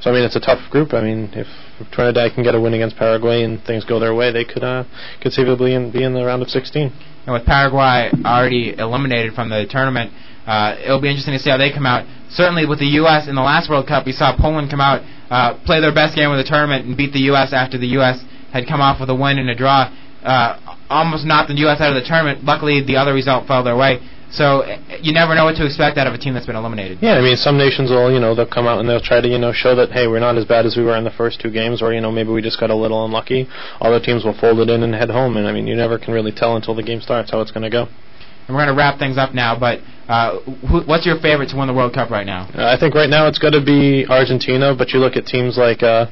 So 0.00 0.10
I 0.10 0.14
mean 0.14 0.24
it's 0.24 0.36
a 0.36 0.40
tough 0.40 0.70
group. 0.70 0.94
I 0.94 1.02
mean 1.02 1.30
if 1.34 1.46
Trinidad 1.92 2.32
can 2.34 2.44
get 2.44 2.54
a 2.54 2.60
win 2.60 2.72
against 2.74 2.96
Paraguay 2.96 3.42
and 3.42 3.62
things 3.62 3.84
go 3.84 4.00
their 4.00 4.14
way, 4.14 4.32
they 4.32 4.44
could 4.44 4.64
uh, 4.64 4.84
conceivably 5.20 5.74
in, 5.74 5.92
be 5.92 6.02
in 6.02 6.14
the 6.14 6.24
round 6.24 6.42
of 6.42 6.48
16. 6.48 6.92
And 7.26 7.32
with 7.34 7.44
Paraguay 7.44 8.10
already 8.24 8.74
eliminated 8.76 9.34
from 9.34 9.48
the 9.48 9.66
tournament, 9.68 10.12
uh, 10.46 10.76
it'll 10.82 11.00
be 11.00 11.08
interesting 11.08 11.34
to 11.34 11.38
see 11.38 11.50
how 11.50 11.56
they 11.56 11.72
come 11.72 11.86
out. 11.86 12.06
Certainly, 12.32 12.66
with 12.66 12.78
the 12.78 12.98
U.S. 13.04 13.28
in 13.28 13.34
the 13.34 13.42
last 13.42 13.68
World 13.68 13.86
Cup, 13.86 14.06
we 14.06 14.12
saw 14.12 14.36
Poland 14.36 14.70
come 14.70 14.80
out, 14.80 15.02
uh, 15.30 15.54
play 15.64 15.80
their 15.80 15.94
best 15.94 16.16
game 16.16 16.30
of 16.30 16.38
the 16.38 16.48
tournament, 16.48 16.86
and 16.86 16.96
beat 16.96 17.12
the 17.12 17.28
U.S. 17.32 17.52
after 17.52 17.76
the 17.76 17.88
U.S. 18.00 18.24
had 18.52 18.66
come 18.66 18.80
off 18.80 19.00
with 19.00 19.10
a 19.10 19.14
win 19.14 19.38
and 19.38 19.50
a 19.50 19.54
draw. 19.54 19.92
Uh, 20.22 20.76
almost 20.88 21.26
knocked 21.26 21.48
the 21.48 21.58
U.S. 21.68 21.80
out 21.80 21.94
of 21.94 22.02
the 22.02 22.08
tournament. 22.08 22.44
Luckily, 22.44 22.82
the 22.84 22.96
other 22.96 23.12
result 23.12 23.46
fell 23.46 23.62
their 23.62 23.76
way. 23.76 24.00
So 24.32 24.64
you 25.02 25.12
never 25.12 25.34
know 25.34 25.44
what 25.44 25.56
to 25.56 25.66
expect 25.66 25.98
out 25.98 26.06
of 26.06 26.14
a 26.14 26.18
team 26.18 26.32
that's 26.32 26.46
been 26.46 26.56
eliminated. 26.56 26.98
Yeah, 27.02 27.20
I 27.20 27.20
mean, 27.20 27.36
some 27.36 27.58
nations 27.58 27.90
will, 27.90 28.10
you 28.10 28.18
know, 28.18 28.34
they'll 28.34 28.48
come 28.48 28.66
out 28.66 28.80
and 28.80 28.88
they'll 28.88 29.00
try 29.00 29.20
to, 29.20 29.28
you 29.28 29.36
know, 29.36 29.52
show 29.52 29.76
that 29.76 29.92
hey, 29.92 30.06
we're 30.06 30.20
not 30.20 30.38
as 30.38 30.46
bad 30.46 30.64
as 30.64 30.74
we 30.74 30.82
were 30.82 30.96
in 30.96 31.04
the 31.04 31.10
first 31.10 31.38
two 31.38 31.50
games, 31.50 31.82
or 31.82 31.92
you 31.92 32.00
know, 32.00 32.10
maybe 32.10 32.30
we 32.30 32.40
just 32.40 32.58
got 32.58 32.70
a 32.70 32.74
little 32.74 33.04
unlucky. 33.04 33.46
Other 33.78 34.00
teams 34.00 34.24
will 34.24 34.32
fold 34.32 34.58
it 34.60 34.70
in 34.70 34.82
and 34.82 34.94
head 34.94 35.10
home, 35.10 35.36
and 35.36 35.46
I 35.46 35.52
mean, 35.52 35.66
you 35.66 35.76
never 35.76 35.98
can 35.98 36.14
really 36.14 36.32
tell 36.32 36.56
until 36.56 36.74
the 36.74 36.82
game 36.82 37.02
starts 37.02 37.30
how 37.30 37.42
it's 37.42 37.50
going 37.50 37.64
to 37.64 37.70
go. 37.70 37.88
And 38.48 38.56
we're 38.56 38.64
going 38.64 38.74
to 38.74 38.78
wrap 38.78 38.98
things 38.98 39.18
up 39.18 39.34
now, 39.34 39.58
but 39.58 39.80
uh, 40.08 40.38
wh- 40.40 40.86
what's 40.86 41.06
your 41.06 41.18
favorite 41.20 41.48
to 41.50 41.56
win 41.56 41.68
the 41.68 41.74
World 41.74 41.94
Cup 41.94 42.10
right 42.10 42.26
now? 42.26 42.48
Uh, 42.54 42.66
I 42.66 42.78
think 42.78 42.94
right 42.94 43.08
now 43.10 43.26
it's 43.28 43.38
going 43.38 43.54
to 43.54 43.64
be 43.64 44.06
Argentina, 44.08 44.74
but 44.74 44.90
you 44.90 44.98
look 45.00 45.16
at 45.16 45.26
teams 45.26 45.56
like 45.56 45.82
uh, 45.82 46.06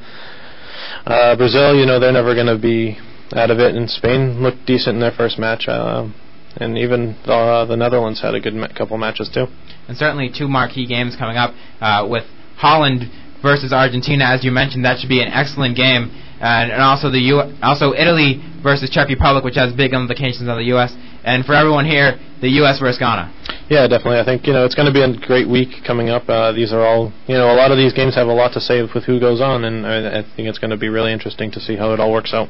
uh, 1.07 1.37
Brazil, 1.37 1.75
you 1.75 1.87
know, 1.87 1.99
they're 1.99 2.13
never 2.13 2.35
going 2.35 2.47
to 2.47 2.59
be 2.59 2.99
out 3.35 3.51
of 3.51 3.59
it, 3.59 3.75
and 3.75 3.91
Spain 3.91 4.43
looked 4.43 4.67
decent 4.67 4.95
in 4.97 5.01
their 5.01 5.13
first 5.13 5.39
match. 5.39 5.67
Uh, 5.69 6.09
and 6.57 6.77
even 6.77 7.17
uh, 7.27 7.65
the 7.65 7.77
Netherlands 7.77 8.21
had 8.21 8.35
a 8.35 8.41
good 8.41 8.55
ma- 8.55 8.69
couple 8.69 8.99
matches 8.99 9.31
too. 9.33 9.47
And 9.89 9.97
certainly 9.97 10.31
two 10.31 10.49
marquee 10.49 10.87
games 10.87 11.17
coming 11.17 11.37
up 11.37 11.55
uh, 11.81 12.07
with 12.09 12.25
Holland 12.57 13.11
versus 13.43 13.73
Argentina, 13.73 14.25
as 14.25 14.45
you 14.45 14.51
mentioned. 14.51 14.85
That 14.85 14.99
should 14.99 15.09
be 15.09 15.23
an 15.23 15.29
excellent 15.29 15.77
game, 15.77 16.11
and, 16.41 16.71
and 16.73 16.83
also 16.83 17.11
the 17.11 17.21
U- 17.21 17.57
also 17.63 17.93
Italy 17.93 18.43
versus 18.63 18.91
Czech 18.91 19.09
Republic, 19.09 19.45
which 19.45 19.57
has 19.57 19.73
big 19.73 19.93
implications 19.93 20.49
on 20.49 20.57
the 20.59 20.65
U.S. 20.75 20.95
And 21.25 21.45
for 21.45 21.55
everyone 21.55 21.85
here, 21.85 22.19
the 22.41 22.49
U.S. 22.65 22.79
versus 22.79 22.99
Ghana. 22.99 23.33
Yeah, 23.69 23.87
definitely. 23.87 24.19
I 24.19 24.25
think 24.25 24.47
you 24.47 24.53
know 24.53 24.65
it's 24.65 24.75
going 24.75 24.93
to 24.93 24.93
be 24.93 25.03
a 25.03 25.27
great 25.27 25.49
week 25.49 25.85
coming 25.87 26.09
up. 26.09 26.29
Uh, 26.29 26.53
these 26.53 26.73
are 26.73 26.85
all 26.85 27.13
you 27.27 27.35
know. 27.35 27.53
A 27.53 27.57
lot 27.57 27.71
of 27.71 27.79
these 27.79 27.93
games 27.93 28.15
have 28.17 28.27
a 28.27 28.33
lot 28.33 28.53
to 28.55 28.61
say 28.61 28.83
with 28.83 29.05
who 29.05 29.21
goes 29.21 29.41
on, 29.41 29.65
and 29.65 29.87
I, 29.87 30.21
I 30.21 30.23
think 30.35 30.49
it's 30.49 30.59
going 30.59 30.71
to 30.73 30.77
be 30.77 30.89
really 30.89 31.13
interesting 31.13 31.51
to 31.53 31.61
see 31.61 31.77
how 31.77 31.93
it 31.93 32.01
all 32.01 32.13
works 32.13 32.33
out. 32.33 32.49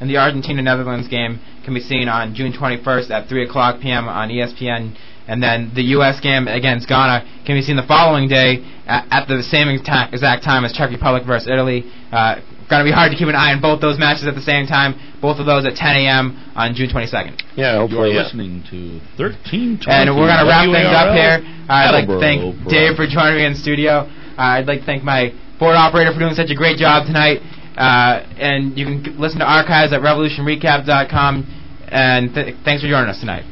And 0.00 0.08
the 0.08 0.16
Argentina 0.16 0.62
Netherlands 0.62 1.08
game 1.08 1.40
can 1.64 1.74
be 1.74 1.80
seen 1.80 2.08
on 2.08 2.34
June 2.34 2.52
21st 2.52 3.10
at 3.10 3.28
3 3.28 3.44
o'clock 3.44 3.80
p.m. 3.80 4.08
on 4.08 4.28
ESPN. 4.28 4.96
And 5.26 5.42
then 5.42 5.72
the 5.74 5.82
U.S. 5.98 6.20
game 6.20 6.48
against 6.48 6.88
Ghana 6.88 7.42
can 7.44 7.56
be 7.56 7.62
seen 7.62 7.76
the 7.76 7.82
following 7.82 8.28
day 8.28 8.64
at, 8.86 9.06
at 9.10 9.28
the 9.28 9.42
same 9.42 9.68
exact 9.68 10.14
exact 10.14 10.44
time 10.44 10.64
as 10.64 10.72
Czech 10.72 10.90
Republic 10.90 11.24
versus 11.26 11.48
Italy. 11.48 11.84
Uh, 12.12 12.36
going 12.68 12.84
to 12.84 12.88
be 12.88 12.92
hard 12.92 13.10
to 13.10 13.16
keep 13.16 13.28
an 13.28 13.34
eye 13.34 13.52
on 13.52 13.60
both 13.60 13.80
those 13.80 13.98
matches 13.98 14.28
at 14.28 14.34
the 14.34 14.44
same 14.44 14.66
time. 14.66 14.94
Both 15.20 15.40
of 15.40 15.46
those 15.46 15.64
at 15.64 15.74
10 15.74 15.96
a.m. 16.04 16.36
on 16.54 16.74
June 16.74 16.88
22nd. 16.88 17.40
Yeah, 17.56 17.78
hopefully. 17.78 18.12
You're 18.12 18.20
yeah. 18.20 18.28
listening 18.28 18.62
to 18.70 19.00
1320. 19.16 19.88
And 19.88 20.12
we're 20.12 20.28
going 20.28 20.44
to 20.44 20.48
wrap 20.48 20.68
things 20.68 20.92
up 20.92 21.16
here. 21.16 21.40
Uh, 21.68 21.72
I'd 21.72 21.96
like 21.96 22.08
to 22.08 22.20
thank 22.20 22.44
Pro. 22.62 22.70
Dave 22.70 22.96
for 22.96 23.08
joining 23.08 23.40
me 23.40 23.44
in 23.48 23.54
studio. 23.56 24.04
Uh, 24.36 24.60
I'd 24.60 24.68
like 24.68 24.80
to 24.80 24.86
thank 24.86 25.02
my 25.02 25.32
board 25.58 25.74
operator 25.74 26.12
for 26.12 26.20
doing 26.20 26.34
such 26.34 26.50
a 26.50 26.54
great 26.54 26.78
job 26.78 27.06
tonight. 27.08 27.40
Uh, 27.74 28.26
and 28.36 28.76
you 28.76 28.84
can 28.84 29.18
listen 29.18 29.40
to 29.40 29.46
archives 29.46 29.92
at 29.92 30.00
revolutionrecap.com. 30.00 31.88
And 31.88 32.34
th- 32.34 32.54
thanks 32.64 32.82
for 32.82 32.88
joining 32.88 33.08
us 33.08 33.20
tonight. 33.20 33.44